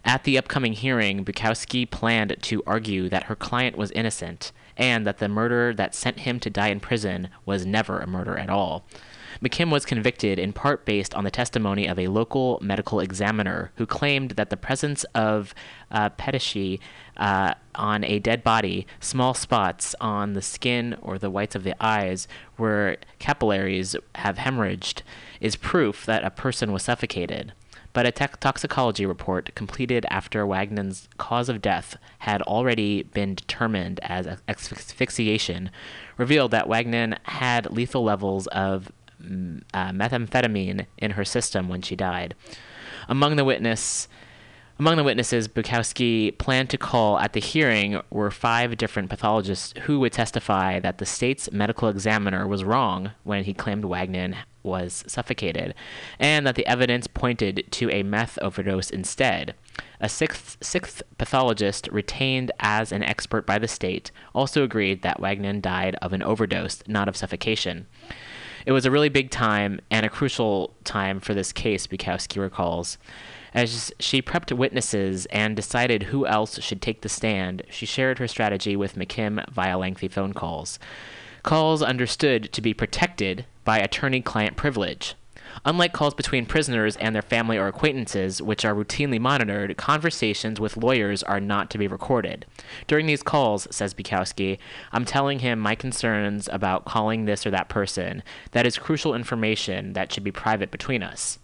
At 0.04 0.24
the 0.24 0.38
upcoming 0.38 0.74
hearing, 0.74 1.24
Bukowski 1.24 1.90
planned 1.90 2.36
to 2.42 2.64
argue 2.66 3.08
that 3.10 3.24
her 3.24 3.36
client 3.36 3.78
was 3.78 3.92
innocent 3.92 4.52
and 4.78 5.06
that 5.06 5.18
the 5.18 5.28
murder 5.28 5.74
that 5.74 5.96
sent 5.96 6.20
him 6.20 6.40
to 6.40 6.50
die 6.50 6.70
in 6.70 6.80
prison 6.80 7.30
was 7.46 7.66
never 7.66 8.00
a 8.00 8.08
murder 8.08 8.38
at 8.38 8.50
all. 8.50 8.86
McKim 9.42 9.72
was 9.72 9.86
convicted 9.86 10.40
in 10.40 10.54
part 10.54 10.86
based 10.86 11.14
on 11.14 11.24
the 11.24 11.32
testimony 11.32 11.88
of 11.88 12.00
a 12.00 12.08
local 12.08 12.60
medical 12.62 13.00
examiner 13.00 13.72
who 13.76 13.86
claimed 13.86 14.32
that 14.32 14.50
the 14.50 14.58
presence 14.58 15.04
of 15.14 15.54
uh, 15.92 16.10
petechiae 16.12 16.80
uh, 17.18 17.54
on 17.76 18.04
a 18.04 18.20
dead 18.20 18.44
body, 18.44 18.88
small 19.00 19.34
spots 19.34 19.96
on 20.02 20.34
the 20.34 20.42
skin 20.42 20.98
or 21.02 21.20
the 21.20 21.30
whites 21.30 21.56
of 21.56 21.64
the 21.64 21.76
eyes 21.84 22.28
where 22.56 22.98
capillaries 23.20 23.96
have 24.16 24.38
hemorrhaged, 24.38 25.02
is 25.40 25.56
proof 25.56 26.06
that 26.06 26.24
a 26.24 26.32
person 26.32 26.72
was 26.72 26.84
suffocated 26.84 27.54
but 27.98 28.06
a 28.06 28.12
tech 28.12 28.40
toxicology 28.40 29.08
report 29.08 29.56
completed 29.56 30.06
after 30.12 30.46
Wagnon's 30.46 31.10
cause 31.18 31.50
of 31.50 31.64
death 31.64 31.98
had 32.20 32.44
already 32.44 33.02
been 33.02 33.34
determined 33.34 34.00
as 34.04 34.28
asphyxiation 34.48 35.72
revealed 36.16 36.52
that 36.52 36.68
Wagnan 36.68 37.18
had 37.24 37.72
lethal 37.72 38.04
levels 38.04 38.46
of 38.50 38.92
mm, 39.20 39.64
uh, 39.74 39.90
methamphetamine 39.90 40.86
in 41.00 41.10
her 41.10 41.26
system 41.26 41.70
when 41.70 41.82
she 41.82 41.96
died. 41.96 42.36
Among 43.10 43.36
the 43.36 43.44
witness 43.44 44.08
among 44.78 44.98
the 44.98 45.04
witnesses 45.04 45.48
Bukowski 45.48 46.38
planned 46.38 46.70
to 46.70 46.78
call 46.78 47.18
at 47.18 47.34
the 47.34 47.40
hearing 47.40 48.00
were 48.12 48.30
five 48.30 48.78
different 48.78 49.10
pathologists 49.10 49.74
who 49.86 50.00
would 50.02 50.14
testify 50.14 50.80
that 50.80 51.00
the 51.00 51.06
state's 51.08 51.52
medical 51.52 51.90
examiner 51.90 52.48
was 52.48 52.64
wrong 52.64 53.14
when 53.24 53.44
he 53.44 53.56
claimed 53.56 53.86
Wagner 53.86 54.36
was 54.68 55.04
suffocated, 55.08 55.74
and 56.20 56.46
that 56.46 56.56
the 56.56 56.68
evidence 56.68 57.08
pointed 57.08 57.66
to 57.72 57.90
a 57.90 58.04
meth 58.04 58.38
overdose 58.42 58.90
instead. 58.90 59.56
A 60.00 60.10
sixth, 60.10 60.58
sixth 60.62 61.02
pathologist, 61.18 61.88
retained 61.92 62.52
as 62.60 62.92
an 62.92 63.02
expert 63.02 63.48
by 63.48 63.58
the 63.58 63.68
state, 63.68 64.12
also 64.36 64.64
agreed 64.64 65.02
that 65.02 65.20
Wagner 65.20 65.54
died 65.54 65.96
of 66.02 66.14
an 66.14 66.22
overdose, 66.22 66.84
not 66.88 67.08
of 67.08 67.18
suffocation. 67.18 67.88
It 68.68 68.74
was 68.74 68.86
a 68.86 68.92
really 68.92 69.10
big 69.10 69.32
time 69.32 69.80
and 69.90 70.06
a 70.06 70.10
crucial 70.10 70.76
time 70.84 71.22
for 71.22 71.34
this 71.34 71.54
case, 71.54 71.88
Bukowski 71.88 72.42
recalls. 72.42 72.98
As 73.54 73.94
she 74.00 74.22
prepped 74.22 74.56
witnesses 74.56 75.26
and 75.28 75.56
decided 75.56 76.04
who 76.04 76.28
else 76.28 76.62
should 76.62 76.82
take 76.82 77.02
the 77.02 77.10
stand, 77.10 77.64
she 77.70 77.86
shared 77.86 78.20
her 78.20 78.28
strategy 78.28 78.76
with 78.76 78.96
McKim 78.96 79.50
via 79.50 79.78
lengthy 79.78 80.10
phone 80.10 80.34
calls. 80.34 80.80
Calls 81.44 81.82
understood 81.82 82.52
to 82.54 82.62
be 82.62 82.74
protected 82.74 83.46
by 83.64 83.80
attorney 83.80 84.22
client 84.22 84.58
privilege. 84.58 85.16
Unlike 85.66 85.94
calls 85.94 86.14
between 86.14 86.46
prisoners 86.46 86.96
and 86.98 87.16
their 87.16 87.22
family 87.22 87.58
or 87.58 87.68
acquaintances, 87.68 88.42
which 88.42 88.64
are 88.64 88.76
routinely 88.76 89.20
monitored, 89.20 89.76
conversations 89.78 90.60
with 90.60 90.78
lawyers 90.78 91.24
are 91.24 91.40
not 91.40 91.70
to 91.72 91.78
be 91.78 91.88
recorded. 91.88 92.46
During 92.88 93.08
these 93.08 93.24
calls, 93.24 93.68
says 93.72 93.94
Bukowski, 93.94 94.60
I'm 94.92 95.06
telling 95.06 95.40
him 95.40 95.60
my 95.60 95.76
concerns 95.76 96.48
about 96.52 96.86
calling 96.86 97.26
this 97.26 97.46
or 97.46 97.52
that 97.52 97.70
person. 97.70 98.24
That 98.52 98.68
is 98.68 98.78
crucial 98.78 99.16
information 99.16 99.94
that 99.94 100.12
should 100.12 100.24
be 100.24 100.32
private 100.32 100.72
between 100.72 101.02
us. 101.02 101.40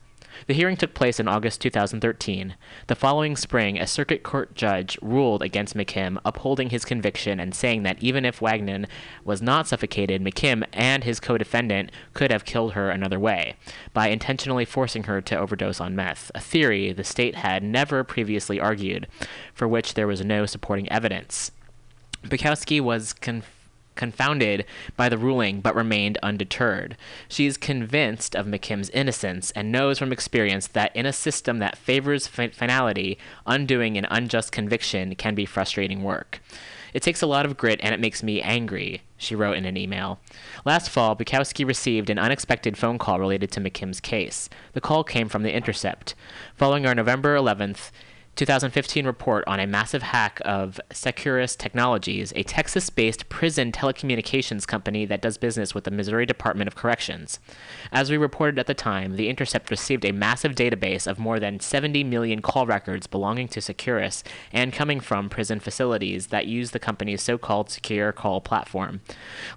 The 0.47 0.53
hearing 0.53 0.77
took 0.77 0.93
place 0.93 1.19
in 1.19 1.27
August 1.27 1.61
2013. 1.61 2.55
The 2.87 2.95
following 2.95 3.35
spring, 3.35 3.79
a 3.79 3.87
circuit 3.87 4.23
court 4.23 4.55
judge 4.55 4.97
ruled 5.01 5.41
against 5.41 5.75
McKim, 5.75 6.19
upholding 6.25 6.69
his 6.69 6.85
conviction 6.85 7.39
and 7.39 7.55
saying 7.55 7.83
that 7.83 8.01
even 8.01 8.25
if 8.25 8.41
Wagner 8.41 8.85
was 9.23 9.41
not 9.41 9.67
suffocated, 9.67 10.23
McKim 10.23 10.63
and 10.73 11.03
his 11.03 11.19
co 11.19 11.37
defendant 11.37 11.91
could 12.13 12.31
have 12.31 12.45
killed 12.45 12.73
her 12.73 12.89
another 12.89 13.19
way, 13.19 13.55
by 13.93 14.07
intentionally 14.07 14.65
forcing 14.65 15.03
her 15.03 15.21
to 15.21 15.37
overdose 15.37 15.79
on 15.79 15.95
meth, 15.95 16.31
a 16.35 16.39
theory 16.39 16.91
the 16.91 17.03
state 17.03 17.35
had 17.35 17.63
never 17.63 18.03
previously 18.03 18.59
argued, 18.59 19.07
for 19.53 19.67
which 19.67 19.93
there 19.93 20.07
was 20.07 20.23
no 20.23 20.45
supporting 20.45 20.91
evidence. 20.91 21.51
Bukowski 22.23 22.79
was 22.79 23.13
conf- 23.13 23.62
confounded 23.95 24.65
by 24.95 25.09
the 25.09 25.17
ruling 25.17 25.61
but 25.61 25.75
remained 25.75 26.17
undeterred. 26.23 26.97
She 27.27 27.45
is 27.45 27.57
convinced 27.57 28.35
of 28.35 28.45
McKim's 28.45 28.89
innocence 28.89 29.51
and 29.51 29.71
knows 29.71 29.99
from 29.99 30.11
experience 30.11 30.67
that 30.67 30.95
in 30.95 31.05
a 31.05 31.13
system 31.13 31.59
that 31.59 31.77
favors 31.77 32.27
fi- 32.27 32.49
finality, 32.49 33.17
undoing 33.45 33.97
an 33.97 34.07
unjust 34.09 34.51
conviction 34.51 35.15
can 35.15 35.35
be 35.35 35.45
frustrating 35.45 36.03
work. 36.03 36.41
It 36.93 37.01
takes 37.01 37.21
a 37.21 37.27
lot 37.27 37.45
of 37.45 37.57
grit 37.57 37.79
and 37.81 37.93
it 37.93 37.99
makes 37.99 38.21
me 38.21 38.41
angry, 38.41 39.01
she 39.17 39.35
wrote 39.35 39.57
in 39.57 39.65
an 39.65 39.77
email. 39.77 40.19
Last 40.63 40.89
fall, 40.89 41.15
Bukowski 41.15 41.65
received 41.65 42.09
an 42.09 42.19
unexpected 42.19 42.77
phone 42.77 42.99
call 42.99 43.19
related 43.19 43.51
to 43.51 43.61
McKim's 43.61 43.99
case. 43.99 44.47
The 44.73 44.81
call 44.81 45.03
came 45.03 45.27
from 45.27 45.41
The 45.41 45.53
Intercept. 45.53 46.13
Following 46.55 46.85
our 46.85 46.93
November 46.93 47.35
11th 47.35 47.89
2015 48.35 49.05
report 49.05 49.43
on 49.45 49.59
a 49.59 49.67
massive 49.67 50.01
hack 50.01 50.41
of 50.43 50.81
Securus 50.91 51.55
Technologies, 51.55 52.33
a 52.35 52.41
Texas 52.41 52.89
based 52.89 53.29
prison 53.29 53.71
telecommunications 53.71 54.65
company 54.65 55.05
that 55.05 55.21
does 55.21 55.37
business 55.37 55.75
with 55.75 55.83
the 55.83 55.91
Missouri 55.91 56.25
Department 56.25 56.67
of 56.67 56.75
Corrections. 56.75 57.39
As 57.91 58.09
we 58.09 58.17
reported 58.17 58.57
at 58.57 58.65
the 58.65 58.73
time, 58.73 59.17
The 59.17 59.29
Intercept 59.29 59.69
received 59.69 60.03
a 60.03 60.11
massive 60.11 60.53
database 60.55 61.05
of 61.05 61.19
more 61.19 61.39
than 61.39 61.59
70 61.59 62.03
million 62.05 62.41
call 62.41 62.65
records 62.65 63.05
belonging 63.05 63.49
to 63.49 63.61
Securus 63.61 64.23
and 64.51 64.73
coming 64.73 64.99
from 64.99 65.29
prison 65.29 65.59
facilities 65.59 66.27
that 66.27 66.47
use 66.47 66.71
the 66.71 66.79
company's 66.79 67.21
so 67.21 67.37
called 67.37 67.69
secure 67.69 68.11
call 68.11 68.41
platform. 68.41 69.01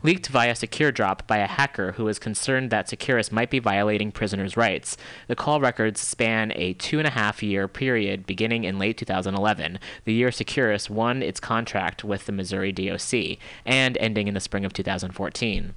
Leaked 0.02 0.26
via 0.26 0.52
SecureDrop 0.52 1.26
by 1.26 1.38
a 1.38 1.46
hacker 1.46 1.92
who 1.92 2.04
was 2.04 2.18
concerned 2.18 2.68
that 2.70 2.90
Securus 2.90 3.32
might 3.32 3.48
be 3.48 3.58
violating 3.58 4.12
prisoners' 4.12 4.54
rights, 4.54 4.98
the 5.28 5.36
call 5.36 5.62
records 5.62 5.98
span 5.98 6.52
a 6.54 6.74
two 6.74 6.98
and 6.98 7.06
a 7.06 7.12
half 7.12 7.42
year 7.42 7.68
period 7.68 8.26
beginning 8.26 8.65
in 8.66 8.78
late 8.78 8.98
2011, 8.98 9.78
the 10.04 10.12
year 10.12 10.30
Securus 10.30 10.90
won 10.90 11.22
its 11.22 11.40
contract 11.40 12.04
with 12.04 12.26
the 12.26 12.32
Missouri 12.32 12.72
DOC, 12.72 13.38
and 13.64 13.96
ending 13.98 14.28
in 14.28 14.34
the 14.34 14.40
spring 14.40 14.64
of 14.64 14.72
2014. 14.72 15.74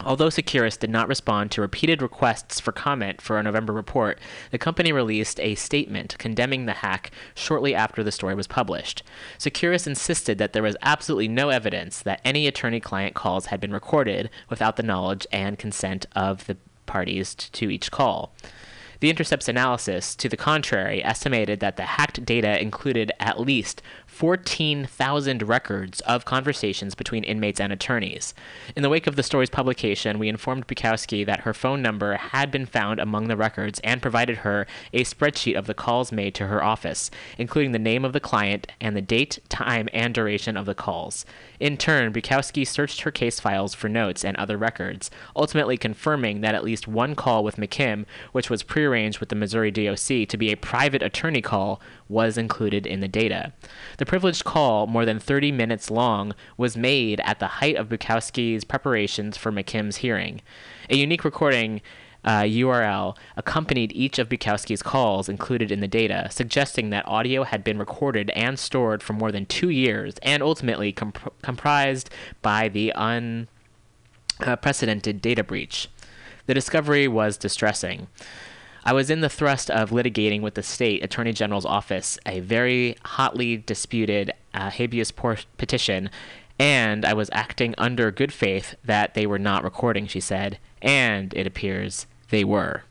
Although 0.00 0.30
Securus 0.30 0.78
did 0.78 0.88
not 0.88 1.06
respond 1.06 1.50
to 1.50 1.60
repeated 1.60 2.00
requests 2.00 2.58
for 2.58 2.72
comment 2.72 3.20
for 3.20 3.38
a 3.38 3.42
November 3.42 3.74
report, 3.74 4.18
the 4.50 4.58
company 4.58 4.90
released 4.90 5.38
a 5.38 5.54
statement 5.54 6.16
condemning 6.18 6.64
the 6.64 6.72
hack 6.72 7.10
shortly 7.34 7.74
after 7.74 8.02
the 8.02 8.10
story 8.10 8.34
was 8.34 8.46
published. 8.46 9.02
Securus 9.36 9.86
insisted 9.86 10.38
that 10.38 10.54
there 10.54 10.62
was 10.62 10.78
absolutely 10.80 11.28
no 11.28 11.50
evidence 11.50 12.00
that 12.00 12.22
any 12.24 12.46
attorney 12.46 12.80
client 12.80 13.14
calls 13.14 13.46
had 13.46 13.60
been 13.60 13.72
recorded 13.72 14.30
without 14.48 14.76
the 14.76 14.82
knowledge 14.82 15.26
and 15.30 15.58
consent 15.58 16.06
of 16.16 16.46
the 16.46 16.56
parties 16.86 17.34
to 17.34 17.70
each 17.70 17.90
call. 17.90 18.32
The 19.02 19.10
Intercept's 19.10 19.48
analysis, 19.48 20.14
to 20.14 20.28
the 20.28 20.36
contrary, 20.36 21.02
estimated 21.02 21.58
that 21.58 21.76
the 21.76 21.82
hacked 21.82 22.24
data 22.24 22.62
included 22.62 23.10
at 23.18 23.40
least 23.40 23.82
14,000 24.22 25.42
records 25.42 26.00
of 26.02 26.24
conversations 26.24 26.94
between 26.94 27.24
inmates 27.24 27.58
and 27.58 27.72
attorneys. 27.72 28.34
In 28.76 28.84
the 28.84 28.88
wake 28.88 29.08
of 29.08 29.16
the 29.16 29.22
story's 29.24 29.50
publication, 29.50 30.20
we 30.20 30.28
informed 30.28 30.68
Bukowski 30.68 31.26
that 31.26 31.40
her 31.40 31.52
phone 31.52 31.82
number 31.82 32.14
had 32.14 32.52
been 32.52 32.64
found 32.64 33.00
among 33.00 33.26
the 33.26 33.36
records 33.36 33.80
and 33.82 34.00
provided 34.00 34.38
her 34.38 34.64
a 34.92 35.02
spreadsheet 35.02 35.58
of 35.58 35.66
the 35.66 35.74
calls 35.74 36.12
made 36.12 36.36
to 36.36 36.46
her 36.46 36.62
office, 36.62 37.10
including 37.36 37.72
the 37.72 37.80
name 37.80 38.04
of 38.04 38.12
the 38.12 38.20
client 38.20 38.68
and 38.80 38.94
the 38.94 39.02
date, 39.02 39.40
time, 39.48 39.88
and 39.92 40.14
duration 40.14 40.56
of 40.56 40.66
the 40.66 40.74
calls. 40.76 41.26
In 41.58 41.76
turn, 41.76 42.12
Bukowski 42.12 42.64
searched 42.64 43.00
her 43.00 43.10
case 43.10 43.40
files 43.40 43.74
for 43.74 43.88
notes 43.88 44.24
and 44.24 44.36
other 44.36 44.56
records, 44.56 45.10
ultimately 45.34 45.76
confirming 45.76 46.42
that 46.42 46.54
at 46.54 46.62
least 46.62 46.86
one 46.86 47.16
call 47.16 47.42
with 47.42 47.56
McKim, 47.56 48.06
which 48.30 48.48
was 48.48 48.62
prearranged 48.62 49.18
with 49.18 49.30
the 49.30 49.34
Missouri 49.34 49.72
DOC 49.72 50.28
to 50.28 50.36
be 50.36 50.52
a 50.52 50.56
private 50.56 51.02
attorney 51.02 51.42
call, 51.42 51.80
was 52.12 52.38
included 52.38 52.86
in 52.86 53.00
the 53.00 53.08
data. 53.08 53.52
The 53.98 54.06
privileged 54.06 54.44
call, 54.44 54.86
more 54.86 55.04
than 55.04 55.18
30 55.18 55.50
minutes 55.50 55.90
long, 55.90 56.34
was 56.56 56.76
made 56.76 57.20
at 57.24 57.40
the 57.40 57.46
height 57.46 57.76
of 57.76 57.88
Bukowski's 57.88 58.64
preparations 58.64 59.36
for 59.36 59.50
McKim's 59.50 59.96
hearing. 59.96 60.42
A 60.90 60.96
unique 60.96 61.24
recording 61.24 61.80
uh, 62.24 62.42
URL 62.42 63.16
accompanied 63.36 63.92
each 63.92 64.18
of 64.18 64.28
Bukowski's 64.28 64.82
calls 64.82 65.28
included 65.28 65.72
in 65.72 65.80
the 65.80 65.88
data, 65.88 66.28
suggesting 66.30 66.90
that 66.90 67.06
audio 67.08 67.42
had 67.42 67.64
been 67.64 67.78
recorded 67.78 68.30
and 68.30 68.58
stored 68.58 69.02
for 69.02 69.12
more 69.12 69.32
than 69.32 69.46
two 69.46 69.70
years 69.70 70.14
and 70.22 70.42
ultimately 70.42 70.92
comp- 70.92 71.34
comprised 71.42 72.10
by 72.40 72.68
the 72.68 72.92
unprecedented 74.38 75.20
data 75.20 75.42
breach. 75.42 75.88
The 76.46 76.54
discovery 76.54 77.08
was 77.08 77.36
distressing. 77.36 78.08
I 78.84 78.92
was 78.92 79.10
in 79.10 79.20
the 79.20 79.28
thrust 79.28 79.70
of 79.70 79.90
litigating 79.90 80.40
with 80.40 80.54
the 80.54 80.62
state 80.62 81.04
attorney 81.04 81.32
general's 81.32 81.64
office 81.64 82.18
a 82.26 82.40
very 82.40 82.96
hotly 83.04 83.58
disputed 83.58 84.32
uh, 84.54 84.70
habeas 84.70 85.12
petition, 85.12 86.10
and 86.58 87.04
I 87.04 87.14
was 87.14 87.30
acting 87.32 87.74
under 87.78 88.10
good 88.10 88.32
faith 88.32 88.74
that 88.84 89.14
they 89.14 89.26
were 89.26 89.38
not 89.38 89.62
recording, 89.62 90.08
she 90.08 90.20
said, 90.20 90.58
and 90.80 91.32
it 91.34 91.46
appears 91.46 92.06
they 92.30 92.44
were. 92.44 92.82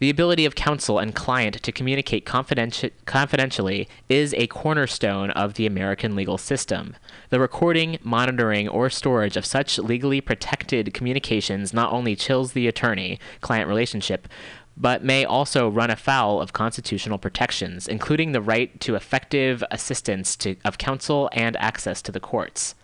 The 0.00 0.10
ability 0.10 0.44
of 0.44 0.54
counsel 0.54 1.00
and 1.00 1.12
client 1.12 1.60
to 1.60 1.72
communicate 1.72 2.24
confidenti- 2.24 2.92
confidentially 3.04 3.88
is 4.08 4.32
a 4.34 4.46
cornerstone 4.46 5.30
of 5.32 5.54
the 5.54 5.66
American 5.66 6.14
legal 6.14 6.38
system. 6.38 6.94
The 7.30 7.40
recording, 7.40 7.98
monitoring, 8.04 8.68
or 8.68 8.90
storage 8.90 9.36
of 9.36 9.44
such 9.44 9.76
legally 9.76 10.20
protected 10.20 10.94
communications 10.94 11.74
not 11.74 11.92
only 11.92 12.14
chills 12.14 12.52
the 12.52 12.68
attorney 12.68 13.18
client 13.40 13.66
relationship, 13.66 14.28
but 14.76 15.02
may 15.02 15.24
also 15.24 15.68
run 15.68 15.90
afoul 15.90 16.40
of 16.40 16.52
constitutional 16.52 17.18
protections, 17.18 17.88
including 17.88 18.30
the 18.30 18.40
right 18.40 18.78
to 18.80 18.94
effective 18.94 19.64
assistance 19.72 20.36
to, 20.36 20.54
of 20.64 20.78
counsel 20.78 21.28
and 21.32 21.56
access 21.56 22.00
to 22.02 22.12
the 22.12 22.20
courts. 22.20 22.76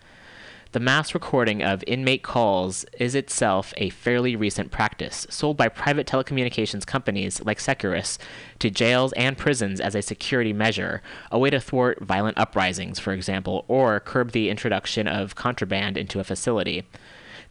The 0.74 0.80
mass 0.80 1.14
recording 1.14 1.62
of 1.62 1.84
inmate 1.86 2.24
calls 2.24 2.84
is 2.98 3.14
itself 3.14 3.72
a 3.76 3.90
fairly 3.90 4.34
recent 4.34 4.72
practice, 4.72 5.24
sold 5.30 5.56
by 5.56 5.68
private 5.68 6.04
telecommunications 6.04 6.84
companies 6.84 7.40
like 7.44 7.60
Securus 7.60 8.18
to 8.58 8.70
jails 8.70 9.12
and 9.12 9.38
prisons 9.38 9.80
as 9.80 9.94
a 9.94 10.02
security 10.02 10.52
measure, 10.52 11.00
a 11.30 11.38
way 11.38 11.48
to 11.50 11.60
thwart 11.60 12.00
violent 12.00 12.36
uprisings, 12.36 12.98
for 12.98 13.12
example, 13.12 13.64
or 13.68 14.00
curb 14.00 14.32
the 14.32 14.50
introduction 14.50 15.06
of 15.06 15.36
contraband 15.36 15.96
into 15.96 16.18
a 16.18 16.24
facility. 16.24 16.82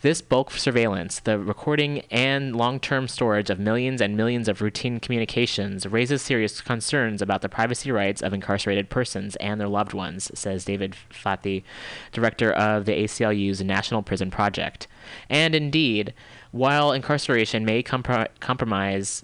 This 0.01 0.21
bulk 0.21 0.51
surveillance, 0.51 1.19
the 1.19 1.39
recording 1.39 2.01
and 2.11 2.55
long 2.55 2.79
term 2.79 3.07
storage 3.07 3.49
of 3.49 3.59
millions 3.59 4.01
and 4.01 4.17
millions 4.17 4.47
of 4.47 4.61
routine 4.61 4.99
communications, 4.99 5.85
raises 5.85 6.21
serious 6.21 6.61
concerns 6.61 7.21
about 7.21 7.41
the 7.41 7.49
privacy 7.49 7.91
rights 7.91 8.21
of 8.21 8.33
incarcerated 8.33 8.89
persons 8.89 9.35
and 9.37 9.61
their 9.61 9.67
loved 9.67 9.93
ones, 9.93 10.31
says 10.33 10.65
David 10.65 10.95
Fathi, 11.11 11.63
director 12.11 12.51
of 12.51 12.85
the 12.85 13.03
ACLU's 13.03 13.61
National 13.63 14.01
Prison 14.01 14.29
Project. 14.29 14.87
And 15.29 15.55
indeed, 15.55 16.13
while 16.51 16.91
incarceration 16.91 17.65
may 17.65 17.81
compro- 17.81 18.27
compromise 18.39 19.23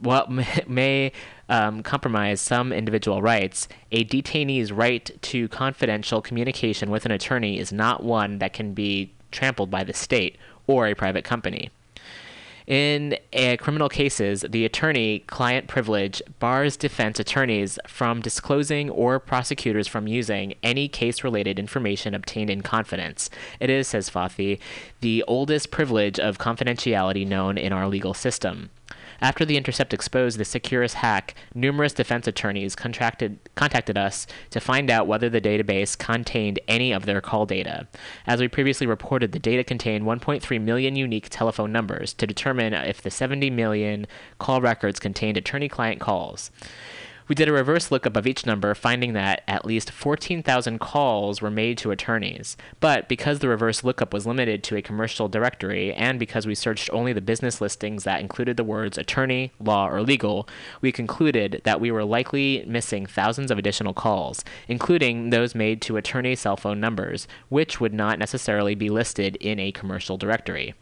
well, 0.00 0.26
may 0.66 1.12
um, 1.48 1.82
compromise 1.82 2.40
some 2.40 2.72
individual 2.72 3.22
rights, 3.22 3.68
a 3.90 4.04
detainee's 4.04 4.72
right 4.72 5.10
to 5.22 5.48
confidential 5.48 6.22
communication 6.22 6.90
with 6.90 7.06
an 7.06 7.12
attorney 7.12 7.58
is 7.58 7.72
not 7.72 8.02
one 8.02 8.38
that 8.38 8.52
can 8.52 8.74
be 8.74 9.12
trampled 9.30 9.70
by 9.70 9.84
the 9.84 9.92
state 9.94 10.36
or 10.66 10.86
a 10.86 10.94
private 10.94 11.24
company. 11.24 11.70
In 12.70 13.16
uh, 13.36 13.56
criminal 13.58 13.88
cases, 13.88 14.44
the 14.48 14.64
attorney 14.64 15.24
client 15.26 15.66
privilege 15.66 16.22
bars 16.38 16.76
defense 16.76 17.18
attorneys 17.18 17.80
from 17.88 18.20
disclosing 18.20 18.88
or 18.90 19.18
prosecutors 19.18 19.88
from 19.88 20.06
using 20.06 20.54
any 20.62 20.86
case 20.86 21.24
related 21.24 21.58
information 21.58 22.14
obtained 22.14 22.48
in 22.48 22.60
confidence. 22.60 23.28
It 23.58 23.70
is, 23.70 23.88
says 23.88 24.08
Fathi, 24.08 24.60
the 25.00 25.24
oldest 25.26 25.72
privilege 25.72 26.20
of 26.20 26.38
confidentiality 26.38 27.26
known 27.26 27.58
in 27.58 27.72
our 27.72 27.88
legal 27.88 28.14
system. 28.14 28.70
After 29.20 29.44
The 29.44 29.56
Intercept 29.56 29.92
exposed 29.92 30.38
the 30.38 30.44
Securus 30.44 30.94
hack, 30.94 31.34
numerous 31.54 31.92
defense 31.92 32.26
attorneys 32.26 32.74
contacted 32.74 33.98
us 33.98 34.26
to 34.50 34.60
find 34.60 34.90
out 34.90 35.06
whether 35.06 35.28
the 35.28 35.40
database 35.40 35.98
contained 35.98 36.58
any 36.66 36.90
of 36.92 37.04
their 37.04 37.20
call 37.20 37.44
data. 37.44 37.86
As 38.26 38.40
we 38.40 38.48
previously 38.48 38.86
reported, 38.86 39.32
the 39.32 39.38
data 39.38 39.62
contained 39.62 40.04
1.3 40.04 40.60
million 40.60 40.96
unique 40.96 41.28
telephone 41.28 41.70
numbers 41.70 42.14
to 42.14 42.26
determine 42.26 42.72
if 42.72 43.02
the 43.02 43.10
70 43.10 43.50
million 43.50 44.06
call 44.38 44.60
records 44.60 44.98
contained 44.98 45.36
attorney 45.36 45.68
client 45.68 46.00
calls. 46.00 46.50
We 47.30 47.36
did 47.36 47.48
a 47.48 47.52
reverse 47.52 47.92
lookup 47.92 48.16
of 48.16 48.26
each 48.26 48.44
number, 48.44 48.74
finding 48.74 49.12
that 49.12 49.44
at 49.46 49.64
least 49.64 49.92
14,000 49.92 50.80
calls 50.80 51.40
were 51.40 51.48
made 51.48 51.78
to 51.78 51.92
attorneys. 51.92 52.56
But 52.80 53.08
because 53.08 53.38
the 53.38 53.46
reverse 53.46 53.84
lookup 53.84 54.12
was 54.12 54.26
limited 54.26 54.64
to 54.64 54.76
a 54.76 54.82
commercial 54.82 55.28
directory, 55.28 55.94
and 55.94 56.18
because 56.18 56.44
we 56.44 56.56
searched 56.56 56.90
only 56.92 57.12
the 57.12 57.20
business 57.20 57.60
listings 57.60 58.02
that 58.02 58.20
included 58.20 58.56
the 58.56 58.64
words 58.64 58.98
attorney, 58.98 59.52
law, 59.60 59.88
or 59.88 60.02
legal, 60.02 60.48
we 60.80 60.90
concluded 60.90 61.60
that 61.62 61.80
we 61.80 61.92
were 61.92 62.02
likely 62.02 62.64
missing 62.66 63.06
thousands 63.06 63.52
of 63.52 63.58
additional 63.58 63.94
calls, 63.94 64.44
including 64.66 65.30
those 65.30 65.54
made 65.54 65.80
to 65.82 65.96
attorney 65.96 66.34
cell 66.34 66.56
phone 66.56 66.80
numbers, 66.80 67.28
which 67.48 67.80
would 67.80 67.94
not 67.94 68.18
necessarily 68.18 68.74
be 68.74 68.90
listed 68.90 69.36
in 69.36 69.60
a 69.60 69.70
commercial 69.70 70.16
directory. 70.16 70.74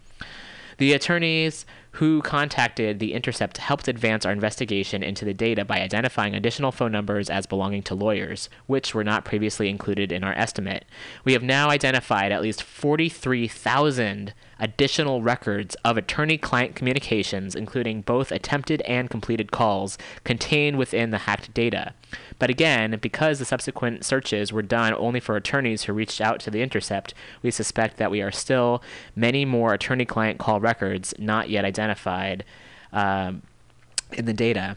The 0.79 0.93
attorneys 0.93 1.67
who 1.99 2.23
contacted 2.23 3.01
The 3.01 3.13
Intercept 3.13 3.59
helped 3.59 3.89
advance 3.89 4.25
our 4.25 4.31
investigation 4.31 5.03
into 5.03 5.25
the 5.25 5.35
data 5.35 5.65
by 5.65 5.81
identifying 5.81 6.33
additional 6.33 6.71
phone 6.71 6.93
numbers 6.93 7.29
as 7.29 7.45
belonging 7.45 7.83
to 7.85 7.95
lawyers, 7.97 8.49
which 8.69 8.95
were 8.95 9.03
not 9.03 9.25
previously 9.25 9.69
included 9.69 10.13
in 10.13 10.23
our 10.23 10.33
estimate. 10.35 10.85
We 11.25 11.33
have 11.33 11.43
now 11.43 11.71
identified 11.71 12.31
at 12.31 12.41
least 12.41 12.63
43,000 12.63 14.33
additional 14.61 15.23
records 15.23 15.75
of 15.85 15.97
attorney 15.97 16.39
client 16.39 16.77
communications, 16.77 17.57
including 17.57 18.03
both 18.03 18.31
attempted 18.31 18.81
and 18.83 19.11
completed 19.11 19.51
calls, 19.51 19.99
contained 20.23 20.79
within 20.79 21.11
the 21.11 21.19
hacked 21.19 21.53
data. 21.53 21.95
But 22.39 22.51
again, 22.51 22.97
because 23.01 23.41
the 23.41 23.45
subsequent 23.45 24.05
searches 24.05 24.53
were 24.53 24.63
done 24.63 24.95
only 24.95 25.19
for 25.19 25.37
attorneys 25.37 25.85
who 25.85 25.93
reached 25.93 26.21
out 26.21 26.39
to 26.41 26.51
the 26.51 26.63
Intercept, 26.63 27.13
we 27.43 27.51
suspect 27.51 27.97
that 27.97 28.11
we 28.11 28.23
are 28.23 28.31
still 28.31 28.83
many 29.17 29.45
more 29.45 29.75
attorney 29.75 30.05
client 30.05 30.39
call 30.39 30.61
records 30.61 31.13
not 31.19 31.51
yet 31.51 31.65
identified 31.65 31.88
um, 32.93 33.43
in 34.13 34.25
the 34.25 34.33
data. 34.33 34.77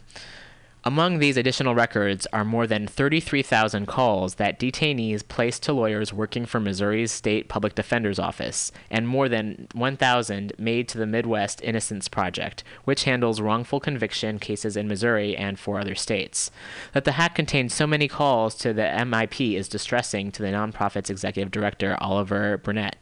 Among 0.84 1.20
these 1.20 1.38
additional 1.38 1.76
records 1.76 2.26
are 2.34 2.44
more 2.44 2.66
than 2.66 2.88
33,000 2.88 3.86
calls 3.86 4.36
that 4.36 4.60
detainees 4.60 5.28
placed 5.28 5.62
to 5.64 5.74
lawyers 5.74 6.12
working 6.12 6.48
for 6.48 6.60
Missouri's 6.60 7.12
State 7.12 7.48
Public 7.48 7.76
Defender's 7.76 8.18
Office, 8.18 8.72
and 8.90 9.08
more 9.08 9.30
than 9.30 9.68
1,000 9.76 10.54
made 10.58 10.88
to 10.88 10.98
the 10.98 11.06
Midwest 11.06 11.62
Innocence 11.62 12.08
Project, 12.08 12.64
which 12.84 13.04
handles 13.04 13.40
wrongful 13.40 13.80
conviction 13.80 14.40
cases 14.40 14.76
in 14.76 14.88
Missouri 14.88 15.38
and 15.38 15.60
four 15.60 15.80
other 15.80 15.94
states. 15.94 16.50
That 16.94 17.06
the 17.06 17.12
hack 17.12 17.36
contained 17.36 17.72
so 17.72 17.86
many 17.86 18.08
calls 18.08 18.56
to 18.56 18.74
the 18.74 18.82
MIP 18.82 19.56
is 19.56 19.70
distressing 19.70 20.32
to 20.32 20.42
the 20.42 20.50
nonprofit's 20.50 21.12
executive 21.12 21.52
director, 21.52 21.96
Oliver 22.00 22.58
Burnett. 22.58 22.96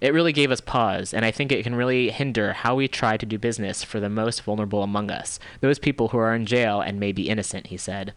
It 0.00 0.14
really 0.14 0.32
gave 0.32 0.50
us 0.50 0.60
pause, 0.60 1.12
and 1.12 1.24
I 1.24 1.30
think 1.30 1.52
it 1.52 1.62
can 1.62 1.74
really 1.74 2.10
hinder 2.10 2.52
how 2.54 2.74
we 2.74 2.88
try 2.88 3.16
to 3.16 3.26
do 3.26 3.38
business 3.38 3.84
for 3.84 4.00
the 4.00 4.08
most 4.08 4.42
vulnerable 4.42 4.82
among 4.82 5.10
us, 5.10 5.38
those 5.60 5.78
people 5.78 6.08
who 6.08 6.18
are 6.18 6.34
in 6.34 6.46
jail 6.46 6.80
and 6.80 6.98
may 6.98 7.12
be 7.12 7.28
innocent, 7.28 7.66
he 7.66 7.76
said. 7.76 8.14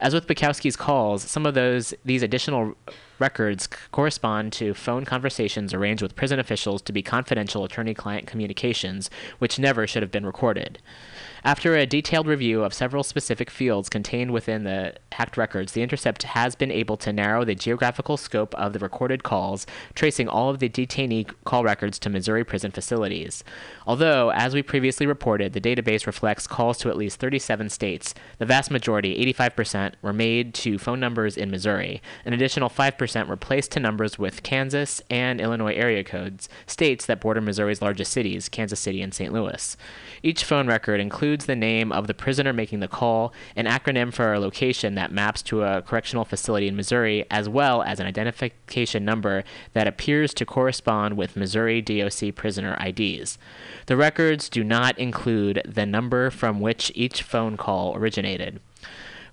As 0.00 0.12
with 0.12 0.26
Bukowski's 0.26 0.76
calls, 0.76 1.22
some 1.22 1.46
of 1.46 1.54
those 1.54 1.94
these 2.04 2.22
additional 2.22 2.74
records 3.18 3.68
correspond 3.92 4.52
to 4.54 4.74
phone 4.74 5.04
conversations 5.04 5.72
arranged 5.72 6.02
with 6.02 6.16
prison 6.16 6.40
officials 6.40 6.82
to 6.82 6.92
be 6.92 7.00
confidential 7.00 7.64
attorney-client 7.64 8.26
communications, 8.26 9.08
which 9.38 9.58
never 9.58 9.86
should 9.86 10.02
have 10.02 10.10
been 10.10 10.26
recorded. 10.26 10.78
After 11.46 11.76
a 11.76 11.84
detailed 11.84 12.26
review 12.26 12.64
of 12.64 12.72
several 12.72 13.02
specific 13.02 13.50
fields 13.50 13.90
contained 13.90 14.30
within 14.30 14.64
the 14.64 14.94
hacked 15.12 15.36
records, 15.36 15.72
The 15.72 15.82
Intercept 15.82 16.22
has 16.22 16.54
been 16.54 16.70
able 16.70 16.96
to 16.96 17.12
narrow 17.12 17.44
the 17.44 17.54
geographical 17.54 18.16
scope 18.16 18.54
of 18.54 18.72
the 18.72 18.78
recorded 18.78 19.24
calls, 19.24 19.66
tracing 19.94 20.26
all 20.26 20.48
of 20.48 20.58
the 20.58 20.70
detainee 20.70 21.30
call 21.44 21.62
records 21.62 21.98
to 21.98 22.08
Missouri 22.08 22.44
prison 22.44 22.70
facilities. 22.70 23.44
Although, 23.86 24.30
as 24.30 24.54
we 24.54 24.62
previously 24.62 25.06
reported, 25.06 25.52
the 25.52 25.60
database 25.60 26.06
reflects 26.06 26.46
calls 26.46 26.78
to 26.78 26.88
at 26.88 26.96
least 26.96 27.20
37 27.20 27.68
states, 27.68 28.14
the 28.38 28.46
vast 28.46 28.70
majority, 28.70 29.22
85%, 29.34 29.96
were 30.00 30.14
made 30.14 30.54
to 30.54 30.78
phone 30.78 30.98
numbers 30.98 31.36
in 31.36 31.50
Missouri. 31.50 32.00
An 32.24 32.32
additional 32.32 32.70
5% 32.70 33.28
were 33.28 33.36
placed 33.36 33.70
to 33.72 33.80
numbers 33.80 34.18
with 34.18 34.42
Kansas 34.42 35.02
and 35.10 35.42
Illinois 35.42 35.74
area 35.74 36.04
codes, 36.04 36.48
states 36.66 37.04
that 37.04 37.20
border 37.20 37.42
Missouri's 37.42 37.82
largest 37.82 38.12
cities, 38.12 38.48
Kansas 38.48 38.80
City 38.80 39.02
and 39.02 39.12
St. 39.12 39.30
Louis. 39.30 39.76
Each 40.22 40.42
phone 40.42 40.66
record 40.66 41.00
includes 41.00 41.33
the 41.40 41.56
name 41.56 41.92
of 41.92 42.06
the 42.06 42.14
prisoner 42.14 42.52
making 42.52 42.80
the 42.80 42.88
call, 42.88 43.32
an 43.56 43.66
acronym 43.66 44.12
for 44.12 44.32
a 44.32 44.40
location 44.40 44.94
that 44.94 45.12
maps 45.12 45.42
to 45.42 45.62
a 45.62 45.82
correctional 45.82 46.24
facility 46.24 46.68
in 46.68 46.76
Missouri, 46.76 47.24
as 47.30 47.48
well 47.48 47.82
as 47.82 48.00
an 48.00 48.06
identification 48.06 49.04
number 49.04 49.44
that 49.72 49.86
appears 49.86 50.32
to 50.34 50.46
correspond 50.46 51.16
with 51.16 51.36
Missouri 51.36 51.82
DOC 51.82 52.34
prisoner 52.34 52.76
IDs. 52.80 53.38
The 53.86 53.96
records 53.96 54.48
do 54.48 54.64
not 54.64 54.98
include 54.98 55.62
the 55.64 55.86
number 55.86 56.30
from 56.30 56.60
which 56.60 56.92
each 56.94 57.22
phone 57.22 57.56
call 57.56 57.96
originated. 57.96 58.60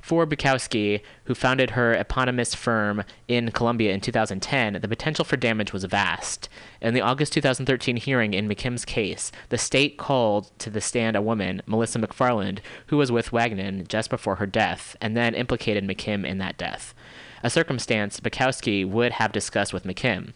For 0.01 0.25
Bukowski, 0.25 1.01
who 1.25 1.35
founded 1.35 1.71
her 1.71 1.93
eponymous 1.93 2.55
firm 2.55 3.03
in 3.27 3.51
Columbia 3.51 3.93
in 3.93 4.01
2010, 4.01 4.79
the 4.81 4.87
potential 4.87 5.23
for 5.23 5.37
damage 5.37 5.71
was 5.71 5.83
vast. 5.83 6.49
In 6.81 6.93
the 6.93 7.01
August 7.01 7.33
2013 7.33 7.97
hearing 7.97 8.33
in 8.33 8.49
McKim's 8.49 8.83
case, 8.83 9.31
the 9.49 9.59
state 9.59 9.97
called 9.97 10.51
to 10.59 10.69
the 10.69 10.81
stand 10.81 11.15
a 11.15 11.21
woman, 11.21 11.61
Melissa 11.67 11.99
McFarland, 11.99 12.59
who 12.87 12.97
was 12.97 13.11
with 13.11 13.31
Wagnon 13.31 13.85
just 13.87 14.09
before 14.09 14.35
her 14.35 14.47
death, 14.47 14.95
and 14.99 15.15
then 15.15 15.35
implicated 15.35 15.87
McKim 15.87 16.25
in 16.25 16.39
that 16.39 16.57
death. 16.57 16.95
A 17.43 17.49
circumstance 17.49 18.19
Bukowski 18.19 18.87
would 18.87 19.13
have 19.13 19.31
discussed 19.31 19.73
with 19.73 19.83
McKim. 19.83 20.33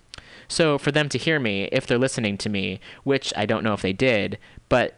So, 0.48 0.78
for 0.78 0.92
them 0.92 1.10
to 1.10 1.18
hear 1.18 1.40
me, 1.40 1.70
if 1.72 1.88
they're 1.88 1.98
listening 1.98 2.38
to 2.40 2.50
me, 2.50 2.80
which 3.04 3.34
I 3.36 3.46
don't 3.46 3.64
know 3.64 3.74
if 3.74 3.82
they 3.82 3.94
did, 3.94 4.38
but 4.70 4.96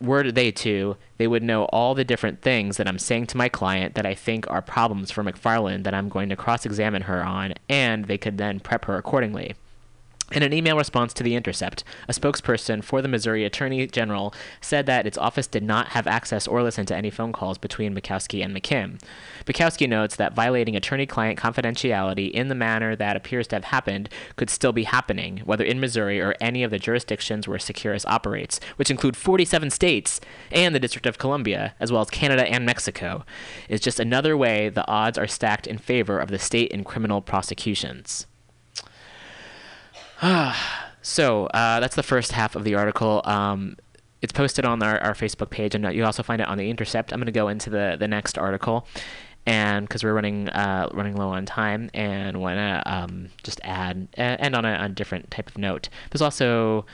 were 0.00 0.30
they 0.30 0.50
to, 0.52 0.96
they 1.18 1.26
would 1.26 1.42
know 1.42 1.64
all 1.66 1.94
the 1.94 2.04
different 2.04 2.42
things 2.42 2.76
that 2.76 2.88
I'm 2.88 2.98
saying 2.98 3.26
to 3.28 3.36
my 3.36 3.48
client 3.48 3.94
that 3.94 4.06
I 4.06 4.14
think 4.14 4.50
are 4.50 4.62
problems 4.62 5.10
for 5.10 5.22
McFarland 5.22 5.84
that 5.84 5.94
I'm 5.94 6.08
going 6.08 6.28
to 6.28 6.36
cross 6.36 6.66
examine 6.66 7.02
her 7.02 7.22
on, 7.22 7.54
and 7.68 8.06
they 8.06 8.18
could 8.18 8.38
then 8.38 8.60
prep 8.60 8.86
her 8.86 8.96
accordingly. 8.96 9.54
In 10.32 10.42
an 10.42 10.52
email 10.52 10.76
response 10.76 11.14
to 11.14 11.22
The 11.22 11.36
Intercept, 11.36 11.84
a 12.08 12.12
spokesperson 12.12 12.82
for 12.82 13.00
the 13.00 13.06
Missouri 13.06 13.44
Attorney 13.44 13.86
General 13.86 14.34
said 14.60 14.84
that 14.86 15.06
its 15.06 15.16
office 15.16 15.46
did 15.46 15.62
not 15.62 15.90
have 15.90 16.08
access 16.08 16.48
or 16.48 16.64
listen 16.64 16.84
to 16.86 16.96
any 16.96 17.10
phone 17.10 17.32
calls 17.32 17.58
between 17.58 17.94
Bukowski 17.94 18.44
and 18.44 18.52
McKim. 18.54 19.00
Bukowski 19.44 19.88
notes 19.88 20.16
that 20.16 20.34
violating 20.34 20.74
attorney 20.74 21.06
client 21.06 21.38
confidentiality 21.38 22.28
in 22.32 22.48
the 22.48 22.56
manner 22.56 22.96
that 22.96 23.14
appears 23.14 23.46
to 23.46 23.56
have 23.56 23.66
happened 23.66 24.08
could 24.34 24.50
still 24.50 24.72
be 24.72 24.82
happening, 24.82 25.42
whether 25.44 25.64
in 25.64 25.78
Missouri 25.78 26.20
or 26.20 26.34
any 26.40 26.64
of 26.64 26.72
the 26.72 26.80
jurisdictions 26.80 27.46
where 27.46 27.60
Securus 27.60 28.04
operates, 28.06 28.58
which 28.74 28.90
include 28.90 29.16
47 29.16 29.70
states 29.70 30.20
and 30.50 30.74
the 30.74 30.80
District 30.80 31.06
of 31.06 31.18
Columbia, 31.18 31.76
as 31.78 31.92
well 31.92 32.02
as 32.02 32.10
Canada 32.10 32.48
and 32.48 32.66
Mexico. 32.66 33.24
Is 33.68 33.80
just 33.80 34.00
another 34.00 34.36
way 34.36 34.70
the 34.70 34.86
odds 34.88 35.18
are 35.18 35.28
stacked 35.28 35.68
in 35.68 35.78
favor 35.78 36.18
of 36.18 36.30
the 36.30 36.38
state 36.40 36.72
in 36.72 36.82
criminal 36.82 37.22
prosecutions. 37.22 38.26
So 41.06 41.46
uh, 41.46 41.78
that's 41.78 41.94
the 41.94 42.02
first 42.02 42.32
half 42.32 42.56
of 42.56 42.64
the 42.64 42.74
article. 42.74 43.22
Um, 43.24 43.76
it's 44.22 44.32
posted 44.32 44.64
on 44.64 44.82
our, 44.82 44.98
our 44.98 45.14
Facebook 45.14 45.50
page, 45.50 45.76
and 45.76 45.94
you 45.94 46.04
also 46.04 46.24
find 46.24 46.40
it 46.40 46.48
on 46.48 46.58
the 46.58 46.68
Intercept. 46.68 47.12
I'm 47.12 47.20
going 47.20 47.26
to 47.26 47.32
go 47.32 47.46
into 47.46 47.70
the, 47.70 47.96
the 47.96 48.08
next 48.08 48.36
article, 48.36 48.88
and 49.46 49.86
because 49.86 50.02
we're 50.02 50.12
running 50.14 50.48
uh, 50.48 50.88
running 50.92 51.14
low 51.14 51.28
on 51.28 51.46
time, 51.46 51.90
and 51.94 52.40
want 52.40 52.56
to 52.56 52.82
um, 52.92 53.28
just 53.44 53.60
add 53.62 54.08
uh, 54.18 54.36
end 54.40 54.56
on 54.56 54.64
a, 54.64 54.70
on 54.70 54.90
a 54.90 54.94
different 54.94 55.30
type 55.30 55.48
of 55.48 55.58
note. 55.58 55.88
There's 56.10 56.22
also 56.22 56.86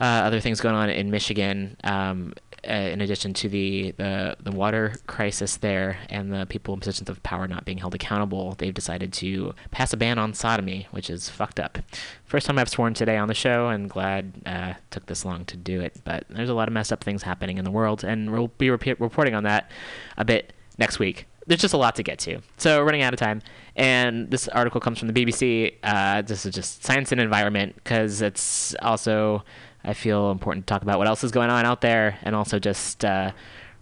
uh, 0.00 0.04
other 0.04 0.40
things 0.40 0.60
going 0.60 0.74
on 0.74 0.90
in 0.90 1.10
Michigan. 1.10 1.76
Um, 1.84 2.34
uh, 2.68 2.72
in 2.72 3.00
addition 3.00 3.32
to 3.32 3.48
the, 3.48 3.92
the 3.92 4.36
the 4.40 4.52
water 4.52 4.94
crisis 5.06 5.56
there 5.56 5.98
and 6.10 6.30
the 6.30 6.44
people 6.46 6.74
in 6.74 6.80
positions 6.80 7.08
of 7.08 7.22
power 7.22 7.48
not 7.48 7.64
being 7.64 7.78
held 7.78 7.94
accountable, 7.94 8.54
they've 8.58 8.74
decided 8.74 9.12
to 9.14 9.54
pass 9.70 9.92
a 9.94 9.96
ban 9.96 10.18
on 10.18 10.34
sodomy, 10.34 10.86
which 10.90 11.08
is 11.08 11.28
fucked 11.30 11.58
up. 11.58 11.78
First 12.24 12.46
time 12.46 12.58
I've 12.58 12.68
sworn 12.68 12.92
today 12.92 13.16
on 13.16 13.28
the 13.28 13.34
show, 13.34 13.68
and 13.68 13.88
glad 13.88 14.42
uh, 14.44 14.74
took 14.90 15.06
this 15.06 15.24
long 15.24 15.46
to 15.46 15.56
do 15.56 15.80
it. 15.80 16.00
But 16.04 16.24
there's 16.28 16.50
a 16.50 16.54
lot 16.54 16.68
of 16.68 16.74
messed 16.74 16.92
up 16.92 17.02
things 17.02 17.22
happening 17.22 17.56
in 17.56 17.64
the 17.64 17.70
world, 17.70 18.04
and 18.04 18.30
we'll 18.30 18.48
be 18.48 18.66
repe- 18.66 19.00
reporting 19.00 19.34
on 19.34 19.44
that 19.44 19.70
a 20.18 20.24
bit 20.24 20.52
next 20.76 20.98
week. 20.98 21.26
There's 21.46 21.62
just 21.62 21.74
a 21.74 21.78
lot 21.78 21.96
to 21.96 22.02
get 22.02 22.18
to, 22.20 22.40
so 22.58 22.78
we're 22.78 22.84
running 22.84 23.02
out 23.02 23.14
of 23.14 23.18
time. 23.18 23.40
And 23.74 24.30
this 24.30 24.48
article 24.48 24.80
comes 24.80 24.98
from 24.98 25.08
the 25.08 25.14
BBC. 25.14 25.76
Uh, 25.82 26.20
this 26.20 26.44
is 26.44 26.54
just 26.54 26.84
science 26.84 27.10
and 27.10 27.20
environment 27.20 27.74
because 27.76 28.20
it's 28.20 28.74
also 28.82 29.42
I 29.84 29.94
feel 29.94 30.30
important 30.30 30.66
to 30.66 30.72
talk 30.72 30.82
about 30.82 30.98
what 30.98 31.06
else 31.06 31.24
is 31.24 31.30
going 31.30 31.50
on 31.50 31.64
out 31.64 31.80
there 31.80 32.18
and 32.22 32.36
also 32.36 32.58
just 32.58 33.04
uh, 33.04 33.32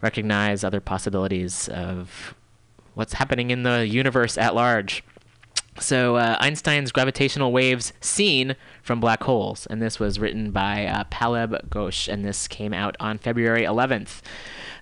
recognize 0.00 0.64
other 0.64 0.80
possibilities 0.80 1.68
of 1.68 2.34
what's 2.94 3.14
happening 3.14 3.50
in 3.50 3.62
the 3.62 3.86
universe 3.86 4.38
at 4.38 4.54
large. 4.54 5.02
So, 5.80 6.16
uh, 6.16 6.36
Einstein's 6.40 6.90
gravitational 6.90 7.52
waves 7.52 7.92
seen 8.00 8.56
from 8.82 8.98
black 8.98 9.22
holes, 9.22 9.66
and 9.66 9.80
this 9.80 10.00
was 10.00 10.18
written 10.18 10.50
by 10.50 10.86
uh, 10.86 11.04
Pallab 11.04 11.68
Ghosh, 11.68 12.08
and 12.08 12.24
this 12.24 12.48
came 12.48 12.74
out 12.74 12.96
on 12.98 13.18
February 13.18 13.62
11th. 13.62 14.20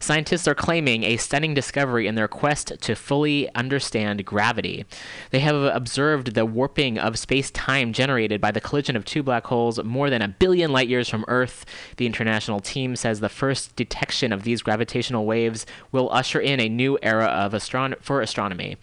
Scientists 0.00 0.46
are 0.46 0.54
claiming 0.54 1.04
a 1.04 1.16
stunning 1.16 1.54
discovery 1.54 2.06
in 2.06 2.14
their 2.14 2.28
quest 2.28 2.80
to 2.80 2.94
fully 2.94 3.52
understand 3.54 4.24
gravity. 4.24 4.84
They 5.30 5.40
have 5.40 5.56
observed 5.74 6.34
the 6.34 6.46
warping 6.46 6.98
of 6.98 7.18
space 7.18 7.50
time 7.50 7.92
generated 7.92 8.40
by 8.40 8.50
the 8.50 8.60
collision 8.60 8.96
of 8.96 9.04
two 9.04 9.22
black 9.22 9.46
holes 9.46 9.82
more 9.82 10.10
than 10.10 10.22
a 10.22 10.28
billion 10.28 10.72
light 10.72 10.88
years 10.88 11.08
from 11.08 11.24
Earth. 11.28 11.64
The 11.96 12.06
international 12.06 12.60
team 12.60 12.96
says 12.96 13.20
the 13.20 13.28
first 13.28 13.74
detection 13.76 14.32
of 14.32 14.44
these 14.44 14.62
gravitational 14.62 15.26
waves 15.26 15.66
will 15.92 16.10
usher 16.10 16.40
in 16.40 16.60
a 16.60 16.68
new 16.68 16.98
era 17.02 17.26
of 17.26 17.52
astron- 17.52 18.00
for 18.00 18.20
astronomy 18.20 18.76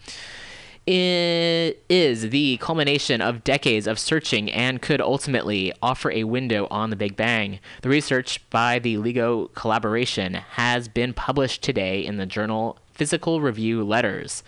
is 0.86 2.30
the 2.30 2.58
culmination 2.58 3.20
of 3.20 3.44
decades 3.44 3.86
of 3.86 3.98
searching 3.98 4.50
and 4.50 4.82
could 4.82 5.00
ultimately 5.00 5.72
offer 5.82 6.10
a 6.10 6.24
window 6.24 6.66
on 6.70 6.90
the 6.90 6.96
Big 6.96 7.16
Bang. 7.16 7.58
The 7.82 7.88
research 7.88 8.48
by 8.50 8.78
the 8.78 8.96
LIGO 8.96 9.52
collaboration 9.54 10.34
has 10.34 10.88
been 10.88 11.14
published 11.14 11.62
today 11.62 12.04
in 12.04 12.18
the 12.18 12.26
journal 12.26 12.78
Physical 12.92 13.40
Review 13.40 13.82
Letters. 13.82 14.42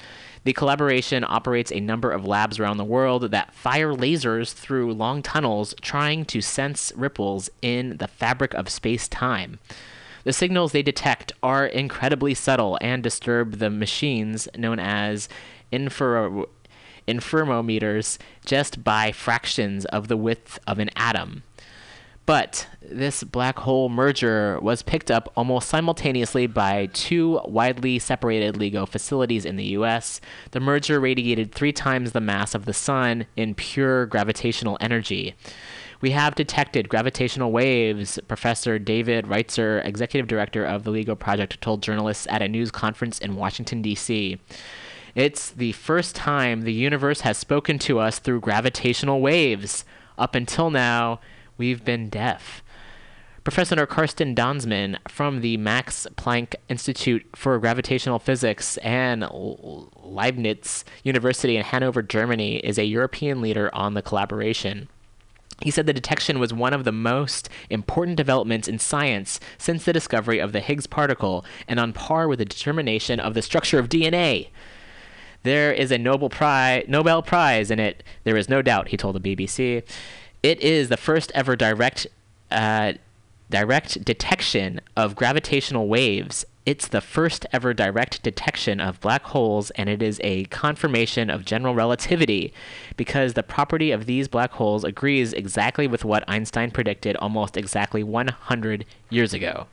The 0.44 0.52
collaboration 0.52 1.24
operates 1.26 1.72
a 1.72 1.80
number 1.80 2.12
of 2.12 2.24
labs 2.24 2.60
around 2.60 2.76
the 2.76 2.84
world 2.84 3.32
that 3.32 3.54
fire 3.54 3.92
lasers 3.92 4.52
through 4.52 4.94
long 4.94 5.22
tunnels 5.22 5.74
trying 5.80 6.24
to 6.26 6.40
sense 6.40 6.92
ripples 6.94 7.50
in 7.62 7.96
the 7.96 8.06
fabric 8.06 8.54
of 8.54 8.68
space 8.68 9.08
time. 9.08 9.58
The 10.22 10.32
signals 10.32 10.72
they 10.72 10.82
detect 10.82 11.32
are 11.42 11.66
incredibly 11.66 12.34
subtle 12.34 12.78
and 12.80 13.02
disturb 13.02 13.58
the 13.58 13.70
machines 13.70 14.48
known 14.56 14.78
as 14.78 15.28
infra- 15.70 16.44
interferometers 17.06 18.18
just 18.44 18.82
by 18.82 19.12
fractions 19.12 19.84
of 19.86 20.08
the 20.08 20.16
width 20.16 20.58
of 20.66 20.78
an 20.78 20.90
atom. 20.96 21.42
But 22.26 22.66
this 22.82 23.22
black 23.22 23.60
hole 23.60 23.88
merger 23.88 24.58
was 24.60 24.82
picked 24.82 25.12
up 25.12 25.32
almost 25.36 25.68
simultaneously 25.68 26.48
by 26.48 26.86
two 26.86 27.40
widely 27.44 28.00
separated 28.00 28.56
LIGO 28.56 28.86
facilities 28.88 29.44
in 29.44 29.54
the 29.54 29.64
US. 29.78 30.20
The 30.50 30.58
merger 30.58 30.98
radiated 30.98 31.52
three 31.52 31.72
times 31.72 32.10
the 32.10 32.20
mass 32.20 32.52
of 32.56 32.64
the 32.64 32.74
Sun 32.74 33.26
in 33.36 33.54
pure 33.54 34.06
gravitational 34.06 34.76
energy. 34.80 35.36
We 36.00 36.10
have 36.10 36.34
detected 36.34 36.88
gravitational 36.88 37.52
waves, 37.52 38.18
Professor 38.26 38.78
David 38.78 39.28
Reitze, 39.28 39.84
executive 39.84 40.26
director 40.26 40.64
of 40.64 40.82
the 40.82 40.90
LIGO 40.90 41.16
project, 41.18 41.60
told 41.60 41.80
journalists 41.80 42.26
at 42.28 42.42
a 42.42 42.48
news 42.48 42.72
conference 42.72 43.20
in 43.20 43.36
Washington, 43.36 43.82
D.C. 43.82 44.38
It's 45.16 45.48
the 45.48 45.72
first 45.72 46.14
time 46.14 46.60
the 46.60 46.74
universe 46.74 47.22
has 47.22 47.38
spoken 47.38 47.78
to 47.78 47.98
us 47.98 48.18
through 48.18 48.40
gravitational 48.40 49.22
waves. 49.22 49.86
Up 50.18 50.34
until 50.34 50.68
now, 50.68 51.20
we've 51.56 51.82
been 51.82 52.10
deaf. 52.10 52.62
Professor 53.42 53.86
Karsten 53.86 54.34
Danzmann 54.34 54.98
from 55.08 55.40
the 55.40 55.56
Max 55.56 56.06
Planck 56.16 56.54
Institute 56.68 57.24
for 57.34 57.58
Gravitational 57.58 58.18
Physics 58.18 58.76
and 58.78 59.26
Leibniz 59.32 60.84
University 61.02 61.56
in 61.56 61.64
Hanover, 61.64 62.02
Germany, 62.02 62.58
is 62.58 62.76
a 62.76 62.84
European 62.84 63.40
leader 63.40 63.74
on 63.74 63.94
the 63.94 64.02
collaboration. 64.02 64.86
He 65.62 65.70
said 65.70 65.86
the 65.86 65.94
detection 65.94 66.38
was 66.38 66.52
one 66.52 66.74
of 66.74 66.84
the 66.84 66.92
most 66.92 67.48
important 67.70 68.18
developments 68.18 68.68
in 68.68 68.78
science 68.78 69.40
since 69.56 69.86
the 69.86 69.94
discovery 69.94 70.40
of 70.40 70.52
the 70.52 70.60
Higgs 70.60 70.86
particle 70.86 71.42
and 71.66 71.80
on 71.80 71.94
par 71.94 72.28
with 72.28 72.38
the 72.38 72.44
determination 72.44 73.18
of 73.18 73.32
the 73.32 73.40
structure 73.40 73.78
of 73.78 73.88
DNA. 73.88 74.48
There 75.46 75.72
is 75.72 75.92
a 75.92 75.98
Nobel 75.98 76.28
Prize, 76.28 76.86
Nobel 76.88 77.22
Prize 77.22 77.70
in 77.70 77.78
it. 77.78 78.02
There 78.24 78.36
is 78.36 78.48
no 78.48 78.62
doubt, 78.62 78.88
he 78.88 78.96
told 78.96 79.14
the 79.14 79.36
BBC. 79.36 79.84
It 80.42 80.60
is 80.60 80.88
the 80.88 80.96
first 80.96 81.30
ever 81.36 81.54
direct, 81.54 82.08
uh, 82.50 82.94
direct 83.48 84.04
detection 84.04 84.80
of 84.96 85.14
gravitational 85.14 85.86
waves. 85.86 86.44
It's 86.64 86.88
the 86.88 87.00
first 87.00 87.46
ever 87.52 87.72
direct 87.72 88.24
detection 88.24 88.80
of 88.80 89.00
black 89.00 89.22
holes, 89.22 89.70
and 89.76 89.88
it 89.88 90.02
is 90.02 90.20
a 90.24 90.46
confirmation 90.46 91.30
of 91.30 91.44
general 91.44 91.76
relativity 91.76 92.52
because 92.96 93.34
the 93.34 93.44
property 93.44 93.92
of 93.92 94.06
these 94.06 94.26
black 94.26 94.50
holes 94.50 94.82
agrees 94.82 95.32
exactly 95.32 95.86
with 95.86 96.04
what 96.04 96.24
Einstein 96.26 96.72
predicted 96.72 97.14
almost 97.18 97.56
exactly 97.56 98.02
100 98.02 98.84
years 99.10 99.32
ago. 99.32 99.68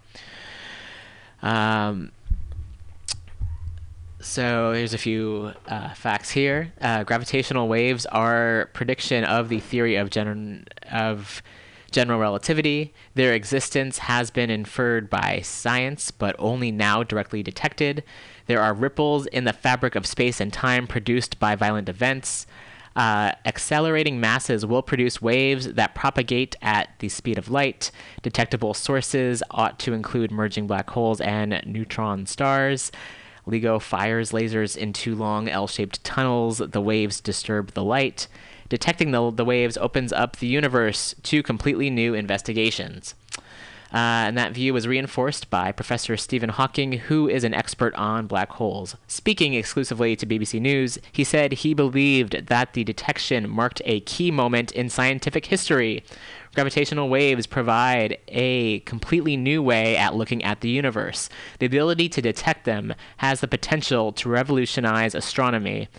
Um, 1.42 2.12
so 4.24 4.72
here's 4.72 4.94
a 4.94 4.98
few 4.98 5.52
uh, 5.68 5.94
facts 5.94 6.32
here. 6.32 6.74
Uh, 6.82 7.04
gravitational 7.04 7.68
waves 7.68 8.06
are 8.08 8.70
prediction 8.74 9.24
of 9.24 9.50
the 9.50 9.60
theory 9.60 9.96
of 9.96 10.10
gen- 10.10 10.66
of 10.92 11.44
general 11.92 12.20
relativity. 12.20 12.94
Their 13.14 13.34
existence 13.34 14.00
has 14.00 14.32
been 14.32 14.50
inferred 14.50 15.10
by 15.10 15.42
science, 15.42 16.10
but 16.10 16.36
only 16.40 16.72
now 16.72 17.04
directly 17.04 17.44
detected. 17.44 18.04
There 18.48 18.62
are 18.62 18.74
ripples 18.74 19.26
in 19.28 19.44
the 19.44 19.54
fabric 19.54 19.96
of 19.96 20.06
space 20.06 20.42
and 20.42 20.52
time 20.52 20.88
produced 20.88 21.40
by 21.40 21.56
violent 21.56 21.90
events. 21.90 22.48
Uh, 22.96 23.34
accelerating 23.46 24.20
masses 24.20 24.66
will 24.66 24.84
produce 24.84 25.22
waves 25.22 25.74
that 25.74 25.96
propagate 25.96 26.56
at 26.62 26.90
the 27.00 27.10
speed 27.10 27.38
of 27.38 27.50
light. 27.50 27.92
Detectable 28.22 28.74
sources 28.74 29.42
ought 29.52 29.80
to 29.80 29.94
include 29.94 30.32
merging 30.32 30.68
black 30.68 30.90
holes 30.92 31.20
and 31.22 31.62
neutron 31.66 32.26
stars. 32.26 32.92
LIGO 33.48 33.82
fires 33.82 34.32
lasers 34.32 34.78
into 34.78 35.16
long 35.16 35.50
L 35.50 35.68
shaped 35.68 36.04
tunnels. 36.04 36.60
The 36.60 36.82
waves 36.82 37.20
disturb 37.20 37.72
the 37.74 37.84
light. 37.84 38.28
Detecting 38.70 39.12
the, 39.12 39.32
the 39.32 39.46
waves 39.46 39.78
opens 39.78 40.12
up 40.14 40.38
the 40.38 40.48
universe 40.48 41.14
to 41.24 41.44
completely 41.44 41.90
new 41.90 42.14
investigations. 42.14 43.16
Uh, 43.94 44.26
and 44.26 44.38
that 44.38 44.54
view 44.54 44.74
was 44.74 44.88
reinforced 44.88 45.52
by 45.52 45.72
Professor 45.72 46.18
Stephen 46.18 46.50
Hawking, 46.50 46.94
who 46.94 47.30
is 47.30 47.44
an 47.44 47.54
expert 47.54 47.94
on 47.94 48.26
black 48.26 48.50
holes. 48.54 48.96
Speaking 49.08 49.54
exclusively 49.54 50.16
to 50.16 50.26
BBC 50.26 50.60
News, 50.60 50.98
he 51.12 51.24
said 51.24 51.52
he 51.54 51.76
believed 51.76 52.48
that 52.48 52.74
the 52.74 52.84
detection 52.84 53.48
marked 53.48 53.84
a 53.86 54.00
key 54.00 54.32
moment 54.32 54.72
in 54.72 54.90
scientific 54.90 55.46
history. 55.46 56.04
Gravitational 56.54 57.10
waves 57.10 57.48
provide 57.48 58.20
a 58.28 58.82
completely 58.82 59.36
new 59.36 59.64
way 59.64 59.98
at 59.98 60.14
looking 60.14 60.44
at 60.44 60.62
the 60.62 60.70
universe. 60.70 61.28
The 61.58 61.66
ability 61.66 62.10
to 62.10 62.22
detect 62.22 62.66
them 62.66 62.94
has 63.18 63.42
the 63.42 63.48
potential 63.48 64.12
to 64.14 64.30
revolutionize 64.30 65.16
astronomy. 65.16 65.90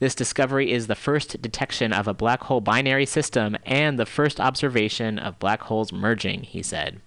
This 0.00 0.14
discovery 0.14 0.72
is 0.72 0.88
the 0.88 0.94
first 0.94 1.40
detection 1.40 1.94
of 1.94 2.06
a 2.06 2.12
black 2.12 2.42
hole 2.42 2.60
binary 2.60 3.06
system 3.06 3.56
and 3.64 3.98
the 3.98 4.04
first 4.04 4.40
observation 4.40 5.18
of 5.18 5.38
black 5.38 5.62
holes 5.62 5.90
merging, 5.90 6.42
he 6.42 6.62
said. 6.62 7.00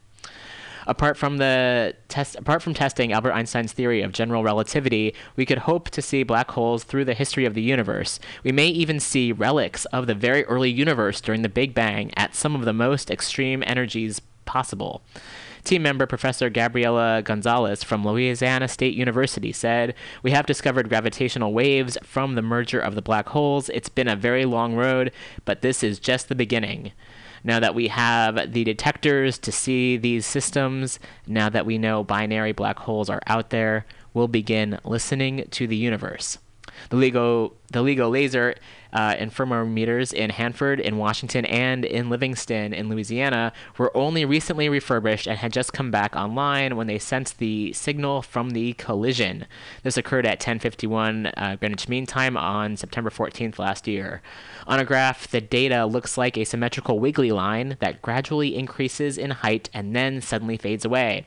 Apart 0.87 1.17
from 1.17 1.37
the 1.37 1.95
test, 2.07 2.37
apart 2.37 2.63
from 2.63 2.73
testing 2.73 3.11
Albert 3.11 3.33
Einstein's 3.33 3.73
theory 3.73 4.01
of 4.01 4.13
general 4.13 4.41
relativity, 4.41 5.13
we 5.35 5.45
could 5.45 5.59
hope 5.59 5.89
to 5.89 6.01
see 6.01 6.23
black 6.23 6.51
holes 6.51 6.85
through 6.85 7.03
the 7.03 7.13
history 7.13 7.43
of 7.43 7.53
the 7.53 7.61
universe. 7.61 8.21
We 8.41 8.53
may 8.53 8.67
even 8.69 9.01
see 9.01 9.33
relics 9.33 9.83
of 9.85 10.07
the 10.07 10.15
very 10.15 10.45
early 10.45 10.71
universe 10.71 11.19
during 11.19 11.41
the 11.41 11.49
Big 11.49 11.73
Bang 11.73 12.11
at 12.15 12.35
some 12.35 12.55
of 12.55 12.63
the 12.63 12.71
most 12.71 13.11
extreme 13.11 13.63
energies 13.67 14.21
possible. 14.45 15.01
Team 15.65 15.83
member 15.83 16.05
Professor 16.05 16.49
Gabriela 16.49 17.21
Gonzalez 17.21 17.83
from 17.83 18.07
Louisiana 18.07 18.69
State 18.69 18.93
University 18.93 19.51
said, 19.51 19.93
We 20.23 20.31
have 20.31 20.45
discovered 20.45 20.87
gravitational 20.87 21.51
waves 21.51 21.97
from 22.01 22.35
the 22.35 22.41
merger 22.41 22.79
of 22.79 22.95
the 22.95 23.01
black 23.01 23.27
holes. 23.27 23.67
It's 23.69 23.89
been 23.89 24.07
a 24.07 24.15
very 24.15 24.45
long 24.45 24.75
road, 24.75 25.11
but 25.43 25.61
this 25.61 25.83
is 25.83 25.99
just 25.99 26.29
the 26.29 26.35
beginning. 26.35 26.93
Now 27.43 27.59
that 27.59 27.75
we 27.75 27.87
have 27.87 28.53
the 28.53 28.63
detectors 28.63 29.37
to 29.39 29.51
see 29.51 29.97
these 29.97 30.25
systems, 30.25 30.99
now 31.25 31.49
that 31.49 31.65
we 31.65 31.77
know 31.77 32.03
binary 32.03 32.51
black 32.51 32.79
holes 32.79 33.09
are 33.09 33.21
out 33.27 33.49
there, 33.49 33.85
we'll 34.13 34.27
begin 34.27 34.79
listening 34.83 35.47
to 35.51 35.67
the 35.67 35.75
universe. 35.75 36.37
The 36.89 36.97
LIGO, 36.97 37.53
the 37.71 37.81
LIGO 37.81 38.11
laser 38.11 38.55
uh, 38.97 39.13
interferometers 39.13 40.11
in 40.11 40.31
Hanford, 40.31 40.79
in 40.79 40.97
Washington, 40.97 41.45
and 41.45 41.85
in 41.85 42.09
Livingston, 42.09 42.73
in 42.73 42.89
Louisiana, 42.89 43.53
were 43.77 43.95
only 43.95 44.25
recently 44.25 44.69
refurbished 44.69 45.27
and 45.27 45.37
had 45.37 45.53
just 45.53 45.71
come 45.71 45.91
back 45.91 46.15
online 46.15 46.75
when 46.75 46.87
they 46.87 46.97
sensed 46.97 47.37
the 47.37 47.71
signal 47.73 48.23
from 48.23 48.49
the 48.49 48.73
collision. 48.73 49.45
This 49.83 49.97
occurred 49.97 50.25
at 50.25 50.39
10:51 50.39 51.31
uh, 51.37 51.57
Greenwich 51.57 51.87
Mean 51.87 52.07
Time 52.07 52.35
on 52.35 52.75
September 52.75 53.11
14th 53.11 53.59
last 53.59 53.87
year. 53.87 54.23
On 54.65 54.79
a 54.79 54.85
graph, 54.85 55.27
the 55.27 55.41
data 55.41 55.85
looks 55.85 56.17
like 56.17 56.35
a 56.35 56.43
symmetrical 56.43 56.99
wiggly 56.99 57.31
line 57.31 57.77
that 57.79 58.01
gradually 58.01 58.55
increases 58.55 59.19
in 59.19 59.29
height 59.29 59.69
and 59.75 59.95
then 59.95 60.21
suddenly 60.21 60.57
fades 60.57 60.85
away. 60.85 61.23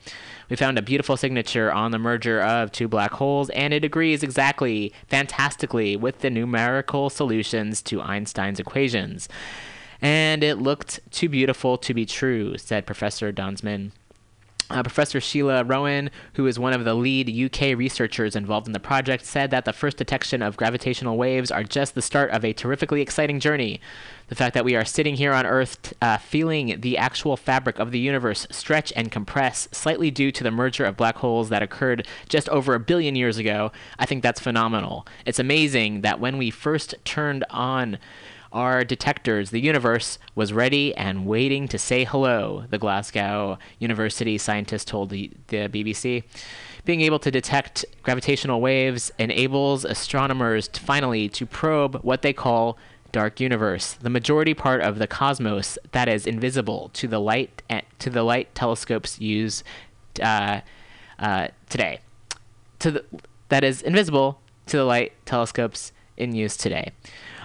We 0.50 0.56
found 0.56 0.78
a 0.78 0.82
beautiful 0.82 1.16
signature 1.16 1.72
on 1.72 1.92
the 1.92 1.98
merger 1.98 2.42
of 2.42 2.72
two 2.72 2.88
black 2.88 3.12
holes, 3.12 3.50
and 3.50 3.72
it 3.72 3.84
agrees 3.84 4.24
exactly, 4.24 4.92
fantastically, 5.06 5.94
with 5.94 6.18
the 6.18 6.28
numerical 6.28 7.08
solutions 7.08 7.80
to 7.82 8.02
Einstein's 8.02 8.58
equations. 8.58 9.28
And 10.02 10.42
it 10.42 10.56
looked 10.56 10.98
too 11.12 11.28
beautiful 11.28 11.78
to 11.78 11.94
be 11.94 12.04
true, 12.04 12.58
said 12.58 12.84
Professor 12.84 13.32
Danzmann. 13.32 13.92
Uh, 14.70 14.84
Professor 14.84 15.20
Sheila 15.20 15.64
Rowan, 15.64 16.10
who 16.34 16.46
is 16.46 16.56
one 16.56 16.72
of 16.72 16.84
the 16.84 16.94
lead 16.94 17.28
UK 17.28 17.76
researchers 17.76 18.36
involved 18.36 18.68
in 18.68 18.72
the 18.72 18.78
project, 18.78 19.26
said 19.26 19.50
that 19.50 19.64
the 19.64 19.72
first 19.72 19.96
detection 19.96 20.42
of 20.42 20.56
gravitational 20.56 21.16
waves 21.16 21.50
are 21.50 21.64
just 21.64 21.96
the 21.96 22.02
start 22.02 22.30
of 22.30 22.44
a 22.44 22.52
terrifically 22.52 23.02
exciting 23.02 23.40
journey. 23.40 23.80
The 24.28 24.36
fact 24.36 24.54
that 24.54 24.64
we 24.64 24.76
are 24.76 24.84
sitting 24.84 25.16
here 25.16 25.32
on 25.32 25.44
Earth 25.44 25.92
uh, 26.00 26.18
feeling 26.18 26.80
the 26.82 26.96
actual 26.96 27.36
fabric 27.36 27.80
of 27.80 27.90
the 27.90 27.98
universe 27.98 28.46
stretch 28.52 28.92
and 28.94 29.10
compress 29.10 29.68
slightly 29.72 30.12
due 30.12 30.30
to 30.30 30.44
the 30.44 30.52
merger 30.52 30.84
of 30.84 30.96
black 30.96 31.16
holes 31.16 31.48
that 31.48 31.64
occurred 31.64 32.06
just 32.28 32.48
over 32.50 32.74
a 32.74 32.80
billion 32.80 33.16
years 33.16 33.38
ago, 33.38 33.72
I 33.98 34.06
think 34.06 34.22
that's 34.22 34.38
phenomenal. 34.38 35.04
It's 35.26 35.40
amazing 35.40 36.02
that 36.02 36.20
when 36.20 36.38
we 36.38 36.50
first 36.50 36.94
turned 37.04 37.44
on 37.50 37.98
our 38.52 38.84
detectors, 38.84 39.50
the 39.50 39.60
universe 39.60 40.18
was 40.34 40.52
ready 40.52 40.94
and 40.96 41.26
waiting 41.26 41.68
to 41.68 41.78
say 41.78 42.04
hello, 42.04 42.64
the 42.70 42.78
Glasgow 42.78 43.58
University 43.78 44.38
scientist 44.38 44.88
told 44.88 45.10
the, 45.10 45.30
the 45.48 45.68
BBC. 45.68 46.24
Being 46.84 47.02
able 47.02 47.18
to 47.20 47.30
detect 47.30 47.84
gravitational 48.02 48.60
waves 48.60 49.12
enables 49.18 49.84
astronomers 49.84 50.66
to 50.68 50.80
finally 50.80 51.28
to 51.28 51.46
probe 51.46 51.96
what 52.02 52.22
they 52.22 52.32
call 52.32 52.76
dark 53.12 53.40
universe, 53.40 53.94
the 53.94 54.10
majority 54.10 54.54
part 54.54 54.80
of 54.80 54.98
the 54.98 55.06
cosmos 55.06 55.78
that 55.92 56.08
is 56.08 56.26
invisible 56.26 56.90
to 56.94 57.08
the 57.08 57.18
light 57.18 57.62
to 57.98 58.10
the 58.10 58.22
light 58.22 58.54
telescopes 58.54 59.20
use 59.20 59.62
uh, 60.22 60.60
uh, 61.18 61.48
today. 61.68 62.00
To 62.80 62.90
the, 62.92 63.04
that 63.48 63.64
is 63.64 63.82
invisible 63.82 64.40
to 64.66 64.76
the 64.76 64.84
light 64.84 65.12
telescopes 65.26 65.92
in 66.16 66.34
use 66.34 66.56
today. 66.56 66.92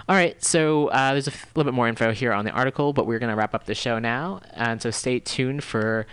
All 0.08 0.14
right, 0.14 0.40
so 0.42 0.86
uh, 0.88 1.12
there's 1.12 1.26
a 1.26 1.32
f- 1.32 1.50
little 1.56 1.70
bit 1.70 1.74
more 1.74 1.88
info 1.88 2.12
here 2.12 2.32
on 2.32 2.44
the 2.44 2.52
article, 2.52 2.92
but 2.92 3.08
we're 3.08 3.18
going 3.18 3.30
to 3.30 3.34
wrap 3.34 3.54
up 3.54 3.66
the 3.66 3.74
show 3.74 3.98
now. 3.98 4.40
And 4.54 4.80
so 4.80 4.92
stay 4.92 5.18
tuned 5.18 5.64
for 5.64 6.06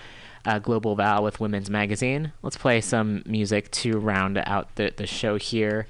uh, 0.45 0.57
Global 0.57 0.95
Val 0.95 1.23
with 1.23 1.39
Women's 1.39 1.69
Magazine. 1.69 2.31
Let's 2.41 2.57
play 2.57 2.81
some 2.81 3.21
music 3.27 3.69
to 3.71 3.99
round 3.99 4.39
out 4.39 4.73
the, 4.77 4.91
the 4.95 5.05
show 5.05 5.37
here. 5.37 5.85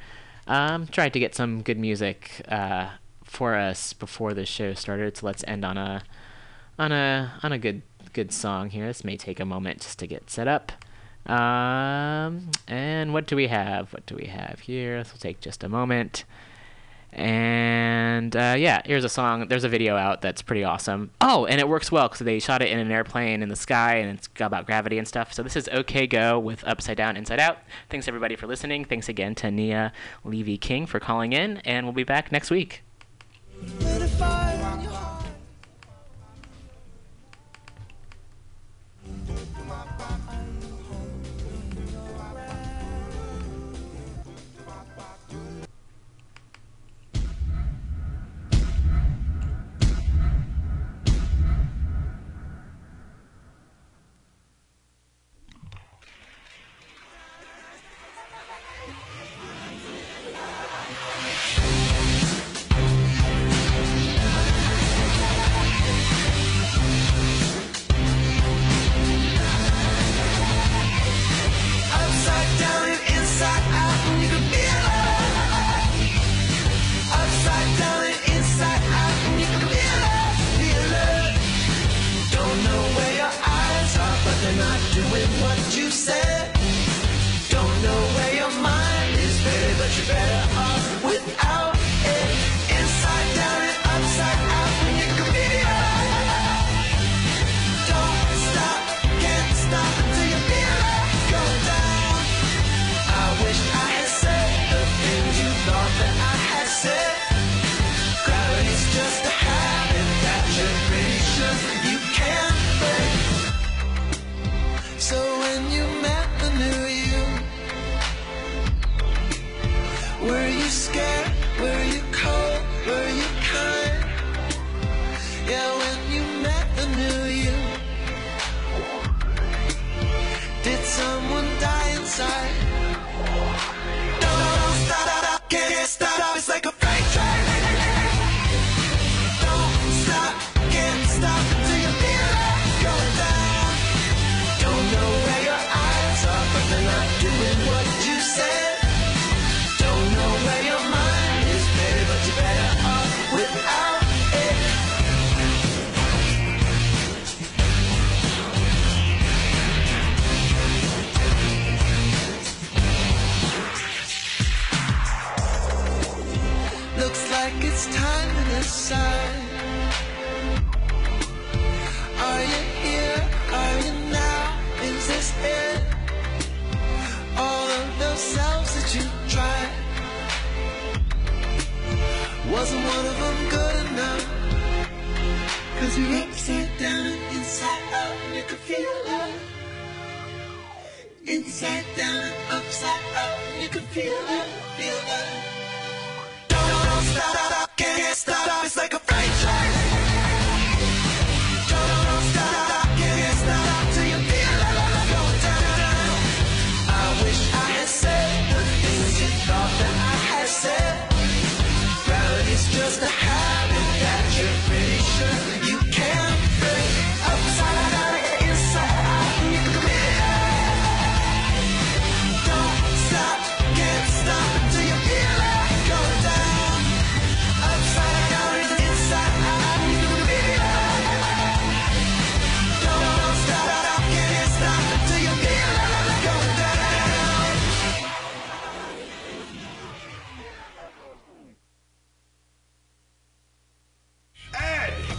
Um, 0.48 0.88
tried 0.88 1.14
to 1.14 1.20
get 1.20 1.34
some 1.34 1.62
good 1.62 1.80
music 1.80 2.42
uh, 2.50 2.90
for 3.24 3.56
us 3.56 3.94
before 3.94 4.34
the 4.34 4.46
show 4.46 4.74
started, 4.74 5.16
so 5.16 5.26
let's 5.26 5.44
end 5.48 5.64
on 5.64 5.78
a 5.78 6.04
on 6.78 6.92
a 6.92 7.34
on 7.42 7.54
a 7.54 7.58
good 7.58 7.84
good 8.12 8.34
song 8.34 8.70
here. 8.70 8.86
This 8.86 9.06
may 9.06 9.16
take 9.16 9.40
a 9.40 9.46
moment 9.46 9.82
just 9.82 10.00
to 10.00 10.08
get 10.08 10.30
set 10.30 10.50
up. 10.50 10.74
Um, 11.26 12.52
and 12.68 13.14
what 13.14 13.28
do 13.28 13.38
we 13.38 13.48
have? 13.48 13.94
What 13.94 14.06
do 14.06 14.16
we 14.16 14.26
have 14.26 14.60
here? 14.60 14.98
This 15.00 15.14
will 15.14 15.20
take 15.20 15.40
just 15.40 15.64
a 15.64 15.70
moment. 15.70 16.26
And 17.16 18.36
uh, 18.36 18.56
yeah, 18.58 18.82
here's 18.86 19.04
a 19.04 19.10
song. 19.10 19.48
There's 19.48 19.64
a 19.64 19.70
video 19.70 19.96
out 19.96 20.22
that's 20.22 20.42
pretty 20.42 20.64
awesome. 20.64 21.12
Oh, 21.22 21.46
and 21.46 21.60
it 21.60 21.68
works 21.68 21.92
well 21.92 22.08
because 22.08 22.26
they 22.26 22.40
shot 22.40 22.62
it 22.62 22.70
in 22.70 22.80
an 22.80 22.92
airplane 22.92 23.42
in 23.44 23.50
the 23.50 23.56
sky, 23.56 23.96
and 23.96 24.18
it's 24.18 24.30
about 24.40 24.66
gravity 24.66 24.98
and 24.98 25.08
stuff. 25.08 25.34
So 25.34 25.44
this 25.44 25.56
is 25.56 25.70
OK 25.72 26.08
Go 26.08 26.40
with 26.40 26.64
Upside 26.66 26.98
Down, 26.98 27.16
Inside 27.16 27.40
Out. 27.40 27.60
Thanks 27.90 28.08
everybody 28.08 28.36
for 28.36 28.48
listening. 28.48 28.86
Thanks 28.86 29.10
again 29.10 29.36
to 29.36 29.52
Nia 29.52 29.94
Levy 30.24 30.58
King 30.58 30.86
for 30.86 31.00
calling 31.00 31.34
in, 31.34 31.58
and 31.60 31.86
we'll 31.86 31.94
be 31.94 32.04
back 32.04 32.32
next 32.32 32.50
week. 32.50 32.84